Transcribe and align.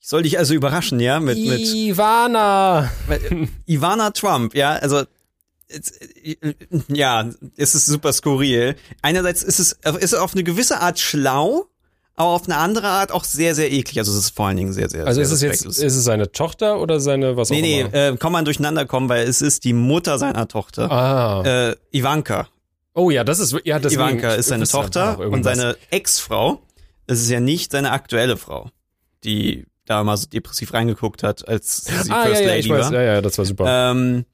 Ich 0.00 0.08
soll 0.08 0.22
dich 0.22 0.38
also 0.38 0.54
überraschen, 0.54 0.98
ja, 1.00 1.20
mit, 1.20 1.38
mit 1.38 1.60
Ivana. 1.60 2.90
Ivana 3.66 4.10
Trump, 4.10 4.54
ja, 4.54 4.72
also 4.72 5.02
ja, 6.88 7.28
es 7.56 7.74
ist 7.74 7.86
super 7.86 8.12
skurril. 8.12 8.76
Einerseits 9.02 9.42
ist 9.42 9.58
es, 9.60 9.72
ist 9.72 10.02
es 10.12 10.14
auf 10.14 10.32
eine 10.34 10.42
gewisse 10.42 10.80
Art 10.80 10.98
schlau, 10.98 11.66
aber 12.16 12.30
auf 12.30 12.46
eine 12.46 12.56
andere 12.56 12.88
Art 12.88 13.12
auch 13.12 13.24
sehr, 13.24 13.54
sehr 13.54 13.70
eklig. 13.70 13.98
Also 13.98 14.12
es 14.12 14.18
ist 14.18 14.36
vor 14.36 14.46
allen 14.48 14.56
Dingen 14.56 14.72
sehr, 14.72 14.88
sehr 14.88 15.06
Also 15.06 15.22
sehr 15.22 15.24
ist 15.24 15.32
es 15.32 15.42
jetzt, 15.64 15.78
ist 15.82 15.96
es 15.96 16.04
seine 16.04 16.32
Tochter 16.32 16.80
oder 16.80 16.98
seine, 17.00 17.36
was 17.36 17.50
auch 17.50 17.54
Nee, 17.54 17.60
nee, 17.62 17.80
immer? 17.82 17.94
äh, 17.94 18.16
kann 18.16 18.32
man 18.32 18.44
durcheinander 18.44 18.84
kommen, 18.86 19.08
weil 19.08 19.28
es 19.28 19.42
ist 19.42 19.64
die 19.64 19.72
Mutter 19.72 20.18
seiner 20.18 20.48
Tochter. 20.48 20.90
Ah. 20.90 21.42
Äh, 21.70 21.76
Ivanka. 21.92 22.48
oh 22.94 23.10
ja, 23.10 23.22
das 23.22 23.38
ist, 23.38 23.54
ja, 23.64 23.78
deswegen. 23.78 24.02
Ivanka 24.02 24.34
ist 24.34 24.48
seine 24.48 24.66
Tochter 24.66 25.18
und 25.20 25.44
seine 25.44 25.76
Ex-Frau. 25.90 26.62
Es 27.06 27.20
ist 27.20 27.30
ja 27.30 27.40
nicht 27.40 27.70
seine 27.72 27.92
aktuelle 27.92 28.36
Frau, 28.36 28.70
die 29.24 29.66
da 29.90 30.04
mal 30.04 30.16
so 30.16 30.26
depressiv 30.28 30.72
reingeguckt 30.72 31.22
hat, 31.22 31.46
als 31.48 31.84
sie 31.84 31.92
Ah, 32.10 32.24
First 32.26 32.42
ja, 32.42 32.48
ja, 32.48 32.54
Lady 32.56 32.68
weiß, 32.70 32.86
war. 32.86 32.92
ja, 32.94 33.02
ja, 33.02 33.20
das 33.22 33.36
war 33.38 33.44
super. 33.44 33.90
Ähm, 33.92 34.24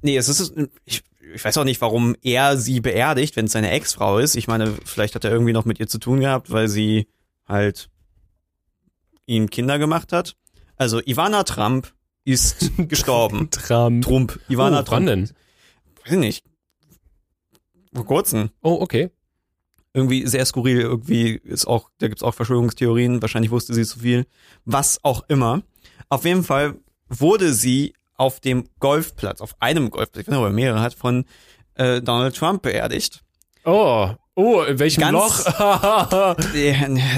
nee, 0.00 0.16
es 0.16 0.28
ist, 0.28 0.54
ich, 0.84 1.02
ich 1.34 1.44
weiß 1.44 1.58
auch 1.58 1.64
nicht, 1.64 1.80
warum 1.80 2.16
er 2.22 2.56
sie 2.56 2.80
beerdigt, 2.80 3.36
wenn 3.36 3.46
es 3.46 3.52
seine 3.52 3.70
Ex-Frau 3.70 4.18
ist. 4.18 4.34
Ich 4.34 4.48
meine, 4.48 4.74
vielleicht 4.84 5.14
hat 5.14 5.24
er 5.24 5.30
irgendwie 5.30 5.52
noch 5.52 5.64
mit 5.66 5.78
ihr 5.80 5.88
zu 5.88 5.98
tun 5.98 6.20
gehabt, 6.20 6.50
weil 6.50 6.68
sie 6.68 7.06
halt 7.46 7.90
ihm 9.26 9.50
Kinder 9.50 9.78
gemacht 9.78 10.12
hat. 10.12 10.36
Also 10.76 11.00
Ivana 11.00 11.44
Trump 11.44 11.92
ist 12.24 12.70
gestorben. 12.88 13.50
Trump. 13.50 14.04
Trump. 14.04 14.40
Ivana 14.48 14.76
oh, 14.76 14.78
wann 14.78 14.84
Trump. 14.86 15.06
denn? 15.06 15.22
Weiß 16.04 16.12
ich 16.12 16.18
nicht. 16.18 16.44
Vor 17.94 18.06
kurzem. 18.06 18.50
Oh, 18.62 18.78
okay. 18.80 19.10
Irgendwie 19.94 20.26
sehr 20.26 20.44
skurril. 20.46 20.80
Irgendwie 20.80 21.40
ist 21.44 21.66
auch, 21.66 21.90
da 21.98 22.08
gibt's 22.08 22.22
auch 22.22 22.34
Verschwörungstheorien. 22.34 23.20
Wahrscheinlich 23.20 23.50
wusste 23.50 23.74
sie 23.74 23.84
zu 23.84 23.98
viel. 24.00 24.26
Was 24.64 25.00
auch 25.04 25.24
immer. 25.28 25.62
Auf 26.08 26.24
jeden 26.24 26.44
Fall 26.44 26.76
wurde 27.08 27.52
sie 27.52 27.94
auf 28.16 28.40
dem 28.40 28.64
Golfplatz, 28.78 29.40
auf 29.40 29.54
einem 29.60 29.90
Golfplatz, 29.90 30.22
ich 30.22 30.28
weiß 30.28 30.32
nicht, 30.32 30.38
ob 30.38 30.44
er 30.46 30.52
mehrere 30.52 30.80
hat, 30.80 30.94
von 30.94 31.24
äh, 31.74 32.00
Donald 32.00 32.36
Trump 32.36 32.62
beerdigt. 32.62 33.22
Oh, 33.64 34.10
oh, 34.34 34.62
in 34.62 34.78
welchem 34.78 35.00
Ganz- 35.00 35.12
Loch? 35.46 36.36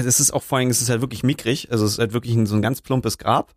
Das 0.03 0.19
ist 0.19 0.33
auch 0.33 0.43
vor 0.43 0.57
allem, 0.57 0.69
es 0.69 0.81
ist 0.81 0.89
halt 0.89 1.01
wirklich 1.01 1.23
mickrig. 1.23 1.71
Also 1.71 1.85
es 1.85 1.93
ist 1.93 1.99
halt 1.99 2.13
wirklich 2.13 2.35
ein, 2.35 2.45
so 2.45 2.55
ein 2.55 2.61
ganz 2.61 2.81
plumpes 2.81 3.17
Grab, 3.17 3.53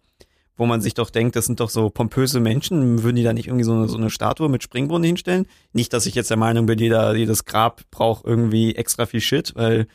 wo 0.59 0.67
man 0.67 0.83
sich 0.83 0.93
doch 0.93 1.09
denkt, 1.09 1.37
das 1.37 1.47
sind 1.47 1.61
doch 1.61 1.71
so 1.71 1.89
pompöse 1.89 2.41
Menschen. 2.41 3.03
Würden 3.03 3.17
die 3.17 3.23
da 3.23 3.33
nicht 3.33 3.47
irgendwie 3.47 3.65
so 3.65 3.73
eine, 3.73 3.89
so 3.89 3.97
eine 3.97 4.11
Statue 4.11 4.49
mit 4.49 4.63
Springbrunnen 4.63 5.07
hinstellen? 5.07 5.47
Nicht, 5.73 5.93
dass 5.93 6.05
ich 6.05 6.15
jetzt 6.15 6.29
der 6.29 6.37
Meinung 6.37 6.67
bin, 6.67 6.79
jeder, 6.79 7.15
jedes 7.15 7.47
Grab 7.47 7.83
braucht 7.91 8.27
irgendwie 8.27 8.75
extra 8.75 9.07
viel 9.07 9.21
Shit, 9.21 9.55
weil 9.55 9.87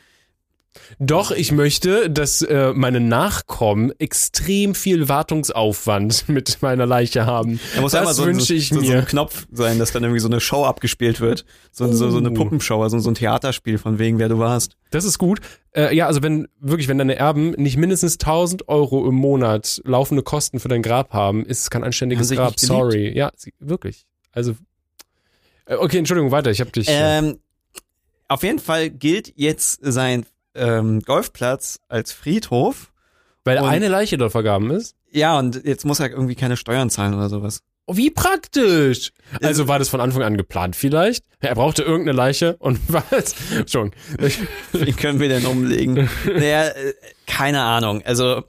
Doch, 0.98 1.30
ich 1.30 1.52
möchte, 1.52 2.10
dass 2.10 2.42
äh, 2.42 2.72
meine 2.74 3.00
Nachkommen 3.00 3.92
extrem 3.98 4.74
viel 4.74 5.08
Wartungsaufwand 5.08 6.28
mit 6.28 6.62
meiner 6.62 6.86
Leiche 6.86 7.26
haben. 7.26 7.60
da 7.74 7.80
muss 7.80 7.92
das 7.92 8.16
so, 8.16 8.26
wünsche 8.26 8.46
so, 8.46 8.54
ich 8.54 8.68
so, 8.68 8.76
so 8.76 8.80
mir. 8.80 8.98
ein 8.98 9.04
Knopf 9.06 9.46
sein, 9.52 9.78
dass 9.78 9.92
dann 9.92 10.02
irgendwie 10.02 10.20
so 10.20 10.28
eine 10.28 10.40
Show 10.40 10.64
abgespielt 10.64 11.20
wird. 11.20 11.44
So, 11.72 11.90
so, 11.92 12.10
so 12.10 12.18
eine 12.18 12.30
Oh. 12.30 12.34
Puppenshow, 12.34 12.82
also 12.82 12.98
so 12.98 13.10
ein 13.10 13.14
Theaterspiel 13.14 13.78
von 13.78 13.98
wegen, 13.98 14.18
wer 14.18 14.28
du 14.28 14.38
warst. 14.38 14.76
Das 14.90 15.04
ist 15.04 15.18
gut. 15.18 15.40
Äh, 15.76 15.94
ja, 15.94 16.06
also 16.06 16.22
wenn 16.22 16.48
wirklich, 16.60 16.88
wenn 16.88 16.98
deine 16.98 17.16
Erben 17.16 17.50
nicht 17.52 17.76
mindestens 17.76 18.14
1000 18.14 18.68
Euro 18.68 19.08
im 19.08 19.14
Monat 19.14 19.80
laufende 19.84 20.22
Kosten 20.22 20.60
für 20.60 20.68
dein 20.68 20.82
Grab 20.82 21.12
haben, 21.12 21.44
ist 21.46 21.62
es 21.62 21.70
kein 21.70 21.84
anständiges 21.84 22.30
Grab. 22.30 22.58
Sorry. 22.58 23.16
Ja, 23.16 23.30
wirklich. 23.60 24.06
Also 24.32 24.54
äh, 25.66 25.76
okay, 25.76 25.98
Entschuldigung, 25.98 26.30
weiter. 26.30 26.50
Ich 26.50 26.60
habe 26.60 26.70
dich. 26.70 26.88
äh, 26.88 27.18
Ähm, 27.18 27.38
auf 28.28 28.42
jeden 28.42 28.58
Fall 28.58 28.90
gilt 28.90 29.32
jetzt 29.36 29.78
sein 29.82 30.24
ähm, 30.54 31.00
Golfplatz 31.00 31.80
als 31.88 32.12
Friedhof. 32.12 32.92
weil 33.44 33.58
und- 33.58 33.64
eine 33.68 33.88
Leiche 33.88 34.16
dort 34.18 34.32
vergaben 34.32 34.70
ist. 34.70 34.94
Ja, 35.10 35.38
und 35.38 35.64
jetzt 35.64 35.84
muss 35.84 36.00
er 36.00 36.10
irgendwie 36.10 36.34
keine 36.34 36.56
Steuern 36.56 36.90
zahlen 36.90 37.14
oder 37.14 37.28
sowas. 37.28 37.60
Oh, 37.86 37.96
wie 37.96 38.10
praktisch. 38.10 39.12
Also 39.42 39.68
war 39.68 39.78
das 39.78 39.90
von 39.90 40.00
Anfang 40.00 40.22
an 40.22 40.36
geplant 40.38 40.74
vielleicht? 40.74 41.24
Er 41.40 41.54
brauchte 41.54 41.82
irgendeine 41.82 42.16
Leiche 42.16 42.56
und 42.56 42.80
was? 42.88 43.34
Schon. 43.70 43.92
Wie 44.72 44.92
können 44.92 45.20
wir 45.20 45.28
denn 45.28 45.44
umlegen? 45.44 46.08
naja, 46.24 46.68
äh, 46.68 46.94
keine 47.26 47.60
Ahnung. 47.62 48.02
Also, 48.06 48.42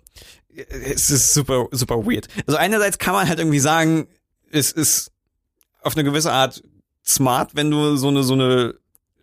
äh, 0.55 0.63
es 0.93 1.09
ist 1.09 1.33
super, 1.33 1.67
super 1.71 2.05
weird. 2.05 2.27
Also 2.47 2.57
einerseits 2.57 2.97
kann 2.97 3.13
man 3.13 3.27
halt 3.27 3.39
irgendwie 3.39 3.59
sagen, 3.59 4.07
es 4.51 4.71
ist 4.71 5.11
auf 5.81 5.95
eine 5.97 6.05
gewisse 6.05 6.31
Art 6.31 6.63
smart, 7.05 7.51
wenn 7.55 7.69
du 7.69 7.97
so 7.97 8.07
eine, 8.07 8.23
so 8.23 8.33
eine, 8.33 8.75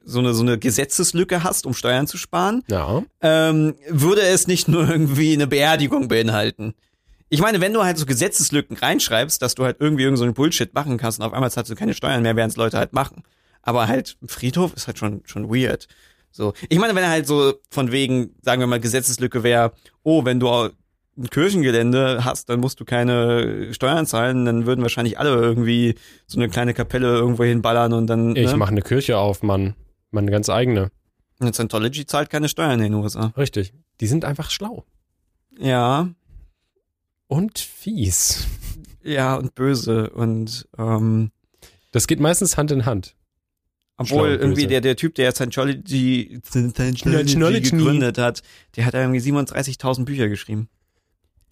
so 0.04 0.18
eine, 0.18 0.34
so 0.34 0.42
eine 0.42 0.58
Gesetzeslücke 0.58 1.44
hast, 1.44 1.66
um 1.66 1.74
Steuern 1.74 2.06
zu 2.06 2.16
sparen. 2.16 2.62
Ja. 2.68 3.02
ähm, 3.20 3.74
würde 3.88 4.22
es 4.22 4.46
nicht 4.46 4.68
nur 4.68 4.88
irgendwie 4.88 5.32
eine 5.32 5.46
Beerdigung 5.46 6.08
beinhalten. 6.08 6.74
Ich 7.28 7.40
meine, 7.40 7.60
wenn 7.60 7.72
du 7.72 7.82
halt 7.82 7.96
so 7.96 8.04
Gesetzeslücken 8.04 8.76
reinschreibst, 8.76 9.40
dass 9.40 9.54
du 9.54 9.64
halt 9.64 9.76
irgendwie 9.80 10.02
irgend 10.02 10.18
so 10.18 10.24
einen 10.24 10.34
Bullshit 10.34 10.74
machen 10.74 10.98
kannst 10.98 11.18
und 11.18 11.24
auf 11.24 11.32
einmal 11.32 11.50
zahlst 11.50 11.70
du 11.70 11.74
keine 11.74 11.94
Steuern 11.94 12.22
mehr, 12.22 12.36
werden 12.36 12.50
es 12.50 12.56
Leute 12.56 12.76
halt 12.76 12.92
machen. 12.92 13.22
Aber 13.62 13.88
halt, 13.88 14.16
Friedhof 14.26 14.74
ist 14.74 14.86
halt 14.86 14.98
schon, 14.98 15.22
schon 15.24 15.48
weird. 15.48 15.88
So. 16.30 16.52
Ich 16.68 16.78
meine, 16.78 16.94
wenn 16.94 17.04
er 17.04 17.10
halt 17.10 17.26
so 17.26 17.54
von 17.70 17.90
wegen, 17.92 18.34
sagen 18.42 18.60
wir 18.60 18.66
mal, 18.66 18.80
Gesetzeslücke 18.80 19.42
wäre, 19.42 19.72
oh, 20.02 20.24
wenn 20.24 20.40
du 20.40 20.48
ein 21.16 21.28
Kirchengelände 21.30 22.24
hast, 22.24 22.48
dann 22.48 22.60
musst 22.60 22.80
du 22.80 22.84
keine 22.84 23.72
Steuern 23.72 24.06
zahlen, 24.06 24.44
dann 24.44 24.66
würden 24.66 24.82
wahrscheinlich 24.82 25.18
alle 25.18 25.30
irgendwie 25.30 25.94
so 26.26 26.38
eine 26.40 26.48
kleine 26.48 26.74
Kapelle 26.74 27.08
irgendwo 27.08 27.44
hinballern 27.44 27.92
und 27.92 28.06
dann, 28.06 28.34
Ich 28.34 28.50
ne? 28.50 28.56
mache 28.56 28.70
eine 28.72 28.82
Kirche 28.82 29.18
auf, 29.18 29.42
Mann. 29.42 29.74
Meine 30.12 30.30
ganz 30.30 30.48
eigene. 30.48 30.90
Und 31.40 31.54
Scientology 31.54 32.06
zahlt 32.06 32.30
keine 32.30 32.48
Steuern 32.48 32.78
in 32.80 32.92
den 32.92 32.94
USA. 32.94 33.32
Richtig. 33.36 33.74
Die 34.00 34.06
sind 34.06 34.24
einfach 34.24 34.50
schlau. 34.50 34.84
Ja, 35.58 36.08
Und 37.26 37.58
fies. 37.58 38.46
Ja, 39.02 39.34
und 39.34 39.54
böse. 39.54 40.10
Und 40.10 40.68
ähm, 40.78 41.32
Das 41.90 42.06
geht 42.06 42.20
meistens 42.20 42.56
Hand 42.56 42.70
in 42.70 42.86
Hand. 42.86 43.16
Obwohl 43.96 44.30
irgendwie 44.30 44.66
der, 44.66 44.80
der 44.80 44.96
Typ, 44.96 45.14
der 45.14 45.32
Scientology, 45.32 46.40
Scientology 46.44 46.98
Scientology. 46.98 47.70
gegründet 47.70 48.18
hat, 48.18 48.42
der 48.76 48.86
hat 48.86 48.94
irgendwie 48.94 49.20
37.000 49.20 50.04
Bücher 50.04 50.28
geschrieben. 50.28 50.68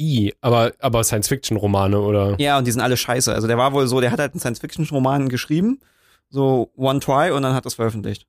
I, 0.00 0.32
aber, 0.40 0.72
aber 0.78 1.04
Science-Fiction-Romane 1.04 2.00
oder? 2.00 2.36
Ja, 2.40 2.56
und 2.58 2.66
die 2.66 2.72
sind 2.72 2.80
alle 2.80 2.96
scheiße. 2.96 3.32
Also 3.34 3.46
der 3.46 3.58
war 3.58 3.72
wohl 3.72 3.86
so, 3.86 4.00
der 4.00 4.10
hat 4.10 4.18
halt 4.18 4.32
einen 4.32 4.40
Science-Fiction-Roman 4.40 5.28
geschrieben, 5.28 5.80
so 6.30 6.72
One 6.76 7.00
Try, 7.00 7.30
und 7.32 7.42
dann 7.42 7.54
hat 7.54 7.66
das 7.66 7.74
veröffentlicht. 7.74 8.26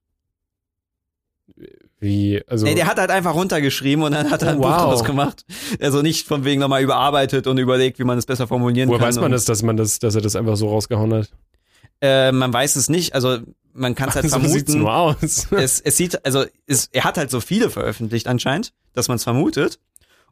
Wie, 1.99 2.41
also. 2.47 2.65
Nee, 2.65 2.75
der 2.75 2.87
hat 2.87 2.97
halt 2.97 3.11
einfach 3.11 3.35
runtergeschrieben 3.35 4.03
und 4.03 4.11
dann 4.13 4.31
hat 4.31 4.41
er 4.41 4.49
ein 4.49 4.57
Oh, 4.57 4.61
Buch 4.61 4.69
wow. 4.69 4.81
draus 4.83 5.03
gemacht. 5.03 5.45
Also 5.79 6.01
nicht 6.01 6.27
von 6.27 6.43
wegen 6.45 6.59
nochmal 6.61 6.81
überarbeitet 6.81 7.45
und 7.47 7.57
überlegt, 7.59 7.99
wie 7.99 8.03
man 8.03 8.17
es 8.17 8.25
besser 8.25 8.47
formulieren 8.47 8.89
woher 8.89 8.99
kann. 8.99 9.07
weiß 9.09 9.19
man 9.19 9.31
das, 9.31 9.45
dass 9.45 9.61
man 9.61 9.77
das, 9.77 9.99
dass 9.99 10.15
er 10.15 10.21
das 10.21 10.35
einfach 10.35 10.55
so 10.57 10.69
rausgehauen 10.69 11.13
hat? 11.13 11.29
Äh, 12.01 12.31
man 12.31 12.51
weiß 12.51 12.75
es 12.75 12.89
nicht. 12.89 13.13
Also 13.13 13.37
man 13.73 13.93
kann 13.93 14.09
es 14.09 14.15
halt 14.15 14.25
so 14.29 14.39
sieht's 14.39 14.71
vermuten. 14.71 14.79
nur 14.79 14.93
aus. 14.93 15.47
es, 15.51 15.79
es 15.79 15.97
sieht, 15.97 16.25
also 16.25 16.45
es, 16.65 16.89
er 16.91 17.03
hat 17.03 17.17
halt 17.17 17.29
so 17.29 17.39
viele 17.39 17.69
veröffentlicht 17.69 18.27
anscheinend, 18.27 18.73
dass 18.93 19.07
man 19.07 19.17
es 19.17 19.23
vermutet. 19.23 19.79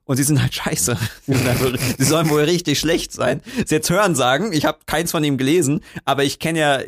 Und 0.06 0.18
sie 0.18 0.24
sind 0.24 0.42
halt 0.42 0.56
scheiße. 0.56 0.98
Sie, 1.28 1.34
halt, 1.36 1.80
sie 2.00 2.04
sollen 2.04 2.32
wohl 2.32 2.42
richtig 2.42 2.80
schlecht 2.80 3.12
sein. 3.12 3.44
Sie 3.68 3.76
jetzt 3.76 3.92
hören 3.92 4.16
sagen, 4.16 4.54
ich 4.54 4.66
habe 4.66 4.80
keins 4.88 5.12
von 5.12 5.24
ihm 5.24 5.38
gelesen, 5.38 5.82
aber 6.04 6.24
ich 6.24 6.40
kenne 6.40 6.58
ja 6.60 6.80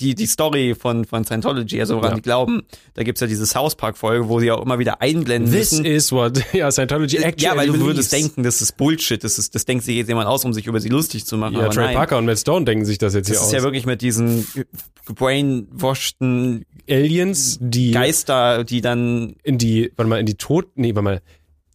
die, 0.00 0.14
die 0.14 0.26
Story 0.26 0.74
von, 0.78 1.04
von 1.04 1.24
Scientology, 1.24 1.80
also 1.80 1.96
woran 1.96 2.10
Ja. 2.10 2.14
die 2.16 2.22
glauben. 2.22 2.62
Da 2.94 3.02
gibt's 3.02 3.20
ja 3.20 3.26
diese 3.26 3.44
South 3.46 3.74
Park-Folge, 3.76 4.28
wo 4.28 4.40
sie 4.40 4.50
auch 4.50 4.62
immer 4.62 4.78
wieder 4.78 5.00
einblenden 5.02 5.52
This 5.52 5.72
müssen. 5.72 5.84
is 5.84 6.10
what, 6.12 6.42
ja, 6.52 6.70
Scientology 6.70 7.16
actually 7.18 7.44
ja, 7.44 7.56
weil 7.56 7.66
du 7.68 7.80
würdest 7.80 8.10
believes. 8.10 8.28
denken, 8.28 8.42
das 8.42 8.62
ist 8.62 8.76
Bullshit, 8.76 9.22
das, 9.22 9.38
ist, 9.38 9.54
das 9.54 9.64
denkt 9.64 9.84
sich 9.84 9.96
jetzt 9.96 10.08
jemand 10.08 10.28
aus, 10.28 10.44
um 10.44 10.52
sich 10.52 10.66
über 10.66 10.80
sie 10.80 10.88
lustig 10.88 11.24
zu 11.26 11.36
machen. 11.36 11.54
Ja, 11.56 11.68
Trey 11.68 11.86
nein. 11.86 11.94
Parker 11.96 12.18
und 12.18 12.26
Matt 12.26 12.38
Stone 12.38 12.64
denken 12.64 12.84
sich 12.84 12.98
das 12.98 13.14
jetzt 13.14 13.28
Das 13.28 13.36
hier 13.38 13.42
ist 13.42 13.46
aus. 13.48 13.52
ja 13.52 13.62
wirklich 13.62 13.86
mit 13.86 14.00
diesen 14.02 14.46
gebrainwasheden 15.06 16.64
Aliens, 16.88 17.58
die 17.60 17.90
Geister, 17.90 18.64
die 18.64 18.80
dann 18.80 19.34
in 19.42 19.58
die, 19.58 19.92
warte 19.96 20.08
mal, 20.08 20.20
in 20.20 20.26
die 20.26 20.34
Tod, 20.36 20.66
nee, 20.76 20.94
warte 20.94 21.02
mal, 21.04 21.22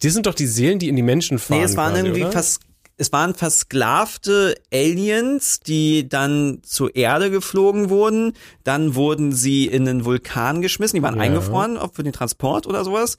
die 0.02 0.10
sind 0.10 0.26
doch 0.26 0.34
die 0.34 0.46
Seelen, 0.46 0.78
die 0.78 0.88
in 0.88 0.96
die 0.96 1.02
Menschen 1.02 1.38
fahren. 1.38 1.58
Nee, 1.58 1.64
es 1.64 1.76
waren 1.76 1.92
quasi, 1.92 2.06
irgendwie 2.06 2.22
oder? 2.22 2.32
vers 2.32 2.60
es 2.96 3.12
waren 3.12 3.34
versklavte 3.34 4.54
Aliens, 4.72 5.60
die 5.60 6.08
dann 6.08 6.60
zur 6.62 6.94
Erde 6.94 7.30
geflogen 7.30 7.90
wurden. 7.90 8.32
Dann 8.62 8.94
wurden 8.94 9.32
sie 9.32 9.66
in 9.66 9.88
einen 9.88 10.04
Vulkan 10.04 10.62
geschmissen. 10.62 10.96
Die 10.96 11.02
waren 11.02 11.16
Ja. 11.16 11.22
eingefroren, 11.22 11.76
ob 11.76 11.96
für 11.96 12.02
den 12.04 12.12
Transport 12.12 12.66
oder 12.66 12.84
sowas. 12.84 13.18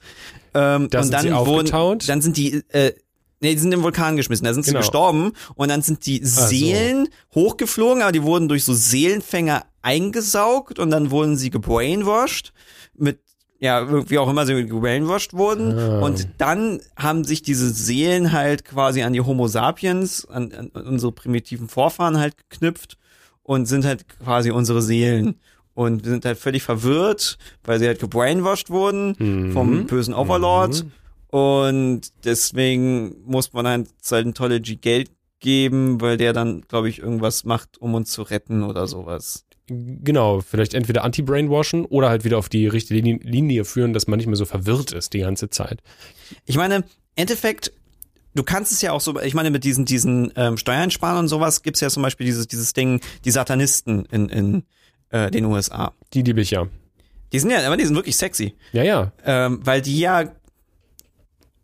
Ähm, 0.54 0.88
Da 0.90 0.98
und 0.98 1.04
sind 1.04 1.12
dann 1.14 1.24
wurden, 1.46 1.66
aufgetaut? 1.66 2.08
dann 2.08 2.22
sind 2.22 2.36
die, 2.38 2.62
äh, 2.70 2.92
nee, 3.40 3.52
die 3.52 3.58
sind 3.58 3.72
im 3.72 3.82
Vulkan 3.82 4.16
geschmissen. 4.16 4.44
Da 4.46 4.54
sind 4.54 4.64
Genau. 4.64 4.78
sie 4.78 4.82
gestorben 4.82 5.32
und 5.56 5.68
dann 5.70 5.82
sind 5.82 6.06
die 6.06 6.24
so. 6.24 6.46
Seelen 6.46 7.08
hochgeflogen, 7.34 8.02
aber 8.02 8.12
die 8.12 8.22
wurden 8.22 8.48
durch 8.48 8.64
so 8.64 8.72
Seelenfänger 8.72 9.64
eingesaugt 9.82 10.78
und 10.78 10.90
dann 10.90 11.10
wurden 11.10 11.36
sie 11.36 11.50
gebrainwashed 11.50 12.52
mit 12.96 13.20
ja, 13.58 14.10
wie 14.10 14.18
auch 14.18 14.28
immer 14.28 14.44
sie 14.46 14.66
gebrainwashed 14.66 15.32
wurden. 15.32 15.78
Ah. 15.78 16.00
Und 16.00 16.28
dann 16.38 16.80
haben 16.96 17.24
sich 17.24 17.42
diese 17.42 17.70
Seelen 17.70 18.32
halt 18.32 18.64
quasi 18.64 19.02
an 19.02 19.12
die 19.12 19.20
Homo 19.20 19.48
sapiens, 19.48 20.26
an, 20.26 20.52
an 20.52 20.82
unsere 20.86 21.12
primitiven 21.12 21.68
Vorfahren 21.68 22.18
halt 22.18 22.34
geknüpft 22.50 22.98
und 23.42 23.66
sind 23.66 23.84
halt 23.84 24.06
quasi 24.22 24.50
unsere 24.50 24.82
Seelen. 24.82 25.36
Und 25.74 26.04
wir 26.04 26.10
sind 26.12 26.24
halt 26.24 26.38
völlig 26.38 26.62
verwirrt, 26.62 27.38
weil 27.64 27.78
sie 27.78 27.86
halt 27.86 28.00
gebrainwashed 28.00 28.70
wurden 28.70 29.14
Mhm. 29.18 29.52
vom 29.52 29.86
bösen 29.86 30.14
Overlord. 30.14 30.84
Und 31.28 32.02
deswegen 32.24 33.16
muss 33.26 33.52
man 33.52 33.66
halt 33.66 33.88
Scientology 34.02 34.76
Geld 34.76 35.10
geben, 35.40 36.00
weil 36.00 36.16
der 36.16 36.32
dann, 36.32 36.62
glaube 36.62 36.88
ich, 36.88 36.98
irgendwas 37.00 37.44
macht, 37.44 37.78
um 37.78 37.94
uns 37.94 38.10
zu 38.10 38.22
retten 38.22 38.62
oder 38.62 38.86
sowas. 38.86 39.44
Genau, 39.68 40.40
vielleicht 40.42 40.74
entweder 40.74 41.02
anti-brainwashen 41.02 41.84
oder 41.86 42.08
halt 42.08 42.24
wieder 42.24 42.38
auf 42.38 42.48
die 42.48 42.68
richtige 42.68 43.00
Linie, 43.00 43.64
führen, 43.64 43.92
dass 43.92 44.06
man 44.06 44.18
nicht 44.18 44.26
mehr 44.26 44.36
so 44.36 44.44
verwirrt 44.44 44.92
ist 44.92 45.12
die 45.12 45.20
ganze 45.20 45.50
Zeit. 45.50 45.82
Ich 46.44 46.56
meine, 46.56 46.76
im 46.76 46.84
Endeffekt, 47.16 47.72
du 48.34 48.44
kannst 48.44 48.70
es 48.70 48.80
ja 48.80 48.92
auch 48.92 49.00
so, 49.00 49.20
ich 49.20 49.34
meine, 49.34 49.50
mit 49.50 49.64
diesen, 49.64 49.84
diesen 49.84 50.32
ähm, 50.36 50.56
Steuereinsparen 50.56 51.18
und 51.18 51.28
sowas 51.28 51.62
gibt's 51.62 51.80
ja 51.80 51.88
zum 51.88 52.04
Beispiel 52.04 52.26
dieses, 52.26 52.46
dieses 52.46 52.74
Ding, 52.74 53.00
die 53.24 53.32
Satanisten 53.32 54.04
in, 54.06 54.28
in 54.28 54.62
äh, 55.10 55.32
den 55.32 55.44
USA. 55.46 55.92
Die 56.14 56.22
liebe 56.22 56.40
ich 56.40 56.52
ja. 56.52 56.68
Die 57.32 57.40
sind 57.40 57.50
ja, 57.50 57.66
aber 57.66 57.76
die 57.76 57.86
sind 57.86 57.96
wirklich 57.96 58.16
sexy. 58.16 58.54
Ja, 58.72 58.84
ja. 58.84 59.12
ähm, 59.24 59.60
weil 59.64 59.82
die 59.82 59.98
ja 59.98 60.32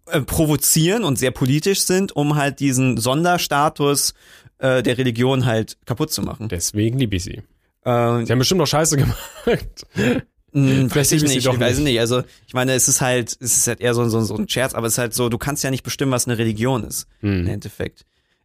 äh, 0.07 0.21
provozieren 0.23 1.05
und 1.05 1.21
sehr 1.21 1.31
politisch 1.31 1.83
sind, 1.83 2.11
um 2.17 2.35
halt 2.35 2.59
diesen 2.59 2.97
Sonderstatus 2.97 4.15
äh, 4.59 4.83
der 4.83 4.99
Religion 4.99 5.47
halt 5.47 5.79
kaputt 5.87 6.13
zu 6.13 6.23
machen. 6.23 6.49
Deswegen 6.49 6.99
liebe 6.99 7.15
ich 7.15 7.23
sie. 7.23 7.43
Ähm, 7.85 8.27
Sie 8.27 8.33
haben 8.33 8.39
bestimmt 8.39 8.59
noch 8.59 8.67
Scheiße 8.67 8.97
gemacht. 8.99 9.19
weiß 9.45 10.93
Vielleicht 10.93 11.13
ich 11.13 11.23
liebe 11.23 11.27
ich 11.33 11.37
nicht, 11.37 11.47
ich 11.47 11.61
weiß 11.61 11.79
nicht. 11.79 11.99
Also 12.01 12.23
ich 12.47 12.55
meine, 12.55 12.73
es 12.75 12.87
ist 12.89 13.01
halt, 13.01 13.31
es 13.41 13.57
ist 13.57 13.67
halt 13.67 13.81
eher 13.81 13.95
so, 13.95 14.07
so, 14.09 14.21
so 14.21 14.37
ein 14.37 14.49
Scherz, 14.49 14.75
aber 14.75 14.87
es 14.87 14.95
ist 14.95 14.99
halt 14.99 15.15
so, 15.15 15.29
du 15.29 15.39
kannst 15.39 15.65
ja 15.65 15.71
nicht 15.71 15.83
bestimmen, 15.83 16.13
was 16.13 16.27
eine 16.27 16.37
Religion 16.39 16.85
ist 16.85 17.07
im 17.23 17.41
Hm. 17.41 17.47
Endeffekt. 17.49 18.05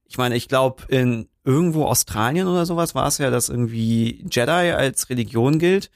Ich 0.10 0.18
meine, 0.18 0.36
ich 0.38 0.48
glaube, 0.48 0.84
in 0.88 1.28
irgendwo 1.44 1.84
Australien 1.86 2.48
oder 2.48 2.66
sowas 2.66 2.96
war 2.96 3.08
es 3.08 3.18
ja, 3.18 3.30
dass 3.30 3.50
irgendwie 3.50 4.24
Jedi 4.32 4.72
als 4.72 5.10
Religion 5.10 5.60
gilt. 5.60 5.90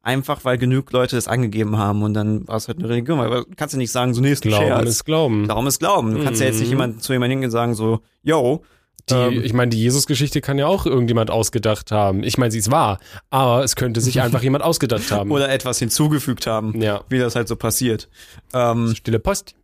Einfach 0.00 0.44
weil 0.46 0.56
genug 0.56 0.90
Leute 0.92 1.16
das 1.16 1.28
angegeben 1.28 1.76
haben 1.76 2.02
und 2.02 2.14
dann 2.14 2.48
war 2.48 2.56
es 2.56 2.66
halt 2.68 2.78
eine 2.78 2.88
Religion. 2.88 3.18
Weil 3.18 3.28
du 3.30 3.44
kannst 3.56 3.74
ja 3.74 3.78
nicht 3.78 3.90
sagen, 3.92 4.14
so 4.14 4.22
nee, 4.22 4.30
ist 4.32 4.42
ein 4.44 4.48
Glauben 4.48 4.66
Scherz. 4.68 4.88
ist 4.88 5.04
Glauben. 5.04 5.48
Darum 5.48 5.66
ist 5.66 5.80
Glauben. 5.80 6.14
Du 6.14 6.22
kannst 6.24 6.40
ja 6.40 6.46
jetzt 6.46 6.60
nicht 6.60 6.68
Mhm. 6.68 6.72
jemand 6.72 7.02
zu 7.02 7.12
jemandem 7.12 7.32
hingehen 7.32 7.48
und 7.48 7.52
sagen 7.52 7.74
so, 7.74 8.00
yo, 8.22 8.62
Die, 9.10 9.14
ähm, 9.14 9.44
ich 9.44 9.52
meine, 9.52 9.70
die 9.70 9.78
Jesus-Geschichte 9.78 10.40
kann 10.40 10.58
ja 10.58 10.66
auch 10.66 10.86
irgendjemand 10.86 11.30
ausgedacht 11.30 11.90
haben. 11.92 12.22
Ich 12.22 12.38
meine, 12.38 12.50
sie 12.50 12.58
ist 12.58 12.70
wahr, 12.70 12.98
aber 13.30 13.64
es 13.64 13.76
könnte 13.76 14.00
sich 14.00 14.20
einfach 14.20 14.42
jemand 14.42 14.64
ausgedacht 14.64 15.10
haben. 15.10 15.30
oder 15.32 15.48
etwas 15.50 15.78
hinzugefügt 15.78 16.46
haben, 16.46 16.80
ja. 16.80 17.02
wie 17.08 17.18
das 17.18 17.34
halt 17.34 17.48
so 17.48 17.56
passiert. 17.56 18.08
Ähm, 18.54 18.94
Stille 18.94 19.18
Post. 19.18 19.54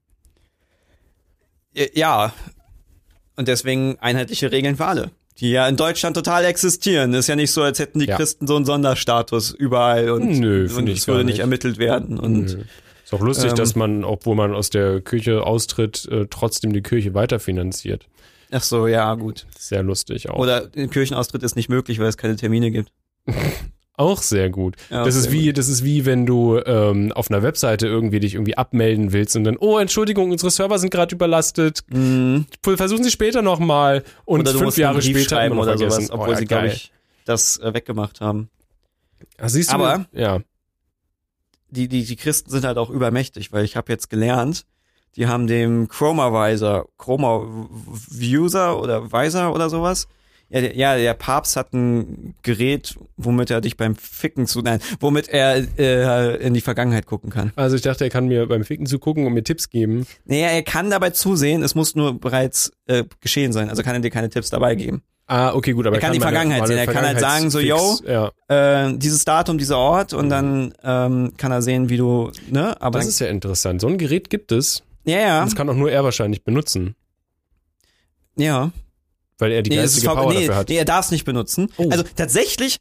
ja. 1.94 2.32
Und 3.36 3.48
deswegen 3.48 3.98
einheitliche 4.00 4.52
Regeln 4.52 4.76
für 4.76 4.86
alle. 4.86 5.10
Die 5.40 5.50
ja 5.50 5.66
in 5.66 5.76
Deutschland 5.76 6.14
total 6.14 6.44
existieren. 6.44 7.12
Ist 7.14 7.26
ja 7.26 7.34
nicht 7.34 7.50
so, 7.50 7.62
als 7.62 7.80
hätten 7.80 7.98
die 7.98 8.06
Ja. 8.06 8.16
Christen 8.16 8.46
so 8.46 8.54
einen 8.54 8.64
Sonderstatus 8.64 9.50
überall 9.50 10.10
und, 10.10 10.38
Nö, 10.38 10.68
und 10.76 10.88
es 10.88 11.08
würde 11.08 11.24
nicht 11.24 11.32
nicht. 11.32 11.38
ermittelt 11.40 11.78
werden. 11.78 12.20
Und 12.20 12.44
Nö. 12.44 12.62
Ist 13.04 13.12
auch 13.12 13.20
lustig, 13.20 13.50
ähm, 13.50 13.56
dass 13.56 13.74
man, 13.74 14.04
obwohl 14.04 14.36
man 14.36 14.54
aus 14.54 14.70
der 14.70 15.00
Kirche 15.00 15.42
austritt, 15.44 16.06
äh, 16.10 16.26
trotzdem 16.30 16.72
die 16.72 16.82
Kirche 16.82 17.12
weiterfinanziert. 17.14 18.06
Ach 18.54 18.62
so, 18.62 18.86
ja, 18.86 19.14
gut. 19.14 19.46
Sehr 19.58 19.82
lustig 19.82 20.30
auch. 20.30 20.38
Oder 20.38 20.70
ein 20.76 20.90
Kirchenaustritt 20.90 21.42
ist 21.42 21.56
nicht 21.56 21.68
möglich, 21.68 21.98
weil 21.98 22.06
es 22.08 22.16
keine 22.16 22.36
Termine 22.36 22.70
gibt. 22.70 22.92
Auch 23.96 24.22
sehr 24.22 24.50
gut. 24.50 24.74
Ja, 24.90 25.04
das 25.04 25.14
ist 25.14 25.30
wie, 25.30 25.52
das 25.52 25.68
ist 25.68 25.84
wie 25.84 26.04
wenn 26.04 26.26
du 26.26 26.58
ähm, 26.58 27.12
auf 27.12 27.30
einer 27.30 27.44
Webseite 27.44 27.86
irgendwie 27.86 28.18
dich 28.18 28.34
irgendwie 28.34 28.58
abmelden 28.58 29.12
willst 29.12 29.36
und 29.36 29.44
dann, 29.44 29.56
oh 29.56 29.78
Entschuldigung, 29.78 30.32
unsere 30.32 30.50
Server 30.50 30.80
sind 30.80 30.90
gerade 30.90 31.14
überlastet. 31.14 31.82
Mhm. 31.92 32.46
Versuchen 32.60 33.04
Sie 33.04 33.12
später 33.12 33.40
nochmal 33.40 34.02
und 34.24 34.40
Oder 34.40 34.58
fünf 34.58 34.76
Jahre 34.76 35.00
später 35.00 35.44
immer 35.44 35.54
noch 35.54 35.62
oder 35.62 35.78
vergessen. 35.78 36.06
sowas, 36.06 36.10
obwohl 36.10 36.28
oh, 36.28 36.32
ja, 36.32 36.38
sie, 36.38 36.44
glaube 36.46 36.66
ich, 36.68 36.92
das 37.24 37.58
äh, 37.58 37.72
weggemacht 37.72 38.20
haben. 38.20 38.50
Ah, 39.38 39.48
siehst 39.48 39.70
du, 39.70 39.76
Aber- 39.76 40.06
ja. 40.10 40.40
die, 41.70 41.86
die, 41.86 42.04
die 42.04 42.16
Christen 42.16 42.50
sind 42.50 42.64
halt 42.64 42.78
auch 42.78 42.90
übermächtig, 42.90 43.52
weil 43.52 43.64
ich 43.64 43.76
habe 43.76 43.92
jetzt 43.92 44.10
gelernt, 44.10 44.66
die 45.16 45.26
haben 45.26 45.46
dem 45.46 45.88
Chroma-Visor, 45.88 46.86
Chroma-User 46.98 48.80
oder 48.80 49.12
Visor 49.12 49.54
oder 49.54 49.70
sowas. 49.70 50.06
Ja 50.50 50.60
der, 50.60 50.76
ja, 50.76 50.96
der 50.96 51.14
Papst 51.14 51.56
hat 51.56 51.72
ein 51.72 52.34
Gerät, 52.42 52.96
womit 53.16 53.50
er 53.50 53.60
dich 53.62 53.76
beim 53.78 53.96
Ficken 53.96 54.46
zu, 54.46 54.60
nein, 54.60 54.78
womit 55.00 55.28
er 55.28 55.64
äh, 55.78 56.36
in 56.46 56.52
die 56.54 56.60
Vergangenheit 56.60 57.06
gucken 57.06 57.30
kann. 57.30 57.50
Also 57.56 57.76
ich 57.76 57.82
dachte, 57.82 58.04
er 58.04 58.10
kann 58.10 58.28
mir 58.28 58.46
beim 58.46 58.62
Ficken 58.62 58.86
zugucken 58.86 59.26
und 59.26 59.32
mir 59.32 59.42
Tipps 59.42 59.70
geben. 59.70 60.06
Naja, 60.26 60.48
er 60.48 60.62
kann 60.62 60.90
dabei 60.90 61.10
zusehen, 61.10 61.62
es 61.62 61.74
muss 61.74 61.94
nur 61.96 62.20
bereits 62.20 62.72
äh, 62.86 63.04
geschehen 63.20 63.52
sein, 63.52 63.70
also 63.70 63.82
kann 63.82 63.94
er 63.94 64.00
dir 64.00 64.10
keine 64.10 64.28
Tipps 64.28 64.50
dabei 64.50 64.74
geben. 64.74 65.02
Ah, 65.26 65.54
okay, 65.54 65.72
gut, 65.72 65.86
aber 65.86 65.96
Er 65.96 66.02
kann 66.02 66.12
die 66.12 66.18
meine- 66.18 66.32
Vergangenheit 66.32 66.66
sehen. 66.68 66.76
Er 66.76 66.86
kann 66.86 67.06
halt 67.06 67.18
sagen 67.18 67.48
so, 67.50 67.58
Vergangenheitsfix- 67.58 68.30
Ja, 68.48 68.84
Äh, 68.88 68.98
dieses 68.98 69.24
Datum, 69.24 69.56
dieser 69.56 69.78
Ort 69.78 70.12
und 70.12 70.28
dann 70.28 70.74
ähm, 70.84 71.32
kann 71.38 71.50
er 71.50 71.62
sehen, 71.62 71.88
wie 71.88 71.96
du, 71.96 72.30
ne, 72.50 72.80
aber 72.82 72.98
das 72.98 73.08
ist 73.08 73.20
ja 73.20 73.28
interessant. 73.28 73.80
So 73.80 73.86
ein 73.88 73.96
Gerät 73.96 74.28
gibt 74.28 74.52
es. 74.52 74.82
Ja, 75.04 75.18
ja, 75.18 75.44
Das 75.44 75.54
kann 75.54 75.68
auch 75.68 75.74
nur 75.74 75.90
er 75.90 76.04
wahrscheinlich 76.04 76.44
benutzen, 76.44 76.94
ja. 78.36 78.70
weil 79.38 79.52
er 79.52 79.62
die 79.62 79.70
nee, 79.70 79.76
geistige 79.76 80.06
Power 80.06 80.32
nee, 80.32 80.40
dafür 80.40 80.56
hat. 80.56 80.68
nee, 80.68 80.76
er 80.76 80.84
darf 80.84 81.06
es 81.06 81.10
nicht 81.10 81.24
benutzen. 81.24 81.70
Oh. 81.76 81.88
Also 81.90 82.04
tatsächlich, 82.16 82.78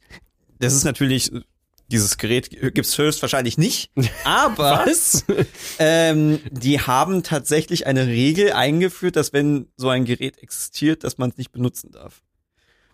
das 0.58 0.74
ist 0.74 0.84
natürlich, 0.84 1.30
dieses 1.88 2.16
Gerät 2.16 2.50
gibt's 2.50 2.96
höchstwahrscheinlich 2.96 3.58
nicht, 3.58 3.90
aber 4.24 4.84
ähm, 5.78 6.40
die 6.50 6.80
haben 6.80 7.22
tatsächlich 7.22 7.86
eine 7.86 8.06
Regel 8.06 8.52
eingeführt, 8.52 9.16
dass 9.16 9.32
wenn 9.32 9.68
so 9.76 9.88
ein 9.88 10.04
Gerät 10.04 10.38
existiert, 10.42 11.04
dass 11.04 11.18
man 11.18 11.30
es 11.30 11.36
nicht 11.36 11.52
benutzen 11.52 11.90
darf. 11.92 12.22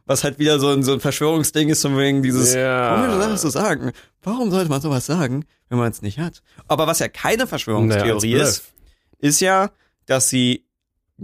Was 0.07 0.25
halt 0.25 0.41
wieder 0.41 0.59
so 0.59 0.71
ein, 0.71 0.83
so 0.83 0.93
ein 0.93 0.99
Verschwörungsding 0.99 1.69
ist, 1.69 1.83
von 1.83 1.97
wegen 1.97 2.23
dieses, 2.23 2.53
Ja. 2.55 2.97
warum 2.99 3.21
soll 3.21 3.31
das 3.31 3.43
so 3.43 3.51
sagen? 3.51 3.93
Warum 4.23 4.51
sollte 4.51 4.69
man 4.69 4.81
sowas 4.81 5.07
sagen, 5.07 5.45
wenn 5.69 5.79
man 5.79 5.93
es 5.93 6.03
nicht 6.03 6.19
hat? 6.19 6.43
Aber 6.67 6.89
was 6.89 6.99
ja 6.99 7.07
keine 7.09 7.37
Naja, 7.37 7.47
Verschwörungstheorie 7.47 8.41
als 8.41 8.49
ist, 8.59 8.63
ist 9.21 9.41
ja, 9.41 9.71
dass 10.07 10.29
sie 10.29 10.65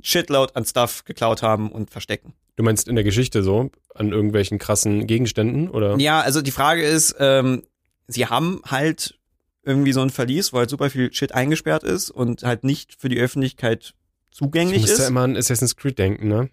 Shitload 0.02 0.52
an 0.54 0.64
Stuff 0.64 1.04
geklaut 1.04 1.43
haben 1.43 1.72
und 1.72 1.90
verstecken. 1.90 2.34
Du 2.56 2.62
meinst 2.62 2.88
in 2.88 2.94
der 2.94 3.04
Geschichte 3.04 3.43
so, 3.43 3.70
an 3.94 4.12
irgendwelchen 4.12 4.58
krassen 4.58 5.06
Gegenständen, 5.06 5.69
oder? 5.69 5.96
Ja, 5.98 6.20
also 6.20 6.40
die 6.43 6.50
Frage 6.50 6.82
ist, 6.82 7.16
ähm, 7.19 7.62
sie 8.06 8.26
haben 8.26 8.62
halt 8.66 9.19
irgendwie 9.62 9.93
so 9.93 10.00
ein 10.00 10.10
Verlies, 10.10 10.52
wo 10.52 10.58
halt 10.58 10.70
super 10.70 10.90
viel 10.90 11.12
Shit 11.12 11.32
eingesperrt 11.32 11.82
ist 11.82 12.10
und 12.10 12.44
halt 12.44 12.62
nicht 12.64 12.94
für 12.98 13.08
die 13.08 13.19
Öffentlichkeit 13.19 13.94
ich 14.31 14.37
zugänglich 14.38 14.84
ist. 14.84 15.00
immer 15.08 15.22
an 15.22 15.37
Assassin's 15.37 15.76
Creed 15.76 15.99
denken, 15.99 16.28
ne? 16.28 16.50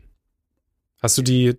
Hast 1.02 1.18
du 1.18 1.22
die, 1.22 1.58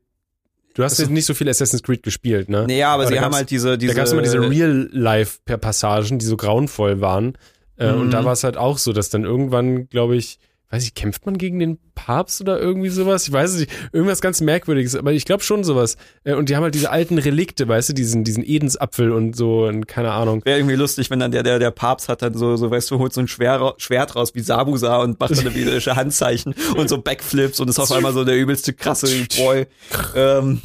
du 0.74 0.82
hast 0.82 0.92
Also- 0.92 1.02
jetzt 1.04 1.12
nicht 1.12 1.26
so 1.26 1.34
viel 1.34 1.48
Assassin's 1.48 1.82
Creed 1.82 2.02
gespielt, 2.02 2.48
ne? 2.48 2.64
Nee, 2.66 2.78
ja, 2.78 2.92
aber, 2.94 3.04
Aber 3.04 3.12
sie 3.12 3.20
haben 3.20 3.34
halt 3.34 3.50
diese, 3.50 3.78
diese 3.78 3.92
da 3.92 3.96
gab 3.98 4.06
es 4.06 4.12
immer 4.12 4.22
diese 4.22 4.40
Real-Life-Passagen, 4.40 6.18
die 6.18 6.26
so 6.26 6.36
grauenvoll 6.36 7.00
waren. 7.00 7.36
Äh, 7.76 7.92
Mhm. 7.92 8.00
Und 8.02 8.10
da 8.10 8.24
war 8.24 8.32
es 8.32 8.44
halt 8.44 8.56
auch 8.56 8.78
so, 8.78 8.92
dass 8.92 9.10
dann 9.10 9.24
irgendwann, 9.24 9.88
glaube 9.88 10.16
ich, 10.16 10.38
weiß 10.70 10.82
ich, 10.82 10.94
kämpft 10.94 11.24
man 11.24 11.38
gegen 11.38 11.60
den 11.60 11.78
Papst 11.94 12.40
oder 12.40 12.58
irgendwie 12.58 12.88
sowas? 12.88 13.28
Ich 13.28 13.32
weiß 13.32 13.52
es 13.52 13.60
nicht. 13.60 13.70
Irgendwas 13.92 14.20
ganz 14.20 14.40
Merkwürdiges, 14.40 14.96
aber 14.96 15.12
ich 15.12 15.24
glaube 15.24 15.44
schon 15.44 15.62
sowas. 15.62 15.96
Äh, 16.24 16.34
Und 16.34 16.48
die 16.48 16.56
haben 16.56 16.64
halt 16.64 16.74
diese 16.74 16.90
alten 16.90 17.16
Relikte, 17.18 17.68
weißt 17.68 17.90
du, 17.90 17.92
diesen, 17.92 18.24
diesen 18.24 18.42
Edensapfel 18.44 19.12
und 19.12 19.36
so 19.36 19.66
und 19.66 19.86
keine 19.86 20.10
Ahnung. 20.10 20.44
Wäre 20.44 20.58
irgendwie 20.58 20.74
lustig, 20.74 21.10
wenn 21.10 21.20
dann 21.20 21.30
der, 21.30 21.44
der, 21.44 21.60
der 21.60 21.70
Papst 21.70 22.08
hat 22.08 22.22
dann 22.22 22.34
so, 22.34 22.56
so, 22.56 22.72
weißt 22.72 22.90
du, 22.90 22.98
holt 22.98 23.12
so 23.12 23.20
ein 23.20 23.28
Schwer, 23.28 23.74
Schwert 23.78 24.16
raus 24.16 24.34
wie 24.34 24.40
Sabusa 24.40 24.96
und 25.00 25.20
macht 25.20 25.36
dann 25.36 25.44
biblische 25.54 25.94
Handzeichen 25.94 26.54
und 26.76 26.88
so 26.88 26.98
Backflips 27.00 27.60
und 27.60 27.68
ist 27.68 27.78
auf 27.78 27.92
einmal 27.92 28.12
so 28.12 28.24
der 28.24 28.36
übelste 28.36 28.72
krasse 28.72 29.06
Boy. 29.36 29.66
Ähm, 30.16 30.60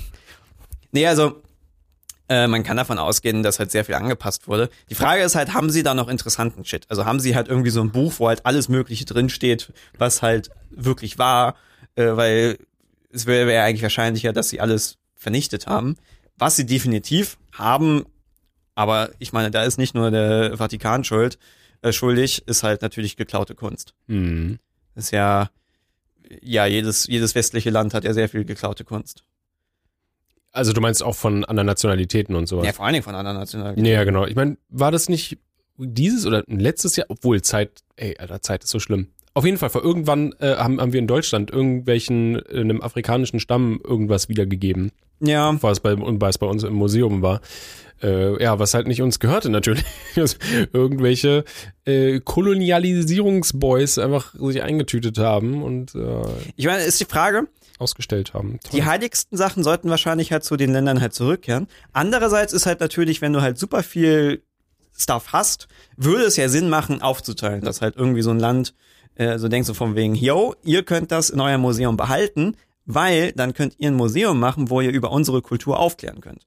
nee, 0.92 1.06
also, 1.06 1.42
äh, 2.29 2.48
man 2.48 2.63
kann 2.63 2.77
davon 2.77 3.00
ausgehen, 3.00 3.43
dass 3.43 3.59
halt 3.59 3.71
sehr 3.71 3.83
viel 3.83 3.95
angepasst 3.95 4.48
wurde. 4.48 4.69
Die 4.89 4.95
Frage 4.95 5.24
ist 5.24 5.36
halt, 5.36 5.53
haben 5.53 5.69
sie 5.69 5.83
da 5.83 5.95
noch 5.95 6.07
interessanten 6.07 6.63
Shit? 6.63 6.86
Also 6.88 7.05
haben 7.05 7.19
sie 7.19 7.36
halt 7.36 7.48
irgendwie 7.48 7.71
so 7.71 7.81
ein 7.81 7.91
Buch, 7.91 8.13
wo 8.17 8.27
halt 8.27 8.45
alles 8.45 8.69
Mögliche 8.69 9.05
drinsteht, 9.05 9.74
was 9.98 10.21
halt 10.21 10.51
wirklich 10.69 11.17
war, 11.17 11.55
äh, 11.95 12.15
weil 12.15 12.59
es 13.12 13.25
wäre 13.25 13.48
wär 13.48 13.63
eigentlich 13.63 13.81
wahrscheinlicher, 13.81 14.31
dass 14.31 14.50
sie 14.50 14.62
alles 14.62 14.98
vernichtet 15.15 15.65
haben. 15.67 15.98
Was 16.38 16.55
sie 16.55 16.65
definitiv 16.65 17.38
haben, 17.51 18.05
aber 18.75 19.09
ich 19.19 19.33
meine, 19.33 19.51
da 19.51 19.63
ist 19.63 19.77
nicht 19.77 19.95
nur 19.95 20.09
der 20.12 20.55
Vatikan 20.57 21.03
schuld, 21.03 21.38
äh, 21.81 21.91
schuldig, 21.91 22.48
ist 22.48 22.63
halt 22.63 22.81
natürlich 22.81 23.17
geklaute 23.17 23.55
Kunst. 23.55 23.93
Hm. 24.07 24.59
Ist 24.95 25.12
ja, 25.12 25.50
ja, 26.41 26.65
jedes, 26.65 27.07
jedes 27.07 27.36
westliche 27.36 27.71
Land 27.71 27.93
hat 27.93 28.03
ja 28.03 28.13
sehr 28.13 28.29
viel 28.29 28.45
geklaute 28.45 28.86
Kunst. 28.86 29.24
Also 30.51 30.74
du 30.74 30.82
meinst 30.82 31.03
auch 31.03 31.15
von 31.15 31.46
anderen 31.46 31.68
Nationalitäten 31.68 32.36
und 32.36 32.48
sowas. 32.48 32.65
Ja, 32.65 32.74
vor 32.74 32.86
allen 32.86 32.94
Dingen 32.94 33.03
von 33.03 33.15
anderen 33.15 33.38
Nationalitäten. 33.38 33.86
Ja, 33.86 34.03
genau. 34.03 34.25
Ich 34.25 34.36
meine, 34.36 34.58
war 34.70 34.91
das 34.91 35.10
nicht 35.10 35.38
dieses 35.77 36.25
oder 36.25 36.44
letztes 36.48 36.96
Jahr? 36.96 37.08
Obwohl 37.10 37.41
Zeit, 37.41 37.84
ey, 37.96 38.18
Alter, 38.18 38.41
Zeit 38.41 38.63
ist 38.63 38.72
so 38.72 38.79
schlimm. 38.79 39.10
Auf 39.34 39.46
jeden 39.46 39.58
Fall, 39.58 39.70
vor 39.70 39.84
irgendwann 39.84 40.34
äh, 40.39 40.56
haben, 40.56 40.82
haben 40.82 40.91
wir 40.91 41.00
in 41.00 41.08
Deutschland 41.08 41.51
irgendwelchen, 41.51 42.36
äh, 42.36 42.60
einem 42.60 42.82
afrikanischen 42.82 43.39
Stamm 43.39 43.79
irgendwas 43.84 44.27
wiedergegeben, 44.27 44.91
Ja, 45.22 45.56
was 45.62 45.79
bei, 45.79 45.96
was 45.98 46.38
bei 46.39 46.48
uns 46.48 46.63
im 46.63 46.74
Museum 46.74 47.22
war. 47.22 47.41
Äh, 48.01 48.41
ja, 48.41 48.60
was 48.60 48.74
halt 48.74 48.88
nicht 48.88 49.01
uns 49.01 49.20
gehörte 49.20 49.50
natürlich. 49.50 49.84
Irgendwelche 50.74 51.44
äh, 51.86 52.20
Kolonialisierungsboys 52.22 54.00
einfach 54.00 54.34
sich 54.39 54.63
eingetütet 54.63 55.18
haben 55.18 55.63
und 55.63 55.96
äh, 55.96 56.22
ich 56.56 56.65
meine, 56.65 56.84
ist 56.84 57.00
die 57.00 57.06
Frage, 57.06 57.48
ausgestellt 57.79 58.33
haben. 58.33 58.59
Toll. 58.63 58.71
die 58.79 58.86
heiligsten 58.86 59.38
Sachen 59.38 59.63
sollten 59.63 59.89
wahrscheinlich 59.89 60.31
halt 60.31 60.43
zu 60.43 60.57
den 60.57 60.71
Ländern 60.74 61.01
halt 61.01 61.13
zurückkehren. 61.13 61.67
Andererseits 61.93 62.53
ist 62.53 62.65
halt 62.65 62.79
natürlich, 62.79 63.21
wenn 63.21 63.33
du 63.33 63.41
halt 63.41 63.57
super 63.57 63.83
viel 63.83 64.43
Stuff 64.98 65.27
hast, 65.33 65.67
würde 65.95 66.24
es 66.24 66.36
ja 66.36 66.50
Sinn 66.50 66.69
machen, 66.69 67.01
aufzuteilen, 67.01 67.62
dass 67.62 67.81
halt 67.81 67.95
irgendwie 67.95 68.21
so 68.21 68.31
ein 68.31 68.39
Land 68.39 68.74
äh, 69.15 69.38
so 69.38 69.48
denkst 69.48 69.67
du 69.67 69.74
von 69.74 69.95
wegen, 69.95 70.15
yo, 70.15 70.55
ihr 70.63 70.83
könnt 70.83 71.12
das 71.12 71.29
in 71.29 71.39
eurem 71.39 71.62
Museum 71.62 71.98
behalten, 71.98 72.55
weil 72.86 73.31
dann 73.33 73.53
könnt 73.53 73.75
ihr 73.77 73.89
ein 73.89 73.95
Museum 73.95 74.39
machen, 74.39 74.69
wo 74.69 74.81
ihr 74.81 74.91
über 74.91 75.12
unsere 75.12 75.41
Kultur 75.41 75.79
aufklären 75.79 76.21
könnt. 76.21 76.45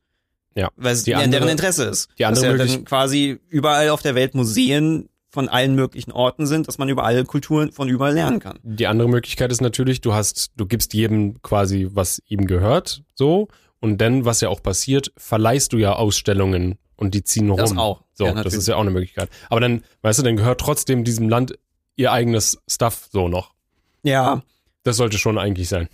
Ja. 0.55 0.71
Weil 0.77 0.93
es 0.95 1.05
Die 1.05 1.11
ja 1.13 1.19
in 1.19 1.25
andere- 1.25 1.41
deren 1.43 1.53
Interesse 1.53 1.85
ist. 1.85 2.09
die 2.19 2.25
andere 2.27 2.57
dass 2.59 2.69
ja 2.71 2.77
dann 2.77 2.85
quasi 2.85 3.41
überall 3.49 3.89
auf 3.91 4.03
der 4.03 4.15
Welt 4.15 4.35
Museen 4.35 5.09
von 5.33 5.49
allen 5.49 5.75
möglichen 5.75 6.13
Orten 6.13 6.47
sind, 6.47 6.69
dass 6.69 6.77
man 6.77 6.91
über 6.91 7.05
alle 7.05 7.25
Kulturen 7.25 7.73
von 7.73 7.89
überall 7.89 8.13
lernen 8.13 8.39
kann. 8.39 8.59
Die 8.63 8.87
andere 8.87 9.09
Möglichkeit 9.09 9.51
ist 9.51 9.63
natürlich, 9.63 10.03
du 10.03 10.13
hast, 10.13 10.53
du 10.57 10.67
gibst 10.67 10.93
jedem 10.93 11.41
quasi, 11.41 11.89
was 11.91 12.23
ihm 12.29 12.47
gehört, 12.47 13.03
so. 13.15 13.49
Und 13.81 13.99
dann, 13.99 14.25
was 14.25 14.43
ja 14.43 14.49
auch 14.51 14.63
passiert, 14.63 15.13
verleihst 15.17 15.73
du 15.73 15.79
ja 15.79 15.95
Ausstellungen 15.95 16.79
und 16.97 17.15
die 17.15 17.25
ziehen 17.25 17.49
rum. 17.51 17.59
Das 17.59 17.77
auch. 17.77 18.03
So, 18.13 18.27
Ja, 18.27 18.35
das 18.35 18.55
ist 18.55 18.69
ja 18.69 18.77
auch 18.77 18.83
eine 18.83 18.91
Möglichkeit. 18.91 19.31
Aber 19.49 19.61
dann, 19.61 19.83
weißt 20.03 20.21
du, 20.21 20.23
dann 20.23 20.37
gehört 20.37 20.61
trotzdem 20.61 21.03
diesem 21.03 21.29
Land 21.29 21.59
ihr 21.97 22.13
eigenes 22.13 22.63
Stuff 22.69 23.09
so 23.11 23.29
noch. 23.29 23.55
Ja, 24.03 24.43
Das 24.85 24.97
sollte 24.97 25.17
schon 25.19 25.39
eigentlich 25.39 25.69
sein. 25.69 25.89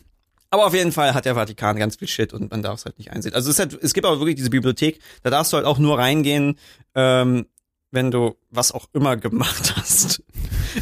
Aber 0.51 0.67
auf 0.67 0.75
jeden 0.75 0.93
Fall 0.93 1.15
hat 1.15 1.27
der 1.27 1.35
Vatikan 1.35 1.77
ganz 1.77 1.97
viel 1.97 2.09
Shit 2.09 2.33
und 2.33 2.51
man 2.51 2.63
darf 2.63 2.79
es 2.79 2.85
halt 2.87 2.99
nicht 2.99 3.13
einsehen. 3.13 3.35
Also 3.35 3.51
es, 3.51 3.59
halt, 3.59 3.79
es 3.83 3.93
gibt 3.93 4.07
aber 4.07 4.19
wirklich 4.19 4.37
diese 4.37 4.51
Bibliothek, 4.51 4.99
da 5.23 5.31
darfst 5.31 5.53
du 5.53 5.59
halt 5.59 5.67
auch 5.67 5.79
nur 5.79 5.99
reingehen, 5.99 6.59
ähm, 6.95 7.47
wenn 7.91 8.11
du 8.11 8.37
was 8.51 8.73
auch 8.73 8.87
immer 8.93 9.17
gemacht 9.17 9.75
hast. 9.77 10.23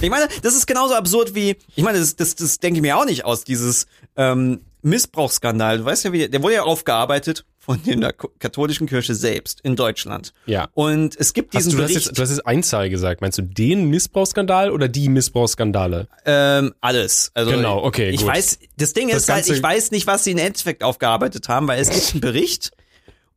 Ich 0.01 0.11
meine, 0.11 0.29
das 0.43 0.55
ist 0.55 0.67
genauso 0.67 0.95
absurd 0.95 1.35
wie, 1.35 1.57
ich 1.75 1.85
meine, 1.85 1.99
das, 1.99 2.17
das, 2.17 2.35
das 2.35 2.59
denke 2.59 2.79
ich 2.79 2.83
mir 2.83 2.97
auch 2.99 3.05
nicht 3.05 3.25
aus, 3.25 3.45
dieses 3.45 3.87
ähm, 4.17 4.61
Missbrauchsskandal. 4.83 5.79
Du 5.79 5.85
weißt 5.85 6.05
ja, 6.05 6.13
wie, 6.13 6.29
der 6.29 6.43
wurde 6.43 6.55
ja 6.55 6.63
aufgearbeitet 6.63 7.45
von 7.59 7.81
der 7.85 8.13
katholischen 8.13 8.87
Kirche 8.87 9.15
selbst 9.17 9.61
in 9.63 9.75
Deutschland. 9.75 10.33
Ja. 10.47 10.69
Und 10.75 11.17
es 11.19 11.33
gibt 11.33 11.53
Hast 11.55 11.67
diesen 11.67 11.73
du, 11.77 11.83
das 11.83 11.91
Bericht, 11.91 12.07
jetzt, 12.07 12.19
du 12.19 12.23
hast 12.23 12.31
jetzt 12.31 12.47
Einzahl 12.47 12.89
gesagt. 12.91 13.21
Meinst 13.21 13.39
du 13.39 13.43
den 13.43 13.87
Missbrauchsskandal 13.91 14.71
oder 14.71 14.87
die 14.89 15.09
Missbrauchsskandale? 15.09 16.07
ähm, 16.25 16.75
alles. 16.81 17.33
Also 17.35 17.51
Genau, 17.51 17.83
okay, 17.83 18.11
Ich 18.11 18.21
gut. 18.21 18.29
weiß, 18.29 18.59
das 18.77 18.93
Ding 18.93 19.09
Das 19.09 19.23
ist 19.23 19.29
halt, 19.33 19.49
ich 19.49 19.63
weiß 19.63 19.91
nicht, 19.91 20.07
was 20.07 20.23
sie 20.25 20.31
in 20.31 20.39
Endeffekt 20.39 20.85
aufgearbeitet 20.85 21.49
haben, 21.49 21.67
weil 21.67 21.81
es 21.81 21.91
gibt 21.91 22.13
einen 22.13 22.21
Bericht 22.21 22.71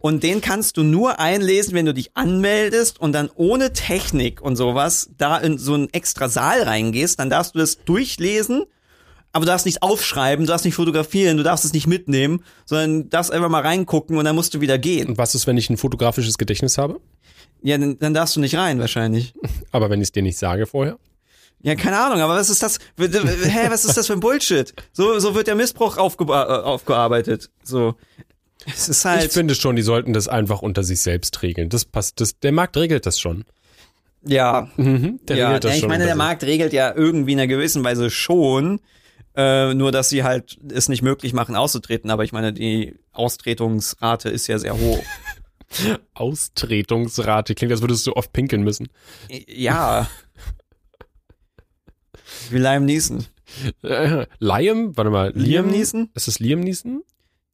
und 0.02 0.24
den 0.24 0.42
kannst 0.42 0.78
du 0.78 0.84
nur 0.84 1.20
einlesen, 1.20 1.74
wenn 1.74 1.86
du 1.86 1.94
dich 1.94 2.16
anmeldest 2.16 3.00
und 3.00 3.12
dann 3.12 3.30
ohne 3.36 3.74
Technik 3.74 4.42
und 4.42 4.56
sowas 4.56 5.10
da 5.18 5.38
in 5.38 5.58
so 5.58 5.74
einen 5.74 5.90
extra 5.92 6.30
Saal 6.30 6.64
reingehst, 6.64 7.20
dann 7.20 7.30
darfst 7.30 7.56
du 7.56 7.60
das 7.60 7.84
durchlesen, 7.84 8.64
aber 9.32 9.46
du 9.46 9.52
darfst 9.52 9.66
nicht 9.66 9.84
aufschreiben, 9.84 10.46
du 10.46 10.52
darfst 10.52 10.66
nicht 10.66 10.76
fotografieren, 10.76 11.38
du 11.38 11.44
darfst 11.44 11.66
es 11.66 11.74
nicht 11.74 11.88
mitnehmen, 11.88 12.44
sondern 12.66 13.10
darfst 13.10 13.32
einfach 13.32 13.50
mal 13.50 13.62
reingucken 13.62 14.18
und 14.18 14.26
dann 14.26 14.36
musst 14.36 14.54
du 14.54 14.62
wieder 14.62 14.78
gehen. 14.78 15.10
Und 15.10 15.18
was 15.18 15.36
ist, 15.36 15.48
wenn 15.48 15.58
ich 15.58 15.70
ein 15.70 15.78
fotografisches 15.78 16.38
Gedächtnis 16.38 16.78
habe? 16.78 17.00
Ja, 17.62 17.78
dann, 17.78 18.00
dann 18.00 18.14
darfst 18.14 18.36
du 18.38 18.40
nicht 18.40 18.56
rein 18.56 18.80
wahrscheinlich. 18.80 19.34
Aber 19.72 19.90
wenn 19.90 20.00
ich 20.00 20.08
es 20.08 20.12
dir 20.14 20.24
nicht 20.24 20.38
sage 20.38 20.66
vorher? 20.66 20.98
Ja, 21.62 21.76
keine 21.76 22.00
Ahnung, 22.00 22.22
aber 22.22 22.36
was 22.36 22.50
ist 22.50 22.64
das? 22.64 22.80
Hä, 22.98 23.68
was 23.68 23.84
ist 23.84 23.98
das 23.98 24.08
für 24.08 24.14
ein 24.14 24.22
Bullshit? 24.22 24.74
So, 24.94 25.20
so 25.20 25.36
wird 25.36 25.48
der 25.48 25.56
Missbrauch 25.56 25.98
aufge 25.98 26.24
äh, 26.24 26.30
aufgearbeitet. 26.30 27.50
So. 27.64 27.96
Es 28.66 28.90
ist 28.90 29.06
halt. 29.06 29.26
Ich 29.26 29.32
finde 29.32 29.56
schon, 29.56 29.76
die 29.76 29.82
sollten 29.82 30.14
das 30.14 30.28
einfach 30.28 30.62
unter 30.62 30.84
sich 30.84 31.02
selbst 31.02 31.42
regeln. 31.42 31.70
Das 31.70 31.86
passt, 31.86 32.20
das, 32.20 32.40
der 32.40 32.52
Markt 32.52 32.78
regelt 32.78 33.06
das 33.06 33.20
schon. 33.20 33.46
ja. 34.24 34.70
Mhm, 34.78 35.20
der 35.28 35.38
ja, 35.38 35.48
regelt 35.48 35.64
das 35.64 35.72
ja, 35.72 35.76
ich 35.76 35.80
schon 35.82 35.90
meine, 35.90 36.06
der. 36.06 36.16
Markt 36.16 36.44
regelt 36.44 36.74
ja 36.74 36.94
irgendwie 36.94 37.34
in 37.34 37.40
einer 37.40 37.48
gewissen 37.48 37.84
Weise 37.84 38.10
schon. 38.10 38.80
Äh, 39.36 39.74
nur, 39.74 39.92
dass 39.92 40.10
sie 40.10 40.24
halt 40.24 40.58
es 40.70 40.90
nicht 40.90 41.02
möglich 41.02 41.34
machen, 41.34 41.56
auszutreten. 41.56 42.12
Aber 42.12 42.24
ich 42.24 42.34
meine, 42.34 42.52
die 42.52 42.96
Austretungsrate 43.14 44.30
ist 44.30 44.48
ja 44.48 44.60
sehr 44.60 44.78
hoch. 44.78 45.02
Austretungsrate. 46.14 47.56
Klingt, 47.56 47.72
als 47.72 47.82
würdest 47.82 48.06
du 48.08 48.16
oft 48.16 48.34
pinkeln 48.34 48.64
müssen. 48.64 48.90
ja. 49.48 50.10
Wie 52.50 52.58
Liam 52.58 52.86
Neeson. 52.86 53.26
Äh, 53.84 54.26
Liam? 54.40 54.98
Warte 54.98 55.12
mal. 55.12 55.32
Liam 55.36 55.66
Liam, 55.66 55.68
Neeson? 55.68 56.10
Ist 56.16 56.28
das 56.28 56.40
Liam 56.40 56.62
Neeson? 56.62 57.04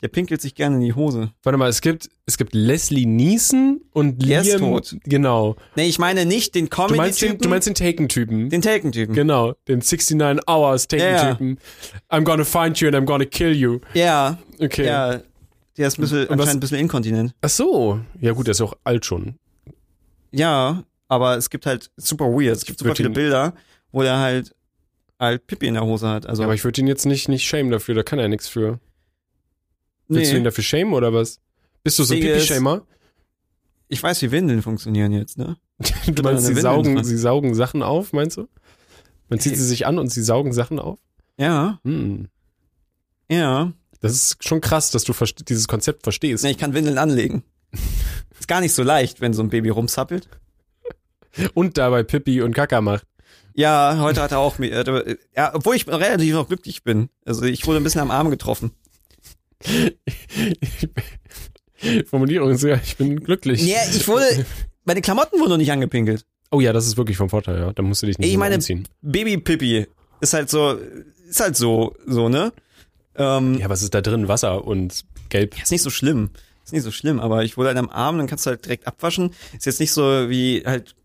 Der 0.02 0.10
pinkelt 0.10 0.42
sich 0.42 0.54
gerne 0.56 0.76
in 0.76 0.82
die 0.82 0.94
Hose. 0.94 1.32
Warte 1.42 1.58
mal, 1.58 1.70
es 1.70 1.82
gibt, 1.82 2.10
es 2.26 2.38
gibt 2.38 2.54
Leslie 2.54 3.06
Neeson 3.06 3.82
und 3.92 4.22
Der 4.28 4.42
ist 4.42 4.48
Liam. 4.48 4.60
tot. 4.60 4.96
Genau. 5.06 5.56
Nee, 5.76 5.88
ich 5.88 6.00
meine 6.00 6.26
nicht 6.26 6.54
den 6.54 6.68
Du 6.70 6.78
meinst 6.96 7.22
den, 7.22 7.30
Comedy-Typen, 7.30 7.38
du 7.44 7.50
meinst 7.50 7.68
den 7.68 7.76
Taken-Typen. 7.76 8.50
den 8.50 8.62
Taken-Typen. 8.62 9.16
Genau, 9.16 9.54
den 9.68 9.80
69 9.80 10.48
Hours 10.48 10.88
Taken-Typen. 10.88 11.58
I'm 12.10 12.24
gonna 12.24 12.44
find 12.44 12.78
you 12.80 12.88
and 12.90 12.96
I'm 12.98 13.06
gonna 13.06 13.26
kill 13.26 13.54
you. 13.56 13.80
Ja, 13.94 14.38
Okay. 14.60 14.86
ja. 14.86 15.22
Der 15.78 15.88
ist 15.88 15.98
ein 15.98 16.02
bisschen, 16.02 16.30
anscheinend 16.30 16.54
ein 16.56 16.60
bisschen 16.62 16.80
inkontinent. 16.80 17.34
Ach 17.42 17.50
so. 17.50 18.00
Ja 18.22 18.32
gut, 18.34 18.48
der 18.48 18.52
ist 18.52 18.60
ja 18.60 18.66
auch 18.66 18.78
alt 18.84 19.06
schon. 19.06 19.36
Ja, 20.32 20.84
aber 21.08 21.38
es 21.38 21.50
gibt 21.50 21.66
halt 21.66 21.90
super 21.98 22.26
weird. 22.26 22.58
Es 22.58 22.66
gibt 22.66 22.80
super 22.80 22.96
viele 22.96 23.10
Bilder, 23.10 23.54
wo 23.92 24.02
der 24.02 24.18
halt 24.20 24.54
halt 25.20 25.48
Pipi 25.48 25.68
in 25.68 25.74
der 25.76 25.84
Hose 25.86 26.08
hat. 26.10 26.26
Also 26.28 26.44
Aber 26.44 26.54
ich 26.54 26.64
würde 26.64 26.82
ihn 26.82 26.88
jetzt 26.88 27.06
nicht, 27.06 27.30
nicht 27.30 27.46
shamen 27.46 27.72
dafür, 27.72 27.96
da 27.96 28.04
kann 28.04 28.20
er 28.20 28.28
nichts 28.28 28.48
für. 28.50 28.80
Willst 30.08 30.32
du 30.32 30.36
ihn 30.36 30.42
nee, 30.42 30.46
dafür 30.46 30.64
shamen 30.64 30.94
oder 30.94 31.14
was? 31.14 31.40
Bist 31.84 32.00
du 32.00 32.04
so 32.04 32.14
ein 32.14 32.20
Pipi-Shamer? 32.20 32.86
ich 33.88 34.02
weiß, 34.02 34.22
wie 34.24 34.32
Windeln 34.32 34.62
funktionieren 34.62 35.12
jetzt, 35.12 35.38
ne? 35.38 35.58
Du 36.08 36.24
meinst, 36.24 36.46
eine 36.46 36.56
sie 36.56 36.62
saugen, 36.62 36.96
dran. 36.96 37.04
sie 37.04 37.18
saugen 37.18 37.54
Sachen 37.56 37.84
auf, 37.84 38.14
meinst 38.14 38.38
du? 38.38 38.48
Man 39.30 39.40
zieht 39.40 39.54
Hey. 39.54 39.60
sie 39.60 39.66
sich 39.68 39.86
an 39.86 40.00
und 40.00 40.10
sie 40.12 40.24
saugen 40.24 40.54
Sachen 40.54 40.80
auf? 40.80 41.00
Ja, 41.38 41.80
Hm. 41.84 42.28
ja. 43.30 43.74
Das 44.02 44.12
ist 44.14 44.44
schon 44.44 44.62
krass, 44.62 44.92
dass 44.92 45.04
du 45.04 45.14
dieses 45.48 45.68
Konzept 45.68 46.04
verstehst. 46.04 46.44
Nee, 46.44 46.52
ich 46.52 46.58
kann 46.58 46.74
Windeln 46.74 46.98
anlegen. 46.98 47.44
Ist 48.40 48.48
gar 48.48 48.62
nicht 48.62 48.74
so 48.74 48.84
leicht, 48.84 49.22
wenn 49.22 49.34
so 49.34 49.42
ein 49.42 49.50
Baby 49.50 49.70
rumzappelt. 49.70 50.28
Und 51.54 51.78
dabei 51.78 52.04
Pipi 52.04 52.42
und 52.42 52.54
Kaka 52.54 52.82
macht. 52.82 53.08
Ja, 53.56 53.98
heute 54.00 54.22
hat 54.22 54.32
er 54.32 54.40
auch 54.40 54.58
mir, 54.60 54.72
äh, 54.72 55.18
ja, 55.36 55.56
obwohl 55.56 55.76
ich 55.76 55.88
relativ 55.88 56.34
noch 56.34 56.48
glücklich 56.48 56.84
bin. 56.84 57.10
Also 57.26 57.44
ich 57.46 57.66
wurde 57.66 57.78
ein 57.80 57.84
bisschen 57.84 58.02
am 58.02 58.12
Arm 58.12 58.30
getroffen. 58.30 58.72
Formulierung 62.08 62.52
ist 62.52 62.64
ja, 62.64 62.80
ich 62.84 62.98
bin 62.98 63.20
glücklich. 63.22 63.62
Ja, 63.66 63.78
ich 63.94 64.08
wurde, 64.08 64.46
meine 64.86 65.02
Klamotten 65.02 65.40
wurden 65.40 65.50
noch 65.50 65.58
nicht 65.58 65.72
angepinkelt. 65.72 66.26
Oh 66.52 66.62
ja, 66.62 66.74
das 66.74 66.88
ist 66.88 66.98
wirklich 66.98 67.18
vom 67.18 67.30
Vorteil, 67.30 67.60
ja. 67.60 67.74
Da 67.74 67.84
musst 67.84 68.02
du 68.02 68.08
dich 68.08 68.18
nicht 68.18 68.30
Ich 68.30 68.38
meine- 68.38 68.56
umziehen. 68.56 68.88
Baby-Pipi 69.02 69.88
ist 70.22 70.34
halt 70.34 70.50
so, 70.50 70.80
ist 71.28 71.40
halt 71.40 71.56
so, 71.58 71.96
so, 72.06 72.30
ne? 72.30 72.54
Ähm, 73.16 73.56
Ja, 73.60 73.70
was 73.70 73.84
ist 73.84 73.94
da 73.94 74.02
drin? 74.02 74.28
Wasser 74.28 74.66
und 74.66 75.06
Gelb. 75.30 75.60
Ist 75.62 75.72
nicht 75.72 75.82
so 75.82 75.90
schlimm. 75.90 76.30
Ist 76.64 76.74
nicht 76.74 76.84
so 76.84 76.92
schlimm, 76.92 77.20
aber 77.20 77.44
ich 77.44 77.58
wurde 77.58 77.70
halt 77.70 77.78
am 77.78 77.90
Arm, 77.90 78.18
dann 78.18 78.28
kannst 78.28 78.46
du 78.46 78.52
halt 78.52 78.66
direkt 78.66 78.88
abwaschen. 78.88 79.32
Ist 79.58 79.66
jetzt 79.66 79.80
nicht 79.80 79.92
so 79.92 80.30
wie 80.30 80.64
halt 80.66 80.96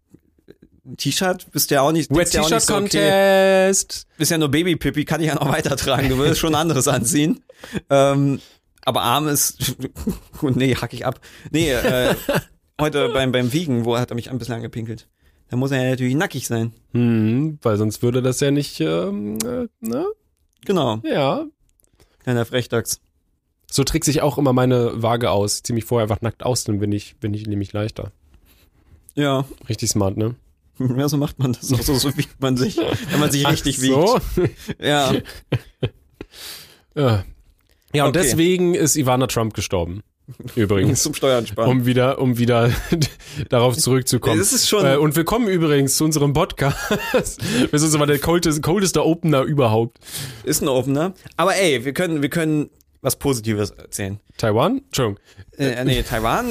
T-Shirt, 0.97 1.47
bist 1.53 1.71
ja 1.71 1.83
auch 1.83 1.93
nicht, 1.93 2.11
Wet 2.11 2.19
bist 2.19 2.35
ja 2.35 2.43
T-Shirt 2.43 2.63
so, 2.63 2.75
okay, 2.75 2.81
Contest. 2.83 4.07
bist 4.17 4.31
ja 4.31 4.39
nur 4.39 4.51
Babypipi, 4.51 5.05
kann 5.05 5.21
ich 5.21 5.29
ja 5.29 5.35
noch 5.35 5.49
weitertragen. 5.53 6.09
Du 6.09 6.17
würdest 6.19 6.41
schon 6.41 6.55
anderes 6.55 6.89
anziehen. 6.89 7.43
Ähm, 7.89 8.41
aber 8.85 9.03
Arm 9.03 9.29
ist, 9.29 9.77
gut, 10.39 10.57
nee, 10.57 10.75
hack 10.75 10.93
ich 10.93 11.05
ab. 11.07 11.21
Nee, 11.51 11.71
äh, 11.73 12.15
heute 12.81 13.09
beim, 13.11 13.33
beim 13.33 13.53
Wiegen, 13.53 13.85
wo 13.85 13.97
hat 13.99 14.11
er 14.11 14.15
mich 14.15 14.31
ein 14.31 14.39
bisschen 14.39 14.55
angepinkelt. 14.55 15.07
Da 15.49 15.57
muss 15.57 15.71
er 15.73 15.83
ja 15.83 15.91
natürlich 15.91 16.15
nackig 16.15 16.47
sein. 16.47 16.73
Hm, 16.93 17.59
weil 17.63 17.77
sonst 17.77 18.03
würde 18.03 18.23
das 18.23 18.41
ja 18.41 18.51
nicht, 18.51 18.81
ähm, 18.81 19.39
äh, 19.45 19.67
ne? 19.81 20.07
Genau, 20.65 21.01
Ja. 21.05 21.45
kleiner 22.23 22.45
Frechdachs. 22.45 23.01
So 23.71 23.83
trickse 23.85 24.11
ich 24.11 24.21
auch 24.23 24.37
immer 24.39 24.53
meine 24.53 25.03
Waage 25.03 25.31
aus. 25.31 25.57
Ich 25.57 25.63
zieh 25.65 25.73
mich 25.73 25.85
vorher 25.85 26.05
einfach 26.05 26.23
nackt 26.23 26.43
aus, 26.45 26.65
dann 26.65 26.79
bin 26.79 26.93
ich, 26.93 27.17
bin 27.17 27.35
ich 27.35 27.47
nämlich 27.47 27.73
leichter. 27.73 28.13
Ja, 29.15 29.45
Richtig 29.69 29.91
smart, 29.91 30.17
ne? 30.17 30.35
ja, 30.97 31.09
so 31.09 31.17
macht 31.17 31.39
man 31.39 31.53
das 31.53 31.73
auch. 31.73 31.81
So, 31.83 31.95
so 31.95 32.17
wiegt 32.17 32.41
man 32.41 32.57
sich, 32.57 32.77
wenn 33.11 33.21
man 33.21 33.31
sich 33.31 33.47
richtig 33.47 33.79
Ach 33.79 33.83
wiegt. 33.83 33.95
so? 33.95 34.21
Ja, 34.85 35.13
Ja. 36.95 37.25
Ja, 37.93 38.05
und 38.05 38.17
Okay. 38.17 38.21
deswegen 38.23 38.75
ist 38.75 38.97
Ivana 38.97 39.27
Trump 39.27 39.55
gestorben. 39.55 40.03
Übrigens. 40.55 41.03
zum 41.03 41.13
Steuern 41.13 41.45
sparen. 41.45 41.69
um 41.69 41.87
wieder, 41.87 42.21
um 42.21 42.39
wieder 42.39 42.71
darauf 43.49 43.77
zurückzukommen. 43.77 44.39
Das 44.39 44.53
ist 44.53 44.69
schon- 44.69 44.87
Äh, 44.87 44.97
und 44.97 45.17
willkommen 45.17 45.49
übrigens 45.49 45.97
zu 45.97 46.05
unserem 46.05 46.33
Podcast. 46.35 46.77
Wir 47.73 47.79
sind 47.81 47.91
so 47.91 47.99
mal 47.99 48.07
der 48.07 48.21
coldeste, 48.21 48.61
coldeste 48.61 49.05
Opener 49.05 49.43
überhaupt. 49.43 49.99
Ist 50.45 50.63
ein 50.63 50.69
Opener. 50.69 51.15
Aber 51.37 51.57
ey, 51.57 51.85
wir 51.85 51.93
können, 51.93 52.23
wir 52.23 52.29
können 52.29 52.71
was 53.03 53.17
Positives 53.17 53.71
erzählen. 53.73 54.21
Taiwan? 54.37 54.83
Entschuldigung. 54.87 55.19
Äh, 55.59 55.85
nee, 55.85 56.03
Taiwan. 56.05 56.47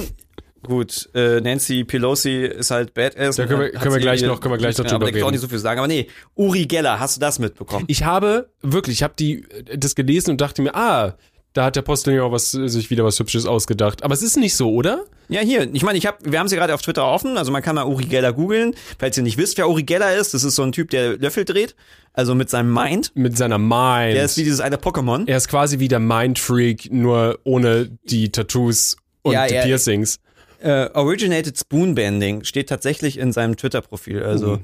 Gut, 0.63 1.09
äh, 1.13 1.39
Nancy 1.41 1.83
Pelosi 1.83 2.45
ist 2.45 2.71
halt 2.71 2.93
badass. 2.93 3.37
Da 3.37 3.45
können 3.45 3.61
wir- 3.61 3.71
können 3.71 3.93
wir 3.93 3.99
gleich 4.01 4.21
noch- 4.23 4.39
können 4.41 4.53
wir 4.53 4.57
gleich 4.57 4.77
noch 4.77 4.85
ja, 4.85 4.91
drüber 4.91 5.05
kann 5.05 5.15
ich 5.15 5.23
auch 5.23 5.27
reden. 5.27 5.33
nicht 5.35 5.41
so 5.41 5.47
viel 5.47 5.59
sagen. 5.59 5.79
Aber 5.79 5.87
nee, 5.87 6.07
Uri 6.35 6.65
Geller, 6.65 6.99
hast 6.99 7.15
du 7.17 7.21
das 7.21 7.39
mitbekommen? 7.39 7.85
Ich 7.87 8.03
habe 8.03 8.49
wirklich, 8.61 8.97
ich 8.97 9.03
habe 9.03 9.13
die 9.17 9.45
das 9.75 9.95
gelesen 9.95 10.31
und 10.31 10.41
dachte 10.41 10.61
mir, 10.61 10.75
ah, 10.75 11.15
da 11.53 11.65
hat 11.65 11.75
der 11.75 11.81
Postillon 11.81 12.19
auch 12.27 12.31
was, 12.31 12.51
sich 12.51 12.89
wieder 12.91 13.03
was 13.03 13.17
Hübsches 13.19 13.45
ausgedacht. 13.47 14.03
Aber 14.03 14.13
es 14.13 14.21
ist 14.21 14.37
nicht 14.37 14.55
so, 14.55 14.69
oder? 14.71 15.05
Ja, 15.29 15.41
hier. 15.41 15.67
Ich 15.73 15.81
meine, 15.83 15.97
ich 15.97 16.05
hab, 16.05 16.19
wir 16.23 16.37
haben 16.39 16.47
sie 16.47 16.55
gerade 16.55 16.73
auf 16.75 16.81
Twitter 16.81 17.05
offen. 17.05 17.37
Also 17.37 17.51
man 17.51 17.61
kann 17.63 17.75
mal 17.75 17.85
Uri 17.85 18.05
Geller 18.05 18.33
googeln. 18.33 18.75
Falls 18.99 19.17
ihr 19.17 19.23
nicht 19.23 19.37
wisst, 19.37 19.57
wer 19.57 19.67
Uri 19.69 19.83
Geller 19.83 20.15
ist, 20.15 20.33
das 20.33 20.43
ist 20.43 20.55
so 20.55 20.63
ein 20.63 20.71
Typ, 20.71 20.89
der 20.91 21.17
Löffel 21.17 21.45
dreht. 21.45 21.75
Also 22.13 22.35
mit 22.35 22.49
seinem 22.49 22.71
Mind. 22.73 23.11
Mit 23.15 23.37
seiner 23.37 23.57
Mind. 23.57 24.15
Der 24.15 24.25
ist 24.25 24.37
wie 24.37 24.43
dieses 24.43 24.59
eine 24.59 24.75
Pokémon. 24.77 25.23
er 25.27 25.37
ist 25.37 25.47
quasi 25.47 25.79
wie 25.79 25.87
der 25.87 25.99
Mindfreak, 25.99 26.91
nur 26.91 27.39
ohne 27.43 27.89
die 28.03 28.31
Tattoos 28.31 28.97
und 29.23 29.33
Ja, 29.33 29.47
die 29.47 29.55
er- 29.55 29.63
Piercings. 29.65 30.19
Äh, 30.61 30.89
Originated 30.93 31.57
Spoonbending 31.57 32.43
steht 32.43 32.69
tatsächlich 32.69 33.17
in 33.17 33.31
seinem 33.31 33.55
Twitter-Profil. 33.57 34.23
Also 34.23 34.53
Uh. 34.53 34.59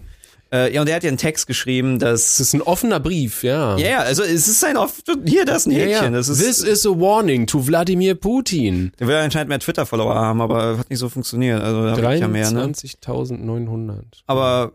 Äh, 0.51 0.73
ja, 0.75 0.81
und 0.81 0.87
er 0.87 0.95
hat 0.97 1.03
ja 1.03 1.07
einen 1.07 1.17
Text 1.17 1.47
geschrieben, 1.47 1.97
dass. 1.97 2.37
Das 2.37 2.39
ist 2.47 2.53
ein 2.53 2.61
offener 2.61 2.99
Brief, 2.99 3.41
ja. 3.43 3.77
Ja, 3.77 3.87
yeah, 3.87 3.99
also 4.01 4.21
es 4.21 4.47
ist 4.47 4.63
ein 4.63 4.77
oft 4.77 5.03
hier 5.25 5.43
das 5.43 5.61
ist 5.61 5.65
ein 5.65 5.71
Häkchen. 5.71 5.89
Ja, 5.91 6.03
ja. 6.03 6.09
Das 6.11 6.29
ist, 6.29 6.37
This 6.37 6.61
is 6.61 6.85
a 6.85 6.89
warning 6.91 7.47
to 7.47 7.65
Wladimir 7.65 8.13
Putin. 8.13 8.91
Der 8.99 9.07
will 9.07 9.15
anscheinend 9.15 9.49
mehr 9.49 9.59
Twitter-Follower 9.59 10.13
haben, 10.13 10.41
aber 10.41 10.77
hat 10.77 10.89
nicht 10.91 10.99
so 10.99 11.09
funktioniert. 11.09 11.61
Also 11.61 11.83
da 11.83 11.91
hab 11.99 12.13
ich 12.13 12.19
ja 12.19 12.27
mehr, 12.27 12.51
ne? 12.51 12.63
23.900. 12.67 13.95
Aber 14.27 14.71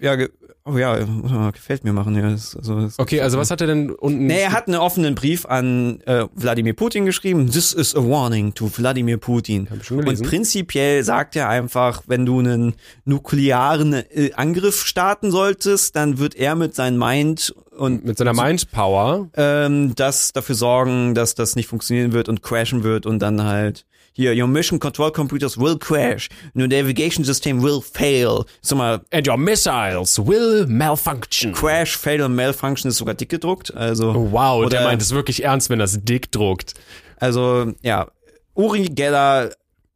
ja, 0.00 0.14
ge- 0.16 0.30
oh 0.64 0.78
ja, 0.78 0.96
äh, 0.98 1.06
gefällt 1.52 1.84
mir 1.84 1.92
machen. 1.92 2.14
Ja, 2.16 2.30
das, 2.30 2.56
also, 2.56 2.80
das 2.80 2.98
Okay, 2.98 3.20
also 3.20 3.38
was 3.38 3.50
hat 3.50 3.60
er 3.60 3.66
denn 3.66 3.90
unten? 3.90 4.26
Nee, 4.26 4.40
er 4.40 4.52
hat 4.52 4.66
einen 4.68 4.76
offenen 4.76 5.14
Brief 5.14 5.46
an 5.46 6.00
äh, 6.02 6.26
Wladimir 6.34 6.74
Putin 6.74 7.06
geschrieben. 7.06 7.50
This 7.50 7.72
is 7.72 7.94
a 7.94 8.00
warning 8.00 8.54
to 8.54 8.70
Wladimir 8.76 9.16
Putin. 9.18 9.68
Und 9.68 10.22
prinzipiell 10.22 11.02
sagt 11.04 11.36
er 11.36 11.48
einfach, 11.48 12.02
wenn 12.06 12.26
du 12.26 12.38
einen 12.40 12.74
nuklearen 13.04 13.92
äh, 13.92 14.32
Angriff 14.34 14.84
starten 14.84 15.30
solltest, 15.30 15.96
dann 15.96 16.18
wird 16.18 16.34
er 16.34 16.54
mit 16.54 16.74
seinem 16.74 16.98
Mind 16.98 17.54
und 17.80 18.04
Mit 18.04 18.18
seiner 18.18 18.34
Mindpower. 18.34 19.28
ähm, 19.36 19.94
das 19.96 20.32
dafür 20.32 20.54
sorgen, 20.54 21.14
dass 21.14 21.34
das 21.34 21.56
nicht 21.56 21.66
funktionieren 21.66 22.12
wird 22.12 22.28
und 22.28 22.42
crashen 22.42 22.82
wird 22.84 23.06
und 23.06 23.18
dann 23.20 23.42
halt 23.44 23.86
hier, 24.12 24.32
your 24.36 24.48
mission 24.48 24.80
control 24.80 25.12
computers 25.12 25.56
will 25.56 25.78
crash, 25.78 26.28
your 26.54 26.66
navigation 26.66 27.24
system 27.24 27.62
will 27.62 27.80
fail. 27.80 28.44
Sag 28.60 28.76
mal, 28.76 29.00
And 29.12 29.26
your 29.26 29.36
missiles 29.36 30.18
will 30.18 30.66
malfunction. 30.66 31.52
crash, 31.52 31.96
fail 31.96 32.20
und 32.22 32.34
malfunction 32.34 32.88
ist 32.90 32.96
sogar 32.98 33.14
dick 33.14 33.28
gedruckt. 33.28 33.72
Also, 33.74 34.10
Oh, 34.10 34.28
wow, 34.32 34.68
der 34.68 34.80
Oder- 34.80 34.88
meint 34.88 35.00
es 35.00 35.12
wirklich 35.14 35.44
ernst, 35.44 35.70
wenn 35.70 35.78
das 35.78 35.98
dick 36.04 36.30
druckt. 36.32 36.74
also 37.18 37.72
ja, 37.82 38.08
Uri 38.54 38.86
Geller 38.88 39.50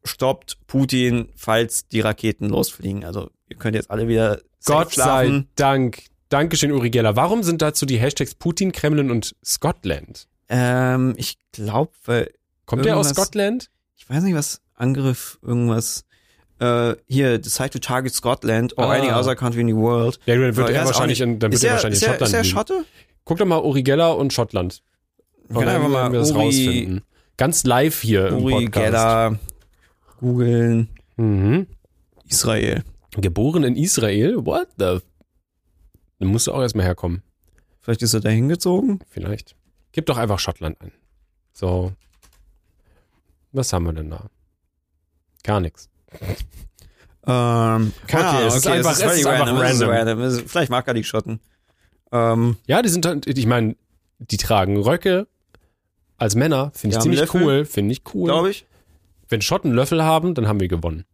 stoppt 0.04 0.58
Putin, 0.68 1.28
falls 1.36 1.88
die 1.88 2.00
Raketen 2.00 2.48
losfliegen. 2.48 3.04
Also 3.04 3.30
ihr 3.48 3.56
könnt 3.56 3.74
jetzt 3.74 3.90
alle 3.90 4.06
wieder 4.08 4.40
Gott 4.64 4.92
sei. 4.94 5.44
Dank. 5.56 6.02
Dankeschön, 6.28 6.72
Uri 6.72 6.90
Geller. 6.90 7.16
Warum 7.16 7.42
sind 7.42 7.62
dazu 7.62 7.86
die 7.86 7.98
Hashtags 7.98 8.34
Putin, 8.34 8.72
Kremlin 8.72 9.10
und 9.10 9.34
Scotland? 9.44 10.26
Ähm, 10.48 11.14
ich 11.16 11.36
glaube, 11.52 11.92
Kommt 12.66 12.84
der 12.84 12.96
aus 12.96 13.10
Scotland? 13.10 13.70
ich 13.96 14.08
weiß 14.08 14.22
nicht 14.24 14.34
was, 14.34 14.60
Angriff, 14.74 15.38
irgendwas. 15.42 16.04
Äh, 16.60 16.94
hier, 17.08 17.38
decide 17.38 17.70
to 17.70 17.78
target 17.78 18.14
Scotland 18.14 18.76
or 18.78 18.84
Ah. 18.86 18.92
any 18.96 19.10
other 19.10 19.34
country 19.36 19.60
in 19.60 19.68
the 19.68 19.74
world. 19.76 20.18
Ja, 20.26 20.36
dann 20.36 20.56
wird 20.56 20.70
er 20.70 20.84
wahrscheinlich 20.86 21.20
in, 21.20 21.38
dann 21.38 21.50
wird 21.52 21.54
ist 21.62 21.64
er 21.64 21.72
wahrscheinlich 21.72 22.02
in 22.02 22.08
Schottland 22.08 22.32
ist 22.32 22.38
er. 22.38 22.44
Schotte? 22.44 22.84
Guck 23.24 23.38
doch 23.38 23.46
mal 23.46 23.58
Uri 23.62 23.82
Geller 23.82 24.16
und 24.16 24.32
Schottland. 24.32 24.82
Wir 25.48 25.56
können 25.60 25.68
einfach 25.68 25.88
mal 25.88 26.12
wir 26.12 26.20
das 26.20 26.30
Uri, 26.32 26.40
rausfinden. 26.44 27.02
Ganz 27.36 27.64
live 27.64 28.00
hier 28.00 28.28
im 28.28 28.36
Uri 28.44 28.52
Podcast. 28.66 28.84
Geller 28.86 29.38
googeln 30.20 30.88
Mhm. 31.16 31.66
Israel. 32.28 32.82
Geboren 33.16 33.64
in 33.64 33.76
Israel? 33.76 34.36
What 34.44 34.68
the? 34.78 34.98
Dann 36.24 36.32
musst 36.32 36.46
du 36.46 36.52
auch 36.52 36.62
erstmal 36.62 36.86
herkommen. 36.86 37.22
Vielleicht 37.82 38.00
ist 38.00 38.14
er 38.14 38.20
da 38.20 38.30
hingezogen? 38.30 39.00
Vielleicht. 39.10 39.54
Gib 39.92 40.06
doch 40.06 40.16
einfach 40.16 40.38
Schottland 40.38 40.80
ein. 40.80 40.90
So. 41.52 41.92
Was 43.52 43.74
haben 43.74 43.84
wir 43.84 43.92
denn 43.92 44.08
da? 44.08 44.30
Gar 45.42 45.60
nichts. 45.60 45.90
Ähm, 47.26 47.92
keine 48.06 48.28
Okay, 48.28 48.46
es 48.46 48.56
ist 48.56 48.66
einfach- 48.66 48.92
es 48.92 48.98
ist 49.00 49.04
es 49.04 49.18
ist 49.20 49.26
random. 49.26 50.20
Es 50.22 50.34
ist- 50.38 50.50
Vielleicht 50.50 50.70
mag 50.70 50.88
er 50.88 50.94
die 50.94 51.04
Schotten. 51.04 51.40
Ähm, 52.10 52.56
Ja, 52.66 52.80
die 52.80 52.88
sind 52.88 53.04
halt, 53.04 53.26
ich 53.26 53.46
meine, 53.46 53.76
die 54.18 54.38
tragen 54.38 54.78
Röcke 54.78 55.26
als 56.16 56.34
Männer, 56.36 56.70
finde 56.74 56.96
ich 56.96 57.02
ziemlich 57.02 57.20
Löffel, 57.20 57.42
cool, 57.42 57.64
finde 57.66 57.92
ich 57.92 58.02
cool. 58.14 58.24
glaube 58.30 58.50
ich. 58.50 58.66
Wenn 59.28 59.42
Schotten 59.42 59.72
Löffel 59.72 60.02
haben, 60.02 60.34
dann 60.34 60.48
haben 60.48 60.60
wir 60.60 60.68
gewonnen. 60.68 61.04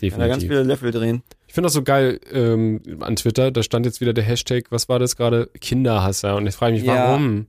Kann 0.00 0.10
da 0.10 0.28
ganz 0.28 0.42
Definitiv. 0.42 0.48
viele 0.48 0.62
Löffel 0.62 0.90
drehen. 0.90 1.22
Ich 1.46 1.54
finde 1.54 1.66
das 1.66 1.72
so 1.72 1.82
geil 1.82 2.20
ähm, 2.30 2.80
an 3.00 3.16
Twitter, 3.16 3.50
da 3.50 3.62
stand 3.62 3.86
jetzt 3.86 4.00
wieder 4.00 4.12
der 4.12 4.24
Hashtag, 4.24 4.64
was 4.70 4.88
war 4.88 4.98
das 4.98 5.16
gerade? 5.16 5.48
Kinderhasser. 5.60 6.36
Und 6.36 6.46
ich 6.46 6.54
frage 6.54 6.74
mich, 6.74 6.82
Ja. 6.84 7.08
warum? 7.12 7.46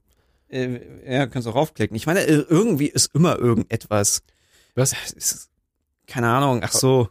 Äh, 0.49 0.79
ja, 1.05 1.27
kannst 1.27 1.45
du 1.45 1.51
raufklicken. 1.51 1.97
Ich 1.97 2.05
meine, 2.05 2.21
äh, 2.21 2.45
irgendwie 2.47 2.87
ist 2.87 3.13
immer 3.13 3.37
irgendetwas. 3.37 4.21
Was? 4.75 4.93
Ist, 5.13 5.49
keine 6.07 6.29
Ahnung, 6.29 6.61
ach 6.63 6.71
so. 6.71 7.09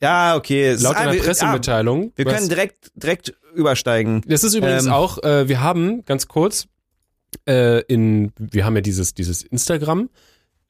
Ja, 0.00 0.36
okay. 0.36 0.74
Laut 0.80 0.96
einer 0.96 1.14
Pressemitteilung. 1.14 2.08
Ah, 2.08 2.12
wir 2.16 2.24
was- 2.26 2.34
können 2.34 2.48
direkt, 2.48 2.90
direkt 2.94 3.34
übersteigen. 3.54 4.22
Das 4.26 4.44
ist 4.44 4.54
übrigens 4.54 4.86
Ähm, 4.86 4.92
auch, 4.92 5.22
äh, 5.22 5.48
wir 5.48 5.60
haben, 5.60 6.04
ganz 6.06 6.26
kurz, 6.28 6.68
äh, 7.46 7.82
in, 7.82 8.32
wir 8.38 8.64
haben 8.64 8.76
ja 8.76 8.80
dieses, 8.80 9.12
dieses 9.12 9.42
Instagram, 9.42 10.08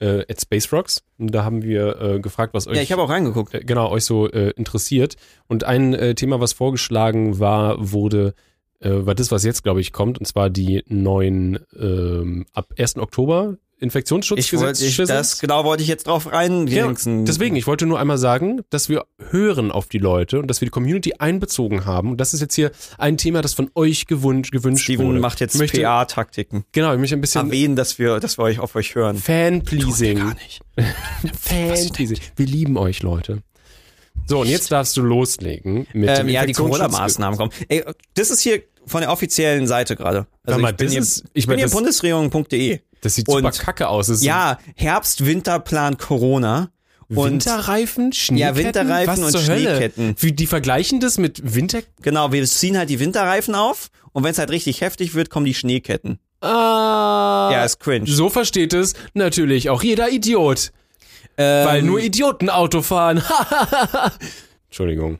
äh, 0.02 0.24
at 0.28 0.40
Space 0.40 0.72
Rocks, 0.72 1.02
und 1.18 1.28
da 1.34 1.44
haben 1.44 1.62
wir 1.62 2.00
äh, 2.00 2.20
gefragt, 2.20 2.54
was 2.54 2.66
euch, 2.66 2.76
Ja, 2.76 2.82
ich 2.82 2.90
habe 2.92 3.02
auch 3.02 3.08
reingeguckt. 3.08 3.54
äh, 3.54 3.60
genau, 3.60 3.90
euch 3.90 4.04
so 4.04 4.28
äh, 4.28 4.50
interessiert. 4.56 5.16
Und 5.46 5.64
ein 5.64 5.94
äh, 5.94 6.14
Thema, 6.14 6.40
was 6.40 6.52
vorgeschlagen 6.52 7.38
war, 7.38 7.76
wurde, 7.78 8.34
äh, 8.80 8.90
war 8.90 9.14
das, 9.14 9.30
was 9.30 9.44
jetzt, 9.44 9.62
glaube 9.62 9.80
ich, 9.80 9.92
kommt, 9.92 10.18
und 10.18 10.26
zwar 10.26 10.50
die 10.50 10.82
neuen, 10.88 11.60
ähm, 11.78 12.46
ab 12.52 12.74
1. 12.76 12.96
Oktober 12.98 13.56
Ich 13.82 13.84
wollte, 13.84 13.84
Infektionsschutzgesetz. 13.84 14.80
ich, 14.80 14.96
das 14.96 15.38
genau 15.40 15.64
wollte 15.64 15.82
ich 15.82 15.88
jetzt 15.88 16.06
drauf 16.06 16.30
rein. 16.30 16.66
Ja. 16.68 16.92
Deswegen, 17.04 17.56
ich 17.56 17.66
wollte 17.66 17.86
nur 17.86 17.98
einmal 17.98 18.18
sagen, 18.18 18.60
dass 18.70 18.88
wir 18.88 19.04
hören 19.30 19.72
auf 19.72 19.88
die 19.88 19.98
Leute 19.98 20.38
und 20.38 20.46
dass 20.48 20.60
wir 20.60 20.66
die 20.66 20.70
Community 20.70 21.14
einbezogen 21.18 21.84
haben. 21.84 22.12
Und 22.12 22.18
das 22.18 22.32
ist 22.34 22.40
jetzt 22.40 22.54
hier 22.54 22.70
ein 22.98 23.16
Thema, 23.16 23.42
das 23.42 23.54
von 23.54 23.70
euch 23.74 24.06
gewünscht, 24.06 24.52
gewünscht 24.52 24.84
Steven 24.84 25.06
wurde. 25.06 25.20
macht 25.20 25.40
jetzt 25.40 25.58
PA-Taktiken. 25.58 26.64
Genau, 26.72 26.92
ich 26.92 26.98
möchte 27.00 27.16
ein 27.16 27.20
bisschen 27.20 27.46
Erwähnen, 27.46 27.76
dass 27.76 27.98
wir, 27.98 28.20
dass 28.20 28.38
wir 28.38 28.44
euch 28.44 28.60
auf 28.60 28.74
euch 28.76 28.94
hören. 28.94 29.16
Fan-Pleasing. 29.16 30.18
Gar 30.18 30.34
nicht. 30.34 30.60
Fan-Pleasing. 31.40 32.18
Wir 32.36 32.46
lieben 32.46 32.76
euch, 32.76 33.02
Leute. 33.02 33.42
So, 34.26 34.40
und 34.40 34.48
jetzt 34.48 34.70
darfst 34.70 34.96
du 34.96 35.02
loslegen 35.02 35.86
mit 35.92 36.08
Ähm, 36.08 36.26
dem 36.26 36.28
ja, 36.28 36.46
die 36.46 36.52
Corona-Maßnahmen 36.52 37.36
kommen. 37.38 37.50
Ey, 37.68 37.84
das 38.14 38.30
ist 38.30 38.40
hier 38.40 38.62
von 38.86 39.00
der 39.02 39.10
offiziellen 39.10 39.66
Seite 39.66 39.96
gerade. 39.96 40.26
Also 40.44 40.60
mal, 40.60 40.70
ich 40.70 40.76
bin 40.76 40.86
das 40.86 40.92
hier, 40.92 41.02
ist- 41.02 41.24
ich 41.26 41.30
ich 41.34 41.46
mein, 41.46 41.56
bin 41.56 41.66
hier 41.66 41.74
bundesregierung.de. 41.74 42.80
Das 43.00 43.14
sieht 43.16 43.26
super 43.26 43.46
Und- 43.48 43.58
kacke 43.58 43.88
aus. 43.88 44.22
Ja, 44.22 44.58
Herbst, 44.76 45.24
Winterplan 45.26 45.98
Corona. 45.98 46.70
Und 47.08 47.16
Winterreifen, 47.44 48.12
Schneeketten, 48.14 48.56
Winterreifen 48.64 49.08
was 49.12 49.18
und 49.20 49.30
zur 49.32 49.46
Hölle? 49.54 49.70
Schneeketten. 49.76 50.14
Wie, 50.18 50.32
die 50.32 50.46
vergleichen 50.46 50.98
das 51.00 51.18
mit 51.18 51.54
Winter... 51.54 51.80
genau, 52.00 52.32
wir 52.32 52.42
ziehen 52.46 52.78
halt 52.78 52.88
die 52.88 53.00
Winterreifen 53.00 53.54
auf 53.54 53.88
und 54.12 54.24
wenn 54.24 54.30
es 54.30 54.38
halt 54.38 54.50
richtig 54.50 54.80
heftig 54.80 55.14
wird, 55.14 55.28
kommen 55.28 55.44
die 55.44 55.52
Schneeketten. 55.52 56.20
Ah, 56.40 57.50
Ja, 57.52 57.64
ist 57.64 57.80
cringe. 57.80 58.06
So 58.08 58.30
versteht 58.30 58.72
es 58.72 58.94
natürlich 59.12 59.68
auch 59.68 59.82
jeder 59.82 60.08
Idiot. 60.10 60.72
Ähm, 61.36 61.66
Weil 61.66 61.82
nur 61.82 62.00
Idioten 62.00 62.48
Auto 62.48 62.80
fahren. 62.80 63.22
Entschuldigung. 64.68 65.18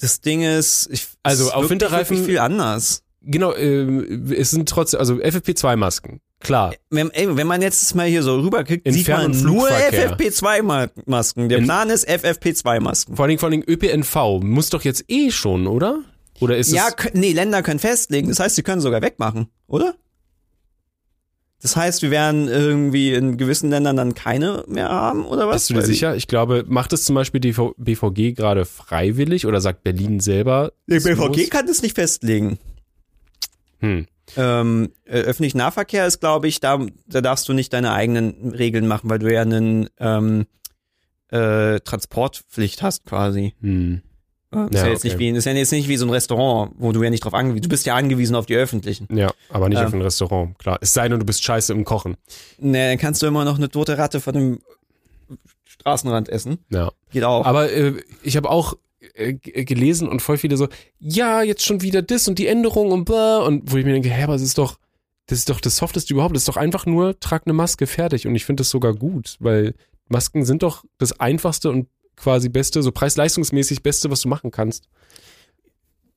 Das 0.00 0.20
Ding 0.20 0.42
ist, 0.42 0.88
ich, 0.92 1.06
Also, 1.22 1.44
es 1.44 1.48
ist 1.48 1.54
auf 1.54 1.62
wirklich, 1.64 1.80
Winterreifen- 1.82 2.10
wirklich 2.10 2.26
viel 2.26 2.38
anders. 2.38 3.02
Genau, 3.24 3.52
äh, 3.52 4.34
es 4.34 4.50
sind 4.50 4.68
trotzdem, 4.68 4.98
also 5.00 5.14
FFP2-Masken. 5.14 6.20
Klar. 6.40 6.74
Wenn, 6.90 7.10
ey, 7.10 7.36
wenn 7.36 7.46
man 7.46 7.62
jetzt 7.62 7.94
mal 7.94 8.06
hier 8.08 8.24
so 8.24 8.34
rüberkickt, 8.40 8.84
In 8.84 8.92
sieht 8.94 9.06
man 9.08 9.30
nur 9.30 9.68
Flugverkehr. 9.68 10.16
FFP2-Masken. 10.18 11.48
Der 11.48 11.58
In- 11.58 11.64
Plan 11.64 11.88
ist 11.90 12.08
FFP2-Masken. 12.08 13.14
Vor 13.16 13.24
allen 13.24 13.28
Dingen, 13.30 13.38
vor 13.38 13.48
allen 13.48 13.60
Dingen 13.60 13.68
ÖPNV 13.68 14.40
muss 14.42 14.70
doch 14.70 14.82
jetzt 14.82 15.04
eh 15.08 15.30
schon, 15.30 15.66
oder? 15.68 16.00
Oder 16.40 16.56
ist 16.58 16.72
Ja, 16.72 16.88
es. 16.88 16.96
kö- 16.96 17.10
nee, 17.12 17.32
Länder 17.32 17.62
können 17.62 17.78
festlegen. 17.78 18.28
Das 18.28 18.40
heißt, 18.40 18.56
sie 18.56 18.62
können 18.64 18.80
sogar 18.80 19.02
wegmachen, 19.02 19.46
oder? 19.68 19.94
Das 21.62 21.76
heißt, 21.76 22.02
wir 22.02 22.10
werden 22.10 22.48
irgendwie 22.48 23.14
in 23.14 23.36
gewissen 23.36 23.70
Ländern 23.70 23.96
dann 23.96 24.14
keine 24.14 24.64
mehr 24.66 24.88
haben, 24.88 25.24
oder 25.24 25.46
was? 25.46 25.54
Bist 25.68 25.70
du 25.70 25.74
dir 25.74 25.80
Weil 25.80 25.86
die- 25.86 25.92
sicher? 25.92 26.16
Ich 26.16 26.26
glaube, 26.26 26.64
macht 26.66 26.92
es 26.92 27.04
zum 27.04 27.14
Beispiel 27.14 27.40
die 27.40 27.54
BVG 27.76 28.32
gerade 28.34 28.64
freiwillig 28.64 29.46
oder 29.46 29.60
sagt 29.60 29.84
Berlin 29.84 30.18
selber? 30.18 30.72
Es 30.88 31.04
BVG 31.04 31.28
muss? 31.28 31.50
kann 31.50 31.66
das 31.68 31.80
nicht 31.82 31.94
festlegen. 31.94 32.58
Hm. 33.78 34.06
Ähm, 34.36 34.90
äh, 35.04 35.20
öffentlicher 35.20 35.58
Nahverkehr 35.58 36.06
ist, 36.06 36.20
glaube 36.20 36.48
ich, 36.48 36.60
da, 36.60 36.84
da 37.06 37.20
darfst 37.20 37.48
du 37.48 37.52
nicht 37.52 37.72
deine 37.72 37.92
eigenen 37.92 38.50
Regeln 38.50 38.86
machen, 38.88 39.08
weil 39.10 39.18
du 39.20 39.32
ja 39.32 39.42
einen 39.42 39.88
ähm, 39.98 40.46
äh, 41.28 41.80
Transportpflicht 41.80 42.82
hast 42.82 43.04
quasi. 43.04 43.54
Hm. 43.60 44.02
Äh, 44.54 44.64
Ist 44.66 44.74
Ja, 44.74 44.86
jetzt 44.88 44.98
okay. 45.00 45.08
nicht 45.08 45.18
wie, 45.18 45.28
ist 45.30 45.44
ja 45.46 45.52
jetzt 45.52 45.72
nicht 45.72 45.88
wie 45.88 45.96
so 45.96 46.06
ein 46.06 46.10
Restaurant, 46.10 46.72
wo 46.78 46.92
du 46.92 47.02
ja 47.02 47.10
nicht 47.10 47.24
drauf 47.24 47.34
angewiesen, 47.34 47.62
du 47.62 47.68
bist 47.68 47.86
ja 47.86 47.94
angewiesen 47.96 48.36
auf 48.36 48.46
die 48.46 48.54
öffentlichen. 48.56 49.08
Ja, 49.16 49.32
aber 49.48 49.68
nicht 49.68 49.78
Ähm. 49.78 49.86
auf 49.86 49.92
ein 49.94 50.02
Restaurant, 50.02 50.58
klar. 50.58 50.78
Es 50.80 50.92
sei 50.92 51.08
denn, 51.08 51.18
du 51.18 51.24
bist 51.26 51.42
scheiße 51.42 51.72
im 51.72 51.84
Kochen. 51.84 52.16
Ne, 52.58 52.90
dann 52.90 52.98
kannst 52.98 53.22
du 53.22 53.26
immer 53.26 53.44
noch 53.44 53.56
eine 53.56 53.68
tote 53.70 53.96
Ratte 53.98 54.20
von 54.20 54.34
dem 54.34 54.58
Straßenrand 55.64 56.28
essen. 56.28 56.58
Ja. 56.70 56.92
Geht 57.10 57.24
auch. 57.24 57.44
Aber 57.46 57.70
äh, 57.72 57.94
ich 58.22 58.36
habe 58.36 58.50
auch 58.50 58.74
äh, 59.14 59.34
g- 59.34 59.64
gelesen 59.64 60.08
und 60.08 60.20
voll 60.22 60.38
viele 60.38 60.56
so, 60.56 60.68
ja, 61.00 61.42
jetzt 61.42 61.64
schon 61.64 61.82
wieder 61.82 62.02
das 62.02 62.28
und 62.28 62.38
die 62.38 62.46
Änderung 62.46 62.92
und 62.92 63.04
blah. 63.04 63.38
Und 63.38 63.72
wo 63.72 63.76
ich 63.76 63.84
mir 63.84 63.92
denke, 63.92 64.10
hä, 64.10 64.22
aber 64.24 64.34
es 64.34 64.42
ist 64.42 64.58
doch, 64.58 64.78
das 65.26 65.38
ist 65.38 65.48
doch 65.50 65.60
das 65.60 65.76
Softeste 65.76 66.12
überhaupt. 66.12 66.34
Das 66.36 66.42
ist 66.42 66.48
doch 66.48 66.56
einfach 66.56 66.86
nur, 66.86 67.18
trag 67.20 67.42
eine 67.46 67.52
Maske, 67.54 67.86
fertig. 67.86 68.26
Und 68.26 68.34
ich 68.36 68.44
finde 68.44 68.60
das 68.60 68.70
sogar 68.70 68.94
gut, 68.94 69.36
weil 69.40 69.74
Masken 70.08 70.44
sind 70.44 70.62
doch 70.62 70.84
das 70.98 71.18
einfachste 71.20 71.70
und 71.70 71.88
quasi 72.16 72.48
beste, 72.48 72.82
so 72.82 72.92
preis-leistungsmäßig 72.92 73.82
beste, 73.82 74.10
was 74.10 74.20
du 74.22 74.28
machen 74.28 74.50
kannst. 74.50 74.88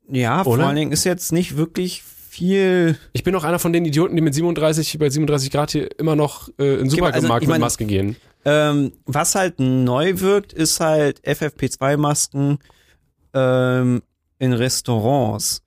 ja, 0.10 0.43
vor 0.43 0.53
oder? 0.53 0.67
allen 0.67 0.75
Dingen 0.75 0.91
ist 0.91 1.03
jetzt 1.03 1.31
nicht 1.31 1.58
wirklich 1.58 2.03
viel. 2.03 2.97
Ich 3.13 3.23
bin 3.23 3.34
auch 3.36 3.43
einer 3.43 3.60
von 3.60 3.73
den 3.73 3.86
Idioten, 3.86 4.15
die 4.15 4.21
mit 4.21 4.34
37, 4.34 4.97
bei 4.99 5.10
37 5.10 5.51
Grad 5.51 5.71
hier 5.71 5.99
immer 5.99 6.15
noch 6.15 6.49
äh, 6.60 6.75
in 6.75 6.89
Supermarkt 6.89 7.15
also, 7.15 7.34
mit 7.34 7.47
mein- 7.47 7.62
Maske 7.62 7.86
gehen. 7.86 8.15
Ähm, 8.47 8.91
was 9.05 9.34
halt 9.34 9.60
neu 9.60 10.19
wirkt, 10.19 10.53
ist 10.53 10.79
halt 10.79 11.19
FFP2-Masken 11.25 12.60
ähm, 13.34 14.03
in 14.38 14.53
Restaurants. 14.53 15.63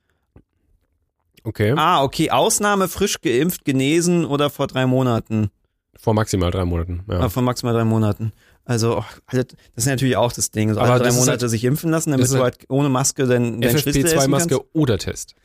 Okay. 1.43 1.73
Ah, 1.75 2.03
okay. 2.03 2.31
Ausnahme 2.31 2.87
frisch 2.87 3.19
geimpft, 3.21 3.65
genesen 3.65 4.25
oder 4.25 4.49
vor 4.49 4.67
drei 4.67 4.85
Monaten. 4.85 5.49
Vor 5.95 6.13
maximal 6.13 6.51
drei 6.51 6.63
Monaten. 6.63 7.03
Ja. 7.09 7.19
Ah, 7.19 7.29
vor 7.29 7.43
maximal 7.43 7.73
drei 7.73 7.83
Monaten. 7.83 8.31
Also, 8.65 8.99
oh, 8.99 9.03
alle, 9.25 9.45
das 9.45 9.55
ist 9.75 9.85
natürlich 9.87 10.15
auch 10.17 10.31
das 10.31 10.51
Ding. 10.51 10.73
So 10.73 10.79
Aber 10.79 10.91
alle 10.91 10.99
drei 11.01 11.09
ist 11.09 11.15
Monate 11.15 11.41
halt- 11.41 11.49
sich 11.49 11.63
impfen 11.63 11.89
lassen, 11.89 12.11
damit 12.11 12.27
du 12.29 12.33
halt 12.35 12.43
halt 12.43 12.65
ohne 12.69 12.89
Maske 12.89 13.25
dein, 13.25 13.61
dein 13.61 13.77
Schnitzel 13.77 14.05
essen 14.05 14.17
FFP2-Maske 14.19 14.49
kannst. 14.57 14.75
oder 14.75 14.97
Test. 14.97 15.35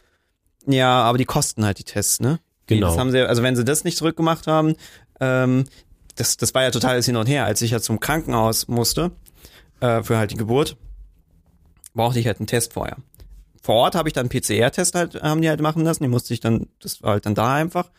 Ja, 0.67 1.03
aber 1.03 1.19
die 1.19 1.25
kosten 1.25 1.65
halt 1.65 1.79
die 1.79 1.85
Tests, 1.85 2.21
ne? 2.21 2.39
Genau. 2.67 2.89
Das 2.89 2.99
haben 2.99 3.11
sie, 3.11 3.21
also 3.21 3.43
wenn 3.43 3.57
sie 3.57 3.65
das 3.65 3.85
nicht 3.85 3.97
zurückgemacht 3.99 4.47
haben, 4.47 4.75
ähm, 5.21 5.65
das, 6.17 6.37
das 6.37 6.55
war 6.55 6.63
ja 6.63 6.71
totales 6.71 7.07
Hin 7.07 7.17
und 7.17 7.27
Her. 7.27 7.45
Als 7.45 7.61
ich 7.63 7.71
ja 7.73 7.81
zum 7.81 8.01
Krankenhaus 8.01 8.69
musste, 8.69 9.11
äh, 9.81 10.03
für 10.03 10.17
halt 10.19 10.31
die 10.31 10.37
Geburt, 10.37 10.77
brauchte 11.95 12.19
ich 12.19 12.27
halt 12.27 12.39
einen 12.41 12.47
Test 12.47 12.73
vorher. 12.75 12.97
Vor 13.63 13.77
Ort 13.77 13.95
habe 13.95 14.09
ich 14.09 14.13
dann 14.13 14.29
einen 14.29 14.41
PCR-Test 14.41 14.95
halt, 14.95 15.23
haben 15.23 15.41
die 15.41 15.49
halt 15.49 15.61
machen 15.61 15.83
lassen. 15.85 16.03
Die 16.03 16.09
musste 16.09 16.35
ich 16.35 16.41
dann, 16.41 16.69
das 16.81 17.03
war 17.03 17.13
halt 17.13 17.27
dann 17.27 17.35
da 17.35 17.55
einfach. 17.55 17.91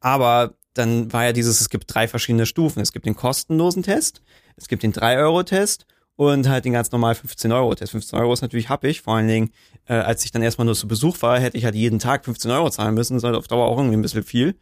Aber 0.00 0.54
dann 0.74 1.12
war 1.12 1.24
ja 1.24 1.32
dieses, 1.32 1.60
es 1.60 1.68
gibt 1.68 1.92
drei 1.94 2.08
verschiedene 2.08 2.46
Stufen. 2.46 2.80
Es 2.80 2.92
gibt 2.92 3.06
den 3.06 3.14
kostenlosen 3.14 3.82
Test, 3.82 4.22
es 4.56 4.68
gibt 4.68 4.82
den 4.82 4.92
3-Euro-Test 4.92 5.86
und 6.16 6.48
halt 6.48 6.64
den 6.64 6.72
ganz 6.72 6.92
normal 6.92 7.14
15-Euro-Test. 7.14 7.92
15 7.92 8.18
Euro 8.18 8.32
ist 8.32 8.42
natürlich 8.42 8.68
happig, 8.68 9.02
vor 9.02 9.16
allen 9.16 9.28
Dingen, 9.28 9.50
äh, 9.86 9.94
als 9.94 10.24
ich 10.24 10.30
dann 10.30 10.42
erstmal 10.42 10.66
nur 10.66 10.74
zu 10.74 10.86
Besuch 10.88 11.20
war, 11.22 11.38
hätte 11.38 11.56
ich 11.56 11.64
halt 11.64 11.74
jeden 11.74 11.98
Tag 11.98 12.24
15 12.24 12.50
Euro 12.50 12.70
zahlen 12.70 12.94
müssen. 12.94 13.14
Das 13.14 13.22
ist 13.22 13.26
halt 13.26 13.36
auf 13.36 13.48
Dauer 13.48 13.66
auch 13.66 13.78
irgendwie 13.78 13.96
ein 13.96 14.02
bisschen 14.02 14.22
viel. 14.22 14.56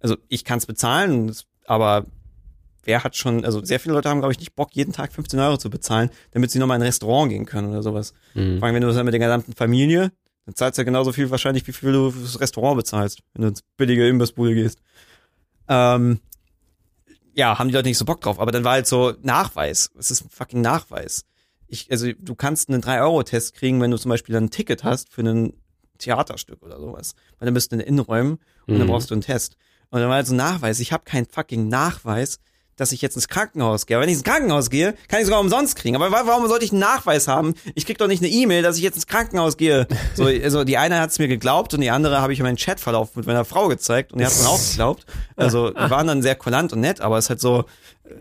Also 0.00 0.16
ich 0.28 0.44
kann 0.44 0.58
es 0.58 0.66
bezahlen, 0.66 1.34
aber 1.66 2.06
wer 2.84 3.04
hat 3.04 3.16
schon, 3.16 3.44
also 3.44 3.64
sehr 3.64 3.80
viele 3.80 3.94
Leute 3.94 4.08
haben, 4.08 4.20
glaube 4.20 4.32
ich, 4.32 4.38
nicht 4.38 4.54
Bock, 4.54 4.70
jeden 4.72 4.92
Tag 4.92 5.12
15 5.12 5.38
Euro 5.40 5.56
zu 5.56 5.70
bezahlen, 5.70 6.10
damit 6.32 6.50
sie 6.50 6.58
nochmal 6.58 6.76
in 6.76 6.82
ein 6.82 6.86
Restaurant 6.86 7.30
gehen 7.30 7.46
können 7.46 7.68
oder 7.70 7.82
sowas. 7.82 8.14
Mhm. 8.34 8.58
Vor 8.58 8.66
allem, 8.66 8.74
wenn 8.74 8.82
du 8.82 8.88
das 8.88 8.96
dann 8.96 9.04
mit 9.04 9.12
der 9.12 9.20
gesamten 9.20 9.52
Familie, 9.52 10.12
dann 10.46 10.54
zahlst 10.54 10.78
du 10.78 10.82
ja 10.82 10.84
genauso 10.84 11.12
viel 11.12 11.30
wahrscheinlich, 11.30 11.66
wie 11.66 11.72
viel 11.72 11.92
du 11.92 12.10
fürs 12.10 12.40
Restaurant 12.40 12.76
bezahlst, 12.76 13.20
wenn 13.34 13.42
du 13.42 13.48
ins 13.48 13.62
billige 13.76 14.08
Imbissbude 14.08 14.54
gehst. 14.54 14.80
Ähm, 15.68 16.20
ja, 17.36 17.58
haben 17.58 17.68
die 17.68 17.74
Leute 17.74 17.88
nicht 17.88 17.98
so 17.98 18.04
Bock 18.04 18.20
drauf, 18.22 18.40
aber 18.40 18.50
dann 18.50 18.64
war 18.64 18.72
halt 18.72 18.86
so 18.86 19.14
Nachweis. 19.22 19.90
Es 19.98 20.10
ist 20.10 20.24
ein 20.24 20.30
fucking 20.30 20.60
Nachweis. 20.62 21.24
Ich, 21.68 21.90
also 21.90 22.10
du 22.18 22.34
kannst 22.34 22.68
einen 22.68 22.82
3-Euro-Test 22.82 23.54
kriegen, 23.54 23.80
wenn 23.80 23.90
du 23.90 23.98
zum 23.98 24.08
Beispiel 24.08 24.32
dann 24.32 24.44
ein 24.44 24.50
Ticket 24.50 24.84
hast 24.84 25.10
für 25.12 25.22
ein 25.22 25.52
Theaterstück 25.98 26.62
oder 26.62 26.78
sowas. 26.80 27.14
Weil 27.38 27.46
dann 27.46 27.54
bist 27.54 27.72
du 27.72 27.76
in 27.76 27.80
Innenräumen 27.80 28.38
und 28.66 28.78
dann 28.78 28.86
Mhm. 28.86 28.90
brauchst 28.90 29.10
du 29.10 29.14
einen 29.14 29.20
Test. 29.22 29.56
Und 29.90 30.00
dann 30.00 30.08
war 30.08 30.16
halt 30.16 30.26
so 30.26 30.34
ein 30.34 30.38
Nachweis. 30.38 30.80
Ich 30.80 30.92
habe 30.92 31.04
keinen 31.04 31.26
fucking 31.26 31.68
Nachweis, 31.68 32.38
dass 32.76 32.92
ich 32.92 33.00
jetzt 33.02 33.16
ins 33.16 33.28
Krankenhaus 33.28 33.86
gehe. 33.86 33.96
Aber 33.96 34.02
wenn 34.02 34.10
ich 34.10 34.16
ins 34.16 34.24
Krankenhaus 34.24 34.68
gehe, 34.70 34.94
kann 35.08 35.20
ich 35.20 35.26
sogar 35.26 35.40
umsonst 35.40 35.76
kriegen. 35.76 35.96
Aber 35.96 36.10
wa- 36.12 36.22
warum 36.26 36.46
sollte 36.46 36.64
ich 36.64 36.72
einen 36.72 36.80
Nachweis 36.80 37.26
haben? 37.26 37.54
Ich 37.74 37.86
krieg 37.86 37.98
doch 37.98 38.06
nicht 38.06 38.22
eine 38.22 38.30
E-Mail, 38.30 38.62
dass 38.62 38.76
ich 38.76 38.82
jetzt 38.82 38.96
ins 38.96 39.06
Krankenhaus 39.06 39.56
gehe. 39.56 39.86
So, 40.14 40.24
also 40.44 40.64
die 40.64 40.76
eine 40.78 41.00
hat 41.00 41.10
es 41.10 41.18
mir 41.18 41.28
geglaubt 41.28 41.72
und 41.74 41.80
die 41.80 41.90
andere 41.90 42.20
habe 42.20 42.32
ich 42.32 42.38
in 42.38 42.44
meinen 42.44 42.56
Chatverlauf 42.58 43.16
mit 43.16 43.26
meiner 43.26 43.44
Frau 43.44 43.68
gezeigt 43.68 44.12
und 44.12 44.18
die 44.18 44.24
hat 44.26 44.32
es 44.32 44.42
mir 44.42 44.48
auch 44.48 44.60
geglaubt. 44.70 45.06
Also 45.36 45.70
die 45.70 45.76
waren 45.90 46.06
dann 46.06 46.22
sehr 46.22 46.34
kulant 46.34 46.72
und 46.72 46.80
nett, 46.80 47.00
aber 47.00 47.18
es 47.18 47.26
ist 47.26 47.30
halt 47.30 47.40
so, 47.40 47.64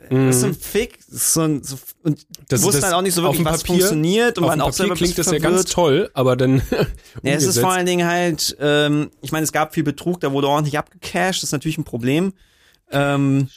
das 0.10 0.38
ist 0.38 0.44
ein 0.44 0.56
Fick, 0.56 0.98
das 1.10 1.16
ist 1.16 1.34
so 1.34 1.42
ein, 1.42 1.64
so, 1.64 1.76
und 2.04 2.18
Mhm. 2.20 2.46
Das- 2.48 2.62
wussten 2.64 2.84
halt 2.84 2.94
auch 2.94 3.02
nicht 3.02 3.14
so 3.14 3.22
wirklich, 3.24 3.42
dem 3.42 3.46
was 3.46 3.62
Papier- 3.62 3.68
funktioniert 3.82 4.38
und 4.38 4.46
waren 4.46 4.62
auch 4.62 4.68
Papier 4.68 4.78
selber 4.78 4.96
klingt 4.96 5.18
das 5.18 5.26
bisschen 5.28 5.34
ja 5.44 5.50
ganz 5.50 5.72
verwirrt. 5.72 5.74
toll, 5.74 6.10
aber 6.14 6.36
dann 6.36 6.62
Ja, 7.24 7.34
es 7.34 7.44
ist 7.44 7.60
vor 7.60 7.72
allen 7.72 7.86
Dingen 7.86 8.08
halt, 8.08 8.56
ähm, 8.60 9.12
ich 9.22 9.32
meine, 9.32 9.44
es 9.44 9.52
gab 9.52 9.74
viel 9.76 9.84
Betrug, 9.84 10.20
da 10.22 10.32
wurde 10.32 10.48
ordentlich 10.48 10.78
abgecasht, 10.78 11.44
das 11.44 11.50
ist 11.50 11.52
natürlich 11.52 11.78
ein 11.78 11.84
Problem. 11.84 12.34
Ähm, 12.92 13.50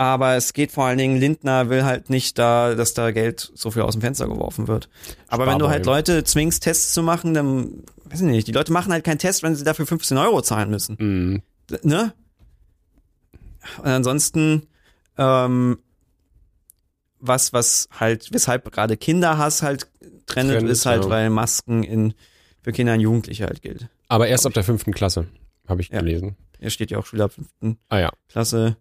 aber 0.00 0.34
es 0.34 0.54
geht 0.54 0.72
vor 0.72 0.86
allen 0.86 0.96
Dingen, 0.96 1.20
Lindner 1.20 1.68
will 1.68 1.84
halt 1.84 2.08
nicht 2.08 2.38
da, 2.38 2.74
dass 2.74 2.94
da 2.94 3.10
Geld 3.10 3.52
so 3.54 3.70
viel 3.70 3.82
aus 3.82 3.92
dem 3.92 4.00
Fenster 4.00 4.26
geworfen 4.28 4.66
wird. 4.66 4.88
Aber 5.28 5.46
wenn 5.46 5.58
du 5.58 5.68
halt. 5.68 5.84
Leute 5.84 6.24
zwingst, 6.24 6.62
Tests 6.62 6.94
zu 6.94 7.02
machen, 7.02 7.34
dann, 7.34 7.82
weiß 8.06 8.22
ich 8.22 8.26
nicht, 8.26 8.48
die 8.48 8.52
Leute 8.52 8.72
machen 8.72 8.94
halt 8.94 9.04
keinen 9.04 9.18
Test, 9.18 9.42
wenn 9.42 9.54
sie 9.54 9.62
dafür 9.62 9.84
15 9.86 10.16
Euro 10.16 10.40
zahlen 10.40 10.70
müssen. 10.70 10.96
Mhm. 10.98 11.42
Ne? 11.82 12.14
Und 13.76 13.88
ansonsten, 13.88 14.68
ähm, 15.18 15.78
was, 17.18 17.52
was 17.52 17.90
halt, 17.92 18.32
weshalb 18.32 18.72
gerade 18.72 18.96
Kinderhass 18.96 19.62
halt 19.62 19.86
trendet, 20.24 20.60
Trendet, 20.60 20.72
ist 20.72 20.86
halt, 20.86 21.04
ja. 21.04 21.10
weil 21.10 21.28
Masken 21.28 21.82
in, 21.82 22.14
für 22.62 22.72
Kinder 22.72 22.94
und 22.94 23.00
Jugendliche 23.00 23.44
halt 23.44 23.60
gilt. 23.60 23.90
Aber 24.08 24.28
erst 24.28 24.46
ab 24.46 24.54
der 24.54 24.64
fünften 24.64 24.94
Klasse, 24.94 25.26
habe 25.68 25.82
ich 25.82 25.90
Ja. 25.90 25.98
gelesen. 26.00 26.36
Hier 26.58 26.70
steht 26.70 26.90
ja 26.90 26.96
auch 26.96 27.04
Schüler 27.04 27.26
ab 27.26 27.32
fünften 27.32 27.76
Ah 27.90 27.98
ja. 27.98 28.10
Klasse. 28.30 28.78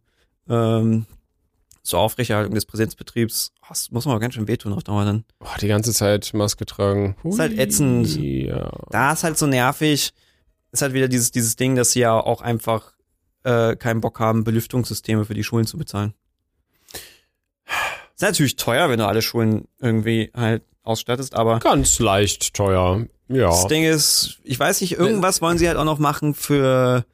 Ähm, 0.49 1.05
zur 1.83 1.99
Aufrechterhaltung 1.99 2.53
des 2.53 2.65
Präsenzbetriebs, 2.65 3.51
oh, 3.61 3.65
das 3.69 3.91
muss 3.91 4.05
man 4.05 4.13
aber 4.13 4.21
ganz 4.21 4.33
schön 4.35 4.47
wehtun 4.47 4.73
auf 4.73 4.83
Dauer 4.83 5.05
dann. 5.05 5.23
Boah, 5.39 5.55
die 5.59 5.67
ganze 5.67 5.93
Zeit 5.93 6.31
Maske 6.33 6.65
tragen. 6.65 7.15
Ist 7.23 7.39
halt 7.39 7.57
ätzend. 7.57 8.15
Ja. 8.17 8.71
Da 8.91 9.13
ist 9.13 9.23
halt 9.23 9.37
so 9.37 9.47
nervig. 9.47 10.11
Ist 10.71 10.81
halt 10.81 10.93
wieder 10.93 11.07
dieses, 11.07 11.31
dieses 11.31 11.55
Ding, 11.55 11.75
dass 11.75 11.91
sie 11.91 12.01
ja 12.01 12.13
auch 12.13 12.41
einfach 12.41 12.93
äh, 13.43 13.75
keinen 13.75 14.01
Bock 14.01 14.19
haben, 14.19 14.43
Belüftungssysteme 14.43 15.25
für 15.25 15.33
die 15.33 15.43
Schulen 15.43 15.65
zu 15.65 15.77
bezahlen. 15.77 16.13
Ist 18.15 18.21
natürlich 18.21 18.57
teuer, 18.57 18.89
wenn 18.89 18.99
du 18.99 19.07
alle 19.07 19.21
Schulen 19.21 19.67
irgendwie 19.79 20.31
halt 20.35 20.63
ausstattest, 20.83 21.35
aber 21.35 21.59
Ganz 21.59 21.99
leicht 21.99 22.53
teuer. 22.53 23.05
Ja. 23.29 23.47
das 23.47 23.67
Ding 23.67 23.83
ist, 23.83 24.39
ich 24.43 24.59
weiß 24.59 24.81
nicht, 24.81 24.93
irgendwas 24.93 25.41
wollen 25.41 25.57
sie 25.57 25.67
halt 25.67 25.77
auch 25.77 25.85
noch 25.85 25.99
machen 25.99 26.33
für 26.33 27.05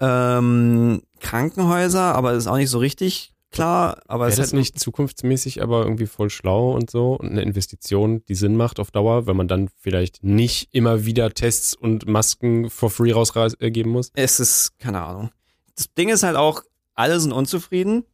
ähm, 0.00 1.02
Krankenhäuser, 1.20 2.14
aber 2.14 2.32
das 2.32 2.44
ist 2.44 2.46
auch 2.46 2.56
nicht 2.56 2.70
so 2.70 2.78
richtig 2.78 3.32
klar. 3.50 4.00
Aber 4.06 4.26
es 4.26 4.32
Wäre 4.36 4.42
ist 4.42 4.48
das 4.48 4.52
halt 4.52 4.60
nicht 4.60 4.78
zukunftsmäßig, 4.78 5.62
aber 5.62 5.82
irgendwie 5.84 6.06
voll 6.06 6.30
schlau 6.30 6.72
und 6.72 6.90
so 6.90 7.14
und 7.14 7.30
eine 7.30 7.42
Investition, 7.42 8.22
die 8.28 8.34
Sinn 8.34 8.56
macht 8.56 8.80
auf 8.80 8.90
Dauer, 8.90 9.26
wenn 9.26 9.36
man 9.36 9.48
dann 9.48 9.68
vielleicht 9.78 10.22
nicht 10.22 10.68
immer 10.72 11.04
wieder 11.04 11.32
Tests 11.32 11.74
und 11.74 12.06
Masken 12.06 12.70
for 12.70 12.90
free 12.90 13.12
rausgeben 13.12 13.90
muss? 13.90 14.10
es 14.14 14.40
ist, 14.40 14.78
keine 14.78 15.02
Ahnung. 15.02 15.30
Das 15.76 15.92
Ding 15.94 16.08
ist 16.08 16.22
halt 16.22 16.36
auch, 16.36 16.62
alle 16.94 17.20
sind 17.20 17.32
unzufrieden, 17.32 18.04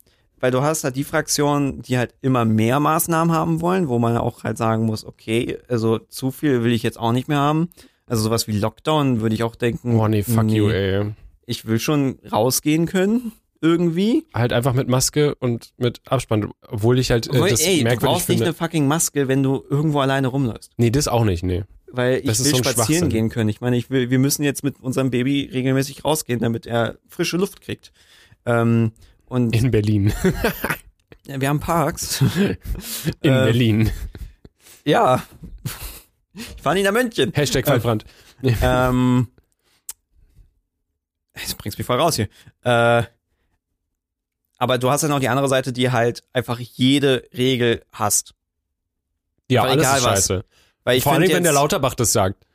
weil 0.41 0.51
du 0.51 0.61
hast 0.61 0.85
halt 0.85 0.97
die 0.97 1.05
Fraktion, 1.05 1.81
die 1.81 1.97
halt 1.97 2.15
immer 2.21 2.45
mehr 2.45 2.79
Maßnahmen 2.79 3.35
haben 3.35 3.61
wollen, 3.63 3.89
wo 3.89 3.99
man 3.99 4.17
auch 4.19 4.45
halt 4.45 4.59
sagen 4.59 4.85
muss, 4.85 5.05
okay, 5.05 5.59
also 5.69 5.99
zu 5.99 6.31
viel 6.31 6.63
will 6.63 6.73
ich 6.73 6.83
jetzt 6.83 6.99
auch 6.99 7.13
nicht 7.13 7.29
mehr 7.29 7.39
haben. 7.39 7.71
Also 8.07 8.25
sowas 8.25 8.47
wie 8.47 8.59
Lockdown 8.59 9.23
würde 9.23 9.35
ich 9.35 9.43
auch 9.43 9.57
denken. 9.57 9.99
Oh 9.99 10.07
nee, 10.07 10.23
fuck 10.23 10.51
you, 10.51 10.69
ey. 10.69 11.15
Ich 11.47 11.67
will 11.67 11.79
schon 11.79 12.19
rausgehen 12.31 12.87
können, 12.87 13.33
irgendwie. 13.61 14.27
Halt 14.35 14.53
einfach 14.53 14.73
mit 14.75 14.89
Maske 14.89 15.35
und 15.37 15.73
mit 15.77 16.01
Abspann, 16.07 16.51
obwohl 16.69 16.99
ich 16.99 17.11
halt 17.11 17.27
äh, 17.27 17.31
Obwohl, 17.31 17.49
das 17.51 17.61
ey, 17.63 17.79
du 17.79 17.85
merkwürdig 17.85 18.09
brauchst 18.15 18.29
nicht 18.29 18.39
finde. 18.39 18.51
eine 18.51 18.55
fucking 18.55 18.87
Maske, 18.89 19.29
wenn 19.29 19.43
du 19.43 19.65
irgendwo 19.69 20.01
alleine 20.01 20.29
rumläufst. 20.29 20.73
nee, 20.77 20.91
das 20.91 21.09
auch 21.09 21.25
nicht, 21.25 21.43
nee. 21.43 21.65
Weil 21.93 22.19
ich 22.19 22.25
Das 22.27 22.45
will 22.45 22.51
so 22.51 22.57
spazieren 22.59 23.09
gehen 23.09 23.29
können. 23.29 23.49
Ich 23.49 23.61
meine, 23.61 23.77
ich 23.77 23.89
will, 23.89 24.11
wir 24.11 24.19
müssen 24.19 24.43
jetzt 24.43 24.65
mit 24.65 24.81
unserem 24.81 25.11
Baby 25.11 25.49
regelmäßig 25.53 26.05
rausgehen, 26.05 26.41
damit 26.41 26.67
er 26.67 26.97
frische 27.09 27.37
Luft 27.37 27.61
kriegt. 27.61 27.93
Ähm, 28.47 28.91
und 29.27 29.55
In 29.55 29.71
Berlin. 29.71 30.13
Wir 31.27 31.49
haben 31.49 31.61
Parks. 31.61 32.21
In 32.37 32.57
Äh, 33.33 33.45
Berlin. 33.45 33.91
ja. 34.85 35.23
Ich 36.35 36.61
fahre 36.63 36.75
nicht 36.75 36.85
nach 36.85 36.93
München. 36.93 37.31
Hashtag 37.33 37.67
Waldbrand. 37.67 38.05
ähm, 38.43 39.29
jetzt 41.37 41.59
bringst 41.59 41.79
mich 41.79 41.87
voll 41.87 42.01
raus 42.01 42.17
hier. 42.17 42.29
Äh, 42.63 43.03
aber 44.59 44.79
du 44.79 44.91
hast 44.91 45.03
ja 45.03 45.09
noch 45.09 45.21
die 45.21 45.29
andere 45.29 45.49
Seite, 45.49 45.73
die 45.73 45.91
halt 45.91 46.23
einfach 46.33 46.59
jede 46.61 47.25
Regel 47.37 47.83
hasst. 47.93 48.35
Ja, 49.51 49.63
aber 49.63 49.73
alles 49.73 49.83
egal 49.85 49.99
ist 49.99 50.05
was. 50.05 50.15
scheiße. 50.15 50.45
Weil 50.85 50.97
ich 50.99 51.03
Vor 51.03 51.13
allem, 51.13 51.23
find 51.23 51.35
wenn 51.35 51.43
der 51.43 51.53
jetzt- 51.53 51.61
Lauterbach 51.61 51.95
das 51.95 52.13
sagt. 52.13 52.47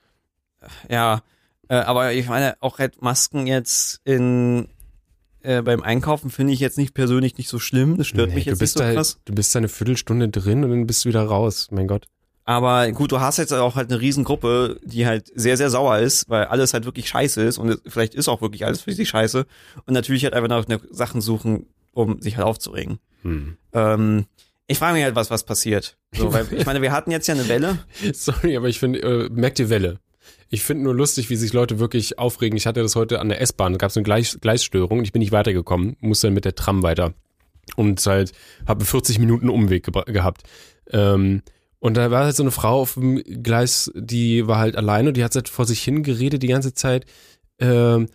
Ja, 0.89 1.21
äh, 1.67 1.75
aber 1.75 2.13
ich 2.13 2.27
meine, 2.27 2.55
auch 2.61 2.79
halt 2.79 3.01
Masken 3.01 3.47
jetzt 3.47 4.01
in 4.05 4.67
äh, 5.41 5.61
beim 5.61 5.81
Einkaufen 5.81 6.29
finde 6.29 6.53
ich 6.53 6.59
jetzt 6.59 6.77
nicht 6.77 6.93
persönlich 6.93 7.37
nicht 7.37 7.47
so 7.49 7.59
schlimm. 7.59 7.97
Das 7.97 8.07
stört 8.07 8.29
Nee, 8.29 8.35
mich 8.35 8.43
du 8.45 8.49
jetzt 8.51 8.55
nicht 8.57 8.59
bist 8.61 8.73
so 8.77 8.79
da, 8.83 8.93
krass. 8.93 9.19
Du 9.25 9.33
bist 9.33 9.53
da 9.55 9.59
eine 9.59 9.69
Viertelstunde 9.69 10.29
drin 10.29 10.63
und 10.63 10.69
dann 10.71 10.85
bist 10.87 11.05
du 11.05 11.09
wieder 11.09 11.23
raus. 11.23 11.67
Mein 11.71 11.87
Gott. 11.87 12.07
Aber 12.49 12.91
gut, 12.93 13.11
du 13.11 13.19
hast 13.19 13.37
jetzt 13.37 13.53
auch 13.53 13.75
halt 13.75 13.91
eine 13.91 14.01
Riesengruppe, 14.01 14.79
die 14.83 15.05
halt 15.05 15.31
sehr, 15.35 15.55
sehr 15.55 15.69
sauer 15.69 15.99
ist, 15.99 16.27
weil 16.31 16.45
alles 16.45 16.73
halt 16.73 16.83
wirklich 16.83 17.07
scheiße 17.07 17.43
ist 17.43 17.59
und 17.59 17.79
vielleicht 17.85 18.15
ist 18.15 18.27
auch 18.27 18.41
wirklich 18.41 18.65
alles 18.65 18.81
für 18.81 18.91
sie 18.91 19.05
scheiße 19.05 19.45
und 19.85 19.93
natürlich 19.93 20.23
halt 20.23 20.33
einfach 20.33 20.67
nach 20.67 20.79
Sachen 20.89 21.21
suchen, 21.21 21.67
um 21.93 22.19
sich 22.23 22.37
halt 22.37 22.47
aufzuregen. 22.47 22.97
Hm. 23.21 23.55
Ähm, 23.73 24.25
ich 24.65 24.79
frage 24.79 24.95
mich 24.95 25.03
halt, 25.03 25.13
was, 25.13 25.29
was 25.29 25.43
passiert. 25.43 25.99
So, 26.11 26.33
weil, 26.33 26.47
ich 26.57 26.65
meine, 26.65 26.81
wir 26.81 26.91
hatten 26.91 27.11
jetzt 27.11 27.27
ja 27.27 27.35
eine 27.35 27.47
Welle. 27.49 27.77
Sorry, 28.13 28.57
aber 28.57 28.67
ich 28.67 28.79
finde, 28.79 28.99
äh, 29.03 29.29
merkt 29.29 29.59
ihr 29.59 29.69
Welle? 29.69 29.99
Ich 30.49 30.63
finde 30.63 30.85
nur 30.85 30.95
lustig, 30.95 31.29
wie 31.29 31.35
sich 31.35 31.53
Leute 31.53 31.77
wirklich 31.77 32.17
aufregen. 32.17 32.57
Ich 32.57 32.65
hatte 32.65 32.81
das 32.81 32.95
heute 32.95 33.19
an 33.19 33.29
der 33.29 33.41
S-Bahn, 33.41 33.73
da 33.73 33.77
gab 33.77 33.91
es 33.91 33.97
eine 33.97 34.05
Gleis 34.05 34.39
Gleisstörung 34.41 34.97
und 34.97 35.05
ich 35.05 35.11
bin 35.11 35.19
nicht 35.19 35.31
weitergekommen, 35.31 35.97
musste 35.99 36.25
dann 36.25 36.33
mit 36.33 36.45
der 36.45 36.55
Tram 36.55 36.81
weiter. 36.81 37.13
Und 37.75 38.03
halt, 38.07 38.31
habe 38.67 38.85
40 38.85 39.19
Minuten 39.19 39.49
Umweg 39.49 39.87
gehabt. 40.07 40.41
Ähm, 40.89 41.43
und 41.79 41.95
da 41.95 42.11
war 42.11 42.25
halt 42.25 42.35
so 42.35 42.43
eine 42.43 42.51
Frau 42.51 42.81
auf 42.81 42.95
dem 42.95 43.23
Gleis, 43.23 43.91
die 43.95 44.47
war 44.47 44.59
halt 44.59 44.75
alleine 44.75 45.09
und 45.09 45.17
die 45.17 45.23
hat 45.23 45.35
halt 45.35 45.49
vor 45.49 45.65
sich 45.65 45.81
hingeredet 45.81 46.43
die 46.43 46.47
ganze 46.47 46.73
Zeit. 46.73 47.05
Ähm, 47.59 48.09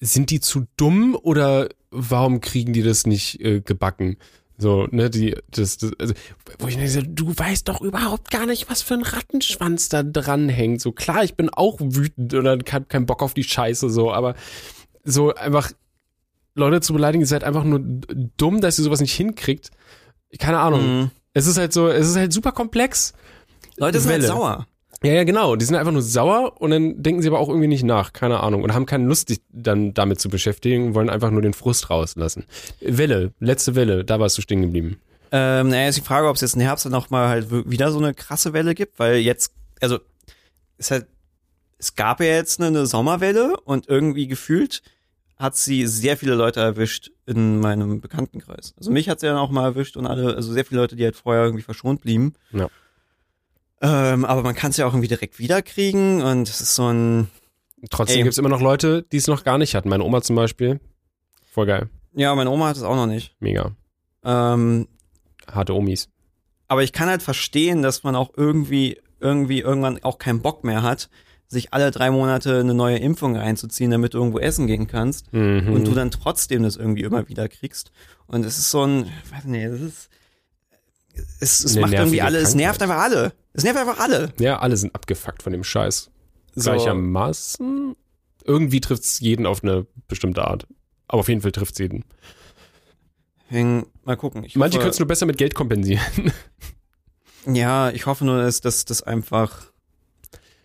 sind 0.00 0.30
die 0.30 0.40
zu 0.40 0.66
dumm 0.76 1.16
oder 1.20 1.68
warum 1.90 2.40
kriegen 2.40 2.72
die 2.72 2.82
das 2.82 3.06
nicht 3.06 3.40
äh, 3.40 3.60
gebacken? 3.60 4.16
So, 4.58 4.86
ne, 4.90 5.10
die, 5.10 5.36
das, 5.50 5.76
das 5.76 5.92
also, 5.98 6.14
wo 6.58 6.68
ich 6.68 6.76
denke, 6.76 7.06
du 7.08 7.36
weißt 7.36 7.68
doch 7.68 7.82
überhaupt 7.82 8.30
gar 8.30 8.46
nicht, 8.46 8.70
was 8.70 8.80
für 8.80 8.94
ein 8.94 9.02
Rattenschwanz 9.02 9.90
da 9.90 10.02
dran 10.02 10.48
hängt. 10.48 10.80
So, 10.80 10.92
klar, 10.92 11.24
ich 11.24 11.34
bin 11.34 11.50
auch 11.50 11.78
wütend 11.80 12.32
oder 12.32 12.58
hab 12.72 12.88
keinen 12.88 13.06
Bock 13.06 13.22
auf 13.22 13.34
die 13.34 13.44
Scheiße, 13.44 13.90
so, 13.90 14.12
aber 14.12 14.34
so 15.04 15.34
einfach 15.34 15.72
Leute 16.54 16.80
zu 16.80 16.94
beleidigen, 16.94 17.22
ihr 17.22 17.28
seid 17.28 17.44
einfach 17.44 17.64
nur 17.64 17.80
dumm, 17.82 18.62
dass 18.62 18.78
ihr 18.78 18.84
sowas 18.84 19.00
nicht 19.00 19.14
hinkriegt. 19.14 19.70
Keine 20.38 20.58
Ahnung. 20.58 21.00
Mhm. 21.00 21.10
Es 21.36 21.46
ist 21.46 21.58
halt 21.58 21.74
so, 21.74 21.88
es 21.88 22.08
ist 22.08 22.16
halt 22.16 22.32
super 22.32 22.50
komplex. 22.50 23.12
Leute 23.76 24.00
sind 24.00 24.10
halt 24.10 24.22
sauer. 24.22 24.66
Ja, 25.02 25.12
ja, 25.12 25.24
genau. 25.24 25.54
Die 25.54 25.66
sind 25.66 25.76
einfach 25.76 25.92
nur 25.92 26.00
sauer 26.00 26.58
und 26.62 26.70
dann 26.70 27.02
denken 27.02 27.20
sie 27.20 27.28
aber 27.28 27.38
auch 27.38 27.50
irgendwie 27.50 27.68
nicht 27.68 27.84
nach. 27.84 28.14
Keine 28.14 28.40
Ahnung. 28.40 28.62
Und 28.62 28.72
haben 28.72 28.86
keine 28.86 29.04
Lust, 29.04 29.28
sich 29.28 29.42
dann 29.50 29.92
damit 29.92 30.18
zu 30.18 30.30
beschäftigen, 30.30 30.94
wollen 30.94 31.10
einfach 31.10 31.30
nur 31.30 31.42
den 31.42 31.52
Frust 31.52 31.90
rauslassen. 31.90 32.46
Welle, 32.80 33.34
letzte 33.38 33.74
Welle, 33.74 34.02
da 34.02 34.18
warst 34.18 34.38
du 34.38 34.42
stehen 34.42 34.62
geblieben. 34.62 34.98
Ähm, 35.30 35.68
naja, 35.68 35.90
ist 35.90 35.98
die 35.98 36.00
Frage, 36.00 36.26
ob 36.26 36.36
es 36.36 36.40
jetzt 36.40 36.54
im 36.54 36.62
Herbst 36.62 36.86
dann 36.86 36.92
noch 36.92 37.10
mal 37.10 37.28
halt 37.28 37.50
wieder 37.50 37.92
so 37.92 37.98
eine 37.98 38.14
krasse 38.14 38.54
Welle 38.54 38.74
gibt, 38.74 38.98
weil 38.98 39.16
jetzt, 39.16 39.52
also, 39.82 39.98
es 40.78 40.90
halt, 40.90 41.06
es 41.76 41.96
gab 41.96 42.20
ja 42.20 42.28
jetzt 42.28 42.60
eine, 42.60 42.68
eine 42.68 42.86
Sommerwelle 42.86 43.60
und 43.60 43.90
irgendwie 43.90 44.26
gefühlt 44.26 44.80
hat 45.36 45.56
sie 45.56 45.86
sehr 45.86 46.16
viele 46.16 46.34
Leute 46.34 46.60
erwischt 46.60 47.10
in 47.26 47.60
meinem 47.60 48.00
Bekanntenkreis. 48.00 48.74
Also 48.78 48.90
mich 48.90 49.08
hat 49.08 49.20
sie 49.20 49.26
dann 49.26 49.36
auch 49.36 49.50
mal 49.50 49.64
erwischt 49.64 49.96
und 49.96 50.06
alle, 50.06 50.34
also 50.34 50.52
sehr 50.52 50.64
viele 50.64 50.80
Leute, 50.80 50.96
die 50.96 51.04
halt 51.04 51.16
vorher 51.16 51.44
irgendwie 51.44 51.62
verschont 51.62 52.00
blieben. 52.00 52.32
Ja. 52.52 52.68
Ähm, 53.82 54.24
aber 54.24 54.42
man 54.42 54.54
kann 54.54 54.70
es 54.70 54.78
ja 54.78 54.86
auch 54.86 54.92
irgendwie 54.92 55.08
direkt 55.08 55.38
wiederkriegen 55.38 56.22
und 56.22 56.48
es 56.48 56.60
ist 56.60 56.74
so 56.74 56.90
ein, 56.92 57.28
Trotzdem 57.90 58.18
Ey. 58.18 58.22
gibt's 58.24 58.38
immer 58.38 58.48
noch 58.48 58.62
Leute, 58.62 59.04
die 59.12 59.18
es 59.18 59.26
noch 59.26 59.44
gar 59.44 59.58
nicht 59.58 59.74
hatten. 59.74 59.90
Meine 59.90 60.02
Oma 60.02 60.22
zum 60.22 60.34
Beispiel. 60.34 60.80
Voll 61.52 61.66
geil. 61.66 61.88
ja, 62.14 62.34
meine 62.34 62.50
Oma 62.50 62.68
hat 62.68 62.76
es 62.76 62.82
auch 62.82 62.96
noch 62.96 63.06
nicht. 63.06 63.34
Mega. 63.38 63.72
Ähm, 64.24 64.88
Harte 65.50 65.74
Omis. 65.74 66.08
aber 66.68 66.82
ich 66.82 66.92
kann 66.92 67.08
halt 67.08 67.22
verstehen, 67.22 67.82
dass 67.82 68.02
man 68.02 68.16
auch 68.16 68.30
irgendwie, 68.36 68.98
irgendwie 69.20 69.60
irgendwann 69.60 70.02
auch 70.02 70.18
keinen 70.18 70.40
Bock 70.40 70.64
mehr 70.64 70.82
hat, 70.82 71.10
sich 71.48 71.72
alle 71.72 71.90
drei 71.90 72.10
Monate 72.10 72.60
eine 72.60 72.74
neue 72.74 72.98
Impfung 72.98 73.36
reinzuziehen, 73.36 73.90
damit 73.90 74.14
du 74.14 74.18
irgendwo 74.18 74.38
essen 74.38 74.66
gehen 74.66 74.86
kannst 74.86 75.32
Mhm. 75.32 75.72
und 75.72 75.84
du 75.86 75.92
dann 75.92 76.10
trotzdem 76.10 76.62
das 76.62 76.76
irgendwie 76.76 77.02
immer 77.02 77.28
wieder 77.28 77.48
kriegst. 77.48 77.92
Und 78.26 78.44
es 78.44 78.58
ist 78.58 78.70
so 78.70 78.82
ein, 78.84 79.04
weiß 79.30 79.44
nicht, 79.44 79.66
das 79.66 79.80
ist, 79.80 80.08
es, 81.40 81.64
es 81.64 81.76
macht 81.76 81.92
irgendwie 81.92 82.20
alle, 82.20 82.38
es 82.38 82.50
Krankheit. 82.50 82.56
nervt 82.66 82.82
einfach 82.82 82.98
alle. 82.98 83.32
Es 83.52 83.64
nervt 83.64 83.78
einfach 83.78 83.98
alle. 84.00 84.32
Ja, 84.38 84.58
alle 84.58 84.76
sind 84.76 84.94
abgefuckt 84.94 85.42
von 85.42 85.52
dem 85.52 85.64
Scheiß. 85.64 86.10
So. 86.54 86.70
Gleichermaßen. 86.70 87.94
Irgendwie 88.44 88.80
trifft's 88.80 89.20
jeden 89.20 89.46
auf 89.46 89.62
eine 89.62 89.86
bestimmte 90.08 90.46
Art. 90.46 90.66
Aber 91.08 91.20
auf 91.20 91.28
jeden 91.28 91.40
Fall 91.40 91.52
trifft's 91.52 91.78
jeden. 91.78 92.04
Deswegen, 93.48 93.86
mal 94.04 94.16
gucken. 94.16 94.44
Ich 94.44 94.56
Manche 94.56 94.78
können 94.78 94.90
es 94.90 94.98
nur 94.98 95.08
besser 95.08 95.26
mit 95.26 95.38
Geld 95.38 95.54
kompensieren. 95.54 96.32
ja, 97.46 97.90
ich 97.90 98.06
hoffe 98.06 98.24
nur, 98.24 98.42
dass 98.42 98.60
das 98.60 99.02
einfach 99.02 99.70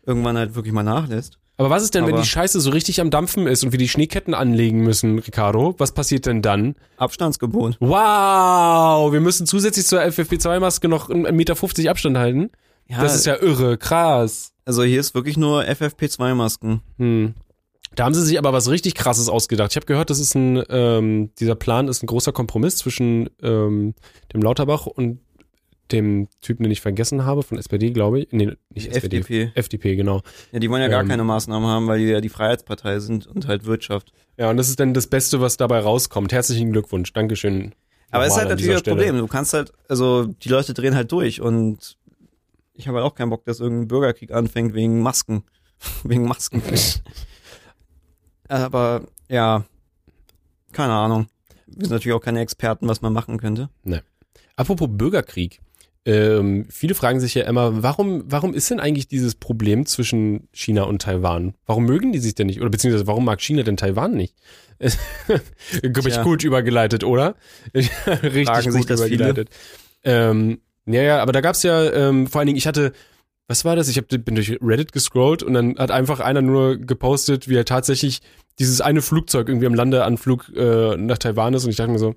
irgendwann 0.06 0.38
halt 0.38 0.56
wirklich 0.56 0.74
mal 0.74 0.84
nachlässt. 0.84 1.38
Aber 1.58 1.70
was 1.70 1.84
ist 1.84 1.94
denn, 1.94 2.06
wenn 2.08 2.14
Aber- 2.14 2.22
die 2.24 2.28
Scheiße 2.28 2.60
so 2.60 2.72
richtig 2.72 3.02
am 3.02 3.12
Dampfen 3.12 3.46
ist 3.46 3.64
und 3.64 3.72
wir 3.72 3.78
die 3.78 3.90
Schneeketten 3.90 4.34
anlegen 4.34 4.80
müssen, 4.82 5.20
Ricardo? 5.20 5.76
Was 5.78 5.92
passiert 5.94 6.26
denn 6.26 6.42
dann? 6.42 6.76
Abstandsgebot. 6.98 7.78
Wow, 7.80 9.12
wir 9.14 9.20
müssen 9.22 9.46
zusätzlich 9.46 9.86
zur 9.86 10.02
FFP2-Maske 10.02 10.88
noch 10.88 11.10
1,50 11.10 11.32
Meter 11.34 11.92
Abstand 11.92 12.18
halten. 12.18 12.50
Ja, 12.88 13.02
Das 13.02 13.16
ist 13.16 13.26
ja 13.26 13.36
irre, 13.42 13.78
krass. 13.78 14.54
also 14.66 14.84
hier 14.84 15.00
ist 15.00 15.14
wirklich 15.14 15.38
nur 15.38 15.64
FFP2-Masken. 15.64 16.82
Hm. 16.98 17.34
Da 17.96 18.06
haben 18.06 18.14
sie 18.14 18.24
sich 18.26 18.38
aber 18.38 18.54
was 18.54 18.70
richtig 18.70 18.96
krasses 18.96 19.28
ausgedacht. 19.30 19.72
Ich 19.72 19.76
habe 19.76 19.86
gehört, 19.86 20.10
das 20.10 20.20
ist 20.20 20.34
ein, 20.34 20.64
ähm, 20.70 21.32
dieser 21.40 21.56
Plan 21.56 21.90
ist 21.90 22.02
ein 22.02 22.08
großer 22.08 22.32
Kompromiss 22.32 22.78
zwischen 22.78 23.30
ähm, 23.44 23.94
dem 24.34 24.42
Lauterbach 24.42 24.86
und 24.86 25.20
dem 25.92 26.28
Typen, 26.42 26.64
den 26.64 26.72
ich 26.72 26.82
vergessen 26.82 27.26
habe, 27.26 27.44
von 27.44 27.58
SPD, 27.58 27.92
glaube 27.92 28.22
ich. 28.22 28.28
Nee, 28.32 28.54
nicht 28.74 28.88
SPD. 28.88 29.18
FDP. 29.20 29.52
FDP, 29.56 29.96
genau. 29.96 30.22
Ja, 30.52 30.60
die 30.60 30.70
wollen 30.70 30.82
ja 30.82 30.88
gar 30.88 31.02
Ähm. 31.02 31.08
keine 31.08 31.24
Maßnahmen 31.24 31.68
haben, 31.70 31.88
weil 31.88 32.00
die 32.00 32.06
ja 32.06 32.22
die 32.22 32.30
Freiheitspartei 32.30 33.00
sind 33.00 33.28
und 33.28 33.48
halt 33.48 33.66
Wirtschaft. 33.66 34.14
Ja, 34.38 34.50
und 34.50 34.58
das 34.58 34.70
ist 34.70 34.80
dann 34.80 34.94
das 34.94 35.08
Beste, 35.08 35.42
was 35.42 35.58
dabei 35.58 35.80
rauskommt. 35.80 36.32
Herzlichen 36.32 36.72
Glückwunsch. 36.72 37.14
Dankeschön. 37.14 37.74
Aber 38.12 38.26
es 38.26 38.34
ist 38.34 38.40
halt 38.40 38.50
natürlich 38.50 38.74
das. 38.74 38.84
Problem. 38.84 39.18
Du 39.18 39.28
kannst 39.28 39.54
halt, 39.54 39.72
also 39.88 40.26
die 40.26 40.50
Leute 40.50 40.74
drehen 40.74 40.96
halt 40.96 41.12
durch 41.12 41.42
und 41.42 41.98
ich 42.74 42.88
habe 42.88 42.98
halt 42.98 43.08
auch 43.08 43.16
keinen 43.16 43.30
Bock, 43.30 43.46
dass 43.46 43.60
irgendein 43.60 43.88
Bürgerkrieg 43.88 44.32
anfängt 44.32 44.74
wegen 44.74 45.02
Masken. 45.02 45.44
wegen 46.04 46.24
Masken. 46.28 46.62
Aber 48.48 49.04
ja, 49.30 49.66
keine 50.72 50.94
Ahnung. 50.94 51.28
Wir 51.68 51.86
sind 51.86 51.92
natürlich 51.92 52.16
auch 52.16 52.22
keine 52.24 52.42
Experten, 52.42 52.88
was 52.88 53.02
man 53.02 53.14
machen 53.14 53.38
könnte. 53.38 53.70
Apropos 54.58 54.90
Bürgerkrieg. 54.92 55.62
Ähm, 56.04 56.66
viele 56.70 56.96
fragen 56.96 57.20
sich 57.20 57.36
ja 57.36 57.44
immer, 57.44 57.84
warum, 57.84 58.24
warum 58.26 58.56
ist 58.56 58.72
denn 58.72 58.80
eigentlich 58.80 59.08
dieses 59.08 59.36
Problem 59.36 59.86
zwischen 59.86 60.48
China 60.52 60.84
und 60.84 61.04
Taiwan? 61.04 61.54
Warum 61.68 61.86
mögen 61.86 62.12
die 62.12 62.20
sich 62.20 62.34
denn 62.34 62.48
nicht? 62.48 62.60
Oder 62.60 62.72
beziehungsweise 62.72 63.06
warum 63.06 63.24
mag 63.24 63.40
China 63.40 63.62
denn 63.62 63.78
Taiwan 63.78 64.16
nicht? 64.16 64.36
Glaube 65.82 66.10
ich 66.10 66.20
gut 66.22 66.44
übergeleitet, 66.44 67.04
oder? 67.04 67.36
Richtig 67.76 68.48
Fragen 68.48 68.66
gut 68.66 68.74
sich 68.74 68.86
das 68.88 69.04
viele? 69.04 69.16
übergeleitet. 69.16 69.50
Ähm, 70.04 70.62
ja, 70.88 71.04
ja, 71.04 71.22
aber 71.22 71.34
da 71.34 71.42
gab's 71.42 71.62
ja, 71.62 71.92
ähm, 71.92 72.26
vor 72.26 72.40
allen 72.40 72.48
Dingen, 72.48 72.58
ich 72.58 72.66
hatte, 72.66 72.94
was 73.48 73.64
war 73.64 73.76
das? 73.76 73.88
Ich 73.88 73.98
hab, 73.98 74.08
bin 74.08 74.34
durch 74.34 74.58
Reddit 74.60 74.94
gescrollt 74.94 75.44
und 75.44 75.54
dann 75.54 75.78
hat 75.78 75.92
einfach 75.92 76.20
einer 76.20 76.42
nur 76.42 76.78
gepostet, 76.78 77.48
wie 77.48 77.56
er 77.56 77.66
tatsächlich 77.66 78.22
dieses 78.58 78.82
eine 78.82 79.04
Flugzeug 79.04 79.50
irgendwie 79.50 79.68
am 79.68 79.76
Landeanflug 79.76 80.50
äh, 80.56 80.98
nach 80.98 81.20
Taiwan 81.20 81.54
ist 81.54 81.64
und 81.66 81.70
ich 81.70 81.76
dachte 81.76 81.92
mir 81.92 82.00
so, 82.00 82.16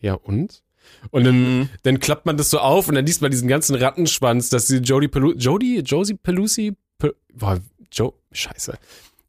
ja 0.00 0.14
und? 0.14 0.63
Und 1.10 1.24
dann, 1.24 1.58
Mhm. 1.60 1.68
dann 1.82 2.00
klappt 2.00 2.26
man 2.26 2.36
das 2.36 2.50
so 2.50 2.58
auf 2.58 2.88
und 2.88 2.94
dann 2.94 3.06
liest 3.06 3.22
man 3.22 3.30
diesen 3.30 3.48
ganzen 3.48 3.74
Rattenschwanz, 3.74 4.48
dass 4.50 4.66
die 4.66 4.76
Jodie 4.78 5.08
Pelusi, 5.08 5.38
Jodie, 5.38 5.78
Josie 5.80 6.14
Pelusi, 6.14 6.74
Pe 6.98 7.14
boah, 7.34 7.58
Joe, 7.92 8.12
scheiße. 8.32 8.74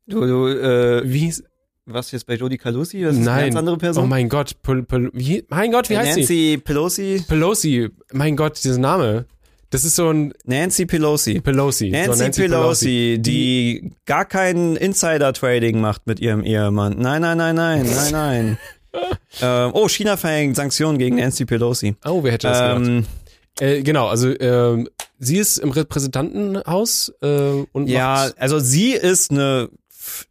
Du, 0.07 0.21
du, 0.21 0.47
äh, 0.47 1.01
Wie 1.05 1.19
hieß, 1.19 1.43
was 1.85 2.11
jetzt 2.11 2.25
bei 2.27 2.35
Jodie 2.35 2.57
Calusi? 2.57 3.01
Das 3.01 3.13
ist 3.13 3.17
eine 3.19 3.25
Nein. 3.25 3.43
ganz 3.45 3.55
andere 3.57 3.75
oh 3.75 3.79
Person. 3.79 4.09
mein 4.09 4.29
Gott, 4.29 4.61
Pel, 4.61 4.83
Pel, 4.83 5.09
wie, 5.13 5.43
mein 5.49 5.71
Gott, 5.71 5.89
wie 5.89 5.97
heißt 5.97 6.13
sie? 6.15 6.19
Nancy 6.21 6.61
Pelosi. 6.63 7.23
Pelosi, 7.27 7.89
mein 8.13 8.35
Gott, 8.35 8.63
dieser 8.63 8.77
Name. 8.79 9.25
Das 9.71 9.83
ist 9.83 9.95
so 9.95 10.09
ein 10.09 10.33
Nancy 10.45 10.85
Pelosi. 10.85 11.41
Pelosi. 11.41 11.89
Nancy, 11.89 12.31
so 12.31 12.41
Pelosi, 12.43 13.17
die 13.19 13.91
gar 14.05 14.23
kein 14.25 14.75
Insider-Trading 14.75 15.81
macht 15.81 16.07
mit 16.07 16.19
ihrem 16.19 16.43
Ehemann. 16.43 16.95
Nein, 16.97 17.21
nein, 17.21 17.37
nein, 17.37 17.55
nein, 17.55 17.83
nein, 17.85 18.11
nein. 18.11 18.57
Ähm, 19.41 19.71
oh, 19.73 19.87
China 19.87 20.17
verhängt 20.17 20.55
Sanktionen 20.55 20.97
gegen 20.97 21.15
Nancy 21.17 21.45
Pelosi. 21.45 21.95
Oh, 22.05 22.23
wer 22.23 22.31
hätte 22.33 22.47
das 22.47 22.59
gedacht? 22.59 22.87
Ähm, 22.87 23.05
Äh, 23.59 23.83
genau, 23.83 24.07
also 24.07 24.37
ähm, 24.39 24.89
sie 25.17 25.37
ist 25.37 25.57
im 25.59 25.71
Repräsentantenhaus 25.71 27.13
äh, 27.21 27.63
und 27.71 27.87
ja, 27.87 28.29
also 28.37 28.59
sie 28.59 28.91
ist 28.91 29.31
eine, 29.31 29.69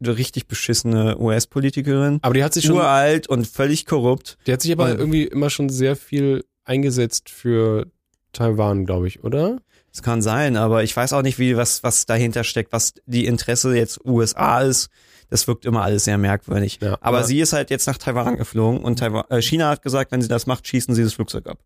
eine 0.02 0.16
richtig 0.16 0.46
beschissene 0.46 1.16
US-Politikerin. 1.18 2.18
aber 2.22 2.34
die 2.34 2.44
hat 2.44 2.52
sich 2.54 2.64
schon, 2.66 2.76
Uralt 2.76 3.26
und 3.26 3.46
völlig 3.46 3.86
korrupt. 3.86 4.36
die 4.46 4.52
hat 4.52 4.60
sich 4.62 4.72
aber 4.72 4.90
und- 4.90 4.98
irgendwie 4.98 5.24
immer 5.24 5.48
schon 5.50 5.68
sehr 5.70 5.96
viel 5.96 6.44
eingesetzt 6.64 7.30
für 7.30 7.86
Taiwan, 8.32 8.84
glaube 8.84 9.08
ich, 9.08 9.22
oder? 9.24 9.58
Das 9.92 10.02
kann 10.02 10.20
sein, 10.22 10.56
aber 10.56 10.82
ich 10.82 10.96
weiß 10.96 11.12
auch 11.12 11.22
nicht, 11.22 11.38
wie 11.38 11.56
was 11.56 11.82
was 11.84 12.04
dahinter 12.04 12.42
steckt, 12.44 12.72
was 12.72 12.94
die 13.06 13.26
Interesse 13.26 13.74
jetzt 13.76 14.04
USA 14.04 14.60
ist. 14.62 14.88
Das 15.34 15.48
wirkt 15.48 15.64
immer 15.64 15.82
alles 15.82 16.04
sehr 16.04 16.16
merkwürdig. 16.16 16.78
Ja, 16.80 16.92
aber 17.00 17.06
aber- 17.18 17.24
sie 17.24 17.40
ist 17.40 17.52
halt 17.52 17.68
jetzt 17.70 17.88
nach 17.88 17.98
Taiwan 17.98 18.36
geflogen 18.36 18.84
und 18.84 19.00
Taiwan, 19.00 19.24
äh, 19.30 19.42
China 19.42 19.68
hat 19.68 19.82
gesagt, 19.82 20.12
wenn 20.12 20.22
sie 20.22 20.28
das 20.28 20.46
macht, 20.46 20.64
schießen 20.68 20.94
sie 20.94 21.02
das 21.02 21.14
Flugzeug 21.14 21.48
ab. 21.48 21.58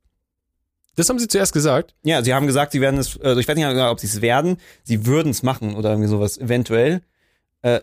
Das 0.97 1.11
haben 1.11 1.19
sie 1.19 1.29
zuerst 1.29 1.53
gesagt. 1.53 1.95
Ja, 2.03 2.25
sie 2.25 2.33
haben 2.33 2.47
gesagt, 2.47 2.73
sie 2.73 2.81
werden 2.81 2.99
es, 2.99 3.21
also 3.21 3.39
ich 3.39 3.47
weiß 3.47 3.57
nicht, 3.57 3.67
ob 3.67 4.01
sie 4.01 4.07
es 4.07 4.23
werden, 4.23 4.57
sie 4.85 5.05
würden 5.05 5.33
es 5.33 5.43
machen 5.43 5.75
oder 5.75 5.91
irgendwie 5.91 6.09
sowas, 6.09 6.39
eventuell. 6.39 7.03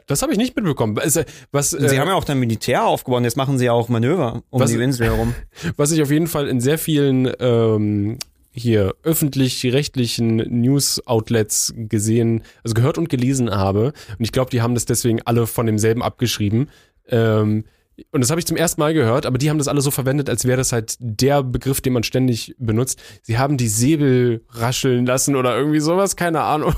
Das 0.07 0.23
habe 0.23 0.31
ich 0.31 0.39
nicht 0.39 0.55
mitbekommen. 0.55 0.95
Was, 0.97 1.19
was, 1.51 1.75
Und 1.75 1.87
sie 1.87 1.95
äh, 1.97 1.99
haben 1.99 2.07
ja 2.07 2.15
auch 2.15 2.23
dann 2.23 2.39
Militär 2.39 2.83
aufgebaut, 2.85 3.21
jetzt 3.21 3.37
machen 3.37 3.59
sie 3.59 3.65
ja 3.65 3.73
auch 3.73 3.87
Manöver 3.87 4.41
um 4.49 4.61
Was- 4.61 4.71
die 4.71 4.81
Insel 4.81 5.05
herum. 5.05 5.35
was 5.77 5.91
ich 5.91 6.01
auf 6.01 6.09
jeden 6.09 6.25
Fall 6.25 6.47
in 6.47 6.61
sehr 6.61 6.79
vielen 6.79 7.31
ähm, 7.39 8.17
hier 8.55 8.95
öffentlich-rechtlichen 9.03 10.37
News-Outlets 10.37 11.73
gesehen, 11.75 12.43
also 12.63 12.73
gehört 12.73 12.97
und 12.97 13.09
gelesen 13.09 13.51
habe. 13.51 13.93
Und 14.17 14.23
ich 14.23 14.31
glaube, 14.31 14.49
die 14.49 14.61
haben 14.61 14.73
das 14.73 14.85
deswegen 14.85 15.21
alle 15.23 15.45
von 15.45 15.65
demselben 15.65 16.01
abgeschrieben. 16.01 16.69
Ähm, 17.09 17.65
und 18.11 18.21
das 18.21 18.29
habe 18.29 18.39
ich 18.39 18.45
zum 18.45 18.57
ersten 18.57 18.81
Mal 18.81 18.93
gehört, 18.93 19.25
aber 19.25 19.37
die 19.37 19.49
haben 19.49 19.57
das 19.57 19.67
alle 19.67 19.81
so 19.81 19.91
verwendet, 19.91 20.29
als 20.29 20.45
wäre 20.45 20.57
das 20.57 20.71
halt 20.71 20.95
der 20.99 21.43
Begriff, 21.43 21.81
den 21.81 21.93
man 21.93 22.03
ständig 22.03 22.55
benutzt. 22.57 23.01
Sie 23.21 23.37
haben 23.37 23.57
die 23.57 23.67
Säbel 23.67 24.43
rascheln 24.49 25.05
lassen 25.05 25.35
oder 25.35 25.57
irgendwie 25.57 25.79
sowas, 25.79 26.15
keine 26.15 26.41
Ahnung. 26.41 26.73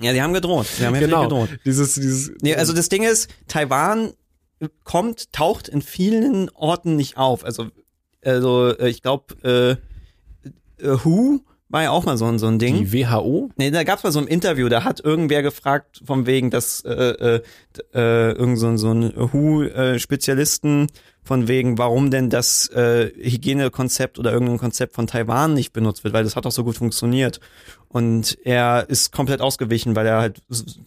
Ja, 0.00 0.12
sie 0.12 0.20
haben 0.20 0.34
gedroht. 0.34 0.66
Sie 0.66 0.84
haben 0.84 0.98
genau. 0.98 1.22
gedroht. 1.22 1.48
Dieses, 1.64 1.94
dieses. 1.94 2.32
Nee, 2.42 2.54
also 2.56 2.72
das 2.72 2.88
Ding 2.88 3.04
ist, 3.04 3.30
Taiwan 3.46 4.12
kommt, 4.84 5.32
taucht 5.32 5.68
in 5.68 5.82
vielen 5.82 6.50
Orten 6.50 6.96
nicht 6.96 7.16
auf. 7.16 7.44
Also, 7.44 7.68
also 8.22 8.76
äh, 8.76 8.88
ich 8.88 9.02
glaube, 9.02 9.34
äh, 9.42 9.76
Who 10.82 11.40
war 11.70 11.82
ja 11.82 11.90
auch 11.90 12.04
mal 12.04 12.16
so, 12.16 12.26
ein- 12.26 12.38
so 12.38 12.46
ein 12.46 12.58
Ding. 12.58 12.76
Die 12.76 12.92
WHO? 12.92 13.50
Nee, 13.56 13.70
da 13.70 13.82
gab's 13.84 14.04
mal 14.04 14.12
so 14.12 14.20
ein 14.20 14.26
Interview, 14.28 14.68
da 14.68 14.84
hat 14.84 15.00
irgendwer 15.00 15.42
gefragt, 15.42 16.02
vom 16.04 16.26
wegen, 16.26 16.50
dass 16.50 16.82
äh, 16.82 16.92
äh, 16.92 17.40
äh, 17.94 18.32
irgend 18.32 18.58
so, 18.58 18.68
ein- 18.68 18.78
so 18.78 18.90
ein 18.92 19.12
WHO-Spezialisten 19.16 20.88
von 21.22 21.48
wegen, 21.48 21.78
warum 21.78 22.10
denn 22.10 22.28
das 22.28 22.68
äh, 22.68 23.10
Hygienekonzept 23.16 24.18
oder 24.18 24.32
irgendein 24.32 24.58
Konzept 24.58 24.94
von 24.94 25.06
Taiwan 25.06 25.54
nicht 25.54 25.72
benutzt 25.72 26.04
wird, 26.04 26.12
weil 26.14 26.24
das 26.24 26.36
hat 26.36 26.44
doch 26.44 26.52
so 26.52 26.64
gut 26.64 26.76
funktioniert. 26.76 27.40
Und 27.88 28.36
er 28.44 28.84
ist 28.88 29.10
komplett 29.12 29.40
ausgewichen, 29.40 29.96
weil 29.96 30.06
er 30.06 30.18
halt, 30.20 30.42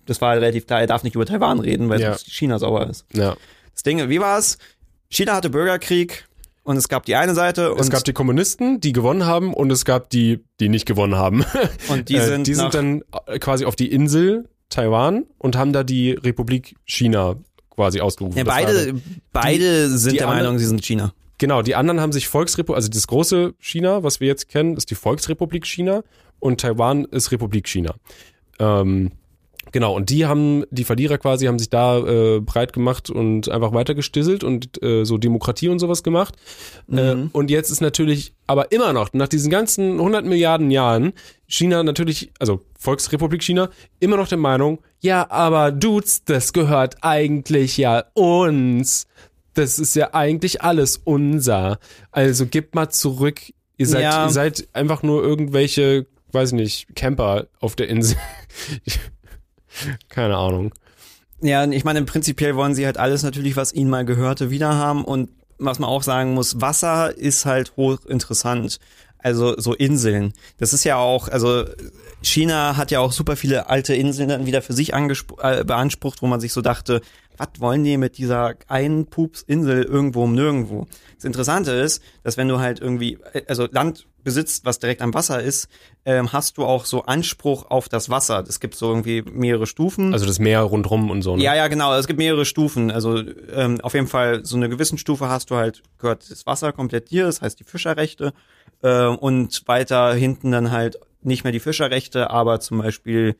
das 0.05 0.21
war 0.21 0.35
relativ 0.35 0.67
klar, 0.67 0.81
er 0.81 0.87
darf 0.87 1.03
nicht 1.03 1.15
über 1.15 1.25
Taiwan 1.25 1.59
reden, 1.59 1.89
weil 1.89 2.01
Ja. 2.01 2.17
China 2.17 2.59
sauer 2.59 2.87
ist. 2.87 3.05
Ja. 3.13 3.35
Das 3.73 3.83
Ding, 3.83 4.07
wie 4.09 4.19
war's? 4.19 4.57
China 5.09 5.35
hatte 5.35 5.49
Bürgerkrieg 5.49 6.26
und 6.67 6.75
es 6.75 6.89
gab 6.89 7.05
die 7.05 7.15
eine 7.15 7.33
Seite 7.33 7.71
und, 7.73 7.79
Es 7.79 7.89
gab 7.89 8.03
die 8.03 8.11
Kommunisten, 8.11 8.81
die 8.81 8.91
gewonnen 8.91 9.25
haben 9.25 9.53
und 9.53 9.71
es 9.71 9.85
gab 9.85 10.09
die, 10.09 10.43
die 10.59 10.67
nicht 10.67 10.85
gewonnen 10.85 11.15
haben. 11.15 11.45
und 11.87 12.09
die 12.09 12.15
Äh, 12.15 12.25
sind, 12.25 12.45
die 12.45 12.55
sind 12.55 12.73
dann 12.73 13.03
äh, 13.25 13.39
quasi 13.39 13.63
auf 13.63 13.77
die 13.77 13.89
Insel 13.89 14.49
Taiwan 14.67 15.25
und 15.37 15.55
haben 15.55 15.71
da 15.71 15.85
die 15.85 16.11
Republik 16.11 16.75
China 16.83 17.37
quasi 17.69 18.01
ausgerufen. 18.01 18.37
ja, 18.37 18.43
beide, 18.43 18.95
beide 19.31 19.89
sind 19.97 20.11
die 20.11 20.17
der 20.17 20.27
Meinung, 20.27 20.59
sie 20.59 20.65
sind 20.65 20.83
China. 20.83 21.13
Genau, 21.37 21.61
die 21.61 21.75
anderen 21.75 22.01
haben 22.01 22.11
sich 22.11 22.27
Volksrepublik, 22.27 22.75
also 22.75 22.89
das 22.89 23.07
große 23.07 23.53
China, 23.59 24.03
was 24.03 24.19
wir 24.19 24.27
jetzt 24.27 24.49
kennen, 24.49 24.75
ist 24.75 24.91
die 24.91 24.95
Volksrepublik 24.95 25.65
China 25.65 26.03
und 26.39 26.59
Taiwan 26.59 27.05
ist 27.05 27.31
Republik 27.31 27.69
China. 27.69 27.95
Ähm, 28.59 29.11
genau, 29.71 29.95
und 29.95 30.09
die 30.09 30.25
haben, 30.25 30.63
die 30.71 30.83
Verlierer 30.83 31.17
quasi, 31.17 31.45
haben 31.47 31.59
sich 31.59 31.69
da 31.69 31.97
äh, 31.99 32.39
breit 32.39 32.73
gemacht 32.73 33.09
und 33.09 33.49
einfach 33.49 33.73
weitergestisselt 33.73 34.43
und 34.43 34.81
äh, 34.83 35.03
so 35.05 35.17
Demokratie 35.17 35.69
und 35.69 35.79
sowas 35.79 36.03
gemacht. 36.03 36.35
Äh, 36.91 37.15
Mhm. 37.15 37.29
und 37.33 37.49
jetzt 37.51 37.69
ist 37.69 37.81
natürlich 37.81 38.33
aber 38.47 38.71
immer 38.71 38.93
noch, 38.93 39.13
nach 39.13 39.27
diesen 39.27 39.49
ganzen 39.51 39.93
100 39.99 40.25
Milliarden 40.25 40.71
Jahren, 40.71 41.13
China 41.47 41.83
natürlich, 41.83 42.31
also 42.39 42.61
Volksrepublik 42.79 43.43
China, 43.43 43.69
immer 43.99 44.17
noch 44.17 44.27
der 44.27 44.37
Meinung, 44.37 44.79
ja, 45.01 45.29
aber 45.29 45.71
Dudes, 45.71 46.23
das 46.25 46.53
gehört 46.53 46.95
eigentlich 47.01 47.77
ja 47.77 48.05
uns. 48.13 49.05
Das 49.53 49.79
ist 49.79 49.95
ja 49.95 50.13
eigentlich 50.13 50.61
alles 50.61 51.01
unser. 51.03 51.79
Also 52.11 52.45
gebt 52.45 52.75
mal 52.75 52.89
zurück. 52.89 53.41
Ihr 53.77 53.87
seid, 53.87 54.03
Ja. 54.03 54.25
ihr 54.25 54.29
seid 54.31 54.67
einfach 54.73 55.01
nur 55.03 55.23
irgendwelche, 55.23 56.05
weiß 56.31 56.51
nicht, 56.53 56.95
Camper 56.95 57.47
auf 57.59 57.75
der 57.75 57.87
Insel. 57.89 58.17
Keine 60.09 60.37
Ahnung. 60.37 60.73
Ja, 61.41 61.65
ich 61.65 61.83
meine, 61.83 62.03
prinzipiell 62.03 62.55
wollen 62.55 62.73
sie 62.73 62.85
halt 62.85 62.97
alles 62.97 63.23
natürlich, 63.23 63.55
was 63.55 63.73
ihnen 63.73 63.89
mal 63.89 64.05
gehörte, 64.05 64.49
wieder 64.49 64.75
haben. 64.75 65.05
Und 65.05 65.29
was 65.59 65.79
man 65.79 65.89
auch 65.89 66.03
sagen 66.03 66.33
muss, 66.33 66.61
Wasser 66.61 67.15
ist 67.15 67.45
halt 67.45 67.75
hochinteressant. 67.77 68.79
Also 69.19 69.59
so 69.59 69.73
Inseln. 69.73 70.33
Das 70.57 70.73
ist 70.73 70.83
ja 70.83 70.97
auch, 70.97 71.27
also 71.27 71.65
China 72.21 72.77
hat 72.77 72.91
ja 72.91 72.99
auch 72.99 73.11
super 73.11 73.35
viele 73.35 73.67
alte 73.67 73.95
Inseln 73.95 74.29
dann 74.29 74.45
wieder 74.45 74.61
für 74.61 74.73
sich 74.73 74.93
äh, 74.93 75.63
beansprucht, 75.63 76.21
wo 76.21 76.27
man 76.27 76.39
sich 76.39 76.53
so 76.53 76.61
dachte, 76.61 77.01
was 77.35 77.49
wollen 77.59 77.83
die 77.83 77.97
mit 77.97 78.17
dieser 78.17 78.55
einen 78.67 79.07
Pups-Insel 79.07 79.83
irgendwo 79.83 80.23
um 80.23 80.33
nirgendwo? 80.33 80.87
Das 81.15 81.25
Interessante 81.25 81.71
ist, 81.71 82.01
dass 82.23 82.37
wenn 82.37 82.47
du 82.47 82.59
halt 82.59 82.79
irgendwie, 82.79 83.17
äh, 83.33 83.41
also 83.47 83.67
Land 83.71 84.07
besitzt, 84.27 84.65
was 84.65 84.77
direkt 84.79 85.01
am 85.01 85.13
Wasser 85.13 85.41
ist, 85.41 85.69
ähm, 86.03 86.33
hast 86.33 86.57
du 86.57 86.65
auch 86.65 86.83
so 86.83 87.03
Anspruch 87.03 87.71
auf 87.71 87.87
das 87.87 88.09
Wasser. 88.09 88.43
Es 88.45 88.59
gibt 88.59 88.75
so 88.75 88.89
irgendwie 88.89 89.21
mehrere 89.21 89.65
Stufen. 89.65 90.11
Also 90.11 90.25
das 90.25 90.37
Meer 90.37 90.63
rundrum 90.63 91.09
und 91.09 91.21
so. 91.21 91.37
Ne? 91.37 91.43
Ja, 91.43 91.55
ja, 91.55 91.69
genau. 91.69 91.95
Es 91.95 92.07
gibt 92.07 92.19
mehrere 92.19 92.43
Stufen. 92.43 92.91
Also 92.91 93.23
ähm, 93.53 93.79
auf 93.79 93.93
jeden 93.93 94.07
Fall 94.07 94.43
so 94.43 94.57
eine 94.57 94.67
gewissen 94.67 94.97
Stufe 94.97 95.29
hast 95.29 95.49
du 95.49 95.55
halt 95.55 95.81
gehört 95.97 96.29
das 96.29 96.45
Wasser 96.45 96.73
komplett 96.73 97.09
dir, 97.09 97.23
das 97.23 97.41
heißt 97.41 97.57
die 97.57 97.63
Fischerrechte 97.63 98.33
äh, 98.81 99.05
und 99.05 99.63
weiter 99.65 100.13
hinten 100.13 100.51
dann 100.51 100.71
halt 100.71 100.99
nicht 101.21 101.45
mehr 101.45 101.53
die 101.53 101.61
Fischerrechte, 101.61 102.29
aber 102.29 102.59
zum 102.59 102.79
Beispiel 102.79 103.37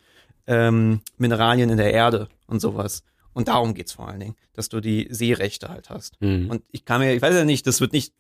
ähm, 0.47 1.01
Mineralien 1.17 1.69
in 1.69 1.77
der 1.77 1.91
Erde 1.91 2.29
und 2.47 2.61
sowas. 2.61 3.03
Und 3.33 3.49
darum 3.49 3.73
geht's 3.73 3.91
vor 3.91 4.07
allen 4.07 4.21
Dingen, 4.21 4.35
dass 4.53 4.69
du 4.69 4.79
die 4.79 5.09
Seerechte 5.09 5.67
halt 5.67 5.89
hast. 5.89 6.21
Mhm. 6.21 6.49
Und 6.49 6.63
ich 6.71 6.85
kann 6.85 7.01
mir, 7.01 7.13
ich 7.13 7.21
weiß 7.21 7.35
ja 7.35 7.43
nicht, 7.43 7.67
das 7.67 7.81
wird 7.81 7.91
nicht, 7.91 8.13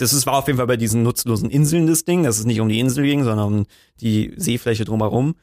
das 0.00 0.12
ist, 0.14 0.26
war 0.26 0.34
auf 0.34 0.46
jeden 0.46 0.56
Fall 0.56 0.66
bei 0.66 0.76
diesen 0.76 1.02
nutzlosen 1.02 1.50
Inseln 1.50 1.86
das 1.86 2.04
Ding, 2.04 2.22
dass 2.22 2.38
es 2.38 2.46
nicht 2.46 2.60
um 2.60 2.68
die 2.68 2.80
Insel 2.80 3.04
ging, 3.04 3.22
sondern 3.22 3.46
um 3.46 3.66
die 4.00 4.32
Seefläche 4.36 4.84
drumherum. 4.84 5.34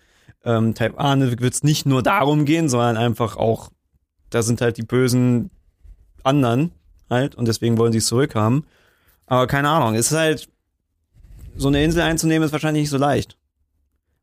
Ähm, 0.43 0.73
Taiwan 0.73 1.39
wird 1.39 1.53
es 1.53 1.63
nicht 1.63 1.85
nur 1.85 2.01
darum 2.01 2.45
gehen, 2.45 2.67
sondern 2.67 2.97
einfach 2.97 3.37
auch, 3.37 3.69
da 4.31 4.41
sind 4.41 4.61
halt 4.61 4.77
die 4.77 4.83
bösen 4.83 5.51
anderen 6.23 6.71
halt 7.09 7.35
und 7.35 7.47
deswegen 7.47 7.77
wollen 7.77 7.91
sie 7.91 7.99
es 7.99 8.07
zurückhaben. 8.07 8.65
Aber 9.27 9.45
keine 9.45 9.69
Ahnung, 9.69 9.93
es 9.93 10.11
ist 10.11 10.17
halt, 10.17 10.49
so 11.55 11.67
eine 11.67 11.83
Insel 11.83 12.01
einzunehmen 12.01 12.45
ist 12.45 12.51
wahrscheinlich 12.51 12.83
nicht 12.83 12.89
so 12.89 12.97
leicht. 12.97 13.37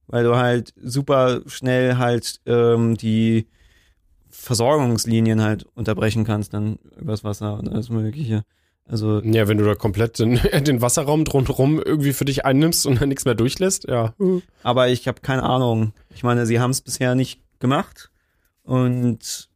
Weil 0.07 0.25
du 0.25 0.37
halt 0.37 0.73
super 0.83 1.42
schnell 1.47 1.97
halt 1.97 2.40
ähm, 2.47 2.97
die 2.97 3.47
Versorgungslinien 4.31 5.42
halt 5.42 5.64
unterbrechen 5.75 6.25
kannst 6.25 6.55
dann 6.55 6.79
übers 6.97 7.25
Wasser 7.25 7.59
und 7.59 7.68
alles 7.68 7.88
mögliche. 7.88 8.44
Also 8.87 9.20
Ja, 9.23 9.49
wenn 9.49 9.59
du 9.59 9.64
da 9.64 9.75
komplett 9.75 10.18
den, 10.18 10.40
den 10.64 10.81
Wasserraum 10.83 11.25
drumherum 11.25 11.81
irgendwie 11.81 12.12
für 12.12 12.25
dich 12.25 12.44
einnimmst 12.44 12.87
und 12.87 13.01
dann 13.01 13.09
nichts 13.09 13.25
mehr 13.25 13.35
durchlässt, 13.35 13.85
ja. 13.88 14.14
Aber 14.62 14.88
ich 14.88 15.09
habe 15.09 15.20
keine 15.20 15.42
Ahnung. 15.42 15.92
Ich 16.14 16.23
meine, 16.23 16.47
sie 16.47 16.61
haben 16.61 16.70
es 16.70 16.81
bisher 16.81 17.14
nicht 17.14 17.40
gemacht. 17.61 18.11
Und 18.62 19.49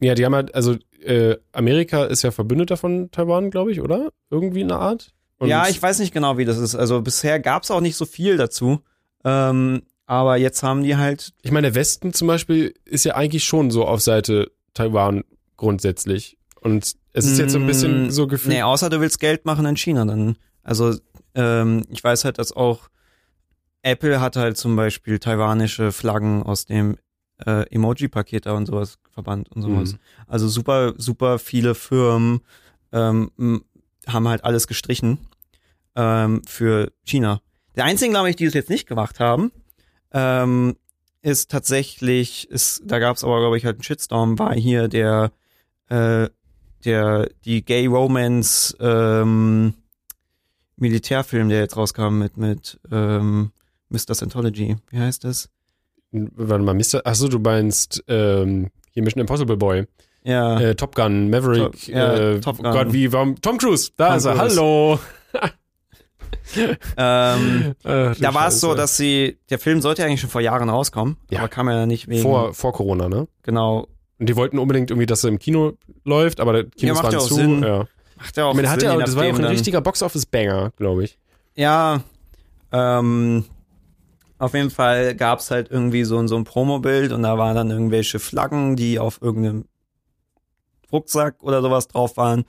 Ja, 0.00 0.14
die 0.14 0.24
haben 0.24 0.34
halt, 0.34 0.54
also 0.54 0.76
äh, 1.02 1.36
Amerika 1.52 2.04
ist 2.04 2.22
ja 2.22 2.30
Verbündeter 2.30 2.76
von 2.76 3.10
Taiwan, 3.10 3.50
glaube 3.50 3.72
ich, 3.72 3.80
oder? 3.80 4.10
Irgendwie 4.30 4.60
in 4.60 4.70
einer 4.70 4.80
Art. 4.80 5.14
Und 5.38 5.48
ja, 5.48 5.68
ich 5.68 5.80
weiß 5.80 6.00
nicht 6.00 6.12
genau, 6.12 6.36
wie 6.36 6.44
das 6.44 6.58
ist. 6.58 6.74
Also 6.74 7.00
bisher 7.00 7.38
gab 7.40 7.62
es 7.62 7.70
auch 7.70 7.80
nicht 7.80 7.96
so 7.96 8.04
viel 8.04 8.36
dazu. 8.36 8.80
Ähm, 9.24 9.82
aber 10.06 10.36
jetzt 10.36 10.62
haben 10.62 10.82
die 10.82 10.96
halt. 10.96 11.32
Ich 11.42 11.52
meine, 11.52 11.68
der 11.68 11.74
Westen 11.74 12.12
zum 12.12 12.28
Beispiel 12.28 12.74
ist 12.84 13.04
ja 13.04 13.14
eigentlich 13.14 13.44
schon 13.44 13.70
so 13.70 13.84
auf 13.86 14.00
Seite 14.00 14.50
Taiwan 14.74 15.24
grundsätzlich. 15.56 16.38
Und 16.60 16.96
es 17.18 17.26
ist 17.26 17.38
jetzt 17.38 17.52
so 17.52 17.58
ein 17.58 17.66
bisschen 17.66 18.06
Mm, 18.06 18.10
so 18.10 18.26
gefühlt. 18.26 18.54
Nee, 18.54 18.62
außer 18.62 18.90
du 18.90 19.00
willst 19.00 19.20
Geld 19.20 19.44
machen 19.44 19.66
in 19.66 19.76
China 19.76 20.04
dann. 20.04 20.36
Also 20.62 20.94
ähm, 21.34 21.84
ich 21.90 22.02
weiß 22.02 22.24
halt, 22.24 22.38
dass 22.38 22.52
auch 22.52 22.88
Apple 23.82 24.20
hat 24.20 24.36
halt 24.36 24.56
zum 24.56 24.76
Beispiel 24.76 25.18
taiwanische 25.18 25.92
Flaggen 25.92 26.42
aus 26.42 26.64
dem 26.64 26.96
äh, 27.46 27.62
Emoji-Paket 27.70 28.46
da 28.46 28.52
und 28.52 28.66
sowas 28.66 28.98
verbannt 29.10 29.50
und 29.50 29.62
sowas. 29.62 29.92
Mhm. 29.92 29.98
Also 30.26 30.48
super, 30.48 30.94
super 30.96 31.38
viele 31.38 31.74
Firmen 31.74 32.40
ähm, 32.92 33.30
haben 34.06 34.28
halt 34.28 34.44
alles 34.44 34.66
gestrichen 34.66 35.18
ähm, 35.94 36.42
für 36.46 36.92
China. 37.04 37.40
Der 37.76 37.84
einzige, 37.84 38.10
glaube 38.10 38.30
ich, 38.30 38.36
die 38.36 38.44
es 38.44 38.54
jetzt 38.54 38.70
nicht 38.70 38.88
gemacht 38.88 39.20
haben, 39.20 39.52
ähm, 40.12 40.76
ist 41.22 41.50
tatsächlich, 41.50 42.50
ist, 42.50 42.82
da 42.84 42.98
gab 42.98 43.16
es 43.16 43.24
aber, 43.24 43.40
glaube 43.40 43.56
ich, 43.56 43.64
halt 43.64 43.76
einen 43.76 43.82
Shitstorm, 43.82 44.38
war 44.38 44.54
hier 44.54 44.88
der, 44.88 45.32
äh, 45.88 46.28
der, 46.84 47.28
die 47.44 47.64
Gay 47.64 47.86
Romance 47.86 48.76
ähm, 48.80 49.74
Militärfilm, 50.76 51.48
der 51.48 51.60
jetzt 51.60 51.76
rauskam 51.76 52.18
mit, 52.18 52.36
mit 52.36 52.78
ähm, 52.92 53.50
Mr. 53.88 54.14
Scientology. 54.14 54.76
Wie 54.90 54.98
heißt 54.98 55.24
das? 55.24 55.48
Warte 56.12 56.62
mal, 56.64 56.74
Mr. 56.74 57.02
Achso, 57.04 57.28
du 57.28 57.38
meinst 57.38 58.02
ähm, 58.08 58.68
hier 58.92 59.02
Mission 59.02 59.20
Impossible 59.20 59.56
Boy. 59.56 59.86
Ja. 60.24 60.58
Äh, 60.60 60.74
Top 60.74 60.94
Gun, 60.94 61.30
Maverick, 61.30 61.62
Top- 61.72 61.86
ja, 61.88 62.14
äh, 62.14 62.40
Top 62.40 62.56
Gun. 62.58 62.72
Gott, 62.72 62.92
wie, 62.92 63.12
warum? 63.12 63.40
Tom 63.40 63.58
Cruise, 63.58 63.90
da 63.96 64.08
Tom 64.08 64.16
ist 64.18 64.24
er, 64.26 64.34
Cruise. 64.34 64.56
hallo. 64.56 64.98
ähm, 66.96 67.74
Ach, 67.84 68.16
da 68.16 68.34
war 68.34 68.48
es 68.48 68.60
so, 68.60 68.74
dass 68.74 68.96
sie, 68.96 69.38
der 69.50 69.58
Film 69.58 69.80
sollte 69.80 70.04
eigentlich 70.04 70.20
schon 70.20 70.30
vor 70.30 70.40
Jahren 70.40 70.68
rauskommen, 70.68 71.16
Ja. 71.30 71.40
aber 71.40 71.48
kam 71.48 71.68
ja 71.68 71.86
nicht 71.86 72.08
wegen, 72.08 72.22
vor, 72.22 72.54
vor 72.54 72.72
Corona, 72.72 73.08
ne? 73.08 73.28
genau, 73.42 73.88
Und 74.18 74.28
die 74.28 74.36
wollten 74.36 74.58
unbedingt 74.58 74.90
irgendwie, 74.90 75.06
dass 75.06 75.24
er 75.24 75.28
im 75.28 75.38
Kino 75.38 75.74
läuft, 76.04 76.40
aber 76.40 76.52
macht 76.52 76.82
waren 76.82 77.12
ja 77.12 77.18
auch 77.18 77.28
zu. 77.28 77.34
Sinn. 77.34 77.62
Ja. 77.62 77.86
macht 78.16 78.36
ja 78.36 78.44
auch 78.46 78.50
Ich 78.50 78.56
meine, 78.56 78.70
hat 78.70 78.80
Sinn, 78.80 78.90
ja, 78.90 78.96
das 78.96 79.16
war 79.16 79.24
ja 79.24 79.32
auch 79.32 79.38
ein 79.38 79.44
richtiger 79.44 79.80
Box-Office-Banger, 79.80 80.72
glaube 80.76 81.04
ich. 81.04 81.18
Ja, 81.54 82.02
ähm, 82.72 83.44
auf 84.38 84.54
jeden 84.54 84.70
Fall 84.70 85.14
gab's 85.14 85.50
halt 85.50 85.70
irgendwie 85.70 86.04
so, 86.04 86.24
so 86.26 86.36
ein 86.36 86.44
Promobild 86.44 87.12
und 87.12 87.22
da 87.22 87.38
waren 87.38 87.54
dann 87.54 87.70
irgendwelche 87.70 88.18
Flaggen, 88.18 88.76
die 88.76 88.98
auf 88.98 89.20
irgendeinem 89.22 89.64
Rucksack 90.92 91.42
oder 91.42 91.62
sowas 91.62 91.88
drauf 91.88 92.16
waren. 92.16 92.44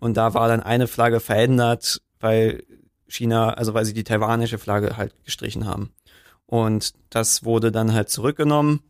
Und 0.00 0.16
da 0.16 0.34
war 0.34 0.48
dann 0.48 0.62
eine 0.62 0.86
Flagge 0.86 1.20
verändert, 1.20 2.00
weil 2.20 2.64
China, 3.06 3.50
also 3.50 3.74
weil 3.74 3.84
sie 3.84 3.94
die 3.94 4.04
taiwanische 4.04 4.58
Flagge 4.58 4.96
halt 4.96 5.14
gestrichen 5.24 5.66
haben. 5.66 5.90
Und 6.46 6.92
das 7.10 7.44
wurde 7.44 7.72
dann 7.72 7.92
halt 7.92 8.08
zurückgenommen 8.08 8.80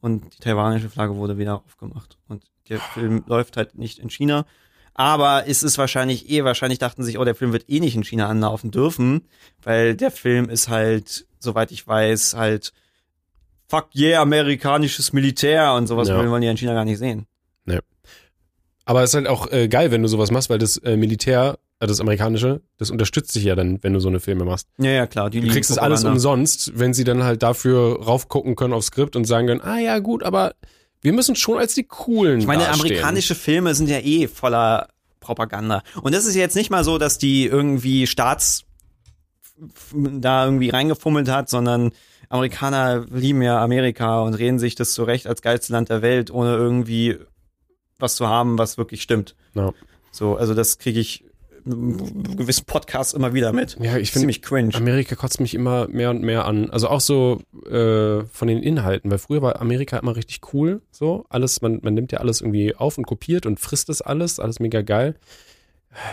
und 0.00 0.34
die 0.34 0.40
taiwanische 0.40 0.88
Flagge 0.90 1.16
wurde 1.16 1.38
wieder 1.38 1.56
aufgemacht. 1.64 2.18
Und 2.28 2.44
der 2.68 2.80
Film 2.80 3.24
läuft 3.26 3.56
halt 3.56 3.76
nicht 3.76 3.98
in 3.98 4.10
China. 4.10 4.46
Aber 4.94 5.46
es 5.46 5.62
ist 5.62 5.78
wahrscheinlich 5.78 6.28
eh, 6.28 6.42
wahrscheinlich 6.44 6.78
dachten 6.80 7.04
sich, 7.04 7.18
oh, 7.18 7.24
der 7.24 7.34
Film 7.36 7.52
wird 7.52 7.68
eh 7.68 7.78
nicht 7.80 7.94
in 7.94 8.02
China 8.04 8.28
anlaufen 8.28 8.70
dürfen, 8.72 9.22
weil 9.62 9.94
der 9.94 10.10
Film 10.10 10.48
ist 10.48 10.68
halt, 10.68 11.26
soweit 11.38 11.70
ich 11.70 11.86
weiß, 11.86 12.34
halt 12.34 12.72
fuck 13.68 13.90
yeah, 13.94 14.20
amerikanisches 14.22 15.12
Militär 15.12 15.74
und 15.74 15.86
sowas 15.86 16.08
Ja. 16.08 16.16
wollen 16.16 16.40
die 16.42 16.48
in 16.48 16.56
China 16.56 16.74
gar 16.74 16.84
nicht 16.84 16.98
sehen. 16.98 17.26
Aber 18.84 19.02
es 19.02 19.10
ist 19.10 19.16
halt 19.16 19.26
auch 19.26 19.52
äh, 19.52 19.68
geil, 19.68 19.90
wenn 19.90 20.00
du 20.00 20.08
sowas 20.08 20.30
machst, 20.30 20.48
weil 20.48 20.58
das 20.58 20.78
äh, 20.78 20.96
Militär 20.96 21.58
äh, 21.80 21.86
das 21.86 22.00
amerikanische, 22.00 22.60
das 22.76 22.90
unterstützt 22.90 23.34
dich 23.34 23.44
ja 23.44 23.54
dann, 23.54 23.82
wenn 23.82 23.92
du 23.92 24.00
so 24.00 24.08
eine 24.08 24.20
Filme 24.20 24.44
machst. 24.44 24.68
Ja, 24.78 24.90
ja, 24.90 25.06
klar. 25.06 25.30
Du 25.30 25.40
kriegst 25.40 25.70
es 25.70 25.78
alles 25.78 26.04
umsonst, 26.04 26.78
wenn 26.78 26.94
sie 26.94 27.04
dann 27.04 27.24
halt 27.24 27.42
dafür 27.42 28.02
raufgucken 28.02 28.56
können 28.56 28.72
aufs 28.74 28.86
Skript 28.88 29.16
und 29.16 29.24
sagen 29.24 29.46
können, 29.46 29.60
ah 29.60 29.78
ja, 29.78 29.98
gut, 29.98 30.22
aber 30.22 30.54
wir 31.00 31.12
müssen 31.12 31.36
schon 31.36 31.58
als 31.58 31.74
die 31.74 31.84
coolen 31.84 32.40
Ich 32.40 32.46
meine, 32.46 32.64
dastehen. 32.64 32.80
amerikanische 32.80 33.34
Filme 33.34 33.74
sind 33.74 33.88
ja 33.88 33.98
eh 34.00 34.26
voller 34.26 34.88
Propaganda. 35.20 35.82
Und 36.02 36.14
das 36.14 36.26
ist 36.26 36.34
jetzt 36.34 36.56
nicht 36.56 36.70
mal 36.70 36.84
so, 36.84 36.98
dass 36.98 37.18
die 37.18 37.46
irgendwie 37.46 38.06
Staats 38.06 38.64
da 39.82 40.44
irgendwie 40.44 40.70
reingefummelt 40.70 41.28
hat, 41.28 41.48
sondern 41.48 41.90
Amerikaner 42.28 43.06
lieben 43.10 43.42
ja 43.42 43.62
Amerika 43.62 44.20
und 44.22 44.34
reden 44.34 44.58
sich 44.58 44.74
das 44.74 44.92
zurecht 44.92 45.26
als 45.26 45.42
geilste 45.42 45.72
Land 45.72 45.88
der 45.88 46.02
Welt, 46.02 46.30
ohne 46.30 46.54
irgendwie 46.54 47.18
was 47.98 48.16
zu 48.16 48.28
haben, 48.28 48.58
was 48.58 48.78
wirklich 48.78 49.02
stimmt. 49.02 49.34
Ja. 49.54 49.72
So, 50.12 50.36
also 50.36 50.54
das 50.54 50.78
kriege 50.78 51.00
ich 51.00 51.24
gewissen 51.68 52.64
Podcasts 52.64 53.12
immer 53.14 53.34
wieder 53.34 53.52
mit. 53.52 53.76
Ja, 53.80 53.96
ich 53.96 54.10
finde, 54.10 54.20
Ziemlich 54.22 54.42
cringe. 54.42 54.74
Amerika 54.74 55.14
kotzt 55.14 55.40
mich 55.40 55.54
immer 55.54 55.88
mehr 55.88 56.10
und 56.10 56.22
mehr 56.22 56.44
an. 56.44 56.70
Also 56.70 56.88
auch 56.88 57.00
so 57.00 57.40
äh, 57.66 58.24
von 58.24 58.48
den 58.48 58.62
Inhalten, 58.62 59.10
weil 59.10 59.18
früher 59.18 59.42
war 59.42 59.60
Amerika 59.60 59.98
immer 59.98 60.16
richtig 60.16 60.40
cool. 60.52 60.82
So, 60.90 61.24
alles, 61.28 61.60
man, 61.62 61.80
man 61.82 61.94
nimmt 61.94 62.12
ja 62.12 62.20
alles 62.20 62.40
irgendwie 62.40 62.74
auf 62.74 62.98
und 62.98 63.06
kopiert 63.06 63.46
und 63.46 63.60
frisst 63.60 63.88
das 63.88 64.02
alles, 64.02 64.40
alles 64.40 64.60
mega 64.60 64.82
geil. 64.82 65.14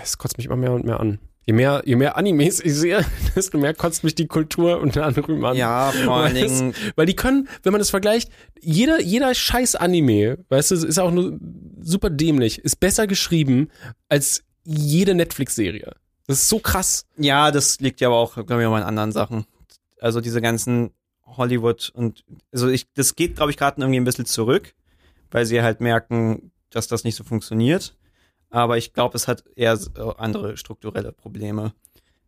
Es 0.03 0.18
kotzt 0.18 0.38
mich 0.38 0.45
immer 0.47 0.56
mehr 0.56 0.72
und 0.72 0.86
mehr 0.86 0.99
an. 0.99 1.20
Je 1.47 1.53
mehr, 1.53 1.84
je 1.86 1.95
mehr 1.95 2.18
Animes 2.18 2.60
ich 2.60 2.74
sehe, 2.74 3.06
desto 3.36 3.60
mehr 3.60 3.76
kotzt 3.76 4.03
mich 4.03 4.16
die 4.16 4.26
Kultur 4.26 4.80
unter 4.82 5.06
anderem 5.06 5.45
an. 5.45 5.56
Ja, 5.56 5.91
vor 5.91 6.16
allen 6.16 6.34
Weil 6.36 6.43
es- 6.43 6.58
Dingen, 6.58 6.74
Weil 6.95 7.06
die 7.06 7.16
können, 7.16 7.47
wenn 7.62 7.72
man 7.72 7.78
das 7.80 7.91
vergleicht, 7.91 8.32
jeder, 8.60 8.99
jeder 8.99 9.32
scheiß 9.36 9.76
Anime, 9.76 10.39
weißt 10.49 10.72
du, 10.72 10.76
ist 10.76 10.97
auch 10.97 11.12
nur 11.12 11.38
super 11.82 12.10
dämlich, 12.10 12.58
ist 12.60 12.80
besser 12.80 13.06
geschrieben 13.06 13.70
als 14.10 14.43
jede 14.66 15.16
Netflix-Serie. 15.16 15.95
Das 16.28 16.39
ist 16.39 16.49
so 16.49 16.59
krass. 16.59 17.05
ja, 17.18 17.51
das 17.51 17.80
liegt 17.80 18.01
ja 18.01 18.07
aber 18.07 18.18
auch, 18.18 18.34
glaube 18.34 18.61
ich, 18.61 18.68
auch 18.68 18.74
an 18.74 18.84
anderen 18.84 19.11
Sachen. 19.11 19.45
Also 19.99 20.22
diese 20.22 20.41
ganzen 20.41 20.91
Hollywood 21.26 21.91
und, 21.93 22.24
also 22.51 22.68
ich, 22.70 22.91
das 22.93 23.16
geht, 23.16 23.36
glaube 23.36 23.51
ich, 23.51 23.57
gerade 23.57 23.82
irgendwie 23.82 23.99
ein 23.99 24.05
bisschen 24.05 24.26
zurück, 24.26 24.74
weil 25.32 25.45
sie 25.45 25.61
halt 25.61 25.82
merken, 25.82 26.51
dass 26.70 26.88
das 26.88 27.03
nicht 27.03 27.16
so 27.16 27.24
funktioniert. 27.24 27.95
Aber 28.49 28.78
ich 28.78 28.93
glaube, 28.93 29.16
es 29.16 29.28
hat 29.28 29.43
eher 29.55 29.74
äh, 29.74 30.13
andere 30.18 30.57
strukturelle 30.57 31.11
Probleme. 31.11 31.74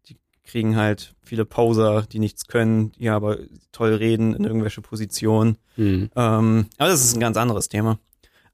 Die 0.08 0.18
kriegen 0.44 0.76
halt 0.76 1.16
viele 1.22 1.46
Poser, 1.46 2.04
die 2.04 2.20
nichts 2.20 2.48
können, 2.48 2.92
die 2.94 3.10
aber 3.10 3.38
toll 3.72 3.94
reden 3.94 4.34
in 4.34 4.44
irgendwelche 4.44 4.82
Positionen. 4.82 5.58
Hm. 5.76 6.10
Ähm, 6.16 6.68
aber 6.78 6.90
das 6.90 7.04
ist 7.04 7.16
ein 7.16 7.22
ganz 7.22 7.38
anderes 7.38 7.70
Thema. 7.70 8.00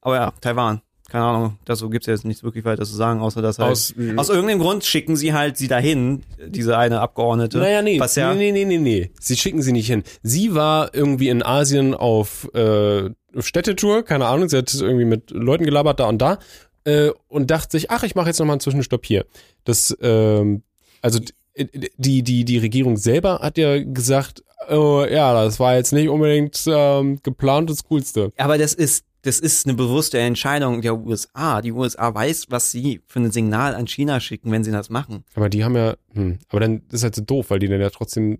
Aber 0.02 0.16
ja, 0.16 0.34
Taiwan. 0.42 0.82
Keine 1.14 1.26
Ahnung, 1.26 1.58
dazu 1.66 1.92
gibt's 1.92 2.08
jetzt 2.08 2.26
nichts 2.26 2.42
wirklich 2.44 2.66
weiter 2.66 2.84
zu 2.86 2.96
sagen, 2.96 3.22
außer 3.22 3.44
dass 3.44 3.60
halt 3.60 3.70
Aus, 3.72 3.94
aus 4.18 4.30
irgendeinem 4.30 4.58
Grund 4.58 4.84
schicken 4.84 5.16
sie 5.16 5.32
halt 5.32 5.58
sie 5.58 5.68
dahin, 5.68 6.24
diese 6.44 6.76
eine 6.76 7.02
Abgeordnete. 7.02 7.60
Naja, 7.60 7.84
nee, 7.84 8.00
Was 8.00 8.16
ja, 8.16 8.34
nee, 8.34 8.52
nee, 8.52 8.66
nee, 8.66 8.78
nee, 8.80 9.02
nee. 9.02 9.12
Sie 9.20 9.38
schicken 9.38 9.62
sie 9.62 9.74
nicht 9.74 9.86
hin. 9.86 10.02
Sie 10.24 10.56
war 10.56 10.90
irgendwie 10.96 11.30
in 11.30 11.44
Asien 11.44 11.94
auf 11.94 12.52
äh, 12.56 13.12
Städtetour, 13.38 14.02
keine 14.04 14.26
Ahnung, 14.26 14.50
sie 14.50 14.58
hat 14.58 14.74
irgendwie 14.74 15.06
mit 15.06 15.30
Leuten 15.30 15.66
gelabert 15.66 16.00
da 16.00 16.08
und 16.10 16.18
da 16.20 16.40
äh, 16.86 17.12
und 17.28 17.52
dachte 17.52 17.78
sich, 17.78 17.92
ach, 17.92 18.02
ich 18.02 18.16
mache 18.16 18.30
jetzt 18.30 18.40
noch 18.40 18.48
mal 18.48 18.54
einen 18.54 18.60
Zwischenstopp 18.62 19.06
hier. 19.06 19.26
Das, 19.66 19.96
ähm, 20.02 20.64
also 21.04 21.20
d- 21.20 21.70
die, 21.98 22.24
die, 22.24 22.44
die 22.44 22.58
Regierung 22.58 22.98
selber 22.98 23.38
hat 23.44 23.60
ja 23.60 23.84
gesagt, 23.84 24.44
oh, 24.68 25.06
ja, 25.08 25.44
das 25.44 25.60
war 25.60 25.76
jetzt 25.76 25.94
nicht 25.94 26.10
unbedingt 26.10 26.60
ähm, 26.66 27.20
geplant 27.22 27.70
das 27.70 27.84
Coolste. 27.84 28.32
aber 28.38 28.58
das 28.58 28.74
ist, 28.74 29.06
das 29.24 29.40
ist 29.40 29.66
eine 29.66 29.74
bewusste 29.76 30.20
Entscheidung 30.20 30.82
der 30.82 30.96
USA. 30.98 31.62
Die 31.62 31.72
USA 31.72 32.14
weiß, 32.14 32.48
was 32.50 32.72
sie 32.72 33.02
für 33.08 33.20
ein 33.20 33.32
Signal 33.32 33.74
an 33.76 33.88
China 33.88 34.20
schicken, 34.20 34.52
wenn 34.52 34.64
sie 34.64 34.72
das 34.72 34.90
machen. 34.90 35.24
Aber 35.36 35.50
die 35.50 35.64
haben 35.64 35.76
ja, 35.76 35.96
hm, 36.14 36.40
aber 36.50 36.60
dann 36.62 36.82
ist 36.92 37.04
halt 37.04 37.16
so 37.16 37.22
doof, 37.22 37.50
weil 37.50 37.60
die 37.60 37.68
dann 37.68 37.82
ja 37.82 37.90
trotzdem 37.90 38.40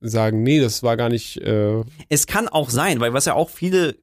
sagen, 0.00 0.42
nee, 0.42 0.60
das 0.60 0.82
war 0.82 0.96
gar 0.96 1.08
nicht, 1.08 1.38
äh, 1.38 1.82
Es 2.08 2.26
kann 2.26 2.46
auch 2.48 2.70
sein, 2.70 3.00
weil 3.00 3.12
was 3.12 3.24
ja 3.24 3.34
auch 3.34 3.50
viele 3.50 3.96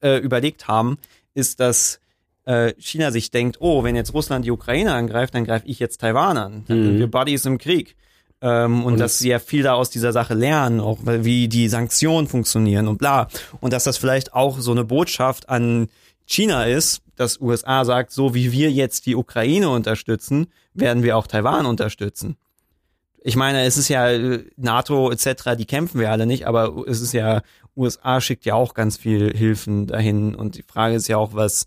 äh, 0.00 0.18
überlegt 0.18 0.66
haben, 0.68 0.96
ist, 1.34 1.60
dass 1.60 2.00
äh, 2.44 2.72
China 2.78 3.10
sich 3.12 3.30
denkt, 3.30 3.58
oh, 3.60 3.84
wenn 3.84 3.94
jetzt 3.94 4.14
Russland 4.14 4.44
die 4.44 4.50
Ukraine 4.50 4.94
angreift, 4.94 5.34
dann 5.34 5.44
greife 5.44 5.66
ich 5.68 5.78
jetzt 5.78 6.00
Taiwan 6.00 6.38
an. 6.38 6.64
Dann 6.68 6.82
sind 6.82 6.94
Mhm. 6.94 6.98
wir 7.00 7.06
Buddies 7.10 7.44
im 7.44 7.58
Krieg. 7.58 7.96
Ähm, 8.42 8.84
und, 8.84 8.94
Und- 8.94 8.98
dass 8.98 9.18
sie 9.18 9.28
ja 9.28 9.38
viel 9.38 9.62
da 9.62 9.74
aus 9.74 9.88
dieser 9.90 10.12
Sache 10.12 10.34
lernen, 10.34 10.80
auch 10.80 10.98
wie 11.04 11.48
die 11.48 11.68
Sanktionen 11.68 12.26
funktionieren 12.26 12.88
und 12.88 12.98
bla. 12.98 13.28
Und 13.60 13.72
dass 13.72 13.84
das 13.84 13.98
vielleicht 13.98 14.34
auch 14.34 14.58
so 14.58 14.72
eine 14.72 14.84
Botschaft 14.84 15.48
an 15.48 15.88
China 16.26 16.64
ist, 16.64 17.02
dass 17.16 17.40
USA 17.40 17.84
sagt, 17.84 18.10
so 18.10 18.34
wie 18.34 18.52
wir 18.52 18.70
jetzt 18.72 19.06
die 19.06 19.14
Ukraine 19.16 19.70
unterstützen, 19.70 20.48
werden 20.74 21.02
wir 21.02 21.16
auch 21.16 21.26
Taiwan 21.26 21.66
unterstützen. 21.66 22.36
Ich 23.22 23.36
meine, 23.36 23.64
es 23.64 23.76
ist 23.76 23.88
ja 23.88 24.10
äh, 24.10 24.44
NATO 24.56 25.10
etc., 25.12 25.54
die 25.56 25.66
kämpfen 25.66 26.00
wir 26.00 26.10
alle 26.10 26.26
nicht, 26.26 26.46
aber 26.46 26.84
es 26.88 27.00
ist 27.00 27.12
ja, 27.12 27.42
USA 27.76 28.20
schickt 28.20 28.44
ja 28.44 28.54
auch 28.54 28.74
ganz 28.74 28.96
viel 28.96 29.36
Hilfen 29.36 29.86
dahin 29.86 30.34
und 30.34 30.56
die 30.56 30.62
Frage 30.62 30.96
ist 30.96 31.06
ja 31.08 31.16
auch, 31.16 31.32
was 31.34 31.66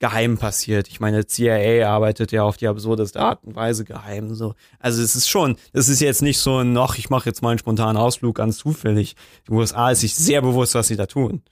geheim 0.00 0.38
passiert. 0.38 0.88
Ich 0.88 0.98
meine, 0.98 1.26
CIA 1.26 1.88
arbeitet 1.88 2.32
ja 2.32 2.42
auf 2.42 2.56
die 2.56 2.66
absurdeste 2.66 3.20
Art 3.20 3.44
und 3.44 3.54
Weise 3.54 3.84
geheim. 3.84 4.34
So. 4.34 4.54
Also 4.78 5.02
es 5.02 5.14
ist 5.14 5.28
schon, 5.28 5.56
es 5.72 5.88
ist 5.88 6.00
jetzt 6.00 6.22
nicht 6.22 6.38
so 6.38 6.58
ein, 6.58 6.76
ach, 6.76 6.96
ich 6.98 7.10
mache 7.10 7.28
jetzt 7.28 7.42
mal 7.42 7.50
einen 7.50 7.58
spontanen 7.58 7.98
Ausflug 7.98 8.36
ganz 8.36 8.56
zufällig. 8.56 9.14
Die 9.46 9.52
USA 9.52 9.90
ist 9.90 10.00
sich 10.00 10.14
sehr 10.14 10.40
bewusst, 10.40 10.74
was 10.74 10.88
sie 10.88 10.96
da 10.96 11.06
tun. 11.06 11.42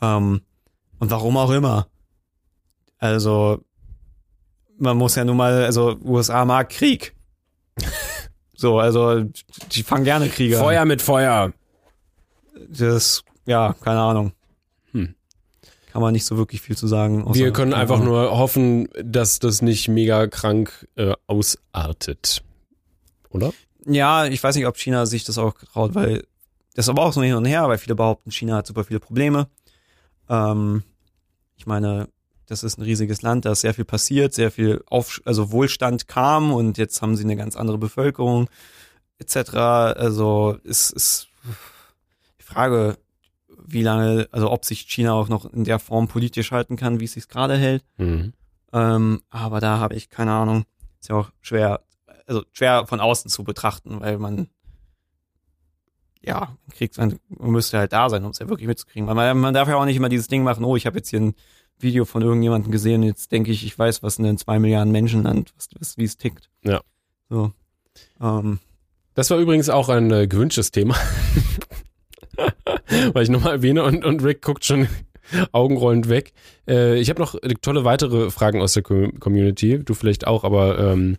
Ähm, 0.00 0.40
und 0.98 1.10
warum 1.10 1.36
auch 1.36 1.50
immer. 1.50 1.86
Also, 2.98 3.60
man 4.78 4.96
muss 4.96 5.14
ja 5.14 5.24
nun 5.24 5.36
mal, 5.36 5.64
also 5.64 5.98
USA 6.02 6.46
mag 6.46 6.70
Krieg. 6.70 7.14
so, 8.54 8.78
also 8.78 9.22
die 9.72 9.82
fangen 9.82 10.04
gerne 10.04 10.30
Kriege 10.30 10.56
an. 10.56 10.64
Feuer 10.64 10.84
mit 10.86 11.02
Feuer. 11.02 11.52
Das, 12.70 13.22
ja, 13.44 13.74
keine 13.82 14.00
Ahnung. 14.00 14.32
Kann 15.96 16.02
man 16.02 16.12
nicht 16.12 16.26
so 16.26 16.36
wirklich 16.36 16.60
viel 16.60 16.76
zu 16.76 16.86
sagen. 16.86 17.24
Wir 17.32 17.54
können 17.54 17.72
einfach 17.72 18.04
nur 18.04 18.36
hoffen, 18.36 18.86
dass 19.02 19.38
das 19.38 19.62
nicht 19.62 19.88
mega 19.88 20.26
krank 20.26 20.86
äh, 20.94 21.14
ausartet. 21.26 22.42
Oder? 23.30 23.54
Ja, 23.86 24.26
ich 24.26 24.44
weiß 24.44 24.56
nicht, 24.56 24.66
ob 24.66 24.76
China 24.76 25.06
sich 25.06 25.24
das 25.24 25.38
auch 25.38 25.54
traut, 25.54 25.94
weil 25.94 26.24
das 26.74 26.84
ist 26.84 26.90
aber 26.90 27.02
auch 27.02 27.14
so 27.14 27.22
hin 27.22 27.34
und 27.34 27.46
her, 27.46 27.66
weil 27.70 27.78
viele 27.78 27.94
behaupten, 27.94 28.30
China 28.30 28.56
hat 28.56 28.66
super 28.66 28.84
viele 28.84 29.00
Probleme. 29.00 29.48
Ähm, 30.28 30.82
ich 31.56 31.64
meine, 31.64 32.08
das 32.44 32.62
ist 32.62 32.76
ein 32.76 32.82
riesiges 32.82 33.22
Land, 33.22 33.46
da 33.46 33.52
ist 33.52 33.62
sehr 33.62 33.72
viel 33.72 33.86
passiert, 33.86 34.34
sehr 34.34 34.50
viel 34.50 34.82
Auf 34.90 35.22
also 35.24 35.50
Wohlstand 35.50 36.08
kam 36.08 36.52
und 36.52 36.76
jetzt 36.76 37.00
haben 37.00 37.16
sie 37.16 37.24
eine 37.24 37.36
ganz 37.36 37.56
andere 37.56 37.78
Bevölkerung 37.78 38.50
etc. 39.18 39.54
Also 39.54 40.58
es 40.62 40.90
ist 40.90 41.28
die 42.38 42.44
Frage, 42.44 42.98
wie 43.68 43.82
lange, 43.82 44.28
also 44.32 44.50
ob 44.50 44.64
sich 44.64 44.80
China 44.82 45.12
auch 45.12 45.28
noch 45.28 45.44
in 45.52 45.64
der 45.64 45.78
Form 45.78 46.08
politisch 46.08 46.52
halten 46.52 46.76
kann, 46.76 47.00
wie 47.00 47.04
es 47.04 47.12
sich 47.12 47.28
gerade 47.28 47.56
hält. 47.56 47.84
Mhm. 47.98 48.32
Ähm, 48.72 49.22
aber 49.30 49.60
da 49.60 49.78
habe 49.78 49.94
ich 49.94 50.10
keine 50.10 50.32
Ahnung. 50.32 50.64
Ist 51.00 51.08
ja 51.08 51.16
auch 51.16 51.30
schwer, 51.40 51.82
also 52.26 52.42
schwer 52.52 52.86
von 52.86 53.00
außen 53.00 53.30
zu 53.30 53.44
betrachten, 53.44 54.00
weil 54.00 54.18
man 54.18 54.48
ja, 56.26 56.40
man 56.40 56.76
kriegt, 56.76 56.98
man 56.98 57.18
müsste 57.28 57.78
halt 57.78 57.92
da 57.92 58.10
sein, 58.10 58.24
um 58.24 58.32
es 58.32 58.40
ja 58.40 58.48
wirklich 58.48 58.66
mitzukriegen. 58.66 59.06
Weil 59.06 59.14
man, 59.14 59.38
man 59.38 59.54
darf 59.54 59.68
ja 59.68 59.76
auch 59.76 59.84
nicht 59.84 59.96
immer 59.96 60.08
dieses 60.08 60.26
Ding 60.26 60.42
machen, 60.42 60.64
oh, 60.64 60.76
ich 60.76 60.84
habe 60.86 60.96
jetzt 60.96 61.10
hier 61.10 61.20
ein 61.20 61.34
Video 61.78 62.04
von 62.04 62.22
irgendjemandem 62.22 62.72
gesehen, 62.72 63.02
jetzt 63.02 63.32
denke 63.32 63.52
ich, 63.52 63.64
ich 63.64 63.78
weiß, 63.78 64.02
was 64.02 64.18
in 64.18 64.26
einem 64.26 64.38
zwei 64.38 64.58
Milliarden 64.58 64.92
Menschenland, 64.92 65.52
was, 65.56 65.68
was, 65.78 65.96
wie 65.98 66.04
es 66.04 66.16
tickt. 66.16 66.50
Ja. 66.62 66.80
So. 67.28 67.52
Ähm, 68.20 68.58
Das 69.14 69.30
war 69.30 69.38
übrigens 69.38 69.68
auch 69.68 69.88
ein 69.88 70.10
äh, 70.10 70.26
gewünschtes 70.26 70.70
Thema. 70.72 70.96
Weil 73.12 73.22
ich 73.22 73.28
nochmal 73.28 73.52
erwähne 73.52 73.84
und, 73.84 74.04
und 74.04 74.22
Rick 74.22 74.42
guckt 74.42 74.64
schon 74.64 74.88
augenrollend 75.52 76.08
weg. 76.08 76.32
Äh, 76.68 76.98
ich 76.98 77.08
habe 77.10 77.20
noch 77.20 77.34
tolle 77.62 77.84
weitere 77.84 78.30
Fragen 78.30 78.60
aus 78.60 78.74
der 78.74 78.82
Com 78.82 79.18
Community. 79.20 79.82
Du 79.84 79.94
vielleicht 79.94 80.26
auch, 80.26 80.44
aber 80.44 80.78
ähm, 80.78 81.16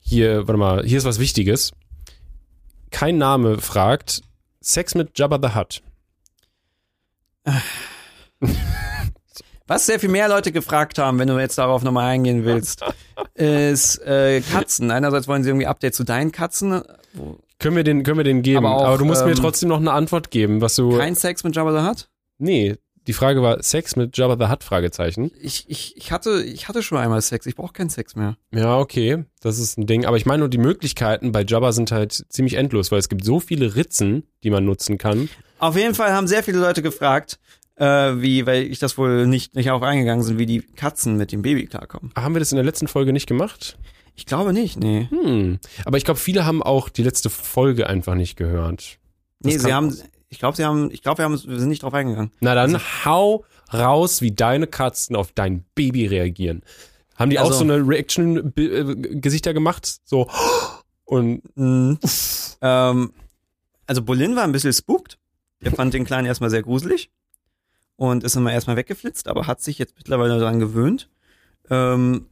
hier, 0.00 0.46
warte 0.46 0.58
mal, 0.58 0.84
hier 0.84 0.98
ist 0.98 1.04
was 1.04 1.18
Wichtiges. 1.18 1.72
Kein 2.90 3.18
Name 3.18 3.58
fragt, 3.58 4.22
Sex 4.60 4.94
mit 4.94 5.18
Jabba 5.18 5.38
the 5.42 5.54
Hutt. 5.54 5.82
was 9.66 9.86
sehr 9.86 9.98
viel 9.98 10.10
mehr 10.10 10.28
Leute 10.28 10.52
gefragt 10.52 10.98
haben, 10.98 11.18
wenn 11.18 11.28
du 11.28 11.38
jetzt 11.38 11.58
darauf 11.58 11.82
nochmal 11.82 12.10
eingehen 12.10 12.44
willst, 12.44 12.84
ist 13.34 13.98
äh, 14.06 14.40
Katzen. 14.40 14.90
Einerseits 14.90 15.26
wollen 15.28 15.42
sie 15.42 15.50
irgendwie 15.50 15.66
Update 15.66 15.94
zu 15.94 16.04
deinen 16.04 16.32
Katzen. 16.32 16.82
Können 17.58 17.76
wir 17.76 17.84
den, 17.84 18.02
können 18.02 18.18
wir 18.18 18.24
den 18.24 18.42
geben? 18.42 18.58
Aber 18.66 18.76
Aber, 18.76 18.88
auch, 18.90 18.98
du 18.98 19.04
musst 19.04 19.24
mir 19.24 19.30
ähm, 19.32 19.36
trotzdem 19.38 19.68
noch 19.68 19.78
eine 19.80 19.92
Antwort 19.92 20.30
geben, 20.30 20.60
was 20.60 20.74
du. 20.76 20.96
kein 20.96 21.14
Sex 21.14 21.44
mit 21.44 21.54
Jabba 21.56 21.80
the 21.80 21.88
Hutt? 21.88 22.08
nee, 22.38 22.76
die 23.06 23.12
Frage 23.12 23.42
war 23.42 23.62
Sex 23.62 23.96
mit 23.96 24.16
Jabba 24.16 24.42
the 24.42 24.50
Hutt? 24.50 24.64
Fragezeichen. 24.64 25.30
Ich, 25.40 25.66
ich, 25.68 25.94
ich 25.96 26.10
hatte, 26.10 26.42
ich 26.42 26.68
hatte 26.68 26.82
schon 26.82 26.96
einmal 26.96 27.20
Sex. 27.20 27.44
Ich 27.44 27.54
brauche 27.54 27.74
keinen 27.74 27.90
Sex 27.90 28.16
mehr. 28.16 28.36
Ja, 28.50 28.78
okay, 28.78 29.24
das 29.42 29.58
ist 29.58 29.76
ein 29.76 29.86
Ding. 29.86 30.06
Aber 30.06 30.16
ich 30.16 30.24
meine 30.24 30.40
nur, 30.40 30.48
die 30.48 30.56
Möglichkeiten 30.58 31.30
bei 31.30 31.42
Jabba 31.44 31.72
sind 31.72 31.92
halt 31.92 32.12
ziemlich 32.30 32.54
endlos, 32.54 32.90
weil 32.90 32.98
es 32.98 33.10
gibt 33.10 33.24
so 33.24 33.40
viele 33.40 33.76
Ritzen, 33.76 34.24
die 34.42 34.48
man 34.48 34.64
nutzen 34.64 34.96
kann. 34.96 35.28
Auf 35.58 35.76
jeden 35.76 35.94
Fall 35.94 36.12
haben 36.12 36.26
sehr 36.26 36.42
viele 36.42 36.58
Leute 36.60 36.80
gefragt, 36.80 37.38
äh, 37.76 37.84
wie, 38.16 38.46
weil 38.46 38.62
ich 38.62 38.78
das 38.78 38.96
wohl 38.96 39.26
nicht, 39.26 39.54
nicht 39.54 39.70
auf 39.70 39.82
eingegangen 39.82 40.24
sind, 40.24 40.38
wie 40.38 40.46
die 40.46 40.62
Katzen 40.62 41.16
mit 41.18 41.30
dem 41.30 41.42
Baby 41.42 41.66
klarkommen. 41.66 42.10
Haben 42.16 42.34
wir 42.34 42.38
das 42.38 42.52
in 42.52 42.56
der 42.56 42.64
letzten 42.64 42.88
Folge 42.88 43.12
nicht 43.12 43.26
gemacht? 43.26 43.76
Ich 44.14 44.26
glaube 44.26 44.52
nicht, 44.52 44.78
nee. 44.78 45.08
Hm. 45.10 45.58
Aber 45.84 45.96
ich 45.96 46.04
glaube, 46.04 46.20
viele 46.20 46.46
haben 46.46 46.62
auch 46.62 46.88
die 46.88 47.02
letzte 47.02 47.30
Folge 47.30 47.88
einfach 47.88 48.14
nicht 48.14 48.36
gehört. 48.36 48.98
Das 49.40 49.52
nee, 49.52 49.58
sie 49.58 49.72
haben, 49.74 49.96
ich 50.28 50.38
glaube, 50.38 50.56
sie 50.56 50.64
haben, 50.64 50.90
ich 50.90 51.02
glaube, 51.02 51.18
wir 51.18 51.24
haben, 51.24 51.32
wir 51.44 51.58
sind 51.58 51.68
nicht 51.68 51.82
drauf 51.82 51.94
eingegangen. 51.94 52.30
Na 52.40 52.54
dann 52.54 52.78
hau 53.04 53.44
raus, 53.72 54.20
wie 54.22 54.30
deine 54.30 54.66
Katzen 54.66 55.16
auf 55.16 55.32
dein 55.32 55.64
Baby 55.74 56.06
reagieren. 56.06 56.62
Haben 57.16 57.30
die 57.30 57.38
auch 57.38 57.46
Also- 57.46 57.58
so 57.58 57.64
eine 57.64 57.76
Reaction-Gesichter 57.86 59.52
gemacht? 59.54 59.98
So 60.04 60.28
und 61.04 61.42
Mhm. 61.56 61.98
ähm, 62.62 63.12
also 63.86 64.02
Bolin 64.02 64.36
war 64.36 64.44
ein 64.44 64.52
bisschen 64.52 64.72
spooked. 64.72 65.18
Der 65.62 65.72
fand 65.72 65.94
den 65.94 66.04
Kleinen 66.04 66.26
erstmal 66.26 66.50
sehr 66.50 66.62
gruselig 66.62 67.10
und 67.96 68.22
ist 68.24 68.36
immer 68.36 68.52
erstmal 68.52 68.76
weggeflitzt, 68.76 69.28
aber 69.28 69.46
hat 69.46 69.60
sich 69.62 69.78
jetzt 69.78 69.94
mittlerweile 69.96 70.38
daran 70.38 70.60
gewöhnt. 70.60 71.08
Ähm, 71.70 72.26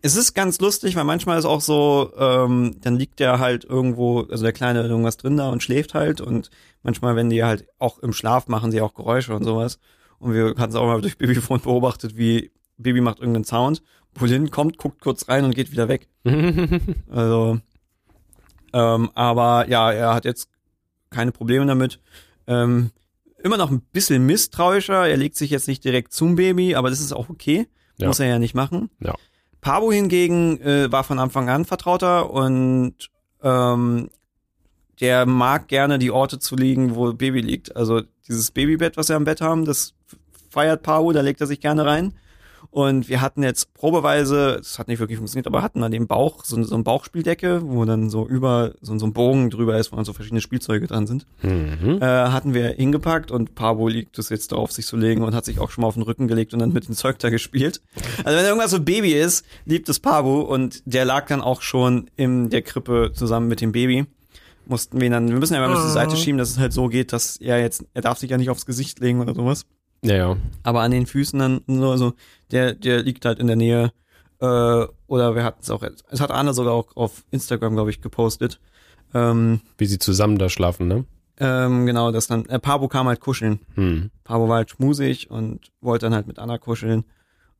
es 0.00 0.16
ist 0.16 0.34
ganz 0.34 0.60
lustig, 0.60 0.96
weil 0.96 1.04
manchmal 1.04 1.38
ist 1.38 1.44
auch 1.44 1.60
so, 1.60 2.12
ähm, 2.16 2.76
dann 2.80 2.96
liegt 2.96 3.20
der 3.20 3.38
halt 3.38 3.64
irgendwo, 3.64 4.20
also 4.22 4.44
der 4.44 4.52
Kleine 4.52 4.82
irgendwas 4.82 5.16
drin 5.16 5.36
da 5.36 5.50
und 5.50 5.62
schläft 5.62 5.94
halt 5.94 6.20
und 6.20 6.50
manchmal, 6.82 7.16
wenn 7.16 7.30
die 7.30 7.42
halt 7.42 7.66
auch 7.78 7.98
im 7.98 8.12
Schlaf 8.12 8.48
machen, 8.48 8.70
sie 8.70 8.80
auch 8.80 8.94
Geräusche 8.94 9.34
und 9.34 9.44
sowas. 9.44 9.78
Und 10.18 10.34
wir 10.34 10.54
hatten 10.56 10.70
es 10.70 10.74
auch 10.74 10.86
mal 10.86 11.00
durch 11.02 11.18
Babyphone 11.18 11.60
beobachtet, 11.60 12.16
wie 12.16 12.52
Baby 12.76 13.00
macht 13.00 13.18
irgendeinen 13.18 13.44
Sound. 13.44 13.82
Bolin 14.14 14.50
kommt, 14.50 14.78
guckt 14.78 15.00
kurz 15.00 15.28
rein 15.28 15.44
und 15.44 15.54
geht 15.54 15.72
wieder 15.72 15.88
weg. 15.88 16.08
Also, 17.10 17.58
ähm, 18.72 19.10
aber 19.14 19.68
ja, 19.68 19.90
er 19.90 20.14
hat 20.14 20.24
jetzt 20.24 20.48
keine 21.10 21.32
Probleme 21.32 21.64
damit. 21.66 22.00
Ähm, 22.46 22.90
immer 23.42 23.56
noch 23.56 23.70
ein 23.70 23.80
bisschen 23.80 24.26
misstrauischer. 24.26 25.08
Er 25.08 25.16
legt 25.16 25.36
sich 25.36 25.50
jetzt 25.50 25.68
nicht 25.68 25.84
direkt 25.84 26.12
zum 26.12 26.36
Baby, 26.36 26.74
aber 26.74 26.90
das 26.90 27.00
ist 27.00 27.12
auch 27.12 27.30
okay. 27.30 27.66
Ja. 27.96 28.08
Muss 28.08 28.20
er 28.20 28.28
ja 28.28 28.38
nicht 28.38 28.54
machen. 28.54 28.90
Ja. 29.00 29.14
Pabo 29.60 29.92
hingegen 29.92 30.60
äh, 30.60 30.90
war 30.90 31.04
von 31.04 31.18
Anfang 31.18 31.48
an 31.48 31.64
vertrauter 31.64 32.30
und 32.30 33.10
ähm, 33.42 34.10
der 35.00 35.26
mag 35.26 35.68
gerne 35.68 35.98
die 35.98 36.10
Orte 36.10 36.38
zu 36.38 36.56
liegen, 36.56 36.94
wo 36.94 37.12
Baby 37.12 37.40
liegt. 37.40 37.76
Also 37.76 38.02
dieses 38.26 38.50
Babybett, 38.50 38.96
was 38.96 39.08
wir 39.08 39.16
am 39.16 39.24
Bett 39.24 39.40
haben, 39.40 39.64
das 39.64 39.94
feiert 40.50 40.82
Pabo, 40.82 41.12
da 41.12 41.20
legt 41.20 41.40
er 41.40 41.46
sich 41.46 41.60
gerne 41.60 41.84
rein. 41.86 42.14
Und 42.70 43.08
wir 43.08 43.20
hatten 43.20 43.42
jetzt 43.42 43.72
probeweise, 43.74 44.56
das 44.58 44.78
hat 44.78 44.88
nicht 44.88 44.98
wirklich 44.98 45.16
funktioniert, 45.16 45.46
aber 45.46 45.62
hatten 45.62 45.82
an 45.82 45.92
dem 45.92 46.06
Bauch 46.06 46.44
so, 46.44 46.62
so 46.62 46.74
eine 46.74 46.84
Bauchspieldecke, 46.84 47.62
wo 47.64 47.84
dann 47.84 48.10
so 48.10 48.26
über 48.26 48.72
so, 48.80 48.98
so 48.98 49.06
ein 49.06 49.12
Bogen 49.12 49.50
drüber 49.50 49.78
ist, 49.78 49.90
wo 49.90 49.96
dann 49.96 50.04
so 50.04 50.12
verschiedene 50.12 50.40
Spielzeuge 50.40 50.86
dran 50.86 51.06
sind. 51.06 51.26
Mhm. 51.42 51.98
Äh, 52.00 52.04
hatten 52.04 52.54
wir 52.54 52.68
hingepackt 52.68 53.30
und 53.30 53.54
Pabo 53.54 53.88
liegt 53.88 54.18
es 54.18 54.28
jetzt 54.28 54.52
darauf, 54.52 54.72
sich 54.72 54.86
zu 54.86 54.96
legen 54.96 55.22
und 55.22 55.34
hat 55.34 55.44
sich 55.44 55.60
auch 55.60 55.70
schon 55.70 55.82
mal 55.82 55.88
auf 55.88 55.94
den 55.94 56.02
Rücken 56.02 56.28
gelegt 56.28 56.52
und 56.52 56.58
dann 56.60 56.72
mit 56.72 56.88
dem 56.88 56.94
Zeug 56.94 57.18
da 57.18 57.30
gespielt. 57.30 57.80
Also 58.24 58.38
wenn 58.38 58.44
irgendwas 58.44 58.70
so 58.70 58.80
Baby 58.80 59.12
ist, 59.12 59.44
liebt 59.64 59.88
es 59.88 59.98
Pabo 59.98 60.40
und 60.40 60.82
der 60.84 61.04
lag 61.04 61.26
dann 61.26 61.40
auch 61.40 61.62
schon 61.62 62.10
in 62.16 62.50
der 62.50 62.62
Krippe 62.62 63.12
zusammen 63.14 63.48
mit 63.48 63.60
dem 63.60 63.72
Baby. 63.72 64.06
Mussten 64.66 65.00
wir 65.00 65.06
ihn 65.06 65.12
dann, 65.12 65.28
wir 65.28 65.38
müssen 65.38 65.54
ja 65.54 65.64
immer 65.64 65.76
zur 65.76 65.88
Seite 65.88 66.16
schieben, 66.16 66.36
dass 66.36 66.50
es 66.50 66.58
halt 66.58 66.74
so 66.74 66.88
geht, 66.88 67.14
dass 67.14 67.38
er 67.38 67.58
jetzt, 67.58 67.86
er 67.94 68.02
darf 68.02 68.18
sich 68.18 68.30
ja 68.30 68.36
nicht 68.36 68.50
aufs 68.50 68.66
Gesicht 68.66 68.98
legen 69.00 69.20
oder 69.20 69.34
sowas. 69.34 69.64
Ja, 70.02 70.14
ja. 70.14 70.36
Aber 70.62 70.82
an 70.82 70.90
den 70.90 71.06
Füßen 71.06 71.38
dann 71.38 71.62
so, 71.66 72.12
der, 72.50 72.74
der 72.74 73.02
liegt 73.02 73.24
halt 73.24 73.38
in 73.38 73.46
der 73.46 73.56
Nähe. 73.56 73.92
Äh, 74.40 74.86
oder 75.06 75.34
wir 75.34 75.42
hatten 75.42 75.60
es 75.62 75.70
auch, 75.70 75.82
es 76.10 76.20
hat 76.20 76.30
Anna 76.30 76.52
sogar 76.52 76.72
auch 76.72 76.96
auf 76.96 77.24
Instagram, 77.30 77.74
glaube 77.74 77.90
ich, 77.90 78.00
gepostet. 78.00 78.60
Ähm, 79.14 79.60
Wie 79.78 79.86
sie 79.86 79.98
zusammen 79.98 80.38
da 80.38 80.48
schlafen, 80.48 80.86
ne? 80.86 81.04
ähm, 81.40 81.86
genau, 81.86 82.10
dass 82.10 82.26
dann, 82.26 82.46
äh, 82.46 82.58
Pabo 82.58 82.88
kam 82.88 83.06
halt 83.06 83.20
kuscheln. 83.20 83.60
Hm. 83.74 84.10
Pabo 84.24 84.48
war 84.48 84.56
halt 84.56 84.70
schmusig 84.70 85.30
und 85.30 85.70
wollte 85.80 86.06
dann 86.06 86.14
halt 86.14 86.26
mit 86.26 86.38
Anna 86.38 86.58
kuscheln. 86.58 87.04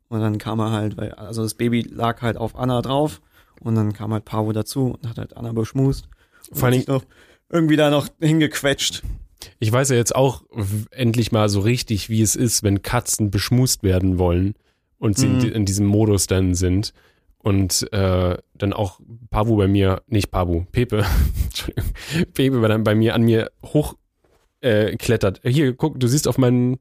Und 0.09 0.21
dann 0.21 0.39
kam 0.39 0.59
er 0.59 0.73
halt, 0.73 0.97
weil, 0.97 1.13
also 1.13 1.43
das 1.43 1.55
Baby 1.55 1.83
lag 1.83 2.23
halt 2.23 2.37
auf 2.37 2.57
Anna 2.57 2.83
drauf. 2.83 3.21
Und 3.61 3.75
dann 3.75 3.93
kam 3.93 4.13
halt 4.13 4.25
Pavo 4.25 4.53
dazu 4.53 4.97
und 5.01 5.09
hat 5.09 5.19
halt 5.19 5.37
Anna 5.37 5.53
beschmust. 5.53 6.09
Vor 6.53 6.71
noch 6.71 7.05
irgendwie 7.51 7.77
da 7.77 7.91
noch 7.91 8.09
hingequetscht. 8.21 9.03
Ich 9.61 9.71
weiß 9.71 9.91
ja 9.91 9.97
jetzt 9.97 10.15
auch 10.15 10.43
endlich 10.91 11.31
mal 11.33 11.49
so 11.49 11.61
richtig, 11.61 12.09
wie 12.11 12.23
es 12.23 12.35
ist, 12.37 12.63
wenn 12.63 12.83
Katzen 12.83 13.31
beschmust 13.31 13.83
werden 13.83 14.19
wollen 14.19 14.55
und 14.99 15.17
sie 15.17 15.27
in, 15.27 15.35
Mhm. 15.35 15.39
di- 15.39 15.49
in 15.49 15.65
diesem 15.65 15.87
Modus 15.87 16.27
dann 16.27 16.55
sind. 16.55 16.93
Und 17.41 17.91
äh, 17.93 18.37
dann 18.55 18.73
auch 18.73 19.01
Pavu 19.31 19.57
bei 19.57 19.69
mir, 19.69 20.03
nicht 20.09 20.31
Pavu, 20.33 20.65
Pepe, 20.73 21.05
Entschuldigung, 21.45 21.93
Pepe 22.35 22.59
bei, 22.61 22.69
dann 22.69 22.83
bei 22.83 22.95
mir 22.97 23.15
an 23.15 23.23
mir 23.23 23.51
hoch 23.65 23.95
äh. 24.61 24.97
Hier, 25.45 25.73
guck, 25.75 26.01
du 26.01 26.09
siehst 26.09 26.27
auf, 26.27 26.37
meinen, 26.37 26.79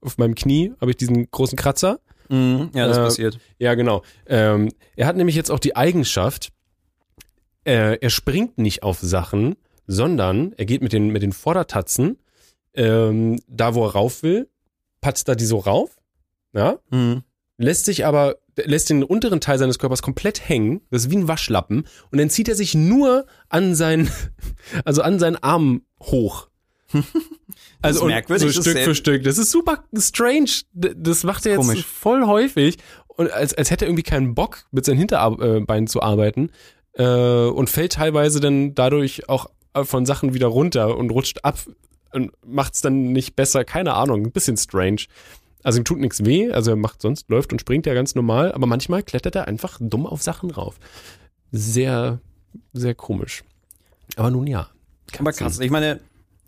auf 0.00 0.16
meinem 0.16 0.36
Knie 0.36 0.72
habe 0.80 0.92
ich 0.92 0.96
diesen 0.96 1.28
großen 1.28 1.58
Kratzer. 1.58 1.98
Mhm, 2.28 2.70
ja, 2.72 2.86
das 2.86 2.98
Äh, 2.98 3.02
passiert. 3.02 3.38
Ja, 3.58 3.74
genau. 3.74 4.02
Ähm, 4.26 4.68
er 4.94 5.08
hat 5.08 5.16
nämlich 5.16 5.34
jetzt 5.34 5.50
auch 5.50 5.58
die 5.58 5.74
Eigenschaft, 5.74 6.50
äh, 7.64 7.98
er 8.00 8.10
springt 8.10 8.58
nicht 8.58 8.84
auf 8.84 9.00
Sachen, 9.00 9.56
sondern 9.86 10.52
er 10.56 10.64
geht 10.66 10.82
mit 10.82 10.92
den, 10.92 11.08
mit 11.08 11.22
den 11.22 11.32
Vordertatzen, 11.32 12.18
ähm, 12.74 13.38
da 13.48 13.74
wo 13.74 13.84
er 13.86 13.92
rauf 13.92 14.22
will, 14.22 14.48
patzt 15.00 15.28
da 15.28 15.34
die 15.34 15.46
so 15.46 15.58
rauf, 15.58 15.96
ja, 16.52 16.78
Mhm. 16.90 17.22
lässt 17.58 17.84
sich 17.86 18.04
aber, 18.04 18.36
lässt 18.56 18.90
den 18.90 19.02
unteren 19.04 19.40
Teil 19.40 19.58
seines 19.58 19.78
Körpers 19.78 20.02
komplett 20.02 20.48
hängen, 20.48 20.80
das 20.90 21.02
ist 21.04 21.10
wie 21.10 21.16
ein 21.16 21.28
Waschlappen, 21.28 21.86
und 22.10 22.18
dann 22.18 22.30
zieht 22.30 22.48
er 22.48 22.54
sich 22.54 22.74
nur 22.74 23.26
an 23.48 23.74
seinen, 23.74 24.10
also 24.84 25.02
an 25.02 25.18
seinen 25.18 25.36
Arm 25.36 25.82
hoch. 26.02 26.48
Also 27.82 28.02
und 28.02 28.08
merkwürdig, 28.08 28.52
so 28.54 28.60
Stück 28.62 28.78
für 28.78 28.94
Stück. 28.94 29.24
Das 29.24 29.38
ist 29.38 29.50
super 29.50 29.84
strange. 29.96 30.50
Das 30.72 31.24
macht 31.24 31.46
er 31.46 31.52
jetzt 31.52 31.60
Komisch. 31.66 31.84
voll 31.84 32.26
häufig. 32.26 32.78
Und 33.06 33.30
als, 33.30 33.54
als 33.54 33.70
hätte 33.70 33.84
er 33.84 33.88
irgendwie 33.88 34.02
keinen 34.02 34.34
Bock, 34.34 34.64
mit 34.72 34.84
seinen 34.84 34.98
Hinterbeinen 34.98 35.86
zu 35.86 36.02
arbeiten. 36.02 36.50
Äh, 36.92 37.04
und 37.04 37.70
fällt 37.70 37.92
teilweise 37.94 38.40
dann 38.40 38.74
dadurch 38.74 39.28
auch 39.28 39.46
von 39.84 40.06
Sachen 40.06 40.34
wieder 40.34 40.46
runter 40.46 40.96
und 40.96 41.10
rutscht 41.10 41.44
ab 41.44 41.58
und 42.12 42.32
macht's 42.44 42.80
dann 42.80 43.12
nicht 43.12 43.36
besser. 43.36 43.64
Keine 43.64 43.94
Ahnung. 43.94 44.26
Ein 44.26 44.32
bisschen 44.32 44.56
strange. 44.56 45.02
Also 45.62 45.80
ihm 45.80 45.84
tut 45.84 45.98
nichts 45.98 46.24
weh. 46.24 46.50
Also 46.52 46.70
er 46.70 46.76
macht 46.76 47.02
sonst, 47.02 47.28
läuft 47.28 47.52
und 47.52 47.60
springt 47.60 47.86
ja 47.86 47.94
ganz 47.94 48.14
normal. 48.14 48.52
Aber 48.52 48.66
manchmal 48.66 49.02
klettert 49.02 49.34
er 49.34 49.48
einfach 49.48 49.78
dumm 49.80 50.06
auf 50.06 50.22
Sachen 50.22 50.50
rauf. 50.50 50.78
Sehr, 51.52 52.20
sehr 52.72 52.94
komisch. 52.94 53.42
Aber 54.16 54.30
nun 54.30 54.46
ja. 54.46 54.68
Aber 55.18 55.32
Katzen, 55.32 55.62
ich 55.62 55.70
meine, 55.70 56.00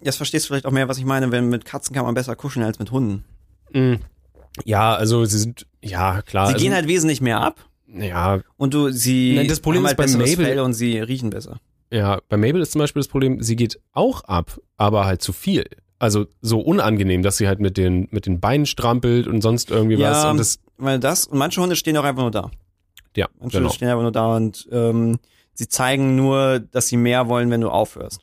jetzt 0.03 0.17
verstehst 0.17 0.45
du 0.45 0.49
vielleicht 0.49 0.67
auch 0.67 0.71
mehr, 0.71 0.89
was 0.89 0.99
ich 0.99 1.05
meine, 1.05 1.31
wenn 1.33 1.49
mit 1.49 1.65
Katzen 1.65 1.95
kann 1.95 2.05
man 2.05 2.15
besser 2.15 2.37
kuscheln 2.37 2.65
als 2.65 2.79
mit 2.79 2.91
Hunden. 2.91 3.25
Mm. 3.73 3.95
Ja, 4.65 4.95
also 4.95 5.25
sie 5.25 5.39
sind, 5.39 5.67
ja 5.83 6.23
klar. 6.23 6.49
Sie 6.49 6.55
also, 6.55 6.65
gehen 6.65 6.75
halt 6.75 6.89
wesentlich 6.89 7.21
mehr 7.21 7.41
ab 7.41 7.65
Ja, 7.87 8.41
und 8.57 8.75
du, 8.75 8.91
sie 8.91 9.35
Nein, 9.37 9.49
das 9.49 9.61
Problem 9.61 9.85
ist 9.85 9.89
halt 9.89 9.99
bei 9.99 10.07
Mabel- 10.07 10.37
Fell 10.37 10.61
und 10.61 10.75
sie 10.75 10.99
riechen 10.99 11.31
besser. 11.31 11.61
Ja, 11.91 12.21
bei 12.29 12.37
Mabel 12.37 12.61
ist 12.61 12.73
zum 12.73 12.81
Beispiel 12.81 13.01
das 13.01 13.09
Problem, 13.09 13.43
sie 13.43 13.57
geht 13.57 13.81
auch 13.93 14.25
ab, 14.25 14.61
aber 14.77 15.07
halt 15.07 15.23
zu 15.23 15.33
viel. 15.33 15.65
Also 15.99 16.27
so 16.41 16.61
unangenehm, 16.61 17.23
dass 17.23 17.39
sie 17.39 17.49
halt 17.49 17.61
mit 17.61 17.77
den, 17.77 18.09
mit 18.11 18.27
den 18.27 18.41
Beinen 18.41 18.67
strampelt 18.67 19.27
und 19.27 19.41
sonst 19.41 19.71
irgendwie 19.71 19.99
was. 19.99 20.23
Ja, 20.23 20.31
Und 20.31 20.39
das, 20.39 20.61
weil 20.77 21.01
das, 21.01 21.27
und 21.27 21.39
manche 21.39 21.61
Hunde 21.61 21.75
stehen 21.77 21.97
auch 21.97 22.05
einfach 22.05 22.23
nur 22.23 22.31
da. 22.31 22.51
ja, 23.17 23.27
Manche 23.41 23.57
genau. 23.59 23.65
Hunde 23.69 23.75
stehen 23.75 23.89
einfach 23.89 24.03
nur 24.03 24.13
da 24.13 24.37
und 24.37 24.69
ähm, 24.71 25.19
sie 25.55 25.69
zeigen 25.69 26.15
nur, 26.15 26.61
dass 26.61 26.87
sie 26.89 26.97
mehr 26.97 27.29
wollen, 27.29 27.51
wenn 27.51 27.61
du 27.61 27.69
aufhörst. 27.71 28.21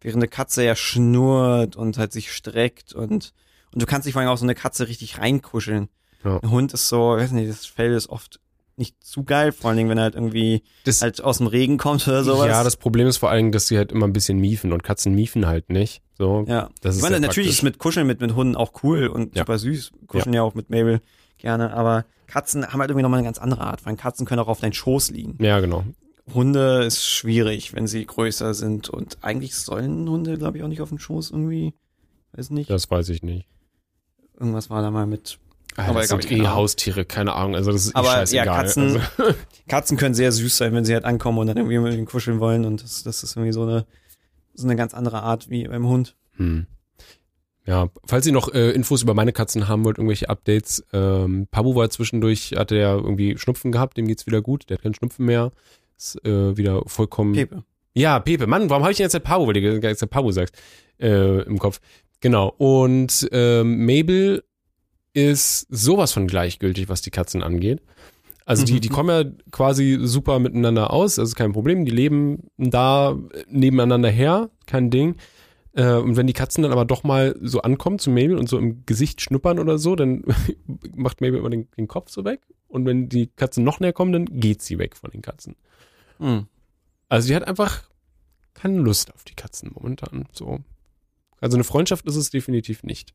Während 0.00 0.22
eine 0.22 0.28
Katze 0.28 0.64
ja 0.64 0.76
schnurrt 0.76 1.74
und 1.74 1.98
halt 1.98 2.12
sich 2.12 2.30
streckt 2.32 2.92
und 2.92 3.32
und 3.72 3.82
du 3.82 3.86
kannst 3.86 4.06
dich 4.06 4.12
vor 4.14 4.22
allem 4.22 4.30
auch 4.30 4.38
so 4.38 4.44
eine 4.46 4.54
Katze 4.54 4.88
richtig 4.88 5.18
reinkuscheln. 5.18 5.88
Ja. 6.24 6.38
Ein 6.38 6.50
Hund 6.50 6.72
ist 6.72 6.88
so, 6.88 7.16
weiß 7.16 7.32
nicht, 7.32 7.50
das 7.50 7.66
Fell 7.66 7.92
ist 7.92 8.08
oft 8.08 8.40
nicht 8.78 9.02
zu 9.02 9.24
geil, 9.24 9.52
vor 9.52 9.68
allen 9.70 9.78
Dingen, 9.78 9.88
wenn 9.90 9.98
er 9.98 10.04
halt 10.04 10.14
irgendwie 10.14 10.62
Das- 10.84 11.00
halt 11.02 11.22
aus 11.22 11.38
dem 11.38 11.46
Regen 11.46 11.78
kommt 11.78 12.06
oder 12.06 12.22
sowas. 12.24 12.46
Ja, 12.48 12.62
das 12.62 12.76
Problem 12.76 13.06
ist 13.06 13.16
vor 13.16 13.30
allem, 13.30 13.50
dass 13.52 13.68
sie 13.68 13.78
halt 13.78 13.90
immer 13.92 14.06
ein 14.06 14.12
bisschen 14.12 14.38
miefen 14.38 14.72
und 14.72 14.82
Katzen 14.84 15.14
miefen 15.14 15.46
halt 15.46 15.70
nicht. 15.70 16.02
So, 16.18 16.44
Ja. 16.46 16.68
das 16.82 16.94
ist 16.96 16.98
ich 16.98 17.02
meine, 17.02 17.20
natürlich 17.20 17.48
praktisch. 17.48 17.58
ist 17.58 17.62
mit 17.62 17.78
Kuscheln 17.78 18.06
mit, 18.06 18.20
mit 18.20 18.34
Hunden 18.34 18.54
auch 18.56 18.72
cool 18.82 19.06
und 19.06 19.34
Ja. 19.34 19.42
super 19.42 19.58
süß. 19.58 19.92
Kuscheln 20.06 20.34
ja. 20.34 20.42
auch 20.42 20.54
mit 20.54 20.68
Mabel 20.70 21.00
gerne, 21.38 21.72
aber 21.74 22.04
Katzen 22.26 22.66
haben 22.66 22.80
halt 22.80 22.90
irgendwie 22.90 23.02
nochmal 23.02 23.18
eine 23.18 23.26
ganz 23.28 23.38
andere 23.38 23.62
Art, 23.62 23.84
weil 23.86 23.96
Katzen 23.96 24.26
können 24.26 24.40
auch 24.40 24.48
auf 24.48 24.60
deinen 24.60 24.72
Schoß 24.72 25.10
liegen. 25.10 25.42
Ja, 25.42 25.60
genau. 25.60 25.84
Hunde 26.34 26.82
ist 26.84 27.04
schwierig, 27.06 27.72
wenn 27.72 27.86
sie 27.86 28.04
größer 28.04 28.52
sind 28.52 28.88
und 28.90 29.18
eigentlich 29.22 29.54
sollen 29.54 30.08
Hunde, 30.08 30.36
glaube 30.38 30.58
ich, 30.58 30.64
auch 30.64 30.68
nicht 30.68 30.80
auf 30.82 30.88
den 30.88 30.98
Schoß 30.98 31.30
irgendwie, 31.30 31.72
weiß 32.32 32.50
nicht. 32.50 32.68
Das 32.68 32.90
weiß 32.90 33.08
ich 33.10 33.22
nicht. 33.22 33.46
Irgendwas 34.38 34.68
war 34.68 34.82
da 34.82 34.90
mal 34.90 35.06
mit. 35.06 35.38
Ah, 35.76 35.88
Aber 35.88 36.00
das 36.00 36.08
sind 36.08 36.30
eh. 36.30 36.46
Haustiere, 36.46 37.04
keine 37.04 37.34
Ahnung. 37.34 37.54
Also 37.54 37.70
das 37.72 37.86
ist 37.86 37.90
eh 37.94 37.98
Aber 37.98 38.08
ja, 38.08 38.14
scheißegal. 38.20 38.64
Katzen- 38.66 39.00
Also, 39.18 39.34
Katzen 39.68 39.96
können 39.96 40.14
sehr 40.14 40.32
süß 40.32 40.56
sein, 40.56 40.72
wenn 40.74 40.84
sie 40.84 40.94
halt 40.94 41.04
ankommen 41.04 41.38
und 41.38 41.46
dann 41.48 41.56
irgendwie 41.56 41.78
mit 41.78 41.92
ihnen 41.94 42.06
kuscheln 42.06 42.40
wollen 42.40 42.64
und 42.64 42.82
das, 42.82 43.02
das 43.02 43.22
ist 43.22 43.36
irgendwie 43.36 43.52
so 43.52 43.62
eine, 43.62 43.86
so 44.54 44.66
eine 44.66 44.76
ganz 44.76 44.94
andere 44.94 45.22
Art 45.22 45.50
wie 45.50 45.66
beim 45.68 45.86
Hund. 45.86 46.16
Hm. 46.36 46.66
Ja, 47.66 47.88
falls 48.06 48.24
ihr 48.26 48.32
noch 48.32 48.52
äh, 48.54 48.70
Infos 48.70 49.02
über 49.02 49.12
meine 49.14 49.32
Katzen 49.32 49.66
haben 49.66 49.84
wollt, 49.84 49.98
irgendwelche 49.98 50.28
Updates, 50.30 50.84
ähm, 50.92 51.48
Pabu 51.50 51.74
war 51.74 51.90
zwischendurch, 51.90 52.52
hatte 52.56 52.76
ja 52.76 52.94
irgendwie 52.94 53.36
Schnupfen 53.38 53.72
gehabt, 53.72 53.96
dem 53.96 54.06
geht's 54.06 54.24
wieder 54.26 54.40
gut, 54.40 54.70
der 54.70 54.76
hat 54.76 54.82
keinen 54.84 54.94
Schnupfen 54.94 55.26
mehr, 55.26 55.50
ist 55.98 56.24
äh, 56.24 56.56
wieder 56.56 56.82
vollkommen. 56.86 57.32
Pepe. 57.32 57.64
Ja, 57.92 58.20
Pepe, 58.20 58.46
Mann, 58.46 58.70
warum 58.70 58.84
habe 58.84 58.92
ich 58.92 58.98
denn 58.98 59.04
jetzt 59.06 59.14
der 59.14 59.18
Pabu, 59.20 59.46
weil 59.48 59.54
du 59.54 59.60
jetzt 59.60 60.00
der 60.02 60.06
Pabu 60.06 60.30
sagst, 60.30 60.54
äh, 61.00 61.42
im 61.42 61.58
Kopf. 61.58 61.80
Genau, 62.20 62.54
und 62.56 63.28
ähm, 63.32 63.84
Mabel 63.84 64.44
ist 65.16 65.66
sowas 65.70 66.12
von 66.12 66.26
gleichgültig, 66.26 66.88
was 66.90 67.00
die 67.00 67.10
Katzen 67.10 67.42
angeht. 67.42 67.80
Also 68.44 68.64
die, 68.64 68.74
Mhm. 68.74 68.80
die 68.82 68.88
kommen 68.90 69.08
ja 69.08 69.30
quasi 69.50 69.98
super 70.02 70.38
miteinander 70.38 70.92
aus, 70.92 71.16
ist 71.18 71.34
kein 71.34 71.52
Problem. 71.52 71.84
Die 71.86 71.90
leben 71.90 72.48
da 72.58 73.18
nebeneinander 73.48 74.10
her, 74.10 74.50
kein 74.66 74.90
Ding. 74.90 75.16
Äh, 75.72 75.94
und 75.94 76.16
wenn 76.16 76.26
die 76.26 76.32
Katzen 76.34 76.62
dann 76.62 76.70
aber 76.72 76.84
doch 76.84 77.02
mal 77.02 77.34
so 77.40 77.62
ankommen 77.62 77.98
zu 77.98 78.10
Mabel 78.10 78.36
und 78.38 78.48
so 78.48 78.58
im 78.58 78.84
Gesicht 78.84 79.20
schnuppern 79.22 79.58
oder 79.58 79.78
so, 79.78 79.96
dann 79.96 80.22
macht 80.94 81.20
Mabel 81.22 81.38
immer 81.38 81.50
den, 81.50 81.68
den 81.76 81.88
Kopf 81.88 82.10
so 82.10 82.24
weg. 82.24 82.42
Und 82.68 82.84
wenn 82.84 83.08
die 83.08 83.26
Katzen 83.28 83.64
noch 83.64 83.80
näher 83.80 83.92
kommen, 83.94 84.12
dann 84.12 84.26
geht 84.26 84.60
sie 84.62 84.78
weg 84.78 84.96
von 84.96 85.10
den 85.10 85.22
Katzen. 85.22 85.56
Hm. 86.18 86.46
Also 87.08 87.28
die 87.28 87.34
hat 87.36 87.48
einfach 87.48 87.84
keine 88.54 88.78
Lust 88.80 89.12
auf 89.14 89.24
die 89.24 89.34
Katzen 89.34 89.70
momentan. 89.74 90.26
So. 90.32 90.60
Also 91.40 91.56
eine 91.56 91.64
Freundschaft 91.64 92.06
ist 92.06 92.16
es 92.16 92.30
definitiv 92.30 92.82
nicht. 92.82 93.14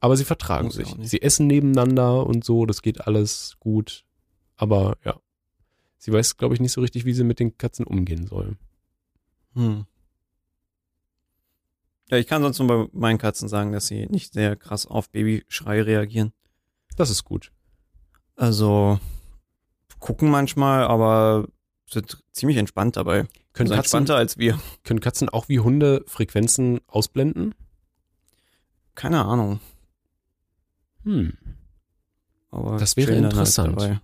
Aber 0.00 0.16
sie 0.16 0.24
vertragen 0.24 0.66
Muss 0.66 0.74
sich. 0.76 0.94
Sie 1.02 1.22
essen 1.22 1.46
nebeneinander 1.46 2.26
und 2.26 2.44
so, 2.44 2.66
das 2.66 2.82
geht 2.82 3.06
alles 3.06 3.56
gut. 3.58 4.04
Aber 4.56 4.96
ja. 5.04 5.18
Sie 5.98 6.12
weiß, 6.12 6.36
glaube 6.36 6.54
ich, 6.54 6.60
nicht 6.60 6.72
so 6.72 6.80
richtig, 6.80 7.04
wie 7.04 7.12
sie 7.12 7.24
mit 7.24 7.40
den 7.40 7.58
Katzen 7.58 7.84
umgehen 7.84 8.26
soll. 8.26 8.56
Hm. 9.54 9.86
Ja, 12.10 12.16
ich 12.16 12.26
kann 12.26 12.42
sonst 12.42 12.58
nur 12.58 12.68
bei 12.68 12.88
meinen 12.92 13.18
Katzen 13.18 13.48
sagen, 13.48 13.72
dass 13.72 13.88
sie 13.88 14.06
nicht 14.06 14.32
sehr 14.32 14.56
krass 14.56 14.86
auf 14.86 15.10
Babyschrei 15.10 15.82
reagieren. 15.82 16.32
Das 16.96 17.10
ist 17.10 17.24
gut. 17.24 17.52
Also 18.36 18.98
gucken 19.98 20.30
manchmal, 20.30 20.84
aber 20.84 21.48
sind 21.90 22.22
ziemlich 22.32 22.56
entspannt 22.56 22.96
dabei. 22.96 23.26
Können 23.52 23.70
Also 23.70 23.74
Katzen, 23.74 23.78
entspannter 23.78 24.16
als 24.16 24.38
wir. 24.38 24.58
können 24.84 25.00
Katzen 25.00 25.28
auch 25.28 25.48
wie 25.48 25.58
Hunde 25.58 26.04
Frequenzen 26.06 26.80
ausblenden? 26.86 27.54
Keine 28.94 29.24
Ahnung. 29.24 29.60
Hm. 31.08 31.32
Aber 32.50 32.76
Das 32.76 32.96
wäre 32.96 33.14
dann 33.14 33.24
interessant. 33.24 33.76
Halt 33.80 33.90
dabei. 33.90 34.00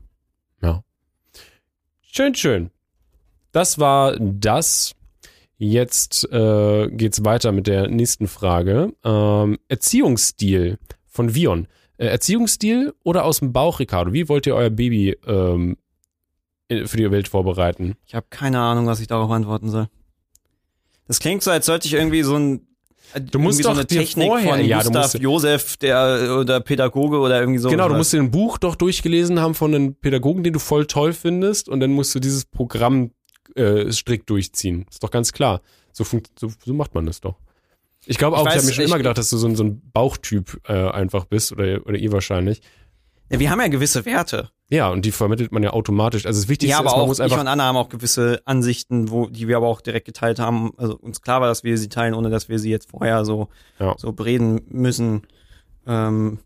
Schön, 2.16 2.36
schön. 2.36 2.70
Das 3.50 3.80
war 3.80 4.16
das. 4.20 4.94
Jetzt 5.57 6.30
äh, 6.32 6.88
geht's 6.88 7.24
weiter 7.24 7.50
mit 7.50 7.66
der 7.66 7.88
nächsten 7.88 8.28
Frage. 8.28 8.92
Ähm, 9.02 9.59
Erziehungsstil 9.66 10.78
von 11.07 11.34
Vion. 11.34 11.66
Äh, 11.96 12.07
Erziehungsstil 12.07 12.94
oder 13.02 13.24
aus 13.24 13.40
dem 13.40 13.52
Bauch, 13.52 13.80
Ricardo? 13.80 14.12
Wie 14.12 14.28
wollt 14.28 14.46
ihr 14.46 14.55
euer 14.55 14.70
Baby 14.70 15.16
ähm, 15.26 15.76
für 16.68 16.96
die 16.96 17.11
Welt 17.11 17.26
vorbereiten? 17.26 17.96
Ich 18.07 18.14
habe 18.14 18.26
keine 18.30 18.61
Ahnung, 18.61 18.86
was 18.86 19.00
ich 19.00 19.09
darauf 19.09 19.30
antworten 19.32 19.68
soll. 19.68 19.88
Das 21.09 21.18
klingt 21.18 21.42
so, 21.42 21.50
als 21.50 21.66
sollte 21.66 21.88
ich 21.88 21.94
irgendwie 21.94 22.22
so 22.22 22.36
ein 22.36 22.64
Du 23.20 23.38
musst 23.38 23.58
so 23.62 23.68
doch 23.68 23.76
eine 23.76 23.86
Technik 23.86 24.26
vorher- 24.28 24.56
von 24.56 24.64
ja, 24.64 24.78
du 24.78 24.84
Gustav 24.84 25.02
musst- 25.14 25.18
Josef, 25.22 25.76
der 25.76 26.38
oder 26.40 26.60
Pädagoge 26.60 27.18
oder 27.18 27.38
irgendwie 27.40 27.58
so. 27.60 27.68
genau, 27.68 27.88
du 27.88 27.94
musst 27.94 28.12
dir 28.12 28.20
ein 28.20 28.30
Buch 28.30 28.58
doch 28.58 28.74
durchgelesen 28.74 29.40
haben 29.40 29.54
von 29.54 29.74
einem 29.74 29.94
Pädagogen, 29.94 30.42
den 30.42 30.52
du 30.52 30.58
voll 30.58 30.86
toll 30.86 31.12
findest, 31.12 31.68
und 31.68 31.80
dann 31.80 31.92
musst 31.92 32.14
du 32.14 32.20
dieses 32.20 32.44
Programm 32.44 33.10
äh, 33.56 33.90
strikt 33.92 34.28
durchziehen. 34.30 34.86
Ist 34.90 35.02
doch 35.02 35.10
ganz 35.10 35.32
klar. 35.32 35.60
So, 35.92 36.02
funkt, 36.04 36.30
so, 36.38 36.50
so 36.64 36.74
macht 36.74 36.94
man 36.94 37.06
das 37.06 37.20
doch. 37.20 37.36
Ich 38.06 38.18
glaube 38.18 38.36
Ich 38.36 38.42
auch, 38.42 38.46
ich, 38.46 38.52
weiß, 38.52 38.56
habe 38.58 38.66
mir 38.66 38.72
schon 38.72 38.84
ich- 38.84 38.90
immer 38.90 38.98
gedacht, 38.98 39.16
dass 39.18 39.30
du 39.30 39.36
so 39.36 39.46
ein, 39.46 39.54
so 39.54 39.64
ein 39.64 39.80
Bauchtyp 39.92 40.60
äh, 40.68 40.72
einfach 40.90 41.24
bist 41.26 41.52
oder, 41.52 41.86
oder 41.86 41.96
ihr 41.96 42.10
wahrscheinlich. 42.12 42.62
ja, 43.30 43.38
wir 43.38 43.48
haben 43.50 43.60
ja 43.60 43.68
gewisse 43.68 44.04
Werte. 44.04 44.50
Ja, 44.70 44.88
und 44.88 45.04
die 45.04 45.12
vermittelt 45.12 45.52
man 45.52 45.62
ja 45.62 45.70
automatisch. 45.72 46.24
Also 46.26 46.40
das 46.40 46.48
Wichtigste 46.48 46.70
Ja, 46.72 46.78
aber 46.78 46.86
ist, 46.88 46.92
man 46.92 47.00
auch 47.02 47.06
muss 47.06 47.18
ich 47.18 47.24
einfach. 47.24 47.40
und 47.40 47.48
Anna 47.48 47.64
haben 47.64 47.76
auch 47.76 47.90
gewisse 47.90 48.40
Ansichten, 48.46 49.10
wo 49.10 49.26
die 49.26 49.46
wir 49.46 49.58
aber 49.58 49.68
auch 49.68 49.80
direkt 49.82 50.06
geteilt 50.06 50.38
haben. 50.38 50.72
Also 50.78 50.96
uns 50.96 51.20
klar 51.20 51.40
war, 51.40 51.48
dass 51.48 51.64
wir 51.64 51.76
sie 51.76 51.88
teilen, 51.90 52.14
ohne 52.14 52.30
dass 52.30 52.48
wir 52.48 52.58
sie 52.58 52.70
jetzt 52.70 52.90
vorher 52.90 53.24
so 53.24 53.48
Ja. 53.78 53.94
so 53.98 54.12
bereden 54.12 54.62
müssen. 54.68 55.22
Ähm, 55.86 56.38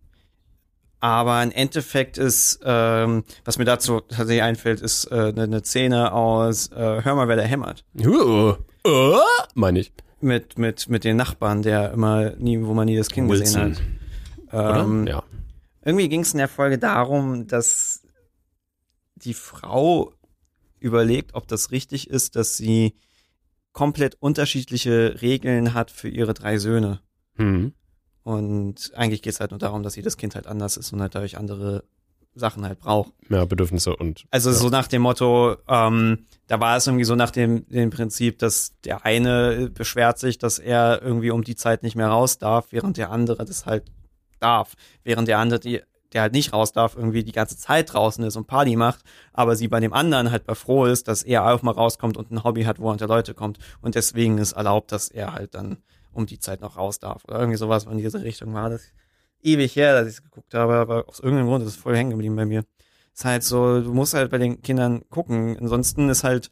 aber 1.00 1.42
im 1.44 1.52
Endeffekt 1.52 2.18
ist, 2.18 2.58
ähm, 2.64 3.22
was 3.44 3.56
mir 3.56 3.64
dazu 3.64 4.00
tatsächlich 4.00 4.42
einfällt, 4.42 4.80
ist 4.80 5.04
äh, 5.12 5.14
eine, 5.28 5.44
eine 5.44 5.62
Szene 5.64 6.12
aus 6.12 6.72
äh, 6.72 7.02
Hör 7.04 7.14
mal, 7.14 7.28
wer 7.28 7.36
da 7.36 7.42
hämmert. 7.42 7.84
Uh, 8.04 8.54
uh, 8.84 9.16
meine 9.54 9.78
ich. 9.78 9.92
Mit, 10.20 10.58
mit, 10.58 10.88
mit 10.88 11.04
den 11.04 11.16
Nachbarn, 11.16 11.62
der 11.62 11.92
immer 11.92 12.30
nie, 12.30 12.60
wo 12.64 12.74
man 12.74 12.86
nie 12.86 12.96
das 12.96 13.10
Kind 13.10 13.30
Wilson, 13.30 13.70
gesehen 13.70 13.86
hat. 14.50 14.54
Oder? 14.54 14.80
Ähm, 14.80 15.06
ja. 15.06 15.22
Irgendwie 15.84 16.08
ging 16.08 16.22
es 16.22 16.32
in 16.32 16.38
der 16.38 16.48
Folge 16.48 16.78
darum, 16.78 17.46
dass 17.46 18.02
die 19.18 19.34
Frau 19.34 20.12
überlegt, 20.80 21.34
ob 21.34 21.48
das 21.48 21.70
richtig 21.70 22.08
ist, 22.08 22.36
dass 22.36 22.56
sie 22.56 22.94
komplett 23.72 24.16
unterschiedliche 24.20 25.20
Regeln 25.20 25.74
hat 25.74 25.90
für 25.90 26.08
ihre 26.08 26.34
drei 26.34 26.58
Söhne. 26.58 27.00
Hm. 27.36 27.72
Und 28.22 28.92
eigentlich 28.94 29.22
geht 29.22 29.34
es 29.34 29.40
halt 29.40 29.52
nur 29.52 29.58
darum, 29.58 29.82
dass 29.82 29.96
jedes 29.96 30.16
Kind 30.16 30.34
halt 30.34 30.46
anders 30.46 30.76
ist 30.76 30.92
und 30.92 31.00
halt 31.00 31.14
dadurch 31.14 31.38
andere 31.38 31.84
Sachen 32.34 32.64
halt 32.64 32.78
braucht. 32.78 33.12
Ja, 33.28 33.44
Bedürfnisse 33.44 33.96
und. 33.96 34.24
Also 34.30 34.50
ja. 34.50 34.56
so 34.56 34.68
nach 34.68 34.86
dem 34.86 35.02
Motto, 35.02 35.56
ähm, 35.68 36.26
da 36.46 36.60
war 36.60 36.76
es 36.76 36.86
irgendwie 36.86 37.04
so 37.04 37.14
nach 37.14 37.30
dem, 37.30 37.66
dem 37.68 37.90
Prinzip, 37.90 38.38
dass 38.38 38.74
der 38.84 39.04
eine 39.04 39.70
beschwert 39.70 40.18
sich, 40.18 40.38
dass 40.38 40.58
er 40.58 41.02
irgendwie 41.02 41.30
um 41.30 41.42
die 41.42 41.56
Zeit 41.56 41.82
nicht 41.82 41.96
mehr 41.96 42.08
raus 42.08 42.38
darf, 42.38 42.66
während 42.70 42.96
der 42.96 43.10
andere 43.10 43.44
das 43.44 43.66
halt 43.66 43.84
darf. 44.40 44.74
Während 45.04 45.28
der 45.28 45.38
andere, 45.38 45.60
die, 45.60 45.82
der 46.12 46.22
halt 46.22 46.32
nicht 46.32 46.52
raus 46.52 46.72
darf, 46.72 46.96
irgendwie 46.96 47.22
die 47.22 47.32
ganze 47.32 47.56
Zeit 47.56 47.92
draußen 47.92 48.24
ist 48.24 48.36
und 48.36 48.46
Party 48.46 48.76
macht, 48.76 49.00
aber 49.32 49.56
sie 49.56 49.68
bei 49.68 49.80
dem 49.80 49.92
anderen 49.92 50.30
halt 50.30 50.44
bei 50.44 50.54
froh 50.54 50.86
ist, 50.86 51.08
dass 51.08 51.22
er 51.22 51.44
auch 51.46 51.62
mal 51.62 51.72
rauskommt 51.72 52.16
und 52.16 52.30
ein 52.30 52.44
Hobby 52.44 52.64
hat, 52.64 52.78
wo 52.78 52.88
er 52.88 52.92
unter 52.92 53.06
Leute 53.06 53.34
kommt. 53.34 53.58
Und 53.82 53.94
deswegen 53.94 54.38
ist 54.38 54.52
erlaubt, 54.52 54.92
dass 54.92 55.08
er 55.08 55.34
halt 55.34 55.54
dann 55.54 55.78
um 56.12 56.26
die 56.26 56.38
Zeit 56.38 56.60
noch 56.60 56.76
raus 56.76 56.98
darf. 56.98 57.24
Oder 57.24 57.40
irgendwie 57.40 57.58
sowas 57.58 57.84
in 57.84 57.98
diese 57.98 58.22
Richtung 58.22 58.54
war 58.54 58.70
das 58.70 58.82
ewig 59.42 59.76
her, 59.76 59.94
dass 59.94 60.08
ich 60.08 60.14
es 60.14 60.22
geguckt 60.22 60.54
habe, 60.54 60.74
aber 60.74 61.08
aus 61.08 61.20
irgendeinem 61.20 61.48
Grund 61.48 61.64
ist 61.64 61.70
es 61.70 61.76
voll 61.76 61.96
hängen 61.96 62.10
geblieben 62.10 62.36
bei 62.36 62.46
mir. 62.46 62.64
Ist 63.14 63.24
halt 63.24 63.42
so, 63.42 63.80
du 63.80 63.92
musst 63.92 64.14
halt 64.14 64.30
bei 64.30 64.38
den 64.38 64.62
Kindern 64.62 65.02
gucken. 65.10 65.56
Ansonsten 65.58 66.08
ist 66.08 66.24
halt 66.24 66.50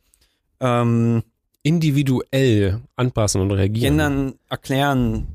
ähm, 0.61 1.22
individuell 1.62 2.82
anpassen 2.96 3.40
und 3.40 3.50
reagieren. 3.52 3.94
Kindern 3.94 4.34
erklären. 4.48 5.28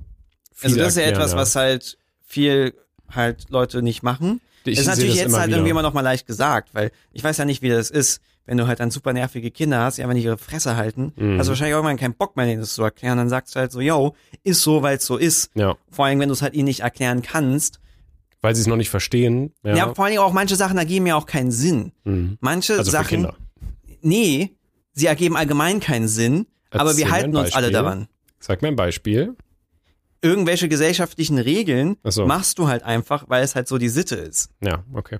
Viel 0.54 0.72
also 0.72 0.80
das 0.80 0.88
ist 0.90 0.96
ja 0.98 1.04
erklären, 1.04 1.22
etwas, 1.22 1.36
was 1.36 1.56
halt 1.56 1.98
viel 2.26 2.74
halt 3.16 3.50
Leute 3.50 3.82
nicht 3.82 4.04
machen. 4.04 4.42
Ich 4.64 4.74
ist 4.78 4.86
sehe 4.86 4.90
natürlich 4.94 5.14
das 5.16 5.24
jetzt 5.24 5.34
halt 5.34 5.48
wieder. 5.48 5.58
irgendwie 5.58 5.72
immer 5.72 5.82
noch 5.82 5.94
mal 5.94 6.02
leicht 6.02 6.28
gesagt, 6.28 6.70
weil 6.74 6.92
ich 7.14 7.24
weiß 7.24 7.38
ja 7.38 7.46
nicht, 7.46 7.62
wie 7.62 7.70
das 7.70 7.90
ist, 7.90 8.22
wenn 8.46 8.58
du 8.58 8.68
halt 8.68 8.80
dann 8.80 8.92
super 8.92 9.12
nervige 9.14 9.50
Kinder 9.52 9.80
hast, 9.82 9.98
die 9.98 10.04
einfach 10.04 10.14
nicht 10.14 10.26
ihre 10.26 10.38
Fresse 10.38 10.76
halten, 10.76 11.14
Mhm. 11.16 11.38
hast 11.40 11.48
du 11.48 11.52
wahrscheinlich 11.52 11.74
irgendwann 11.74 11.98
keinen 11.98 12.14
Bock 12.14 12.36
mehr, 12.36 12.46
denen 12.46 12.62
das 12.62 12.74
zu 12.76 12.84
erklären. 12.84 13.18
Dann 13.18 13.30
sagst 13.30 13.56
du 13.56 13.60
halt 13.60 13.72
so, 13.72 13.82
yo, 13.82 14.16
ist 14.44 14.62
so, 14.62 14.82
weil 14.84 14.98
es 14.98 15.06
so 15.06 15.18
ist. 15.18 15.50
Ja, 15.56 15.76
Vor 15.90 16.06
allem, 16.06 16.20
wenn 16.20 16.30
du 16.30 16.34
es 16.34 16.42
halt 16.42 16.54
ihnen 16.54 16.66
nicht 16.66 16.82
erklären 16.82 17.22
kannst. 17.22 17.80
weil 18.44 18.56
sie 18.56 18.62
es 18.62 18.68
noch 18.68 18.76
nicht 18.78 18.90
verstehen. 18.90 19.54
Ja. 19.64 19.76
Ja. 19.76 19.94
vor 19.94 20.06
allem 20.06 20.18
auch 20.18 20.34
manche 20.34 20.56
Sachen 20.56 20.78
ergeben 20.80 21.06
ja 21.06 21.16
auch 21.16 21.28
keinen 21.28 21.52
Sinn. 21.52 21.92
Mhm. 22.06 22.38
Manche 22.40 22.74
Also 22.74 22.86
für 22.86 22.92
Sachen, 22.98 23.08
Kinder. 23.10 23.36
nee, 24.02 24.52
sie 24.94 25.06
ergeben 25.08 25.36
allgemein 25.38 25.80
keinen 25.80 26.08
Sinn, 26.08 26.48
aber 26.72 26.90
Erzähl 26.90 26.98
wir 26.98 27.06
mir 27.06 27.12
halten 27.12 27.36
uns 27.36 27.54
alle 27.54 27.72
daran. 27.72 28.08
Sag 28.40 28.62
mir 28.64 28.70
ein 28.70 28.76
Beispiel. 28.76 29.36
Irgendwelche 30.22 30.70
gesellschaftlichen 30.70 31.38
Regeln 31.38 31.98
so. 32.04 32.26
machst 32.26 32.60
du 32.60 32.68
halt 32.68 32.84
einfach, 32.84 33.26
weil 33.28 33.44
es 33.44 33.56
halt 33.56 33.68
so 33.68 33.78
die 33.78 33.90
Sitte 33.90 34.16
ist. 34.16 34.50
Ja, 34.64 34.84
okay. 34.94 35.20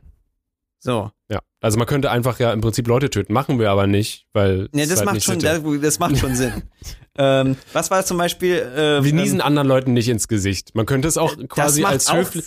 So. 0.80 1.12
Ja. 1.30 1.40
Also 1.62 1.78
man 1.78 1.86
könnte 1.86 2.10
einfach 2.10 2.40
ja 2.40 2.52
im 2.52 2.62
Prinzip 2.62 2.88
Leute 2.88 3.12
töten. 3.12 3.34
Machen 3.34 3.60
wir 3.60 3.70
aber 3.70 3.86
nicht, 3.86 4.26
weil. 4.34 4.68
Ja, 4.74 4.84
es 4.84 4.90
das 4.90 5.00
halt 5.00 5.06
macht 5.06 5.24
schon, 5.24 5.40
das, 5.40 5.62
das 5.82 6.00
macht 6.00 6.18
schon 6.18 6.36
Sinn. 6.36 6.64
ähm, 7.20 7.56
was 7.72 7.92
war 7.92 8.04
zum 8.04 8.18
Beispiel? 8.18 8.56
Äh, 8.56 9.04
Wir 9.04 9.14
niesen 9.14 9.40
ähm, 9.40 9.46
anderen 9.46 9.68
Leuten 9.68 9.94
nicht 9.94 10.10
ins 10.10 10.28
Gesicht. 10.28 10.74
Man 10.74 10.88
könnte 10.88 11.08
es 11.08 11.18
auch 11.18 11.38
quasi 11.48 11.84
als 11.84 12.12
höflich. 12.12 12.46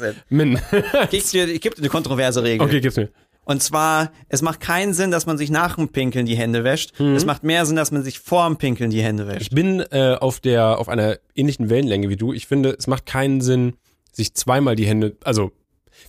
Ich, 1.12 1.30
dir, 1.30 1.46
dir 1.46 1.70
eine 1.78 1.88
kontroverse 1.88 2.42
Regel. 2.42 2.66
okay, 2.66 2.80
gib's 2.80 2.96
mir. 2.96 3.10
Und 3.44 3.62
zwar, 3.62 4.10
es 4.28 4.40
macht 4.42 4.60
keinen 4.60 4.94
Sinn, 4.94 5.10
dass 5.10 5.26
man 5.26 5.36
sich 5.38 5.50
nach 5.50 5.76
dem 5.76 5.88
Pinkeln 5.90 6.26
die 6.26 6.36
Hände 6.36 6.64
wäscht. 6.64 6.98
Mhm. 6.98 7.14
Es 7.14 7.24
macht 7.26 7.44
mehr 7.44 7.66
Sinn, 7.66 7.76
dass 7.76 7.90
man 7.90 8.02
sich 8.02 8.18
vor 8.18 8.46
dem 8.46 8.56
Pinkeln 8.56 8.90
die 8.90 9.02
Hände 9.02 9.26
wäscht. 9.26 9.42
Ich 9.42 9.50
bin 9.50 9.80
äh, 9.80 10.16
auf 10.20 10.40
der 10.40 10.78
auf 10.78 10.88
einer 10.88 11.18
ähnlichen 11.34 11.68
Wellenlänge 11.68 12.08
wie 12.08 12.16
du. 12.16 12.32
Ich 12.32 12.46
finde, 12.46 12.70
es 12.78 12.86
macht 12.86 13.04
keinen 13.06 13.40
Sinn, 13.40 13.74
sich 14.12 14.34
zweimal 14.34 14.76
die 14.76 14.86
Hände, 14.86 15.16
also 15.24 15.50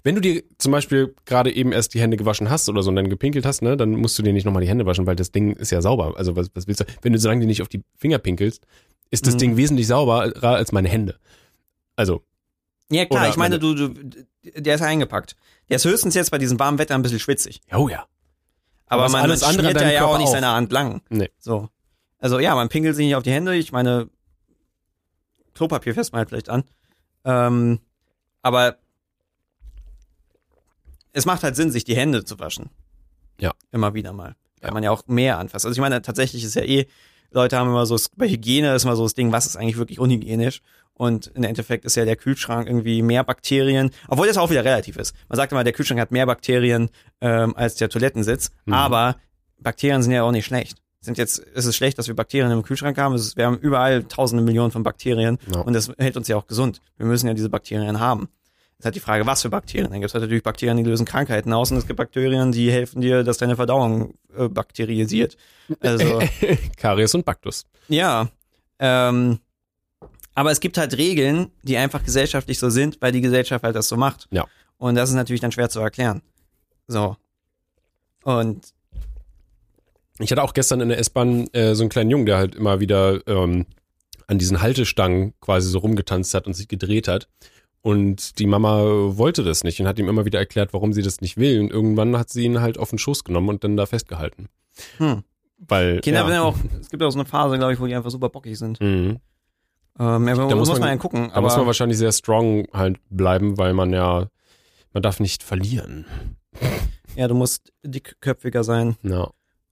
wenn 0.04 0.16
du 0.16 0.22
dir 0.22 0.44
zum 0.58 0.72
Beispiel 0.72 1.16
gerade 1.26 1.54
eben 1.56 1.72
erst 1.72 1.94
die 1.94 2.02
Hände 2.02 2.18
gewaschen 2.18 2.50
hast 2.50 2.70
oder 2.70 2.84
so 2.84 2.90
und 2.90 2.96
dann 2.96 3.10
gepinkelt 3.10 3.46
hast, 3.46 3.62
ne, 3.62 3.76
dann 3.78 3.92
musst 3.92 4.18
du 4.20 4.24
dir 4.24 4.34
nicht 4.34 4.46
nochmal 4.46 4.62
die 4.62 4.70
Hände 4.70 4.86
waschen, 4.86 5.06
weil 5.08 5.16
das 5.16 5.32
Ding 5.32 5.54
ist 5.56 5.72
ja 5.72 5.82
sauber. 5.82 6.14
Also 6.18 6.36
was, 6.36 6.50
was 6.54 6.68
willst 6.68 6.82
du? 6.82 6.86
Wenn 7.02 7.14
du 7.14 7.20
solange 7.20 7.42
dir 7.42 7.48
nicht 7.48 7.62
auf 7.62 7.70
die 7.70 7.82
Finger 7.98 8.18
pinkelst, 8.20 8.66
ist 9.12 9.26
das 9.26 9.36
Mhm. 9.36 9.40
Ding 9.40 9.58
wesentlich 9.58 9.88
sauberer 9.88 10.50
als 10.56 10.72
meine 10.72 10.90
Hände. 10.90 11.18
Also 11.96 12.22
Ja 12.92 13.06
klar, 13.06 13.30
ich 13.30 13.38
meine, 13.38 13.58
du, 13.58 13.74
du, 13.74 13.90
der 14.56 14.76
ist 14.76 14.82
eingepackt. 14.82 15.36
Der 15.70 15.78
ist 15.78 15.86
höchstens 15.86 16.14
jetzt 16.16 16.32
bei 16.32 16.38
diesem 16.38 16.60
warmen 16.60 16.78
Wetter 16.78 16.96
ein 16.96 17.02
bisschen 17.02 17.20
schwitzig. 17.20 17.62
oh 17.74 17.88
ja. 17.90 18.06
Aber 18.88 19.04
Aber 19.06 19.12
man, 19.14 19.22
alles 19.24 19.42
man 19.42 19.50
andere 19.52 19.68
an 19.70 19.74
schmiert 19.80 19.94
ja, 19.94 20.06
auch 20.06 20.18
nicht 20.20 20.28
auch. 20.28 20.32
seine 20.32 20.48
Hand 20.48 20.72
lang. 20.72 21.02
Nee. 21.10 21.32
So. 21.40 21.70
Also 22.20 22.40
ja, 22.40 22.54
man 22.54 22.70
pinkelt 22.70 22.96
sich 22.96 23.06
nicht 23.08 23.16
auf 23.16 23.24
die 23.24 23.32
Hände. 23.32 23.56
Ich 23.56 23.72
meine, 23.72 24.10
Klopapier 25.56 25.94
fässt 25.96 26.12
man 26.12 26.20
halt 26.20 26.30
vielleicht 26.30 26.50
an. 26.50 26.64
Ähm, 27.24 27.80
aber 28.44 28.78
es 31.14 31.26
macht 31.26 31.44
halt 31.44 31.56
Sinn, 31.56 31.72
sich 31.72 31.84
die 31.84 31.96
Hände 31.96 32.24
zu 32.26 32.40
waschen. 32.40 32.70
Ja. 33.40 33.54
Immer 33.72 33.94
wieder 33.94 34.14
mal. 34.14 34.36
Weil 34.62 34.70
Ja. 34.70 34.74
man 34.74 34.84
ja 34.84 34.92
auch 34.92 35.08
mehr 35.08 35.40
anfasst. 35.40 35.66
Also 35.66 35.76
ich 35.76 35.82
meine, 35.82 36.02
tatsächlich 36.02 36.44
ist 36.44 36.56
ja 36.56 36.62
eh, 36.64 36.86
Leute 37.32 37.58
haben 37.58 37.70
immer 37.70 37.86
so, 37.86 37.98
bei 38.16 38.30
Hygiene 38.30 38.76
ist 38.76 38.84
immer 38.84 38.96
so 38.96 39.04
das 39.04 39.14
Ding, 39.14 39.32
was 39.32 39.46
ist 39.46 39.56
eigentlich 39.58 39.78
wirklich 39.78 40.00
unhygienisch? 40.00 40.62
Und 40.98 41.28
im 41.36 41.44
Endeffekt 41.44 41.84
ist 41.86 41.96
ja 41.96 42.06
der 42.06 42.16
Kühlschrank 42.16 42.68
irgendwie 42.68 43.02
mehr 43.02 43.24
Bakterien, 43.26 43.92
obwohl 44.08 44.28
das 44.28 44.38
auch 44.38 44.50
wieder 44.50 44.64
relativ 44.64 44.96
ist. 44.96 45.14
Man 45.28 45.36
sagt 45.36 45.52
immer, 45.52 45.64
der 45.66 45.74
Kühlschrank 45.74 46.00
hat 46.00 46.12
mehr 46.12 46.26
Bakterien 46.26 46.90
ähm, 47.22 47.54
als 47.58 47.76
der 47.76 47.90
Toilettensitz, 47.90 48.52
Mhm. 48.66 48.74
aber 48.74 49.16
Bakterien 49.60 50.02
sind 50.04 50.12
ja 50.14 50.24
auch 50.24 50.32
nicht 50.32 50.46
schlecht. 50.46 50.78
Sind 51.02 51.18
jetzt, 51.18 51.38
ist 51.40 51.66
es 51.66 51.76
schlecht, 51.76 52.00
dass 52.00 52.08
wir 52.08 52.16
Bakterien 52.16 52.52
im 52.52 52.64
Kühlschrank 52.64 52.98
haben? 52.98 53.14
Es 53.14 53.22
ist, 53.28 53.38
wir 53.38 53.46
haben 53.46 53.58
überall 53.58 54.04
tausende 54.06 54.44
Millionen 54.44 54.72
von 54.72 54.84
Bakterien 54.84 55.38
Ja. 55.54 55.60
und 55.62 55.74
das 55.74 55.92
hält 55.98 56.18
uns 56.18 56.28
ja 56.30 56.38
auch 56.38 56.48
gesund. 56.48 56.82
Wir 56.98 57.06
müssen 57.06 57.28
ja 57.28 57.34
diese 57.34 57.50
Bakterien 57.50 58.00
haben. 58.00 58.30
Das 58.78 58.80
ist 58.80 58.86
halt 58.86 58.96
die 58.96 59.00
Frage, 59.02 59.26
was 59.26 59.42
für 59.42 59.50
Bakterien. 59.50 59.92
Dann 59.92 60.00
gibt 60.02 60.10
es 60.10 60.14
halt 60.14 60.24
natürlich 60.24 60.44
Bakterien, 60.44 60.78
die 60.78 60.84
lösen 60.84 61.06
Krankheiten 61.06 61.54
aus 61.54 61.72
und 61.72 61.78
es 61.78 61.88
gibt 61.88 61.98
Bakterien, 61.98 62.52
die 62.52 62.72
helfen 62.72 63.02
dir, 63.02 63.24
dass 63.24 63.38
deine 63.38 63.56
Verdauung 63.56 64.16
äh, 64.38 64.48
bakterisiert. 64.48 65.38
Also 65.82 66.22
Karies 66.78 67.14
und 67.16 67.24
Baktus. 67.26 67.66
ja, 67.90 68.30
ähm, 68.80 69.40
aber 70.36 70.52
es 70.52 70.60
gibt 70.60 70.78
halt 70.78 70.98
Regeln, 70.98 71.50
die 71.64 71.78
einfach 71.78 72.04
gesellschaftlich 72.04 72.60
so 72.60 72.70
sind, 72.70 72.98
weil 73.02 73.12
die 73.12 73.22
Gesellschaft 73.22 73.64
halt 73.64 73.76
das 73.76 73.88
so 73.88 73.98
macht. 73.98 74.28
Ja. 74.32 74.46
Und 74.78 74.96
das 74.96 75.10
ist 75.10 75.16
natürlich 75.16 75.42
dann 75.42 75.54
schwer 75.54 75.70
zu 75.70 75.80
erklären. 75.80 76.22
So. 76.88 77.16
Und 78.24 78.74
Ich 80.20 80.32
hatte 80.32 80.44
auch 80.44 80.54
gestern 80.54 80.82
in 80.82 80.90
der 80.90 81.00
S-Bahn 81.00 81.48
äh, 81.54 81.74
so 81.74 81.84
einen 81.84 81.90
kleinen 81.90 82.10
Jungen, 82.10 82.26
der 82.26 82.38
halt 82.38 82.56
immer 82.56 82.80
wieder 82.80 83.26
ähm, 83.28 83.66
an 84.28 84.38
diesen 84.38 84.62
Haltestangen 84.62 85.34
quasi 85.40 85.70
so 85.70 85.80
rumgetanzt 85.80 86.34
hat 86.34 86.48
und 86.48 86.54
sich 86.54 86.68
gedreht 86.68 87.08
hat. 87.08 87.30
Und 87.82 88.40
die 88.40 88.48
Mama 88.48 88.82
wollte 89.18 89.44
das 89.44 89.64
nicht 89.64 89.80
und 89.80 89.88
hat 89.88 90.00
ihm 90.00 90.10
immer 90.10 90.26
wieder 90.26 90.40
erklärt, 90.40 90.74
warum 90.74 90.92
sie 90.92 91.04
das 91.04 91.22
nicht 91.22 91.38
will. 91.38 91.60
Und 91.60 91.72
irgendwann 91.72 92.18
hat 92.18 92.30
sie 92.30 92.44
ihn 92.44 92.60
halt 92.60 92.78
auf 92.78 92.90
den 92.90 92.98
Schoß 93.00 93.24
genommen 93.24 93.50
und 93.50 93.64
dann 93.64 93.78
da 93.78 93.86
festgehalten. 93.86 94.50
hm. 94.98 95.24
Weil 95.58 96.02
Kinder 96.02 96.28
ja, 96.28 96.34
ja 96.34 96.42
auch, 96.42 96.58
es 96.82 96.90
gibt 96.90 97.02
auch 97.02 97.12
so 97.12 97.20
eine 97.20 97.28
Phase, 97.28 97.58
glaube 97.58 97.74
ich, 97.74 97.80
wo 97.80 97.86
die 97.86 97.96
einfach 97.96 98.10
super 98.10 98.30
bockig 98.30 98.58
sind. 98.58 98.82
Mhm. 98.82 99.20
Ähm, 99.98 100.28
ja, 100.28 100.36
da 100.36 100.44
muss, 100.44 100.56
muss 100.56 100.70
man, 100.72 100.80
man- 100.82 100.90
ja 100.90 100.98
gucken. 100.98 101.32
Da 101.34 101.42
muss 101.42 101.56
man 101.56 101.66
wahrscheinlich 101.66 101.98
sehr 101.98 102.12
strong 102.12 102.68
halt 102.74 102.98
bleiben, 103.10 103.58
weil 103.58 103.74
man 103.74 103.94
ja, 103.94 104.28
man 104.94 105.04
darf 105.04 105.20
nicht 105.20 105.42
verlieren. 105.44 106.06
ja, 107.16 107.28
du 107.28 107.36
musst 107.36 107.72
dickköpfiger 107.84 108.64
sein 108.64 108.98
Ja. 109.04 109.30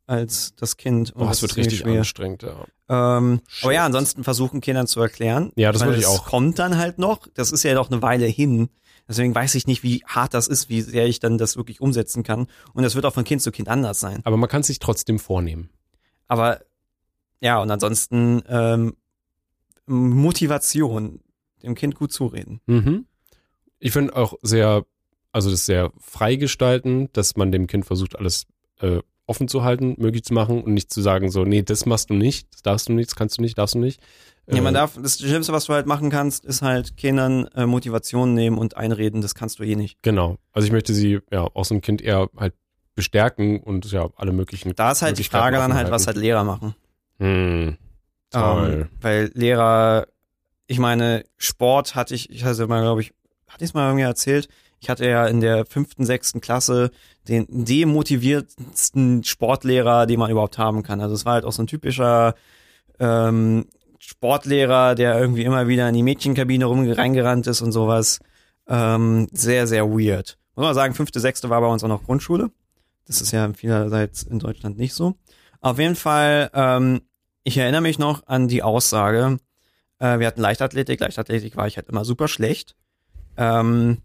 als 0.07 0.53
das 0.55 0.77
Kind. 0.77 1.11
Und 1.11 1.19
Boah, 1.23 1.27
das 1.29 1.41
wird 1.41 1.55
richtig 1.57 1.79
schwer. 1.79 1.99
anstrengend, 1.99 2.43
ja. 2.43 2.65
Ähm, 3.17 3.41
Shit. 3.47 3.63
aber 3.65 3.73
ja, 3.73 3.85
ansonsten 3.85 4.23
versuchen 4.23 4.61
Kindern 4.61 4.87
zu 4.87 5.01
erklären. 5.01 5.51
Ja, 5.55 5.71
das 5.71 5.83
würde 5.83 5.97
ich 5.99 6.05
auch. 6.05 6.25
kommt 6.25 6.59
dann 6.59 6.77
halt 6.77 6.99
noch. 6.99 7.27
Das 7.33 7.51
ist 7.51 7.63
ja 7.63 7.73
doch 7.73 7.89
eine 7.91 8.01
Weile 8.01 8.25
hin. 8.25 8.69
Deswegen 9.07 9.35
weiß 9.35 9.55
ich 9.55 9.67
nicht, 9.67 9.83
wie 9.83 10.01
hart 10.05 10.33
das 10.33 10.47
ist, 10.47 10.69
wie 10.69 10.81
sehr 10.81 11.07
ich 11.07 11.19
dann 11.19 11.37
das 11.37 11.57
wirklich 11.57 11.81
umsetzen 11.81 12.23
kann. 12.23 12.47
Und 12.73 12.83
das 12.83 12.95
wird 12.95 13.05
auch 13.05 13.13
von 13.13 13.25
Kind 13.25 13.41
zu 13.41 13.51
Kind 13.51 13.67
anders 13.67 13.99
sein. 13.99 14.21
Aber 14.23 14.37
man 14.37 14.47
kann 14.49 14.61
es 14.61 14.67
sich 14.67 14.79
trotzdem 14.79 15.19
vornehmen. 15.19 15.69
Aber 16.27 16.61
ja, 17.41 17.61
und 17.61 17.69
ansonsten 17.69 18.41
ähm, 18.47 18.93
Motivation, 19.85 21.19
dem 21.63 21.75
Kind 21.75 21.95
gut 21.95 22.11
zureden. 22.11 22.61
Mhm. 22.65 23.05
Ich 23.79 23.91
finde 23.91 24.15
auch 24.15 24.35
sehr, 24.41 24.85
also 25.31 25.49
das 25.51 25.65
sehr 25.65 25.91
frei 25.99 26.35
gestalten, 26.35 27.09
dass 27.13 27.35
man 27.35 27.51
dem 27.51 27.67
Kind 27.67 27.85
versucht, 27.85 28.17
alles 28.17 28.45
äh, 28.79 28.99
offen 29.25 29.47
zu 29.47 29.63
halten, 29.63 29.95
möglich 29.97 30.23
zu 30.23 30.33
machen 30.33 30.61
und 30.61 30.73
nicht 30.73 30.91
zu 30.91 31.01
sagen, 31.01 31.31
so, 31.31 31.43
nee, 31.45 31.63
das 31.63 31.85
machst 31.85 32.09
du 32.09 32.13
nicht, 32.13 32.47
das 32.53 32.61
darfst 32.61 32.89
du 32.89 32.93
nicht, 32.93 33.09
das 33.09 33.15
kannst 33.15 33.37
du 33.37 33.41
nicht, 33.41 33.57
darfst 33.57 33.75
du 33.75 33.79
nicht. 33.79 34.01
Ja, 34.47 34.61
man 34.61 34.73
Äh, 34.75 34.79
darf, 34.79 34.99
das 35.01 35.19
Schlimmste, 35.19 35.53
was 35.53 35.65
du 35.65 35.73
halt 35.73 35.87
machen 35.87 36.09
kannst, 36.09 36.43
ist 36.43 36.61
halt 36.61 36.97
Kindern 36.97 37.45
äh, 37.55 37.65
Motivation 37.65 38.33
nehmen 38.33 38.57
und 38.57 38.75
einreden, 38.75 39.21
das 39.21 39.35
kannst 39.35 39.59
du 39.59 39.63
eh 39.63 39.75
nicht. 39.75 40.01
Genau. 40.01 40.37
Also 40.51 40.65
ich 40.65 40.71
möchte 40.73 40.93
sie 40.93 41.19
ja 41.31 41.43
auch 41.53 41.63
so 41.63 41.73
ein 41.75 41.81
Kind 41.81 42.01
eher 42.01 42.29
halt 42.35 42.53
bestärken 42.95 43.61
und 43.61 43.89
ja 43.91 44.09
alle 44.17 44.33
möglichen. 44.33 44.75
Da 44.75 44.91
ist 44.91 45.01
halt 45.01 45.17
die 45.17 45.23
Frage 45.23 45.57
dann 45.57 45.73
halt, 45.73 45.89
was 45.89 46.05
halt 46.07 46.17
Lehrer 46.17 46.43
machen. 46.43 46.75
Hm, 47.19 47.77
toll. 48.33 48.89
Ähm, 48.91 48.97
weil 49.01 49.31
Lehrer, 49.33 50.07
ich 50.67 50.79
meine, 50.79 51.23
Sport 51.37 51.95
hatte 51.95 52.15
ich, 52.15 52.29
ich 52.29 52.43
hatte 52.43 52.67
mal, 52.67 52.81
glaube 52.81 53.01
ich, 53.01 53.13
hatte 53.47 53.63
ich 53.63 53.69
es 53.69 53.73
mal 53.73 53.87
irgendwie 53.87 54.03
erzählt, 54.03 54.49
ich 54.79 54.89
hatte 54.89 55.07
ja 55.07 55.25
in 55.27 55.39
der 55.39 55.65
fünften, 55.65 56.05
sechsten 56.05 56.41
Klasse 56.41 56.91
den 57.29 57.47
demotiviertsten 57.49 59.23
Sportlehrer, 59.23 60.05
den 60.05 60.19
man 60.19 60.29
überhaupt 60.29 60.57
haben 60.57 60.83
kann. 60.83 60.99
Also 60.99 61.15
es 61.15 61.25
war 61.25 61.33
halt 61.33 61.45
auch 61.45 61.53
so 61.53 61.63
ein 61.63 61.67
typischer 61.67 62.35
ähm, 62.99 63.65
Sportlehrer, 63.99 64.95
der 64.95 65.17
irgendwie 65.17 65.43
immer 65.43 65.69
wieder 65.69 65.87
in 65.87 65.95
die 65.95 66.03
Mädchenkabine 66.03 66.65
rum 66.65 66.89
reingerannt 66.91 67.47
ist 67.47 67.61
und 67.61 67.71
sowas. 67.71 68.19
Ähm, 68.67 69.29
sehr, 69.31 69.67
sehr 69.67 69.89
weird. 69.89 70.37
Muss 70.55 70.65
man 70.65 70.75
sagen, 70.75 70.93
fünfte, 70.93 71.21
sechste 71.21 71.49
war 71.49 71.61
bei 71.61 71.67
uns 71.67 71.83
auch 71.83 71.89
noch 71.89 72.03
Grundschule. 72.03 72.51
Das 73.07 73.21
ist 73.21 73.31
ja 73.31 73.51
vielerseits 73.53 74.23
in 74.23 74.39
Deutschland 74.39 74.77
nicht 74.77 74.93
so. 74.93 75.15
Auf 75.61 75.79
jeden 75.79 75.95
Fall, 75.95 76.49
ähm, 76.53 77.01
ich 77.43 77.57
erinnere 77.57 77.81
mich 77.81 77.99
noch 77.99 78.27
an 78.27 78.47
die 78.47 78.63
Aussage, 78.63 79.37
äh, 79.99 80.19
wir 80.19 80.27
hatten 80.27 80.41
Leichtathletik, 80.41 80.99
Leichtathletik 80.99 81.55
war 81.55 81.67
ich 81.67 81.77
halt 81.77 81.89
immer 81.89 82.05
super 82.05 82.27
schlecht. 82.27 82.75
Ähm, 83.37 84.01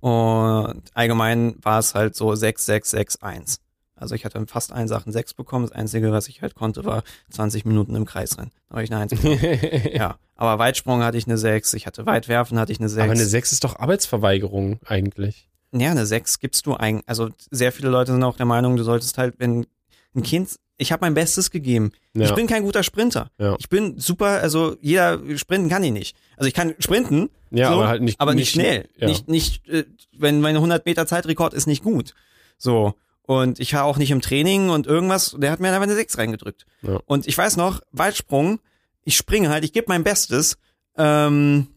und 0.00 0.82
allgemein 0.94 1.56
war 1.62 1.78
es 1.78 1.94
halt 1.94 2.16
so 2.16 2.34
6, 2.34 2.64
6, 2.64 2.90
6, 2.90 3.22
1. 3.22 3.60
Also 3.94 4.14
ich 4.14 4.24
hatte 4.24 4.38
in 4.38 4.46
fast 4.46 4.72
allen 4.72 4.88
Sachen 4.88 5.12
6 5.12 5.34
bekommen. 5.34 5.66
Das 5.66 5.72
Einzige, 5.76 6.10
was 6.10 6.28
ich 6.28 6.40
halt 6.40 6.54
konnte, 6.54 6.86
war 6.86 7.02
20 7.30 7.66
Minuten 7.66 7.94
im 7.94 8.06
Kreis 8.06 8.38
rennen. 8.38 8.50
Da 8.68 8.76
habe 8.76 8.84
ich 8.84 8.90
eine 8.90 9.02
1 9.02 9.14
bekommen. 9.14 9.38
ja, 9.92 10.16
aber 10.36 10.58
Weitsprung 10.58 11.02
hatte 11.02 11.18
ich 11.18 11.26
eine 11.26 11.36
6, 11.36 11.74
ich 11.74 11.86
hatte 11.86 12.06
Weitwerfen 12.06 12.58
hatte 12.58 12.72
ich 12.72 12.80
eine 12.80 12.88
6. 12.88 13.02
Aber 13.02 13.12
eine 13.12 13.26
6 13.26 13.52
ist 13.52 13.62
doch 13.62 13.78
Arbeitsverweigerung 13.78 14.80
eigentlich. 14.86 15.48
Ja, 15.72 15.90
eine 15.90 16.06
6 16.06 16.40
gibst 16.40 16.66
du 16.66 16.74
ein. 16.74 17.02
Also 17.06 17.28
sehr 17.50 17.72
viele 17.72 17.90
Leute 17.90 18.12
sind 18.12 18.24
auch 18.24 18.38
der 18.38 18.46
Meinung, 18.46 18.76
du 18.76 18.82
solltest 18.82 19.18
halt, 19.18 19.34
wenn 19.38 19.66
ein 20.14 20.22
Kind, 20.22 20.56
ich 20.76 20.92
habe 20.92 21.04
mein 21.04 21.14
Bestes 21.14 21.50
gegeben. 21.50 21.92
Ja. 22.14 22.24
Ich 22.26 22.34
bin 22.34 22.46
kein 22.46 22.62
guter 22.62 22.82
Sprinter. 22.82 23.30
Ja. 23.38 23.56
Ich 23.58 23.68
bin 23.68 23.98
super, 23.98 24.40
also 24.40 24.76
jeder 24.80 25.20
sprinten 25.36 25.68
kann 25.68 25.84
ich 25.84 25.92
nicht. 25.92 26.16
Also 26.36 26.48
ich 26.48 26.54
kann 26.54 26.74
sprinten, 26.78 27.28
Ja, 27.50 27.68
so, 27.68 27.74
aber 27.74 27.88
halt 27.88 28.02
nicht- 28.02 28.18
aber 28.20 28.34
nicht, 28.34 28.42
nicht- 28.46 28.52
schnell. 28.52 28.88
ja. 28.96 29.06
Nicht, 29.08 29.28
nicht, 29.28 29.68
äh, 29.68 29.84
wenn 30.16 30.40
mein 30.40 30.56
100 30.56 30.86
Meter 30.86 31.06
Zeitrekord 31.06 31.54
ist 31.54 31.66
nicht 31.66 31.82
gut. 31.84 32.14
So. 32.58 32.94
Und 33.22 33.60
ich 33.60 33.72
war 33.74 33.84
auch 33.84 33.96
nicht 33.98 34.10
im 34.10 34.20
Training 34.22 34.70
und 34.70 34.86
irgendwas, 34.86 35.36
der 35.38 35.52
hat 35.52 35.60
mir 35.60 35.68
einfach 35.68 35.82
eine 35.82 35.94
6 35.94 36.18
reingedrückt. 36.18 36.66
Ja. 36.82 36.98
Und 37.06 37.28
ich 37.28 37.36
weiß 37.38 37.56
noch, 37.56 37.80
Weitsprung, 37.92 38.58
ich 39.04 39.16
springe 39.16 39.50
halt, 39.50 39.64
ich 39.64 39.72
gebe 39.72 39.86
mein 39.88 40.02
Bestes. 40.02 40.56
Ähm, 40.96 41.68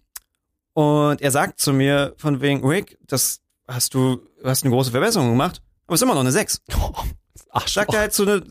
und 0.73 1.21
er 1.21 1.29
sagt 1.31 1.59
zu 1.59 1.71
mir 1.73 2.15
von 2.17 2.41
wegen, 2.41 2.65
Rick, 2.67 2.97
das 3.05 3.41
hast 3.67 3.93
du, 3.93 4.21
du 4.41 4.49
hast 4.49 4.63
eine 4.63 4.71
große 4.73 4.91
Verbesserung 4.91 5.29
gemacht, 5.29 5.61
aber 5.85 5.93
es 5.95 5.99
ist 6.01 6.03
immer 6.03 6.15
noch 6.15 6.21
eine 6.21 6.31
6. 6.31 6.61
Ach, 7.53 7.67
Sagt 7.67 7.93
er 7.93 7.99
halt 8.01 8.13
so 8.13 8.23
eine, 8.23 8.43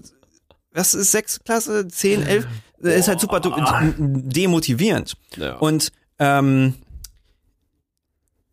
was 0.73 0.95
ist 0.95 1.11
6 1.13 1.41
Klasse, 1.45 1.87
10, 1.89 2.23
11? 2.23 2.47
Das 2.81 2.95
ist 2.95 3.09
halt 3.09 3.21
super 3.21 3.41
du- 3.41 3.53
demotivierend. 3.99 5.15
ja. 5.37 5.57
Und 5.57 5.93
ähm, 6.19 6.75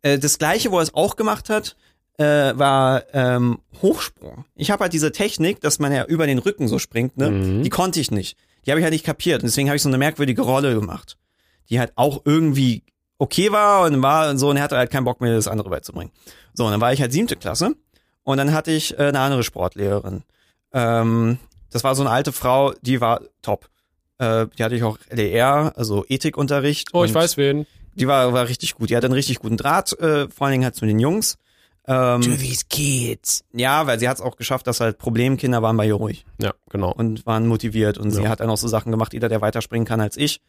äh, 0.01 0.19
das 0.19 0.37
gleiche, 0.37 0.71
wo 0.71 0.77
er 0.77 0.83
es 0.83 0.93
auch 0.93 1.15
gemacht 1.15 1.49
hat, 1.49 1.75
äh, 2.17 2.23
war 2.57 3.03
ähm, 3.13 3.59
Hochsprung. 3.81 4.45
Ich 4.55 4.71
habe 4.71 4.83
halt 4.83 4.93
diese 4.93 5.11
Technik, 5.11 5.61
dass 5.61 5.79
man 5.79 5.91
ja 5.93 6.03
über 6.05 6.27
den 6.27 6.39
Rücken 6.39 6.67
so 6.67 6.77
springt, 6.79 7.17
ne? 7.17 7.31
Mhm. 7.31 7.63
Die 7.63 7.69
konnte 7.69 7.99
ich 7.99 8.11
nicht. 8.11 8.37
Die 8.65 8.71
habe 8.71 8.79
ich 8.79 8.83
halt 8.83 8.93
nicht 8.93 9.05
kapiert. 9.05 9.41
Und 9.41 9.47
deswegen 9.47 9.69
habe 9.69 9.77
ich 9.77 9.81
so 9.81 9.89
eine 9.89 9.97
merkwürdige 9.97 10.41
Rolle 10.41 10.73
gemacht, 10.75 11.17
die 11.69 11.79
halt 11.79 11.93
auch 11.95 12.21
irgendwie 12.25 12.83
okay 13.19 13.51
war 13.51 13.85
und 13.85 14.01
war 14.01 14.29
und 14.29 14.37
so 14.37 14.49
und 14.49 14.57
er 14.57 14.63
hatte 14.63 14.77
halt 14.77 14.91
keinen 14.91 15.05
Bock 15.05 15.21
mehr, 15.21 15.33
das 15.33 15.47
andere 15.47 15.69
beizubringen. 15.69 16.11
So, 16.53 16.65
und 16.65 16.71
dann 16.71 16.81
war 16.81 16.91
ich 16.93 17.01
halt 17.01 17.11
siebte 17.13 17.35
Klasse 17.35 17.73
und 18.23 18.37
dann 18.37 18.53
hatte 18.53 18.71
ich 18.71 18.97
äh, 18.99 19.03
eine 19.03 19.19
andere 19.19 19.43
Sportlehrerin. 19.43 20.23
Ähm, 20.73 21.37
das 21.71 21.83
war 21.83 21.95
so 21.95 22.03
eine 22.03 22.11
alte 22.11 22.31
Frau, 22.31 22.73
die 22.81 23.01
war 23.01 23.21
top. 23.41 23.69
Äh, 24.17 24.47
die 24.57 24.63
hatte 24.63 24.75
ich 24.75 24.83
auch 24.83 24.97
LER, 25.09 25.73
also 25.75 26.05
Ethikunterricht. 26.07 26.89
oh, 26.93 27.03
ich 27.03 27.13
weiß 27.13 27.37
wen. 27.37 27.65
Die 27.95 28.07
war, 28.07 28.33
war 28.33 28.47
richtig 28.47 28.75
gut. 28.75 28.89
Die 28.89 28.95
hat 28.97 29.03
einen 29.03 29.13
richtig 29.13 29.39
guten 29.39 29.57
Draht, 29.57 29.93
äh, 29.99 30.27
vor 30.29 30.45
allen 30.47 30.53
Dingen 30.53 30.63
halt 30.63 30.75
zu 30.75 30.85
den 30.85 30.99
Jungs. 30.99 31.37
Ähm, 31.87 32.21
these 32.21 32.65
kids. 32.69 33.43
ja, 33.51 33.87
weil 33.87 33.99
sie 33.99 34.07
hat 34.07 34.17
es 34.17 34.21
auch 34.21 34.35
geschafft, 34.35 34.67
dass 34.67 34.79
halt 34.79 34.99
Problemkinder 34.99 35.61
waren 35.63 35.75
bei 35.75 35.87
ihr 35.87 35.95
ruhig 35.95 36.23
Ja, 36.39 36.53
genau. 36.69 36.91
und 36.93 37.25
waren 37.25 37.47
motiviert 37.47 37.97
und 37.97 38.11
sie 38.11 38.21
Ja. 38.23 38.29
hat 38.29 38.41
dann 38.41 38.49
auch 38.49 38.57
so 38.57 38.67
Sachen 38.67 38.91
gemacht, 38.91 39.13
jeder, 39.13 39.27
der 39.27 39.41
weiterspringen 39.41 39.87
kann 39.87 39.99
als 39.99 40.15
ich, 40.15 40.39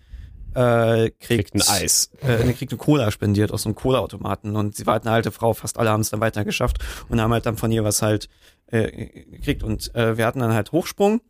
äh, 0.55 1.11
kriegt, 1.11 1.53
Kriegt 1.53 1.55
ein 1.55 1.63
Eis. 1.63 2.11
Äh, 2.23 2.45
ne, 2.45 2.55
kriegt 2.55 2.73
eine 2.73 2.79
Cola 2.79 3.11
spendiert 3.11 3.53
aus 3.53 3.63
so 3.63 3.69
einem 3.69 3.75
Cola-Automaten 3.75 4.57
und 4.57 4.77
sie 4.77 4.87
war 4.87 4.95
halt 4.95 5.07
eine 5.07 5.15
alte 5.15 5.33
Frau, 5.33 5.55
fast 5.55 5.79
alle 5.79 5.91
haben 5.91 6.01
es 6.01 6.11
dann 6.11 6.21
weiter 6.21 6.45
geschafft 6.45 6.79
und 7.09 7.21
haben 7.21 7.33
halt 7.33 7.47
dann 7.47 7.57
von 7.57 7.71
ihr 7.73 7.85
was 7.85 8.03
halt 8.03 8.29
äh, 8.67 9.25
gekriegt 9.31 9.63
und 9.63 9.95
äh, 9.95 10.17
wir 10.17 10.27
hatten 10.27 10.41
dann 10.41 10.53
halt 10.53 10.73
Hochsprung 10.73 11.21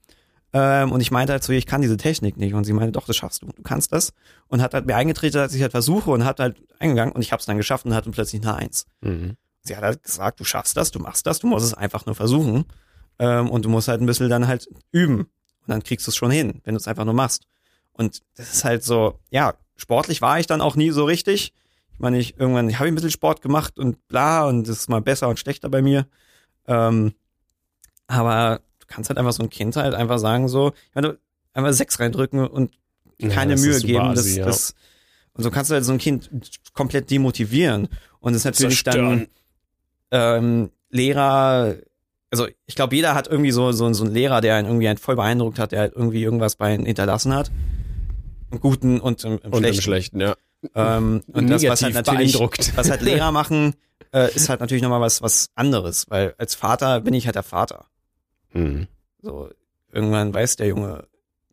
ähm, 0.53 0.93
und 0.93 1.01
ich 1.01 1.11
meinte 1.11 1.33
halt 1.33 1.49
ihr, 1.49 1.57
ich 1.57 1.66
kann 1.66 1.83
diese 1.83 1.97
Technik 1.97 2.37
nicht 2.37 2.55
und 2.55 2.64
sie 2.64 2.73
meinte, 2.73 2.93
doch, 2.93 3.07
das 3.07 3.16
schaffst 3.16 3.43
du, 3.43 3.47
du 3.47 3.62
kannst 3.62 3.93
das 3.93 4.12
und 4.49 4.62
hat 4.62 4.75
halt 4.75 4.87
mir 4.87 4.97
eingetreten, 4.97 5.37
dass 5.37 5.55
ich 5.55 5.62
halt 5.62 5.73
versuche 5.73 6.11
und 6.11 6.25
hat 6.25 6.41
halt 6.41 6.62
eingegangen 6.79 7.14
und 7.14 7.23
ich 7.23 7.33
habe 7.33 7.41
es 7.41 7.47
dann 7.47 7.57
geschafft 7.57 7.87
und 7.87 7.95
hatte 7.95 8.11
plötzlich 8.11 8.43
eine 8.43 8.55
Eins. 8.55 8.87
Mhm. 9.01 9.37
Sie 9.62 9.77
hat 9.77 9.83
halt 9.83 10.03
gesagt, 10.03 10.41
du 10.41 10.45
schaffst 10.45 10.77
das, 10.77 10.91
du 10.91 10.99
machst 10.99 11.27
das, 11.27 11.39
du 11.39 11.47
musst 11.47 11.66
es 11.66 11.75
einfach 11.75 12.07
nur 12.07 12.14
versuchen. 12.14 12.64
Ähm, 13.18 13.51
und 13.51 13.64
du 13.64 13.68
musst 13.68 13.89
halt 13.89 14.01
ein 14.01 14.07
bisschen 14.07 14.31
dann 14.31 14.49
halt 14.49 14.68
üben. 14.93 15.21
Und 15.21 15.68
dann 15.68 15.83
kriegst 15.83 16.07
du 16.07 16.11
es 16.11 16.16
schon 16.16 16.31
hin, 16.31 16.61
wenn 16.64 16.75
du 16.75 16.79
es 16.79 16.89
einfach 16.89 17.05
nur 17.05 17.14
machst. 17.14 17.47
Und 18.01 18.22
das 18.34 18.55
ist 18.55 18.64
halt 18.64 18.82
so, 18.82 19.18
ja, 19.28 19.53
sportlich 19.76 20.22
war 20.22 20.40
ich 20.40 20.46
dann 20.46 20.62
auch 20.62 20.74
nie 20.74 20.90
so 20.90 21.05
richtig. 21.05 21.53
Ich 21.92 21.98
meine, 21.98 22.18
ich 22.18 22.40
irgendwann, 22.40 22.70
ich 22.70 22.78
habe 22.78 22.88
ein 22.88 22.94
bisschen 22.94 23.11
Sport 23.11 23.42
gemacht 23.42 23.78
und 23.78 24.09
bla, 24.09 24.46
und 24.46 24.66
das 24.66 24.78
ist 24.78 24.88
mal 24.88 25.03
besser 25.03 25.28
und 25.28 25.38
schlechter 25.38 25.68
bei 25.68 25.82
mir. 25.82 26.07
Ähm, 26.66 27.12
aber 28.07 28.62
du 28.78 28.86
kannst 28.86 29.11
halt 29.11 29.18
einfach 29.18 29.34
so 29.34 29.42
ein 29.42 29.51
Kind 29.51 29.76
halt 29.76 29.92
einfach 29.92 30.18
sagen, 30.18 30.48
so, 30.48 30.72
ich 30.88 30.94
meine, 30.94 31.18
einfach 31.53 31.74
sechs 31.74 32.01
reindrücken 32.01 32.46
und 32.46 32.72
Ja, 33.18 33.28
keine 33.28 33.53
das 33.53 33.61
ist 33.61 33.66
Mühe 33.66 33.92
geben. 33.92 34.14
Das, 34.14 34.20
assi, 34.20 34.38
ja. 34.38 34.46
das, 34.46 34.74
Und 35.34 35.44
so 35.44 35.51
kannst 35.51 35.70
du 35.70 35.74
halt 35.74 35.84
so 35.84 35.92
ein 35.92 35.98
Kind 35.98 36.30
komplett 36.72 37.11
demotivieren. 37.11 37.88
Und 38.20 38.32
es 38.32 38.38
ist 38.38 38.44
natürlich 38.46 38.82
Zerstören. 38.82 39.28
dann 40.11 40.40
ähm, 40.42 40.70
Lehrer, 40.88 41.76
also 42.30 42.48
ich 42.64 42.76
glaube, 42.76 42.96
jeder 42.96 43.14
hat 43.14 43.28
irgendwie 43.28 43.51
so, 43.51 43.72
so, 43.72 43.92
so 43.92 44.05
einen 44.05 44.14
Lehrer, 44.14 44.40
der 44.40 44.57
einen 44.57 44.68
irgendwie 44.68 44.88
einen 44.88 44.96
voll 44.98 45.16
beeindruckt 45.16 45.59
hat, 45.59 45.72
der 45.72 45.80
halt 45.80 45.92
irgendwie 45.94 46.22
irgendwas 46.22 46.57
bei 46.57 46.74
ihnen 46.74 46.86
hinterlassen 46.86 47.34
hat. 47.34 47.51
Im 48.51 48.61
Guten 48.61 49.01
und 49.01 49.24
im, 49.24 49.38
im 49.42 49.53
Und 49.53 49.59
Schlechten. 49.61 49.76
im 49.76 49.82
Schlechten, 49.82 50.20
ja. 50.20 50.34
Ähm, 50.74 51.22
und 51.32 51.46
das, 51.48 51.62
was 51.64 51.82
halt 51.82 51.94
Negativ 51.94 52.12
natürlich, 52.12 52.32
beeindruckt. 52.32 52.72
was 52.76 52.90
halt 52.90 53.03
Lehrer 53.03 53.32
machen, 53.32 53.74
äh, 54.12 54.32
ist 54.34 54.48
halt 54.48 54.61
natürlich 54.61 54.82
nochmal 54.82 55.01
was, 55.01 55.22
was 55.22 55.51
anderes, 55.55 56.07
weil 56.11 56.34
als 56.38 56.55
Vater 56.55 57.01
bin 57.01 57.14
ich 57.14 57.26
halt 57.26 57.36
der 57.36 57.42
Vater. 57.42 57.86
Hm. 58.51 58.86
So, 59.22 59.48
irgendwann 59.92 60.34
weiß 60.34 60.57
der 60.57 60.66
Junge, 60.66 61.07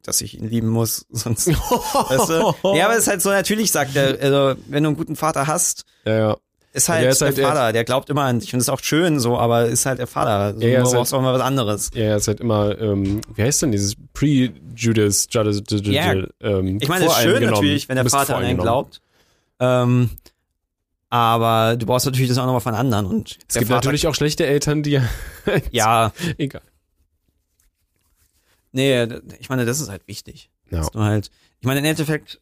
dass 0.03 0.21
ich 0.21 0.37
ihn 0.39 0.49
lieben 0.49 0.67
muss, 0.69 1.05
sonst, 1.09 1.47
weißt 1.47 2.29
du? 2.29 2.75
Ja, 2.75 2.85
aber 2.85 2.93
es 2.95 2.99
ist 3.03 3.07
halt 3.07 3.21
so, 3.21 3.29
natürlich 3.29 3.71
sagt 3.71 3.95
er, 3.95 4.19
also, 4.19 4.59
wenn 4.67 4.83
du 4.83 4.89
einen 4.89 4.97
guten 4.97 5.15
Vater 5.15 5.47
hast, 5.47 5.85
Ja, 6.05 6.17
ja. 6.17 6.37
Ist 6.78 6.88
Ja, 6.88 6.93
halt 6.95 7.03
der 7.03 7.11
ist 7.11 7.21
halt 7.21 7.38
der- 7.38 7.47
Vater, 7.47 7.73
der 7.73 7.84
glaubt 7.84 8.09
immer 8.09 8.23
an 8.23 8.39
dich 8.39 8.53
und 8.53 8.59
ist 8.59 8.69
auch 8.69 8.80
schön 8.82 9.19
so, 9.19 9.38
aber 9.38 9.65
ist 9.65 9.86
halt 9.86 9.99
der 9.99 10.07
Vater. 10.07 10.53
So, 10.57 10.65
Ja, 10.65 10.80
du 10.80 10.86
ist 10.86 10.93
brauchst 10.93 11.11
halt- 11.11 11.19
auch 11.19 11.23
mal 11.23 11.34
was 11.34 11.41
anderes. 11.41 11.89
Ja, 11.93 12.03
ja, 12.05 12.15
ist 12.15 12.28
halt 12.28 12.39
immer, 12.39 12.80
ähm, 12.80 13.21
wie 13.36 13.43
heißt 13.43 13.61
denn 13.63 13.71
dieses 13.71 13.95
Pre-Judas, 14.13 15.28
Judas, 15.30 15.61
Judas, 15.69 15.88
Ja. 15.88 16.13
ähm, 16.41 16.78
Ich 16.82 16.88
meine, 16.88 17.05
es 17.05 17.11
ist 17.11 17.21
schön 17.21 17.43
natürlich, 17.43 17.89
wenn 17.89 17.95
der 17.97 18.09
Vater 18.09 18.38
an 18.38 18.43
einen 18.45 18.57
glaubt. 18.57 19.01
Ähm, 19.59 20.11
aber 21.09 21.75
du 21.78 21.86
brauchst 21.86 22.05
natürlich 22.05 22.30
das 22.30 22.38
auch 22.38 22.45
nochmal 22.45 22.61
von 22.61 22.75
anderen 22.75 23.05
und 23.05 23.38
Es 23.47 23.55
gibt 23.55 23.69
natürlich 23.71 24.07
auch 24.07 24.15
schlechte 24.15 24.45
Eltern, 24.45 24.84
die, 24.84 25.01
ja, 25.71 26.11
egal. 26.38 26.61
nee, 28.71 29.03
ich 29.39 29.49
meine, 29.49 29.65
das 29.65 29.80
ist 29.80 29.89
halt 29.89 30.07
wichtig. 30.07 30.49
Ja. 30.69 30.80
Dass 30.80 30.91
du 30.91 30.99
halt, 30.99 31.32
ich 31.59 31.65
meine, 31.65 31.80
im 31.80 31.86
Endeffekt, 31.86 32.39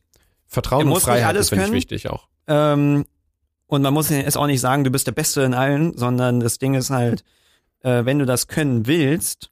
Vertrauen 0.47 0.87
Er 0.87 0.93
und 0.93 1.01
Freiheit 1.01 1.35
ist, 1.35 1.49
finde 1.49 1.65
ich, 1.65 1.71
wichtig 1.71 2.09
auch. 2.09 2.27
ähm, 2.47 3.05
und 3.67 3.81
man 3.81 3.93
muss 3.93 4.09
jetzt 4.09 4.37
auch 4.37 4.47
nicht 4.47 4.61
sagen, 4.61 4.83
du 4.83 4.91
bist 4.91 5.07
der 5.07 5.11
Beste 5.11 5.41
in 5.41 5.53
allen, 5.53 5.97
sondern 5.97 6.39
das 6.39 6.59
Ding 6.59 6.75
ist 6.75 6.89
halt, 6.89 7.23
äh, 7.81 8.05
wenn 8.05 8.19
du 8.19 8.25
das 8.25 8.47
können 8.47 8.87
willst, 8.87 9.51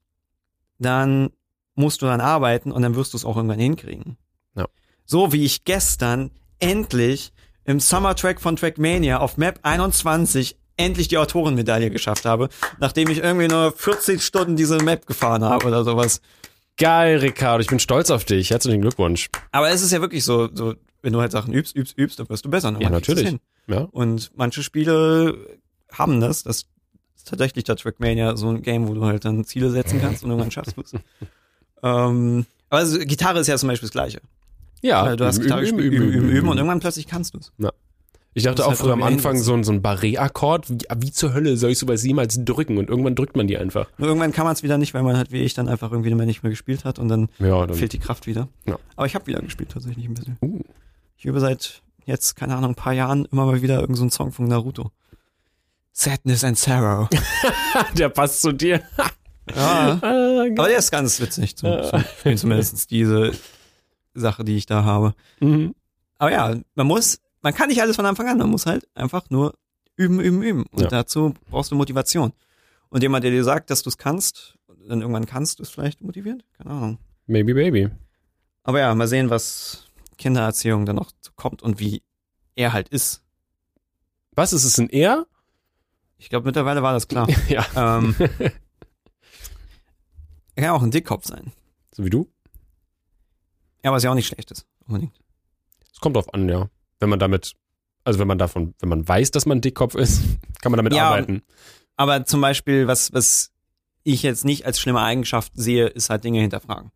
dann 0.80 1.30
musst 1.76 2.01
du 2.01 2.05
dann 2.05 2.22
arbeiten 2.22 2.72
und 2.72 2.82
dann 2.82 2.95
wirst 2.95 3.14
du 3.14 3.18
es 3.18 3.26
auch 3.26 3.36
irgendwann 3.36 3.59
hinkriegen. 3.59 4.18
Ja. 4.55 4.66
So 5.05 5.34
wie 5.34 5.45
ich 5.45 5.64
gestern 5.64 6.32
endlich 6.59 7.34
im 7.66 7.80
Summer 7.80 8.16
Track 8.16 8.41
von 8.41 8.55
Trackmania 8.55 9.20
auf 9.20 9.38
Map 9.38 9.59
21 9.64 10.57
endlich 10.78 11.07
die 11.07 11.18
Autorenmedaille 11.18 11.89
geschafft 11.89 12.26
habe, 12.26 12.49
nachdem 12.80 13.09
ich 13.09 13.20
irgendwie 13.20 13.47
nur 13.47 13.72
40 13.72 14.22
Stunden 14.22 14.55
diese 14.55 14.78
Map 14.78 15.05
gefahren 15.05 15.43
habe 15.43 15.68
oder 15.68 15.84
sowas. 15.84 16.22
Geil, 16.78 17.20
Ricardo, 17.20 17.61
ich 17.61 17.68
bin 17.68 17.80
stolz 17.80 18.09
auf 18.09 18.26
dich. 18.26 18.49
Herzlichen 18.49 18.82
Glückwunsch. 18.82 19.30
Aber 19.51 19.70
es 19.70 19.82
ist 19.84 19.91
ja 19.91 20.01
wirklich 20.01 20.24
so, 20.26 20.49
so 20.53 20.74
wenn 21.04 21.14
du 21.14 21.22
halt 21.22 21.32
Sachen 21.32 21.54
übst, 21.54 21.76
übst, 21.76 21.97
übst, 21.97 22.20
dann 22.20 22.30
wirst 22.30 22.45
du 22.45 22.49
besser. 22.49 22.76
Ja, 22.80 22.89
natürlich. 22.89 23.38
Ja. 23.68 23.82
Und 23.91 24.32
manche 24.36 24.64
Spiele 24.64 25.38
haben 25.91 26.20
das. 26.20 26.43
Das 26.43 26.66
ist 27.16 27.28
tatsächlich 27.28 27.66
der 27.66 27.76
Trackmania 27.76 28.36
so 28.36 28.49
ein 28.49 28.64
Game, 28.64 28.88
wo 28.88 28.93
du 28.95 29.06
halt 29.06 29.26
dann 29.26 29.43
Ziele 29.43 29.70
setzen 29.70 30.01
kannst 30.01 30.24
und 30.24 30.32
irgendwann 30.32 30.51
schaffst 30.51 30.78
du 30.78 30.82
es. 30.82 30.93
ähm, 31.84 32.45
aber 32.70 32.80
also, 32.80 32.97
Gitarre 32.99 33.39
ist 33.39 33.47
ja 33.47 33.58
zum 33.58 33.70
Beispiel 33.70 33.88
das 33.88 33.93
Gleiche. 33.93 34.22
Ja, 34.82 35.06
Weil 35.06 35.18
du 35.18 35.26
hast 35.26 35.38
üben, 35.38 35.43
Gitarre 35.43 35.62
üben, 35.62 35.78
gespielt, 35.78 35.93
üben, 35.93 36.08
üben, 36.08 36.24
üben, 36.24 36.36
üben, 36.38 36.49
und 36.49 36.58
irgendwann 36.58 36.80
plötzlich 36.80 37.08
kannst 37.08 37.34
du 37.34 37.39
es. 37.39 37.51
Ich 38.36 38.43
dachte 38.43 38.64
auch 38.64 38.70
halt 38.70 38.80
früher 38.80 38.93
am 38.93 39.04
Anfang 39.04 39.38
so 39.38 39.54
ein, 39.54 39.64
so 39.64 39.72
ein 39.72 39.82
Barré-Akkord. 39.84 40.70
Wie, 40.70 40.78
wie 40.97 41.12
zur 41.12 41.34
Hölle 41.34 41.56
soll 41.56 41.72
ich 41.72 41.78
sowas 41.78 42.04
jemals 42.04 42.43
drücken? 42.43 42.78
Und 42.78 42.89
irgendwann 42.89 43.16
drückt 43.16 43.38
man 43.38 43.45
die 43.47 43.58
einfach. 43.58 43.88
Nur 43.97 44.08
irgendwann 44.08 44.32
kann 44.32 44.45
man 44.45 44.54
es 44.54 44.64
wieder 44.64 44.78
nicht, 44.80 44.93
weil 44.93 45.04
man 45.04 45.16
halt 45.16 45.32
wie 45.32 45.41
ich 45.41 45.54
dann 45.54 45.68
einfach 45.68 45.91
irgendwie 45.91 46.14
nicht 46.16 46.41
mehr 46.41 46.49
gespielt 46.49 46.84
hat 46.84 46.97
und 46.97 47.10
dann 47.10 47.30
Ja, 47.38 47.68
dann. 47.68 47.76
fehlt 47.76 47.93
die 47.93 47.99
Kraft 47.99 48.26
wieder. 48.26 48.47
Ja. 48.66 48.80
Aber 48.95 49.06
ich 49.06 49.14
habe 49.14 49.28
wieder 49.28 49.39
gespielt 49.41 49.70
tatsächlich 49.72 50.08
ein 50.08 50.16
bisschen. 50.16 50.38
Uh. 50.41 50.62
Ich 51.24 51.28
übe 51.30 51.40
seit 51.40 51.82
jetzt, 52.06 52.36
keine 52.36 52.54
Ahnung, 52.54 52.72
ein 52.72 52.76
paar 52.76 52.92
Jahren 52.92 53.24
immer 53.32 53.46
mal 53.46 53.62
wieder 53.62 53.76
irgendeinen 53.76 53.96
so 53.96 54.02
einen 54.04 54.12
Song 54.12 54.32
von 54.34 54.46
Naruto. 54.46 54.92
Sadness 55.94 56.44
and 56.44 56.58
Sorrow. 56.58 57.08
Der 57.98 58.10
passt 58.10 58.42
zu 58.42 58.52
dir. 58.52 58.82
ja. 59.56 60.00
Ah, 60.02 60.42
Aber 60.58 60.68
der 60.68 60.80
ist 60.80 60.92
ganz 60.92 61.22
witzig 61.22 61.56
zum, 61.56 61.82
zum 61.82 62.02
Spielen, 62.02 62.38
zumindest 62.38 62.92
diese 62.92 63.32
Sache, 64.14 64.44
die 64.44 64.58
ich 64.58 64.66
da 64.66 64.84
habe. 64.84 65.14
mhm. 65.40 65.74
Aber 66.18 66.32
ja, 66.34 66.56
man 66.76 66.88
muss, 66.88 67.20
man 67.42 67.54
kann 67.54 67.70
nicht 67.70 67.82
alles 67.82 67.96
von 67.96 68.06
Anfang 68.06 68.28
an, 68.28 68.38
man 68.38 68.50
muss 68.50 68.66
halt 68.66 68.86
einfach 68.94 69.30
nur 69.30 69.54
üben, 69.96 70.20
üben, 70.20 70.44
üben. 70.44 70.66
Und 70.74 70.82
Ja. 70.82 70.88
dazu 70.90 71.34
brauchst 71.50 71.72
du 71.72 71.76
Motivation. 71.76 72.34
Und 72.90 73.02
jemand, 73.02 73.24
der 73.24 73.32
dir 73.32 73.46
sagt, 73.46 73.70
dass 73.70 73.82
du 73.82 73.90
es 73.90 73.98
kannst, 73.98 74.58
dann 74.90 75.00
irgendwann 75.00 75.26
kannst 75.26 75.60
du 75.60 75.64
es 75.64 75.70
vielleicht 75.70 76.02
motivierend? 76.02 76.44
Keine 76.58 76.70
Ahnung. 76.72 76.98
Maybe, 77.28 77.54
baby. 77.54 77.88
Aber 78.64 78.80
ja, 78.82 78.94
mal 78.94 79.08
sehen, 79.08 79.30
was 79.30 79.86
Kindererziehung 80.24 80.86
dann 80.86 80.96
noch 80.96 81.12
kommt 81.36 81.62
und 81.62 81.82
wie 81.82 82.02
er 82.56 82.72
halt 82.72 82.88
ist. 82.88 83.26
Was 84.32 84.54
ist 84.54 84.64
es, 84.64 84.80
ein 84.80 84.90
Er? 84.90 85.28
Ich 86.18 86.30
glaube, 86.30 86.46
mittlerweile 86.46 86.82
war 86.82 86.94
das 86.94 87.10
klar. 87.10 87.28
ja. 87.50 87.66
ähm, 87.76 88.16
er 90.56 90.64
kann 90.64 90.72
auch 90.72 90.82
ein 90.82 90.92
Dickkopf 90.92 91.26
sein. 91.26 91.52
So 91.94 92.06
wie 92.06 92.10
du? 92.10 92.32
Ja, 93.84 93.92
was 93.92 94.04
ja 94.04 94.12
auch 94.12 94.16
nicht 94.16 94.28
schlecht 94.28 94.50
ist. 94.52 94.66
Unbedingt. 94.88 95.20
Es 95.92 96.00
kommt 96.00 96.16
drauf 96.16 96.34
an, 96.34 96.48
ja. 96.48 96.70
Wenn 97.00 97.10
man 97.10 97.20
damit, 97.20 97.58
also 98.06 98.20
wenn 98.20 98.28
man 98.28 98.38
davon, 98.38 98.76
wenn 98.80 98.88
man 98.88 99.06
weiß, 99.06 99.32
dass 99.32 99.46
man 99.46 99.60
Dickkopf 99.60 99.96
ist, 99.96 100.22
kann 100.62 100.72
man 100.72 100.78
damit 100.78 100.94
Ja, 100.94 101.10
arbeiten. 101.10 101.42
Aber 101.98 102.26
zum 102.26 102.40
Beispiel, 102.40 102.88
was, 102.88 103.12
was 103.12 103.52
ich 104.04 104.24
jetzt 104.24 104.46
nicht 104.46 104.66
als 104.66 104.80
schlimme 104.80 105.02
Eigenschaft 105.02 105.52
sehe, 105.56 105.88
ist 105.88 106.10
halt 106.10 106.24
Dinge 106.24 106.40
hinterfragen. 106.40 106.92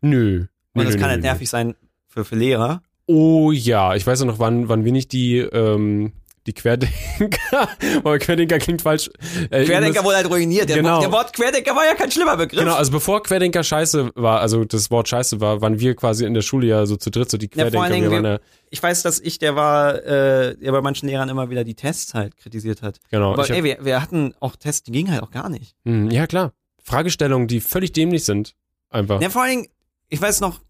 Nö. 0.00 0.46
Und 0.74 0.74
Nö, 0.74 0.84
das 0.84 0.94
nö, 0.94 1.00
kann 1.00 1.10
halt 1.10 1.22
nö. 1.22 1.26
nervig 1.26 1.50
sein 1.50 1.74
für, 2.08 2.24
für 2.24 2.36
Lehrer. 2.36 2.82
Oh 3.06 3.52
ja, 3.52 3.94
ich 3.94 4.06
weiß 4.06 4.22
auch 4.22 4.26
noch, 4.26 4.38
wann, 4.38 4.68
wann 4.68 4.84
wir 4.84 4.92
nicht 4.92 5.12
die, 5.12 5.38
ähm, 5.38 6.12
die 6.46 6.52
Querdenker, 6.52 7.68
aber 7.98 8.18
Querdenker 8.18 8.58
klingt 8.58 8.82
falsch. 8.82 9.10
Äh, 9.50 9.64
Querdenker 9.64 10.04
wurde 10.04 10.16
halt 10.16 10.30
ruiniert. 10.30 10.68
Der, 10.68 10.76
Genau. 10.76 11.00
der 11.00 11.10
Wort 11.12 11.32
Querdenker 11.34 11.74
war 11.74 11.86
ja 11.86 11.94
kein 11.94 12.10
schlimmer 12.10 12.36
Begriff. 12.36 12.60
Genau, 12.60 12.74
also 12.74 12.90
bevor 12.92 13.22
Querdenker 13.22 13.62
scheiße 13.62 14.10
war, 14.14 14.40
also 14.40 14.64
das 14.64 14.90
Wort 14.90 15.08
scheiße 15.08 15.40
war, 15.40 15.60
waren 15.62 15.80
wir 15.80 15.94
quasi 15.94 16.24
in 16.26 16.34
der 16.34 16.42
Schule 16.42 16.66
ja 16.66 16.86
so 16.86 16.96
zu 16.96 17.10
dritt, 17.10 17.30
so 17.30 17.38
die 17.38 17.46
Ja, 17.46 17.50
Querdenker. 17.64 17.82
allen 17.82 17.92
Dingen, 17.92 18.10
wir 18.10 18.22
waren 18.22 18.24
ja, 18.24 18.38
Ich 18.70 18.82
weiß, 18.82 19.02
dass 19.02 19.20
ich, 19.20 19.38
der 19.38 19.56
war, 19.56 20.02
äh, 20.04 20.56
der 20.56 20.72
bei 20.72 20.80
manchen 20.82 21.08
Lehrern 21.08 21.28
immer 21.30 21.48
wieder 21.50 21.64
die 21.64 21.74
Tests 21.74 22.12
halt 22.14 22.36
kritisiert 22.36 22.82
hat. 22.82 22.98
genau. 23.10 23.32
Aber 23.32 23.48
ey, 23.48 23.64
wir, 23.64 23.78
wir 23.84 24.02
hatten 24.02 24.34
auch 24.40 24.56
Tests, 24.56 24.82
die 24.84 24.92
gingen 24.92 25.10
halt 25.12 25.22
auch 25.22 25.30
gar 25.30 25.48
nicht. 25.48 25.74
Hm, 25.84 26.10
ja, 26.10 26.26
klar. 26.26 26.52
Fragestellungen, 26.82 27.48
die 27.48 27.60
völlig 27.60 27.92
dämlich 27.92 28.24
sind. 28.24 28.54
Einfach. 28.90 29.20
Ja, 29.20 29.28
vor 29.30 29.42
allen 29.42 29.50
Dingen, 29.62 29.68
ich 30.08 30.20
weiß 30.22 30.40
noch, 30.40 30.60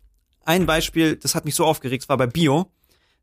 ein 0.49 0.66
Beispiel, 0.66 1.16
das 1.16 1.34
hat 1.34 1.44
mich 1.44 1.55
so 1.55 1.64
aufgeregt, 1.64 2.05
es 2.05 2.09
war 2.09 2.16
bei 2.16 2.26
Bio. 2.26 2.72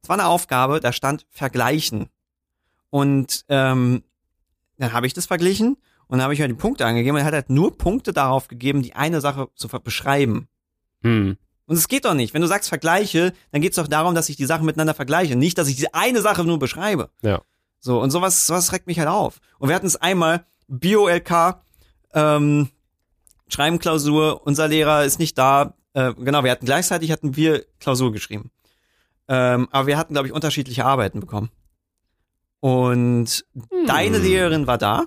Es 0.02 0.10
war 0.10 0.18
eine 0.18 0.28
Aufgabe, 0.28 0.80
da 0.80 0.94
stand 0.94 1.26
vergleichen. 1.32 2.10
Und 2.92 3.46
ähm, 3.50 4.04
dann 4.78 4.94
habe 4.94 5.08
ich 5.08 5.14
das 5.14 5.26
verglichen 5.26 5.78
und 6.08 6.20
dann 6.20 6.22
habe 6.22 6.34
ich 6.34 6.40
mir 6.40 6.48
die 6.48 6.54
Punkte 6.54 6.86
angegeben 6.86 7.16
und 7.16 7.22
er 7.22 7.26
hat 7.26 7.34
halt 7.34 7.50
nur 7.50 7.78
Punkte 7.78 8.14
darauf 8.14 8.48
gegeben, 8.48 8.84
die 8.84 8.94
eine 8.94 9.22
Sache 9.22 9.50
zu 9.56 9.68
beschreiben. 9.68 10.48
Hm. 11.02 11.38
Und 11.66 11.76
es 11.76 11.88
geht 11.88 12.06
doch 12.06 12.14
nicht. 12.14 12.36
Wenn 12.36 12.44
du 12.44 12.48
sagst 12.48 12.70
vergleiche, 12.70 13.34
dann 13.52 13.62
geht 13.62 13.72
es 13.72 13.78
doch 13.78 13.88
darum, 13.88 14.14
dass 14.14 14.30
ich 14.30 14.36
die 14.36 14.46
Sachen 14.46 14.68
miteinander 14.68 14.94
vergleiche, 14.94 15.36
nicht, 15.36 15.58
dass 15.58 15.68
ich 15.68 15.76
diese 15.76 15.96
eine 15.96 16.22
Sache 16.22 16.44
nur 16.44 16.60
beschreibe. 16.60 17.10
Ja. 17.24 17.42
So, 17.80 18.00
und 18.00 18.12
sowas, 18.12 18.46
sowas 18.46 18.72
regt 18.72 18.86
mich 18.86 19.00
halt 19.00 19.10
auf. 19.10 19.40
Und 19.58 19.70
wir 19.70 19.76
hatten 19.76 19.88
es 19.88 19.96
einmal, 19.96 20.46
Bio-LK, 20.68 21.62
ähm, 22.14 22.70
Schreibenklausur, 23.48 24.46
unser 24.46 24.68
Lehrer 24.68 25.06
ist 25.06 25.18
nicht 25.18 25.38
da. 25.38 25.76
Äh, 25.96 26.14
genau, 26.20 26.44
wir 26.44 26.52
hatten 26.52 26.66
gleichzeitig 26.66 27.12
hatten 27.12 27.36
wir 27.36 27.66
Klausur 27.80 28.12
geschrieben. 28.12 28.52
Ähm, 29.28 29.68
aber 29.72 29.88
wir 29.88 29.98
hatten, 29.98 30.14
glaube 30.14 30.28
ich, 30.28 30.34
unterschiedliche 30.34 30.86
Arbeiten 30.86 31.20
bekommen. 31.20 31.50
Und 32.60 33.46
deine 33.88 34.18
Lehrerin 34.18 34.68
war 34.68 34.78
da. 34.78 35.06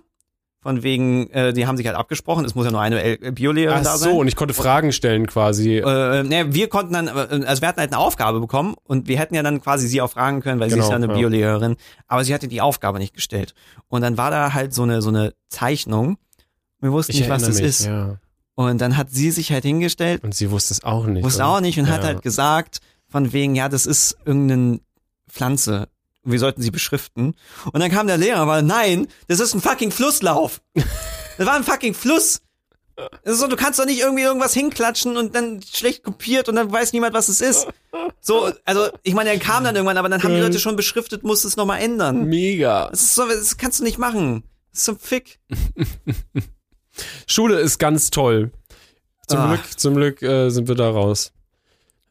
Von 0.61 0.83
wegen, 0.83 1.31
äh, 1.31 1.53
die 1.53 1.69
haben 1.69 1.77
sich 1.77 1.87
halt 1.87 1.97
abgesprochen, 1.97 2.45
es 2.45 2.57
muss 2.57 2.65
ja 2.65 2.73
nur 2.73 2.81
eine 2.81 3.01
L- 3.01 3.31
Biolehrerin 3.33 3.85
da 3.85 3.97
sein. 3.97 4.11
so, 4.13 4.19
und 4.19 4.27
ich 4.27 4.35
konnte 4.35 4.55
Fragen 4.55 4.91
stellen 4.91 5.29
quasi. 5.29 5.77
Äh, 5.79 6.25
ne, 6.25 6.53
wir 6.53 6.69
konnten 6.69 6.93
dann, 6.95 7.07
äh, 7.07 7.47
also 7.47 7.63
wir 7.63 7.69
hatten 7.69 7.79
halt 7.79 7.93
eine 7.93 7.99
Aufgabe 7.99 8.41
bekommen 8.41 8.75
und 8.83 9.07
wir 9.07 9.19
hätten 9.21 9.37
ja 9.37 9.45
dann 9.45 9.61
quasi 9.63 9.87
sie 9.87 10.01
auch 10.01 10.11
fragen 10.11 10.41
können, 10.41 10.59
weil 10.59 10.69
sie 10.69 10.75
Genau, 10.75 10.87
ist 10.87 10.91
ja 10.91 10.97
eine 10.97 11.07
ja. 11.07 11.13
Biolehrerin, 11.15 11.77
aber 12.09 12.25
sie 12.25 12.35
hatte 12.35 12.49
die 12.49 12.61
Aufgabe 12.61 12.99
nicht 12.99 13.15
gestellt. 13.15 13.55
Und 13.87 14.03
dann 14.03 14.19
war 14.19 14.33
da 14.33 14.53
halt 14.53 14.75
so 14.75 14.83
eine 14.83 15.01
so 15.01 15.11
eine 15.11 15.33
Zeichnung. 15.49 16.19
Wir 16.81 16.91
wussten 16.91 17.13
ich 17.13 17.21
nicht, 17.21 17.31
was 17.31 17.43
das 17.45 17.57
mich, 17.57 17.65
ist. 17.65 17.87
Ja. 17.87 18.17
Und 18.59 18.81
dann 18.81 18.97
hat 18.97 19.13
sie 19.13 19.31
sich 19.31 19.53
halt 19.53 19.63
hingestellt, 19.65 20.25
Und 20.25 20.35
sie 20.35 20.51
wusste 20.51 20.75
es 20.75 20.83
auch 20.83 21.07
nicht. 21.07 21.23
wusste 21.25 21.43
oder? 21.45 21.49
auch 21.53 21.61
nicht 21.61 21.79
und 21.79 21.89
hat 21.89 22.01
Ja. 22.03 22.09
halt 22.09 22.23
gesagt, 22.23 22.81
von 23.09 23.33
wegen, 23.33 23.55
ja, 23.55 23.69
das 23.69 23.87
ist 23.87 24.17
irgendeine 24.25 24.81
Pflanze. 25.31 25.89
Wir 26.25 26.41
sollten 26.41 26.61
sie 26.61 26.73
beschriften. 26.73 27.37
Und 27.73 27.79
dann 27.81 27.91
kam 27.93 28.09
der 28.09 28.17
Lehrer, 28.17 28.41
aber 28.41 28.61
nein, 28.63 29.07
das 29.29 29.39
ist 29.39 29.55
ein 29.55 29.61
fucking 29.61 29.93
Flusslauf. 29.93 30.61
Das 31.39 31.47
war 31.47 31.55
ein 31.55 31.63
fucking 31.63 31.95
Fluss. 31.95 32.41
So, 33.25 33.47
du 33.47 33.55
kannst 33.55 33.79
doch 33.79 33.85
nicht 33.87 34.01
irgendwie 34.01 34.25
irgendwas 34.25 34.55
hinklatschen 34.55 35.17
und 35.17 35.37
dann 35.37 35.63
schlecht 35.63 36.03
kopiert 36.03 36.49
und 36.49 36.57
dann 36.57 36.73
weiß 36.73 36.93
niemand, 36.93 37.15
was 37.15 37.29
es 37.29 37.41
ist. 37.41 37.69
So, 38.21 38.51
also, 38.65 38.89
ich 39.05 39.15
meine, 39.15 39.31
er 39.31 39.39
kam 39.39 39.63
dann 39.63 39.77
irgendwann, 39.77 39.99
aber 39.99 40.09
dann 40.09 40.21
haben 40.25 40.35
die 40.35 40.41
Leute 40.41 40.59
schon 40.59 40.75
beschriftet, 40.75 41.23
musst 41.23 41.45
es 41.45 41.57
nochmal 41.57 41.81
ändern. 41.81 42.25
Mega. 42.25 42.89
Das 42.91 43.03
ist 43.03 43.15
so, 43.15 43.25
das 43.29 43.57
kannst 43.57 43.79
du 43.79 43.85
nicht 43.85 43.99
machen. 43.99 44.43
Das 44.73 44.81
ist 44.81 44.85
so 44.87 44.93
ein 44.95 44.99
Fick. 44.99 45.39
Schule 47.27 47.59
ist 47.59 47.79
ganz 47.79 48.11
toll. 48.11 48.51
Zum 49.27 49.39
Ah. 49.39 49.49
Glück, 49.55 49.79
zum 49.79 49.95
Glück 49.95 50.23
äh, 50.23 50.49
sind 50.51 50.69
wir 50.69 50.75
da 50.75 50.91
raus. 50.91 51.33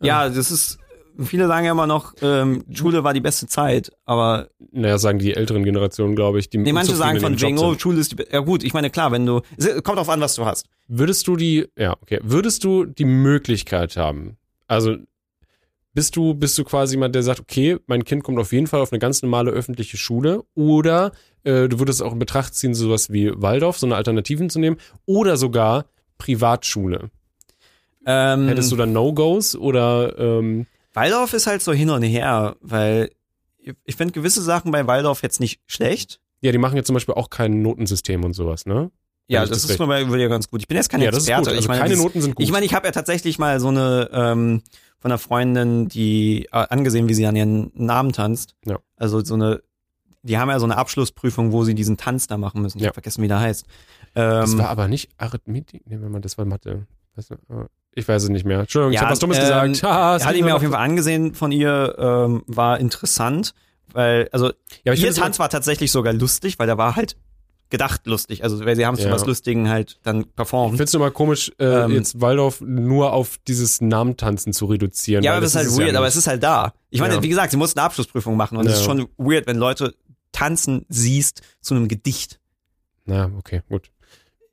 Ja, 0.02 0.30
das 0.30 0.52
ist, 0.52 0.78
viele 1.20 1.48
sagen 1.48 1.66
ja 1.66 1.72
immer 1.72 1.88
noch, 1.88 2.14
ähm, 2.22 2.64
Schule 2.72 3.04
war 3.04 3.14
die 3.14 3.22
beste 3.22 3.48
Zeit, 3.48 3.92
aber 4.06 4.50
Naja, 4.72 4.98
sagen 5.00 5.18
die 5.18 5.34
älteren 5.34 5.64
Generationen, 5.64 6.16
glaube 6.16 6.40
ich. 6.40 6.50
Die 6.50 6.60
nee, 6.60 6.72
manche 6.72 6.96
sagen 6.96 7.20
von 7.20 7.34
oh, 7.34 7.38
sind. 7.38 7.82
Schule 7.82 8.00
ist 8.00 8.12
die 8.12 8.24
Ja 8.32 8.40
gut, 8.42 8.64
ich 8.64 8.74
meine, 8.74 8.90
klar, 8.92 9.12
wenn 9.12 9.26
du. 9.26 9.42
Kommt 9.84 9.98
drauf 9.98 10.10
an, 10.10 10.22
was 10.22 10.36
du 10.36 10.46
hast. 10.46 10.68
Würdest 10.88 11.28
du 11.28 11.36
die, 11.36 11.68
ja, 11.78 11.96
okay, 12.02 12.20
würdest 12.24 12.64
du 12.64 12.86
die 12.86 13.06
Möglichkeit 13.06 13.98
haben, 13.98 14.38
also 14.68 14.96
bist 15.94 16.16
du, 16.16 16.36
bist 16.36 16.56
du 16.60 16.64
quasi 16.64 16.94
jemand, 16.94 17.16
der 17.16 17.24
sagt, 17.24 17.40
okay, 17.40 17.78
mein 17.88 18.04
Kind 18.04 18.24
kommt 18.24 18.38
auf 18.38 18.52
jeden 18.54 18.68
Fall 18.68 18.82
auf 18.82 18.92
eine 18.92 19.00
ganz 19.00 19.24
normale 19.24 19.50
öffentliche 19.50 19.98
Schule 19.98 20.44
oder 20.54 21.12
äh, 21.48 21.68
du 21.70 21.80
würdest 21.80 22.04
auch 22.04 22.14
in 22.14 22.20
Betracht 22.20 22.54
ziehen, 22.56 22.76
sowas 22.76 23.12
wie 23.12 23.32
Waldorf, 23.36 23.78
so 23.80 23.86
eine 23.88 23.96
Alternativen 23.96 24.50
zu 24.50 24.60
nehmen 24.60 24.78
oder 25.06 25.38
sogar 25.38 25.86
Privatschule. 26.18 27.10
Ähm, 28.06 28.48
Hättest 28.48 28.72
du 28.72 28.76
da 28.76 28.86
No-Gos 28.86 29.56
oder 29.56 30.18
ähm, 30.18 30.66
Waldorf 30.94 31.34
ist 31.34 31.48
halt 31.48 31.62
so 31.62 31.74
hin 31.74 31.90
und 31.90 32.04
her, 32.04 32.56
weil 32.62 33.10
ich- 33.86 33.96
finde 33.96 34.14
gewisse 34.14 34.42
Sachen 34.42 34.72
bei 34.72 34.88
Waldorf 34.88 35.22
jetzt 35.24 35.40
nicht 35.40 35.60
schlecht. 35.68 36.20
ja, 36.42 36.52
die 36.52 36.58
machen 36.58 36.76
jetzt 36.78 36.88
zum 36.88 36.94
Beispiel 36.94 37.16
auch 37.16 37.30
kein 37.30 37.62
Notensystem 37.62 38.24
und 38.24 38.34
sowas, 38.34 38.66
ne? 38.66 38.92
Ja, 39.30 39.42
das, 39.42 39.50
das 39.64 39.70
ist 39.72 39.80
mir 39.80 39.88
bei 39.88 40.00
ja 40.04 40.28
ganz 40.30 40.50
gut. 40.50 40.62
Ich 40.62 40.70
bin 40.70 40.78
jetzt 40.78 40.88
kein 40.90 41.02
ja, 41.02 41.12
das 41.12 41.24
ist 41.24 41.28
Experte. 41.28 41.42
gut. 41.42 41.50
Also 41.50 41.60
ich 41.60 41.68
meine, 41.68 41.82
keine 41.82 41.96
das- 41.96 42.02
Noten 42.04 42.22
sind 42.22 42.36
gut. 42.36 42.46
Ich 42.46 42.52
meine, 42.52 42.66
ich 42.66 42.74
habe 42.74 42.88
ja 42.88 42.92
tatsächlich 42.94 43.38
mal 43.40 43.60
so 43.60 43.68
eine 43.68 44.10
ähm, 44.14 44.62
von 45.00 45.12
einer 45.12 45.18
Freundin, 45.18 45.90
die 45.90 46.46
äh, 46.46 46.66
angesehen, 46.70 47.10
wie 47.10 47.14
sie 47.14 47.26
an 47.26 47.36
ihren 47.36 47.72
Namen 47.74 48.14
tanzt. 48.14 48.56
Ja. 48.66 48.80
Also 48.96 49.22
so 49.24 49.34
eine, 49.34 49.62
die 50.28 50.38
haben 50.38 50.50
ja 50.50 50.60
so 50.60 50.66
eine 50.66 50.78
Abschlussprüfung, 50.78 51.52
wo 51.52 51.64
sie 51.64 51.74
diesen 51.76 51.98
Tanz 51.98 52.28
da 52.28 52.38
machen 52.38 52.62
müssen. 52.62 52.78
Ich 52.78 52.84
Ja. 52.84 52.90
hab 52.90 52.96
vergessen, 52.96 53.24
wie 53.24 53.28
der 53.28 53.40
heißt. 53.40 53.66
das 54.14 54.52
Ähm, 54.54 54.60
war 54.60 54.70
aber 54.70 54.88
nicht 54.88 55.10
Arithmetik, 55.18 55.82
warte 55.86 56.10
mal, 56.10 56.22
das 56.22 56.38
war 56.38 56.46
Mathe. 56.46 56.86
Äh, 57.18 57.22
Ich 57.94 58.08
weiß 58.08 58.24
es 58.24 58.30
nicht 58.30 58.46
mehr. 58.46 58.60
Entschuldigung, 58.60 58.92
ich 58.92 58.96
Ja, 58.96 59.02
habe 59.02 59.12
was 59.14 59.20
Dummes 59.20 59.38
ähm, 59.38 59.44
gesagt. 59.44 59.84
Ha, 59.84 60.14
hatte 60.14 60.26
liegt 60.26 60.36
ich 60.38 60.44
mir 60.44 60.56
auf 60.56 60.62
jeden 60.62 60.74
Fall 60.74 60.84
angesehen 60.84 61.34
von 61.34 61.52
ihr, 61.52 61.96
ähm, 61.98 62.44
war 62.48 62.80
interessant, 62.80 63.54
weil, 63.92 64.30
also 64.32 64.52
Ja, 64.84 64.94
ich 64.94 65.02
ihr 65.04 65.14
Tanz 65.14 65.40
war 65.40 65.50
tatsächlich 65.50 65.92
sogar 65.92 66.14
lustig, 66.14 66.60
weil 66.60 66.68
der 66.68 66.78
war 66.78 66.96
halt 66.96 67.16
gedacht 67.70 68.06
lustig. 68.08 68.44
Also 68.44 68.64
weil 68.66 68.76
sie 68.78 68.86
haben 68.86 68.96
es 68.96 69.04
Ja. 69.04 69.12
was 69.12 69.26
Lustigen 69.26 69.68
halt 69.68 70.00
dann 70.04 70.22
Ich 70.22 70.36
performt. 70.36 70.72
finde 70.74 70.84
es 70.86 70.94
immer 70.94 71.12
komisch, 71.12 71.52
äh, 71.60 71.66
Ähm, 71.66 71.92
jetzt 71.92 72.22
Waldorf 72.22 72.62
nur 72.62 73.12
auf 73.14 73.38
dieses 73.48 73.82
Namentanzen 73.82 74.54
zu 74.54 74.68
reduzieren. 74.68 75.22
Ja, 75.24 75.32
aber 75.34 75.42
das 75.42 75.50
ist 75.52 75.56
halt 75.58 75.68
weird, 75.78 75.92
ja 75.92 75.98
aber 75.98 76.08
es 76.08 76.16
ist 76.16 76.28
halt 76.28 76.44
da. 76.44 76.74
Ich 76.92 77.02
meine, 77.02 77.16
Ja. 77.16 77.24
wie 77.24 77.28
gesagt, 77.30 77.52
sie 77.52 77.58
mussten 77.58 77.80
eine 77.80 77.86
Abschlussprüfung 77.88 78.38
machen 78.38 78.58
und 78.58 78.66
es 78.68 78.76
ist 78.76 78.84
schon 78.86 79.08
weird, 79.18 79.48
wenn 79.48 79.58
Leute 79.58 79.94
tanzen 80.38 80.86
siehst 80.90 81.42
zu 81.62 81.74
einem 81.76 81.88
Gedicht. 81.88 82.40
Na, 83.06 83.32
okay, 83.38 83.62
gut. 83.70 83.90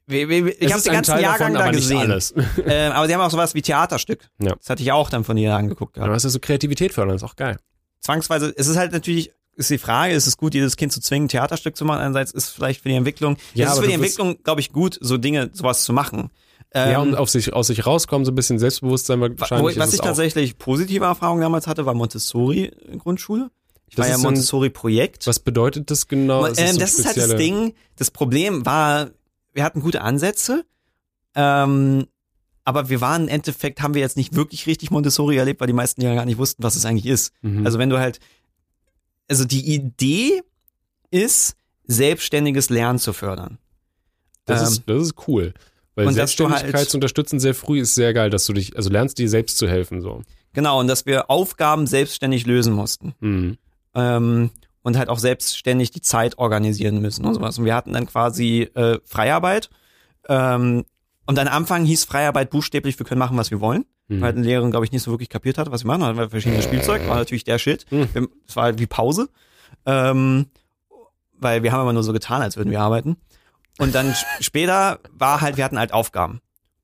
Ich 0.06 0.22
habe 0.22 0.82
den 0.82 0.92
ganzen 0.92 1.12
Teil 1.12 1.22
Jahrgang 1.22 1.54
davon, 1.54 1.54
da 1.54 1.60
aber 1.60 1.72
gesehen. 1.72 2.20
Ähm, 2.66 2.92
aber 2.92 3.06
sie 3.06 3.14
haben 3.14 3.20
auch 3.22 3.30
sowas 3.30 3.54
wie 3.54 3.62
Theaterstück. 3.62 4.28
Ja. 4.38 4.54
Das 4.56 4.68
hatte 4.70 4.82
ich 4.82 4.92
auch 4.92 5.08
dann 5.08 5.24
von 5.24 5.36
ihr 5.36 5.54
angeguckt 5.54 5.94
gehabt. 5.94 6.06
Aber 6.08 6.16
es 6.16 6.24
ist 6.24 6.34
so 6.34 6.40
Kreativität 6.40 6.92
fördern, 6.92 7.16
ist 7.16 7.22
auch 7.22 7.36
geil. 7.36 7.56
zwangsweise, 8.00 8.52
es 8.56 8.66
ist 8.66 8.76
halt 8.76 8.92
natürlich, 8.92 9.32
ist 9.56 9.70
die 9.70 9.78
Frage, 9.78 10.12
ist 10.12 10.26
es 10.26 10.36
gut, 10.36 10.52
jedes 10.54 10.76
Kind 10.76 10.92
zu 10.92 11.00
zwingen, 11.00 11.28
Theaterstück 11.28 11.74
zu 11.76 11.84
machen? 11.86 12.00
Einerseits 12.00 12.32
ist 12.32 12.50
vielleicht 12.50 12.82
für 12.82 12.88
die 12.90 12.96
Entwicklung, 12.96 13.36
Ja, 13.54 13.66
es 13.68 13.72
ist 13.74 13.80
für 13.80 13.86
die 13.86 13.94
Entwicklung, 13.94 14.42
glaube 14.42 14.60
ich, 14.60 14.72
gut, 14.72 14.98
so 15.00 15.16
Dinge, 15.16 15.50
sowas 15.54 15.84
zu 15.84 15.92
machen. 15.94 16.30
ja, 16.74 16.92
Ähm, 16.92 17.00
und 17.00 17.14
auf 17.16 17.30
sich, 17.30 17.52
aus 17.54 17.68
sich 17.68 17.86
rauskommen, 17.86 18.26
so 18.26 18.32
ein 18.32 18.34
bisschen 18.34 18.58
Selbstbewusstsein 18.58 19.20
wa- 19.22 19.30
wo, 19.30 19.40
wahrscheinlich. 19.40 19.78
was 19.78 19.94
ich 19.94 20.00
tatsächlich 20.00 20.58
positive 20.58 21.04
Erfahrungen 21.06 21.40
damals 21.40 21.66
hatte, 21.66 21.86
war 21.86 21.94
Montessori 21.94 22.72
Grundschule. 22.98 23.50
Ich 23.94 23.98
war 23.98 24.06
Das 24.08 24.16
ja 24.16 24.22
Montessori-Projekt. 24.28 25.26
Was 25.26 25.38
bedeutet 25.38 25.90
das 25.90 26.08
genau? 26.08 26.46
ähm, 26.46 26.52
Ist 26.52 26.60
das 26.60 26.72
so 26.74 26.78
das 26.80 26.94
ist 26.98 27.06
halt 27.06 27.16
das 27.16 27.36
Ding. 27.36 27.74
Das 27.96 28.10
Problem 28.10 28.66
war, 28.66 29.10
wir 29.52 29.62
hatten 29.64 29.80
gute 29.80 30.00
Ansätze, 30.02 30.64
ähm, 31.34 32.06
aber 32.64 32.88
wir 32.88 33.00
waren 33.00 33.22
im 33.24 33.28
Endeffekt, 33.28 33.82
haben 33.82 33.94
wir 33.94 34.00
jetzt 34.00 34.16
nicht 34.16 34.34
wirklich 34.34 34.66
richtig 34.66 34.90
Montessori 34.90 35.36
erlebt, 35.36 35.60
weil 35.60 35.66
die 35.66 35.72
meisten 35.74 36.00
ja 36.00 36.14
gar 36.14 36.24
nicht 36.24 36.38
wussten, 36.38 36.62
was 36.62 36.76
es 36.76 36.84
eigentlich 36.84 37.06
ist. 37.06 37.32
Mhm. 37.42 37.64
Also 37.66 37.78
wenn 37.78 37.90
du 37.90 37.98
halt, 37.98 38.20
also 39.28 39.44
die 39.44 39.72
Idee 39.74 40.42
ist, 41.10 41.56
selbstständiges 41.86 42.70
Lernen 42.70 42.98
zu 42.98 43.12
fördern. 43.12 43.58
das, 44.46 44.60
ähm, 44.60 44.66
ist, 44.68 44.82
das 44.86 45.02
ist 45.02 45.28
cool. 45.28 45.54
Weil 45.94 46.06
und 46.06 46.12
du 46.12 46.16
Selbstständigkeit 46.16 46.74
halt- 46.74 46.90
zu 46.90 46.96
unterstützen 46.96 47.38
sehr 47.38 47.54
früh 47.54 47.80
ist 47.80 47.94
sehr 47.94 48.12
geil, 48.12 48.28
dass 48.30 48.46
du 48.46 48.52
dich, 48.52 48.76
also 48.76 48.90
lernst 48.90 49.18
dir 49.18 49.28
selbst 49.28 49.58
zu 49.58 49.68
helfen, 49.68 50.00
so. 50.00 50.22
Genau, 50.52 50.80
und 50.80 50.88
dass 50.88 51.06
wir 51.06 51.30
Aufgaben 51.30 51.86
selbstständig 51.86 52.46
lösen 52.46 52.72
mussten. 52.74 53.14
Mhm. 53.20 53.58
Ähm, 53.94 54.50
und 54.82 54.98
halt 54.98 55.08
auch 55.08 55.18
selbstständig 55.18 55.92
die 55.92 56.02
Zeit 56.02 56.36
organisieren 56.38 57.00
müssen 57.00 57.24
und 57.24 57.34
sowas. 57.34 57.58
Und 57.58 57.64
wir 57.64 57.74
hatten 57.74 57.92
dann 57.94 58.06
quasi 58.06 58.68
äh, 58.74 58.98
Freiarbeit. 59.04 59.70
Ähm, 60.28 60.84
und 61.26 61.38
am 61.38 61.48
Anfang 61.48 61.84
hieß 61.86 62.04
Freiarbeit 62.04 62.50
buchstäblich, 62.50 62.98
wir 62.98 63.06
können 63.06 63.18
machen, 63.18 63.38
was 63.38 63.50
wir 63.50 63.60
wollen. 63.60 63.86
Mhm. 64.08 64.20
Weil 64.20 64.34
die 64.34 64.42
Lehrerin, 64.42 64.70
glaube 64.70 64.84
ich, 64.84 64.92
nicht 64.92 65.02
so 65.02 65.10
wirklich 65.10 65.30
kapiert 65.30 65.56
hat, 65.56 65.70
was 65.70 65.84
wir 65.84 65.88
machen. 65.88 66.00
Da 66.00 66.06
hatten 66.08 66.18
wir 66.18 66.28
verschiedenes 66.28 66.64
Spielzeug, 66.64 67.08
war 67.08 67.16
natürlich 67.16 67.44
der 67.44 67.58
Shit. 67.58 67.86
Mhm. 67.90 68.08
Wir- 68.12 68.28
Es 68.46 68.56
war 68.56 68.64
halt 68.64 68.78
wie 68.78 68.86
Pause. 68.86 69.30
Ähm, 69.86 70.46
weil 71.38 71.62
wir 71.62 71.72
haben 71.72 71.80
immer 71.82 71.92
nur 71.94 72.02
so 72.02 72.12
getan, 72.12 72.42
als 72.42 72.56
würden 72.58 72.70
wir 72.70 72.80
arbeiten. 72.80 73.16
Und 73.78 73.94
dann 73.94 74.10
sp- 74.12 74.28
später 74.40 75.00
war 75.12 75.40
halt, 75.40 75.56
wir 75.56 75.64
hatten 75.64 75.78
halt 75.78 75.92
Aufgaben. 75.92 76.40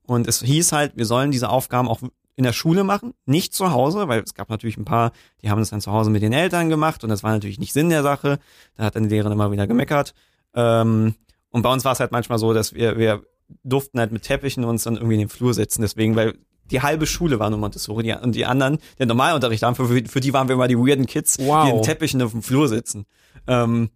Und 0.07 0.27
es 0.27 0.41
hieß 0.41 0.71
halt, 0.71 0.93
wir 0.97 1.05
sollen 1.05 1.29
diese 1.31 1.49
Aufgaben 1.49 1.87
auch 1.87 2.01
in 2.41 2.45
der 2.45 2.53
Schule 2.53 2.83
machen, 2.83 3.13
nicht 3.27 3.53
zu 3.53 3.71
Hause, 3.71 4.07
weil 4.07 4.21
es 4.23 4.33
gab 4.33 4.49
natürlich 4.49 4.77
ein 4.77 4.85
paar, 4.85 5.11
die 5.43 5.51
haben 5.51 5.59
das 5.59 5.69
dann 5.69 5.79
zu 5.79 5.91
Hause 5.91 6.09
mit 6.09 6.23
den 6.23 6.33
Eltern 6.33 6.69
gemacht 6.69 7.03
und 7.03 7.11
das 7.11 7.21
war 7.21 7.31
natürlich 7.31 7.59
nicht 7.59 7.71
Sinn 7.71 7.89
der 7.89 8.01
Sache. 8.01 8.39
Da 8.75 8.85
hat 8.85 8.95
dann 8.95 9.03
die 9.03 9.09
Lehrerin 9.09 9.33
immer 9.33 9.51
wieder 9.51 9.67
gemeckert. 9.67 10.15
Ähm, 10.55 11.13
und 11.51 11.61
bei 11.61 11.71
uns 11.71 11.85
war 11.85 11.91
es 11.91 11.99
halt 11.99 12.11
manchmal 12.11 12.39
so, 12.39 12.51
dass 12.53 12.73
wir, 12.73 12.97
wir 12.97 13.21
durften 13.63 13.99
halt 13.99 14.11
mit 14.11 14.23
Teppichen 14.23 14.63
uns 14.63 14.83
dann 14.83 14.95
irgendwie 14.95 15.13
in 15.15 15.19
den 15.19 15.29
Flur 15.29 15.53
setzen, 15.53 15.81
deswegen, 15.83 16.15
weil 16.15 16.33
die 16.71 16.81
halbe 16.81 17.05
Schule 17.05 17.37
war 17.37 17.49
nur 17.49 17.59
Montessori 17.59 18.03
die, 18.03 18.13
und 18.13 18.33
die 18.33 18.45
anderen, 18.45 18.79
den 18.97 19.07
Normalunterricht 19.07 19.61
haben, 19.63 19.75
für, 19.75 19.85
für 19.87 20.19
die 20.19 20.33
waren 20.33 20.47
wir 20.47 20.55
immer 20.55 20.67
die 20.67 20.77
weirden 20.77 21.05
Kids, 21.05 21.37
Wow. 21.39 21.65
die 21.65 21.77
in 21.77 21.83
Teppichen 21.83 22.21
auf 22.21 22.31
dem 22.31 22.41
Flur 22.41 22.67
sitzen. 22.67 23.05
Ähm, 23.45 23.89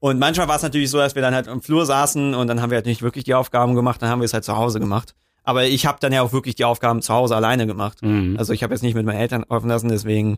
und 0.00 0.18
manchmal 0.20 0.48
war 0.48 0.56
es 0.56 0.62
natürlich 0.62 0.90
so, 0.90 0.98
dass 0.98 1.16
wir 1.16 1.22
dann 1.22 1.34
halt 1.34 1.48
im 1.48 1.60
Flur 1.60 1.84
saßen 1.84 2.34
und 2.34 2.46
dann 2.46 2.62
haben 2.62 2.70
wir 2.70 2.76
halt 2.76 2.86
nicht 2.86 3.02
wirklich 3.02 3.24
die 3.24 3.34
Aufgaben 3.34 3.74
gemacht, 3.74 4.00
dann 4.00 4.08
haben 4.08 4.20
wir 4.20 4.26
es 4.26 4.32
halt 4.32 4.44
zu 4.44 4.56
Hause 4.56 4.78
gemacht. 4.80 5.14
Aber 5.48 5.64
ich 5.64 5.86
habe 5.86 5.96
dann 5.98 6.12
ja 6.12 6.20
auch 6.20 6.34
wirklich 6.34 6.56
die 6.56 6.66
Aufgaben 6.66 7.00
zu 7.00 7.14
Hause 7.14 7.34
alleine 7.34 7.66
gemacht. 7.66 8.02
Mhm. 8.02 8.36
Also 8.38 8.52
ich 8.52 8.62
habe 8.62 8.74
jetzt 8.74 8.82
nicht 8.82 8.92
mit 8.94 9.06
meinen 9.06 9.18
Eltern 9.18 9.44
offen 9.48 9.70
lassen, 9.70 9.88
deswegen 9.88 10.36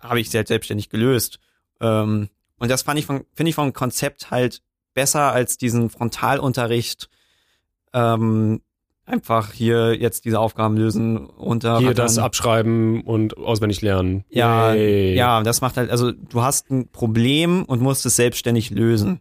habe 0.00 0.18
ich 0.18 0.28
es 0.28 0.34
halt 0.34 0.48
selbstständig 0.48 0.88
gelöst. 0.88 1.40
Ähm, 1.82 2.30
und 2.58 2.70
das 2.70 2.80
fand 2.80 2.98
ich 2.98 3.04
von, 3.04 3.24
finde 3.34 3.50
ich 3.50 3.54
vom 3.54 3.74
Konzept 3.74 4.30
halt 4.30 4.62
besser 4.94 5.30
als 5.32 5.58
diesen 5.58 5.90
Frontalunterricht. 5.90 7.10
Ähm, 7.92 8.62
einfach 9.04 9.52
hier 9.52 9.94
jetzt 10.00 10.24
diese 10.24 10.40
Aufgaben 10.40 10.78
lösen 10.78 11.18
runter. 11.18 11.80
Hier 11.80 11.92
das 11.92 12.16
abschreiben 12.16 13.02
und 13.02 13.36
auswendig 13.36 13.82
lernen. 13.82 14.24
Ja, 14.30 14.72
Yay. 14.72 15.14
ja, 15.16 15.42
das 15.42 15.60
macht 15.60 15.76
halt, 15.76 15.90
also 15.90 16.12
du 16.12 16.40
hast 16.40 16.70
ein 16.70 16.88
Problem 16.88 17.66
und 17.66 17.82
musst 17.82 18.06
es 18.06 18.16
selbstständig 18.16 18.70
lösen. 18.70 19.20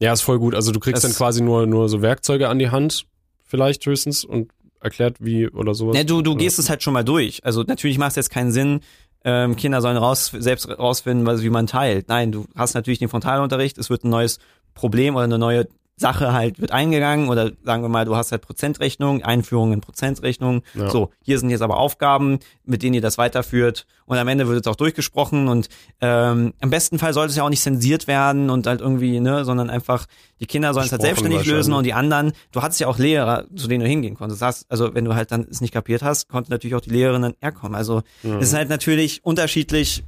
Ja, 0.00 0.12
ist 0.12 0.22
voll 0.22 0.40
gut. 0.40 0.56
Also 0.56 0.72
du 0.72 0.80
kriegst 0.80 1.04
Das- 1.04 1.12
dann 1.12 1.16
quasi 1.16 1.40
nur, 1.40 1.68
nur 1.68 1.88
so 1.88 2.02
Werkzeuge 2.02 2.48
an 2.48 2.58
die 2.58 2.70
Hand, 2.70 3.06
vielleicht 3.48 3.84
höchstens, 3.84 4.24
und 4.24 4.52
erklärt 4.80 5.16
wie 5.20 5.48
oder 5.48 5.74
sowas. 5.74 5.96
Ne, 5.96 6.04
du, 6.04 6.22
du 6.22 6.36
gehst 6.36 6.58
es 6.58 6.70
halt 6.70 6.82
schon 6.82 6.94
mal 6.94 7.04
durch. 7.04 7.44
Also 7.44 7.62
natürlich 7.62 7.98
macht 7.98 8.10
es 8.10 8.16
jetzt 8.16 8.30
keinen 8.30 8.52
Sinn, 8.52 8.80
ähm, 9.24 9.56
Kinder 9.56 9.80
sollen 9.80 9.96
raus, 9.96 10.32
selbst 10.38 10.68
rausfinden, 10.68 11.26
was, 11.26 11.42
wie 11.42 11.50
man 11.50 11.66
teilt. 11.66 12.08
Nein, 12.08 12.30
du 12.32 12.46
hast 12.54 12.74
natürlich 12.74 13.00
den 13.00 13.08
Frontalunterricht, 13.08 13.78
es 13.78 13.90
wird 13.90 14.04
ein 14.04 14.10
neues 14.10 14.38
Problem 14.74 15.16
oder 15.16 15.24
eine 15.24 15.38
neue 15.38 15.66
Sache 15.98 16.32
halt 16.32 16.60
wird 16.60 16.70
eingegangen 16.72 17.28
oder 17.28 17.50
sagen 17.64 17.82
wir 17.82 17.88
mal, 17.88 18.04
du 18.04 18.16
hast 18.16 18.32
halt 18.32 18.42
Prozentrechnung, 18.42 19.22
Einführung 19.22 19.72
in 19.72 19.80
Prozentrechnung. 19.80 20.62
Ja. 20.74 20.88
So, 20.90 21.10
hier 21.22 21.38
sind 21.38 21.50
jetzt 21.50 21.62
aber 21.62 21.76
Aufgaben, 21.76 22.38
mit 22.64 22.82
denen 22.82 22.94
ihr 22.94 23.00
das 23.00 23.18
weiterführt 23.18 23.86
und 24.06 24.16
am 24.16 24.28
Ende 24.28 24.46
wird 24.48 24.64
es 24.64 24.70
auch 24.70 24.76
durchgesprochen 24.76 25.48
und 25.48 25.68
ähm, 26.00 26.54
im 26.60 26.70
besten 26.70 26.98
Fall 26.98 27.12
sollte 27.12 27.30
es 27.30 27.36
ja 27.36 27.42
auch 27.42 27.50
nicht 27.50 27.62
zensiert 27.62 28.06
werden 28.06 28.48
und 28.50 28.66
halt 28.66 28.80
irgendwie, 28.80 29.20
ne, 29.20 29.44
sondern 29.44 29.70
einfach 29.70 30.06
die 30.40 30.46
Kinder 30.46 30.72
sollen 30.72 30.86
es 30.86 30.92
halt 30.92 31.02
selbstständig 31.02 31.44
lösen 31.46 31.74
und 31.74 31.84
die 31.84 31.94
anderen, 31.94 32.32
du 32.52 32.62
hattest 32.62 32.80
ja 32.80 32.86
auch 32.86 32.98
Lehrer, 32.98 33.44
zu 33.56 33.66
denen 33.66 33.82
du 33.82 33.88
hingehen 33.88 34.14
konntest. 34.14 34.40
Das 34.40 34.46
heißt, 34.56 34.66
also 34.68 34.94
wenn 34.94 35.04
du 35.04 35.14
halt 35.14 35.32
dann 35.32 35.46
es 35.50 35.60
nicht 35.60 35.74
kapiert 35.74 36.02
hast, 36.02 36.28
konnte 36.28 36.50
natürlich 36.50 36.76
auch 36.76 36.80
die 36.80 36.90
Lehrerin 36.90 37.22
dann 37.22 37.34
herkommen. 37.40 37.74
Also 37.74 38.02
Ja. 38.22 38.38
es 38.38 38.48
ist 38.48 38.54
halt 38.54 38.68
natürlich 38.68 39.24
unterschiedlich. 39.24 40.04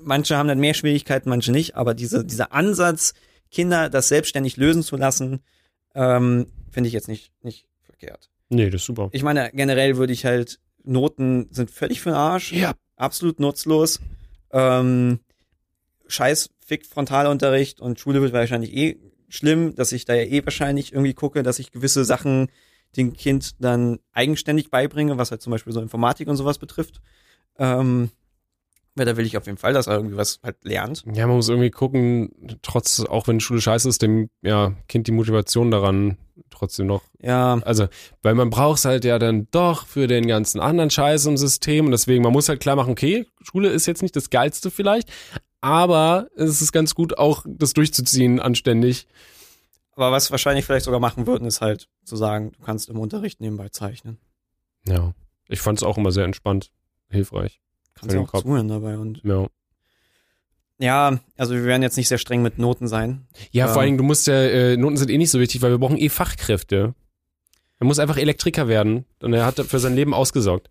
Manche 0.00 0.36
haben 0.36 0.48
dann 0.48 0.60
mehr 0.60 0.74
Schwierigkeiten, 0.74 1.28
manche 1.28 1.50
nicht, 1.50 1.76
aber 1.76 1.92
diese, 1.94 2.24
dieser 2.24 2.52
Ansatz, 2.52 3.14
Kinder 3.50 3.88
das 3.90 4.08
selbstständig 4.08 4.56
lösen 4.56 4.82
zu 4.82 4.96
lassen, 4.96 5.40
ähm, 5.94 6.46
finde 6.70 6.88
ich 6.88 6.94
jetzt 6.94 7.08
nicht, 7.08 7.32
nicht 7.42 7.66
verkehrt. 7.82 8.30
Nee, 8.48 8.70
das 8.70 8.82
ist 8.82 8.86
super. 8.86 9.08
Ich 9.12 9.22
meine, 9.22 9.50
generell 9.52 9.96
würde 9.96 10.12
ich 10.12 10.24
halt, 10.24 10.60
Noten 10.84 11.48
sind 11.50 11.70
völlig 11.70 12.00
für 12.00 12.10
den 12.10 12.16
Arsch. 12.16 12.52
Ja. 12.52 12.74
Absolut 12.96 13.40
nutzlos. 13.40 14.00
Ähm, 14.50 15.20
scheiß 16.06 16.50
Fick 16.64 16.86
Frontalunterricht 16.86 17.80
und 17.80 18.00
Schule 18.00 18.20
wird 18.22 18.32
wahrscheinlich 18.32 18.74
eh 18.74 18.98
schlimm, 19.28 19.74
dass 19.74 19.92
ich 19.92 20.04
da 20.04 20.14
ja 20.14 20.24
eh 20.24 20.44
wahrscheinlich 20.44 20.92
irgendwie 20.92 21.14
gucke, 21.14 21.42
dass 21.42 21.58
ich 21.58 21.70
gewisse 21.70 22.04
Sachen 22.04 22.48
dem 22.96 23.12
Kind 23.12 23.62
dann 23.62 23.98
eigenständig 24.12 24.70
beibringe, 24.70 25.18
was 25.18 25.30
halt 25.30 25.42
zum 25.42 25.50
Beispiel 25.50 25.72
so 25.72 25.80
Informatik 25.80 26.28
und 26.28 26.36
sowas 26.36 26.58
betrifft. 26.58 27.00
Ähm, 27.58 28.10
Weil 28.98 29.06
da 29.06 29.16
will 29.16 29.24
ich 29.24 29.36
auf 29.36 29.46
jeden 29.46 29.58
Fall, 29.58 29.72
dass 29.72 29.86
er 29.86 29.94
irgendwie 29.94 30.16
was 30.16 30.40
halt 30.42 30.56
lernt. 30.64 31.04
Ja, 31.12 31.26
man 31.26 31.36
muss 31.36 31.48
irgendwie 31.48 31.70
gucken, 31.70 32.58
trotz, 32.62 33.00
auch 33.00 33.28
wenn 33.28 33.40
Schule 33.40 33.60
scheiße 33.60 33.88
ist, 33.88 34.02
dem 34.02 34.28
ja, 34.42 34.72
Kind 34.88 35.06
die 35.06 35.12
Motivation 35.12 35.70
daran 35.70 36.18
trotzdem 36.50 36.86
noch. 36.86 37.02
Ja, 37.20 37.58
Also, 37.64 37.86
weil 38.22 38.34
man 38.34 38.50
braucht 38.50 38.78
es 38.78 38.84
halt 38.84 39.04
ja 39.04 39.18
dann 39.18 39.48
doch 39.50 39.86
für 39.86 40.06
den 40.06 40.26
ganzen 40.26 40.60
anderen 40.60 40.90
Scheiß 40.90 41.26
im 41.26 41.36
System 41.36 41.86
und 41.86 41.92
deswegen, 41.92 42.22
man 42.22 42.32
muss 42.32 42.48
halt 42.48 42.60
klar 42.60 42.76
machen, 42.76 42.90
okay, 42.90 43.26
Schule 43.42 43.68
ist 43.68 43.86
jetzt 43.86 44.02
nicht 44.02 44.16
das 44.16 44.30
Geilste 44.30 44.70
vielleicht, 44.70 45.10
aber 45.60 46.28
es 46.36 46.60
ist 46.60 46.72
ganz 46.72 46.94
gut 46.94 47.18
auch 47.18 47.44
das 47.46 47.72
durchzuziehen 47.72 48.40
anständig. 48.40 49.06
aber 49.94 50.12
was 50.12 50.30
wahrscheinlich 50.30 50.64
vielleicht 50.64 50.84
sogar 50.84 51.00
machen 51.00 51.26
würden, 51.26 51.46
ist 51.46 51.60
halt 51.60 51.88
zu 52.04 52.16
sagen, 52.16 52.52
du 52.52 52.64
kannst 52.64 52.88
im 52.88 52.98
Unterricht 52.98 53.40
nebenbei 53.40 53.68
zeichnen. 53.68 54.18
Ja. 54.86 55.14
Ich 55.48 55.60
fand 55.60 55.78
es 55.78 55.82
auch 55.82 55.98
immer 55.98 56.12
sehr 56.12 56.24
entspannt, 56.24 56.70
hilfreich. 57.08 57.60
Kannst 58.00 58.14
den 58.14 58.22
auch 58.22 58.28
Kopf. 58.32 58.42
zuhören 58.42 58.68
dabei 58.68 58.98
und 58.98 59.20
Ja. 59.24 59.46
ja, 60.78 61.18
also 61.36 61.54
wir 61.54 61.64
werden 61.64 61.82
jetzt 61.82 61.96
nicht 61.96 62.08
sehr 62.08 62.18
streng 62.18 62.42
mit 62.42 62.58
Noten 62.58 62.88
sein. 62.88 63.26
Ja, 63.50 63.66
vor 63.66 63.74
Ähm. 63.74 63.78
allen 63.80 63.86
Dingen, 63.88 63.98
du 63.98 64.04
musst 64.04 64.26
ja, 64.26 64.34
äh, 64.34 64.76
Noten 64.76 64.96
sind 64.96 65.10
eh 65.10 65.18
nicht 65.18 65.30
so 65.30 65.40
wichtig, 65.40 65.62
weil 65.62 65.70
wir 65.70 65.78
brauchen 65.78 65.98
eh 65.98 66.08
Fachkräfte. 66.08 66.94
Er 67.80 67.86
muss 67.86 67.98
einfach 67.98 68.16
Elektriker 68.16 68.66
werden 68.68 69.04
und 69.22 69.32
er 69.32 69.44
hat 69.46 69.56
für 69.60 69.78
sein 69.78 69.94
Leben 69.94 70.12
ausgesorgt. 70.14 70.68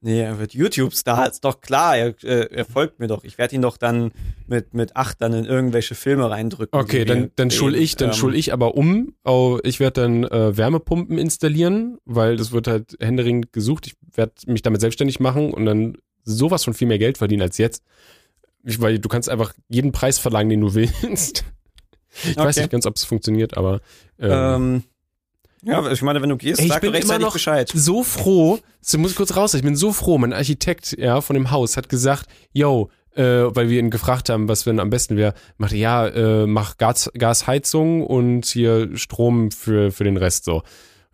Nee, 0.00 0.20
er 0.22 0.38
wird 0.38 0.54
YouTube-Star, 0.54 1.28
ist 1.28 1.44
doch 1.44 1.60
klar, 1.60 1.94
er, 1.98 2.14
äh, 2.24 2.48
er 2.50 2.64
folgt 2.64 3.00
mir 3.00 3.06
doch. 3.06 3.22
Ich 3.24 3.36
werde 3.36 3.54
ihn 3.54 3.60
doch 3.60 3.76
dann 3.76 4.12
mit, 4.46 4.72
mit 4.72 4.96
acht 4.96 5.20
dann 5.20 5.34
in 5.34 5.44
irgendwelche 5.44 5.94
Filme 5.94 6.30
reindrücken. 6.30 6.78
Okay, 6.78 7.04
dann, 7.04 7.32
dann 7.36 7.50
schul 7.50 7.74
ich, 7.74 7.96
dann 7.96 8.10
Ähm, 8.10 8.14
schul 8.14 8.34
ich 8.34 8.54
aber 8.54 8.76
um. 8.76 9.14
Oh, 9.24 9.58
ich 9.64 9.78
werde 9.78 10.00
dann 10.00 10.24
äh, 10.24 10.56
Wärmepumpen 10.56 11.18
installieren, 11.18 11.98
weil 12.06 12.36
das 12.38 12.50
wird 12.52 12.66
halt 12.66 12.96
händeringend 12.98 13.52
gesucht. 13.52 13.86
Ich 13.88 13.94
werde 14.14 14.32
mich 14.46 14.62
damit 14.62 14.80
selbstständig 14.80 15.20
machen 15.20 15.52
und 15.52 15.66
dann 15.66 15.98
sowas 16.28 16.64
von 16.64 16.74
viel 16.74 16.88
mehr 16.88 16.98
Geld 16.98 17.18
verdienen 17.18 17.42
als 17.42 17.58
jetzt. 17.58 17.82
Ich, 18.64 18.80
weil 18.80 18.98
du 18.98 19.08
kannst 19.08 19.28
einfach 19.28 19.54
jeden 19.68 19.92
Preis 19.92 20.18
verlangen, 20.18 20.50
den 20.50 20.60
du 20.60 20.74
willst. 20.74 21.44
Ich 22.24 22.36
weiß 22.36 22.56
Okay. 22.56 22.60
nicht 22.60 22.70
ganz, 22.70 22.86
ob 22.86 22.96
es 22.96 23.04
funktioniert, 23.04 23.56
aber 23.56 23.80
ähm, 24.18 24.30
Ähm, 24.30 24.82
ja, 25.64 25.90
ich 25.90 26.02
meine, 26.02 26.22
wenn 26.22 26.28
du 26.30 26.36
gehst, 26.36 26.60
Ey, 26.60 26.66
ich 26.66 26.72
sag 26.72 26.80
bin 26.80 26.90
du 26.92 26.96
rechtzeitig 26.96 27.16
immer 27.16 27.26
noch 27.26 27.32
Bescheid. 27.34 27.70
so 27.74 28.02
froh, 28.04 28.58
so 28.80 28.98
muss 28.98 29.10
ich 29.12 29.16
kurz 29.16 29.36
raus, 29.36 29.54
ich 29.54 29.62
bin 29.62 29.76
so 29.76 29.92
froh, 29.92 30.16
mein 30.18 30.32
Architekt 30.32 30.96
ja 30.98 31.20
von 31.20 31.34
dem 31.34 31.50
Haus 31.50 31.76
hat 31.76 31.88
gesagt, 31.88 32.26
yo, 32.52 32.90
äh, 33.14 33.22
weil 33.22 33.68
wir 33.68 33.78
ihn 33.80 33.90
gefragt 33.90 34.28
haben, 34.28 34.48
was 34.48 34.64
denn 34.64 34.80
am 34.80 34.90
besten 34.90 35.16
wäre, 35.16 35.34
machte 35.56 35.76
ja, 35.76 36.06
äh, 36.06 36.46
mach 36.46 36.76
Gas, 36.78 37.10
Gasheizung 37.14 38.04
und 38.06 38.46
hier 38.46 38.96
Strom 38.96 39.50
für 39.50 39.90
für 39.90 40.04
den 40.04 40.16
Rest 40.16 40.44
so. 40.44 40.56
Und 40.58 40.64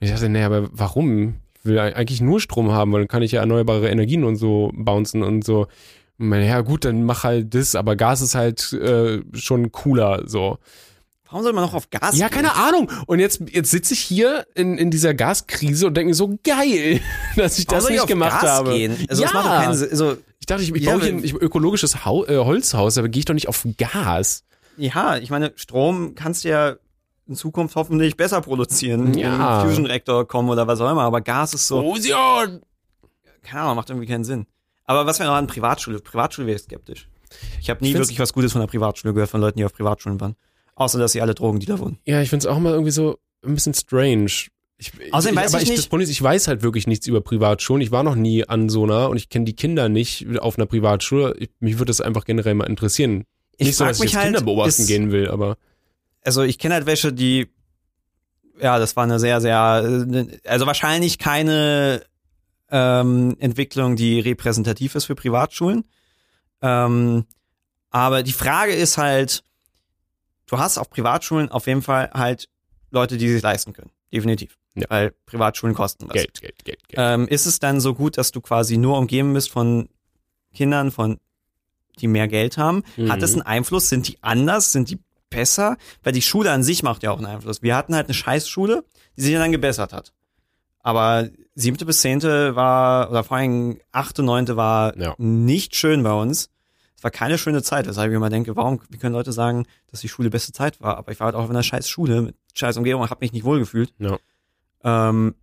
ich 0.00 0.10
dachte, 0.10 0.28
nee, 0.28 0.42
aber 0.42 0.68
warum? 0.72 1.36
Ich 1.64 1.70
will 1.70 1.78
eigentlich 1.78 2.20
nur 2.20 2.40
Strom 2.40 2.72
haben, 2.72 2.92
weil 2.92 3.00
dann 3.00 3.08
kann 3.08 3.22
ich 3.22 3.32
ja 3.32 3.40
erneuerbare 3.40 3.88
Energien 3.88 4.22
und 4.24 4.36
so 4.36 4.70
bouncen 4.74 5.22
und 5.22 5.44
so. 5.44 5.66
Und 6.18 6.32
ja 6.32 6.60
gut, 6.60 6.84
dann 6.84 7.04
mach 7.04 7.24
halt 7.24 7.54
das, 7.54 7.74
aber 7.74 7.96
Gas 7.96 8.20
ist 8.20 8.34
halt 8.34 8.72
äh, 8.74 9.22
schon 9.32 9.72
cooler 9.72 10.22
so. 10.26 10.58
Warum 11.26 11.42
soll 11.42 11.52
man 11.54 11.64
noch 11.64 11.74
auf 11.74 11.90
Gas 11.90 12.16
Ja, 12.18 12.28
gehen? 12.28 12.36
keine 12.36 12.54
Ahnung. 12.54 12.90
Und 13.06 13.18
jetzt, 13.18 13.42
jetzt 13.50 13.70
sitze 13.70 13.94
ich 13.94 14.00
hier 14.00 14.46
in, 14.54 14.78
in 14.78 14.90
dieser 14.90 15.14
Gaskrise 15.14 15.86
und 15.88 15.96
denke 15.96 16.10
mir 16.10 16.14
so, 16.14 16.38
geil, 16.44 17.00
dass 17.36 17.58
ich 17.58 17.66
Warum 17.66 17.80
das 17.80 17.90
nicht 17.90 18.06
gemacht 18.06 18.42
Gas 18.42 18.50
habe. 18.50 18.74
Gehen? 18.74 18.96
Also 19.08 19.22
ja. 19.22 19.28
das 19.32 19.34
macht 19.34 19.46
doch 19.46 19.64
keinen 19.64 19.74
Sinn. 19.74 19.90
Also, 19.90 20.16
Ich 20.38 20.46
dachte, 20.46 20.62
ich, 20.62 20.72
ich 20.74 20.82
Ja, 20.84 20.92
baue 20.92 21.02
hier 21.02 21.12
ein 21.14 21.24
ich, 21.24 21.32
ökologisches 21.32 22.04
Hau, 22.04 22.24
äh, 22.26 22.36
Holzhaus, 22.36 22.98
aber 22.98 23.08
gehe 23.08 23.20
ich 23.20 23.24
doch 23.24 23.34
nicht 23.34 23.48
auf 23.48 23.66
Gas. 23.78 24.44
ja, 24.76 25.16
ich 25.16 25.30
meine, 25.30 25.52
Strom 25.56 26.14
kannst 26.14 26.44
du 26.44 26.50
ja 26.50 26.76
in 27.26 27.34
Zukunft 27.36 27.74
hoffentlich 27.76 28.16
besser 28.16 28.40
produzieren. 28.40 29.14
Ja. 29.16 29.62
In 29.62 29.68
Fusion 29.68 29.86
Reactor 29.86 30.26
kommen 30.28 30.48
oder 30.50 30.66
was 30.66 30.80
auch 30.80 30.90
immer. 30.90 31.02
Aber 31.02 31.20
Gas 31.20 31.54
ist 31.54 31.66
so, 31.68 31.80
Fusion! 31.82 32.60
keine 33.42 33.62
Ahnung, 33.62 33.76
macht 33.76 33.90
irgendwie 33.90 34.06
keinen 34.06 34.24
Sinn. 34.24 34.46
Aber 34.84 35.06
was 35.06 35.18
wäre 35.18 35.28
noch 35.30 35.36
an 35.36 35.46
Privatschule? 35.46 36.00
Privatschule 36.00 36.46
wäre 36.46 36.56
ich 36.56 36.62
skeptisch. 36.62 37.08
Ich 37.60 37.70
habe 37.70 37.82
nie 37.82 37.90
Ich 37.90 37.96
wirklich 37.96 38.18
was 38.18 38.32
Gutes 38.32 38.52
von 38.52 38.60
der 38.60 38.68
Privatschule 38.68 39.14
gehört, 39.14 39.30
von 39.30 39.40
Leuten, 39.40 39.58
die 39.58 39.64
auf 39.64 39.72
Privatschulen 39.72 40.20
waren. 40.20 40.36
Außer, 40.76 40.98
dass 40.98 41.12
sie 41.12 41.20
alle 41.22 41.34
Drogendealer 41.34 41.78
wurden. 41.78 41.98
Ja, 42.04 42.20
ich 42.20 42.28
finde 42.30 42.46
es 42.46 42.52
auch 42.52 42.58
mal 42.58 42.72
irgendwie 42.72 42.90
so 42.90 43.18
ein 43.44 43.54
bisschen 43.54 43.74
strange. 43.74 44.30
Ich, 44.76 44.92
Außerdem 45.12 45.36
weiß 45.36 45.46
ich 45.46 45.52
Das 45.52 45.68
nicht- 45.68 45.92
ist, 45.92 46.10
ich 46.10 46.22
weiß 46.22 46.48
halt 46.48 46.62
wirklich 46.62 46.86
nichts 46.86 47.06
über 47.06 47.20
Privatschulen. 47.20 47.80
Ich 47.80 47.90
war 47.92 48.02
noch 48.02 48.16
nie 48.16 48.46
an 48.48 48.68
so 48.68 48.82
einer 48.84 49.08
und 49.08 49.16
ich 49.16 49.28
kenne 49.28 49.44
die 49.44 49.54
Kinder 49.54 49.88
nicht 49.88 50.26
auf 50.40 50.58
einer 50.58 50.66
Privatschule. 50.66 51.34
Ich, 51.38 51.50
mich 51.60 51.74
würde 51.78 51.90
das 51.90 52.00
einfach 52.00 52.24
generell 52.24 52.54
mal 52.54 52.64
interessieren. 52.68 53.24
Ich 53.56 53.68
nicht 53.68 53.76
so, 53.76 53.84
dass 53.84 53.98
ich 53.98 54.02
mich 54.02 54.12
jetzt 54.12 54.16
halt, 54.20 54.26
Kinder 54.34 54.44
beobachten 54.44 54.82
ist- 54.82 54.88
gehen 54.88 55.12
will, 55.12 55.28
aber 55.30 55.56
also 56.24 56.42
ich 56.42 56.58
kenne 56.58 56.74
halt 56.74 56.86
welche, 56.86 57.12
die, 57.12 57.48
ja, 58.60 58.78
das 58.78 58.96
war 58.96 59.04
eine 59.04 59.18
sehr, 59.18 59.40
sehr, 59.40 59.58
also 60.44 60.66
wahrscheinlich 60.66 61.18
keine 61.18 62.02
ähm, 62.70 63.36
Entwicklung, 63.38 63.96
die 63.96 64.20
repräsentativ 64.20 64.94
ist 64.94 65.04
für 65.04 65.14
Privatschulen. 65.14 65.84
Ähm, 66.62 67.26
aber 67.90 68.22
die 68.22 68.32
Frage 68.32 68.72
ist 68.72 68.96
halt, 68.98 69.44
du 70.46 70.58
hast 70.58 70.78
auf 70.78 70.90
Privatschulen 70.90 71.50
auf 71.50 71.66
jeden 71.66 71.82
Fall 71.82 72.10
halt 72.12 72.48
Leute, 72.90 73.16
die 73.16 73.28
sich 73.28 73.42
leisten 73.42 73.72
können. 73.72 73.90
Definitiv. 74.12 74.56
Ja. 74.74 74.86
Weil 74.88 75.12
Privatschulen 75.26 75.74
kosten 75.74 76.06
was. 76.08 76.14
Geld, 76.14 76.40
Geld, 76.40 76.64
Geld, 76.64 76.88
Geld. 76.88 76.98
Ähm, 76.98 77.28
ist 77.28 77.46
es 77.46 77.58
dann 77.60 77.80
so 77.80 77.94
gut, 77.94 78.18
dass 78.18 78.32
du 78.32 78.40
quasi 78.40 78.76
nur 78.76 78.98
umgeben 78.98 79.32
bist 79.34 79.50
von 79.50 79.88
Kindern, 80.54 80.90
von 80.90 81.18
die 82.00 82.08
mehr 82.08 82.26
Geld 82.28 82.56
haben? 82.58 82.82
Hat 83.08 83.18
Mhm. 83.18 83.20
das 83.20 83.32
einen 83.34 83.42
Einfluss? 83.42 83.88
Sind 83.88 84.08
die 84.08 84.18
anders? 84.22 84.72
Sind 84.72 84.90
die 84.90 84.98
besser? 85.34 85.76
Weil 86.02 86.12
die 86.12 86.22
Schule 86.22 86.50
an 86.50 86.62
sich 86.62 86.82
macht 86.82 87.02
ja 87.02 87.10
auch 87.10 87.18
einen 87.18 87.26
Einfluss. 87.26 87.62
Wir 87.62 87.76
hatten 87.76 87.94
halt 87.94 88.06
eine 88.06 88.14
Scheißschule, 88.14 88.84
die 89.16 89.22
sich 89.22 89.34
dann 89.34 89.52
gebessert 89.52 89.92
hat. 89.92 90.12
Aber 90.80 91.28
siebte 91.54 91.86
bis 91.86 92.00
zehnte 92.00 92.56
war, 92.56 93.10
oder 93.10 93.24
vor 93.24 93.36
allem 93.38 93.78
achte, 93.92 94.22
neunte 94.22 94.56
war 94.56 94.96
Ja. 94.98 95.14
nicht 95.18 95.76
schön 95.76 96.02
bei 96.02 96.12
uns. 96.12 96.50
Es 96.96 97.02
war 97.02 97.10
keine 97.10 97.38
schöne 97.38 97.62
Zeit, 97.62 97.86
weshalb 97.86 98.10
ich 98.10 98.16
immer 98.16 98.30
denke, 98.30 98.54
warum, 98.56 98.80
wie 98.90 98.98
können 98.98 99.14
Leute 99.14 99.32
sagen, 99.32 99.66
dass 99.90 100.00
die 100.00 100.08
Schule 100.08 100.30
beste 100.30 100.52
Zeit 100.52 100.80
war? 100.80 100.96
Aber 100.98 101.12
ich 101.12 101.20
war 101.20 101.26
halt 101.26 101.36
auch 101.36 101.44
in 101.44 101.50
einer 101.50 101.62
scheiß 101.62 101.88
Schule 101.88 102.22
mit 102.22 102.36
scheiß 102.54 102.76
Umgebung 102.76 103.02
und 103.02 103.10
habe 103.10 103.24
mich 103.24 103.32
nicht 103.32 103.44
wohlgefühlt. 103.44 103.92
Ja. 103.98 104.18
Ähm, 104.84 105.34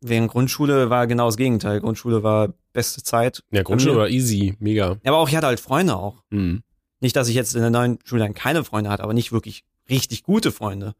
während 0.00 0.30
Grundschule 0.30 0.90
war 0.90 1.06
genau 1.06 1.26
das 1.26 1.36
Gegenteil. 1.36 1.80
Grundschule 1.80 2.22
war 2.22 2.52
beste 2.72 3.02
Zeit. 3.02 3.42
Ja, 3.50 3.62
Grundschule 3.62 3.96
war 3.96 4.08
easy, 4.08 4.54
mega. 4.60 4.96
Ja, 5.02 5.12
aber 5.12 5.18
auch 5.18 5.28
ich 5.28 5.36
hatte 5.36 5.46
halt 5.46 5.60
Freunde 5.60 5.96
auch. 5.96 6.22
Mhm. 6.30 6.62
Nicht, 7.00 7.16
dass 7.16 7.28
ich 7.28 7.34
jetzt 7.34 7.54
in 7.54 7.60
der 7.60 7.70
neuen 7.70 7.98
Schule 8.04 8.22
dann 8.22 8.34
keine 8.34 8.64
Freunde 8.64 8.90
hatte, 8.90 9.02
aber 9.04 9.14
nicht 9.14 9.32
wirklich 9.32 9.64
richtig 9.88 10.22
gute 10.24 10.52
Freunde. 10.52 10.94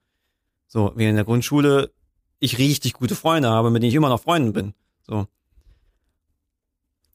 So, 0.67 0.93
wie 0.97 1.07
in 1.07 1.17
der 1.17 1.25
Grundschule 1.25 1.91
ich 2.41 2.59
richtig 2.59 2.93
gute 2.93 3.17
Freunde 3.17 3.49
habe, 3.49 3.71
mit 3.71 3.83
denen 3.83 3.89
ich 3.91 3.95
immer 3.97 4.09
noch 4.09 4.21
Freunden 4.21 4.53
bin. 4.53 4.75
So. 5.03 5.27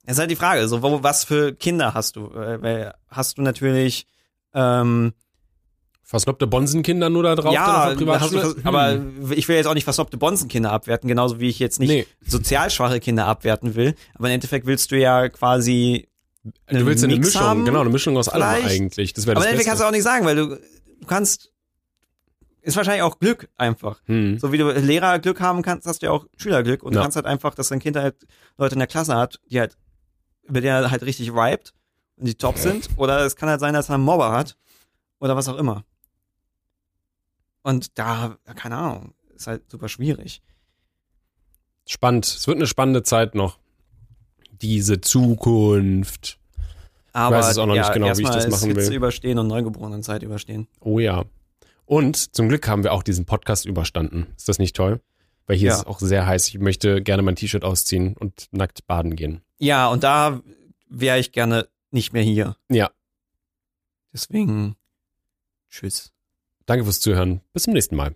Das 0.06 0.16
ist 0.16 0.20
halt 0.20 0.32
die 0.32 0.36
Frage, 0.36 0.68
so, 0.68 0.82
wo, 0.82 1.02
was 1.02 1.24
für 1.24 1.54
Kinder 1.54 1.94
hast 1.94 2.18
du? 2.18 2.30
Weil 2.34 2.94
hast 3.08 3.38
du 3.38 3.42
natürlich, 3.42 4.06
ähm, 4.54 5.14
Verslobte 6.06 6.46
Bonsenkinder 6.46 7.10
nur 7.10 7.24
da 7.24 7.36
drauf? 7.36 7.54
ja, 7.54 7.96
du, 7.96 8.12
aber 8.12 9.02
ich 9.32 9.48
will 9.48 9.56
jetzt 9.56 9.68
auch 9.68 9.74
nicht 9.74 9.86
verstoppte 9.86 10.18
Bonzenkinder 10.18 10.72
abwerten, 10.72 11.08
genauso 11.08 11.40
wie 11.40 11.48
ich 11.48 11.60
jetzt 11.60 11.80
nicht 11.80 11.90
Nee. 11.90 12.06
sozial 12.26 12.70
schwache 12.70 13.00
Kinder 13.00 13.26
abwerten 13.26 13.76
will. 13.76 13.96
Aber 14.14 14.28
im 14.28 14.34
Endeffekt 14.34 14.66
willst 14.66 14.92
du 14.92 15.00
ja 15.00 15.30
quasi 15.30 16.10
Du 16.44 16.86
willst 16.86 17.04
eine 17.04 17.14
Mix 17.16 17.28
Mischung, 17.28 17.42
haben, 17.42 17.66
genau, 17.66 17.82
eine 17.82 17.90
Mischung 17.90 18.18
aus 18.18 18.28
allem 18.28 18.44
eigentlich. 18.66 19.14
Das 19.14 19.26
wäre 19.26 19.38
Aber 19.38 19.46
das 19.46 19.54
im 19.54 19.60
Endeffekt 19.60 19.68
kannst 19.70 19.82
du 19.82 19.86
Beste. 19.86 19.88
auch 19.88 19.92
nicht 19.92 20.04
sagen, 20.04 20.26
weil 20.26 20.36
du, 20.36 20.60
du 21.00 21.08
kannst, 21.08 21.52
ist 22.62 22.76
wahrscheinlich 22.76 23.04
auch 23.04 23.20
Glück 23.20 23.50
einfach. 23.56 24.02
Hm. 24.08 24.40
So 24.40 24.52
wie 24.52 24.58
du 24.58 24.70
Lehrerglück 24.72 25.40
haben 25.40 25.62
kannst, 25.62 25.88
hast 25.88 26.02
du 26.02 26.08
ja 26.08 26.12
auch 26.12 26.26
Schülerglück. 26.38 26.84
Und 26.84 26.94
Ja. 26.94 27.00
du 27.00 27.04
kannst 27.04 27.16
halt 27.16 27.26
einfach, 27.26 27.56
dass 27.56 27.70
dein 27.70 27.80
Kind 27.80 27.96
halt 27.96 28.16
Leute 28.58 28.74
in 28.76 28.80
der 28.80 28.88
Klasse 28.88 29.16
hat, 29.16 29.40
die 29.50 29.60
halt, 29.60 29.78
über 30.44 30.60
der 30.60 30.80
er 30.80 30.92
halt 30.92 31.04
richtig 31.04 31.34
vibet 31.34 31.74
und 32.18 32.26
die 32.28 32.36
top 32.36 32.58
sind. 32.58 32.90
Oder 32.98 33.22
es 33.26 33.36
kann 33.38 33.48
halt 33.48 33.62
sein, 33.62 33.74
dass 33.74 33.90
er 33.90 33.96
einen 33.96 34.04
Mobber 34.04 34.32
hat. 34.34 34.58
Oder 35.20 35.38
was 35.38 35.48
auch 35.48 35.58
immer. 35.58 35.86
Und 37.62 37.98
da, 37.98 38.38
ja, 38.46 38.54
keine 38.54 38.76
Ahnung, 38.78 39.14
ist 39.34 39.48
halt 39.48 39.70
super 39.72 39.88
schwierig. 39.88 40.42
Spannend. 41.88 42.26
Es 42.26 42.46
wird 42.48 42.58
eine 42.58 42.68
spannende 42.68 43.04
Zeit 43.04 43.36
noch. 43.36 43.58
Diese 44.64 45.00
Zukunft. 45.02 46.40
Aber 47.12 47.38
weiß 47.38 47.52
es 47.52 47.58
auch 47.60 47.68
noch 47.68 47.76
nicht 47.76 47.94
genau, 47.94 48.18
wie 48.18 48.24
ich 48.24 48.30
das 48.30 48.48
machen 48.48 48.76
will. 48.76 48.92
überstehen 48.94 49.38
und 49.38 49.48
Neugeborenen-Zeit 49.48 50.24
überstehen. 50.24 50.68
Oh 50.80 50.98
ja. 50.98 51.26
Und 51.86 52.34
zum 52.36 52.50
Glück 52.50 52.68
haben 52.68 52.84
wir 52.84 52.92
auch 52.94 53.04
diesen 53.04 53.26
Podcast 53.26 53.66
überstanden. 53.66 54.28
Ist 54.36 54.50
das 54.50 54.58
nicht 54.58 54.76
toll? 54.76 55.00
Weil 55.46 55.58
hier 55.58 55.68
Ja. 55.68 55.74
ist 55.76 55.80
es 55.82 55.86
auch 55.86 56.00
sehr 56.00 56.26
heiß. 56.26 56.48
Ich 56.48 56.58
möchte 56.58 57.04
gerne 57.04 57.22
mein 57.22 57.36
T-Shirt 57.36 57.64
ausziehen 57.64 58.16
und 58.18 58.48
nackt 58.52 58.88
baden 58.88 59.16
gehen. 59.16 59.42
Ja, 59.60 59.90
und 59.90 60.04
da 60.04 60.42
wäre 60.90 61.20
ich 61.20 61.32
gerne 61.34 61.68
nicht 61.92 62.14
mehr 62.14 62.24
hier. 62.24 62.56
Ja. 62.70 62.90
Deswegen, 64.14 64.76
tschüss. 65.70 66.14
Danke 66.66 66.86
fürs 66.86 67.00
Zuhören. 67.02 67.42
Bis 67.52 67.64
zum 67.64 67.74
nächsten 67.74 67.96
Mal. 67.96 68.16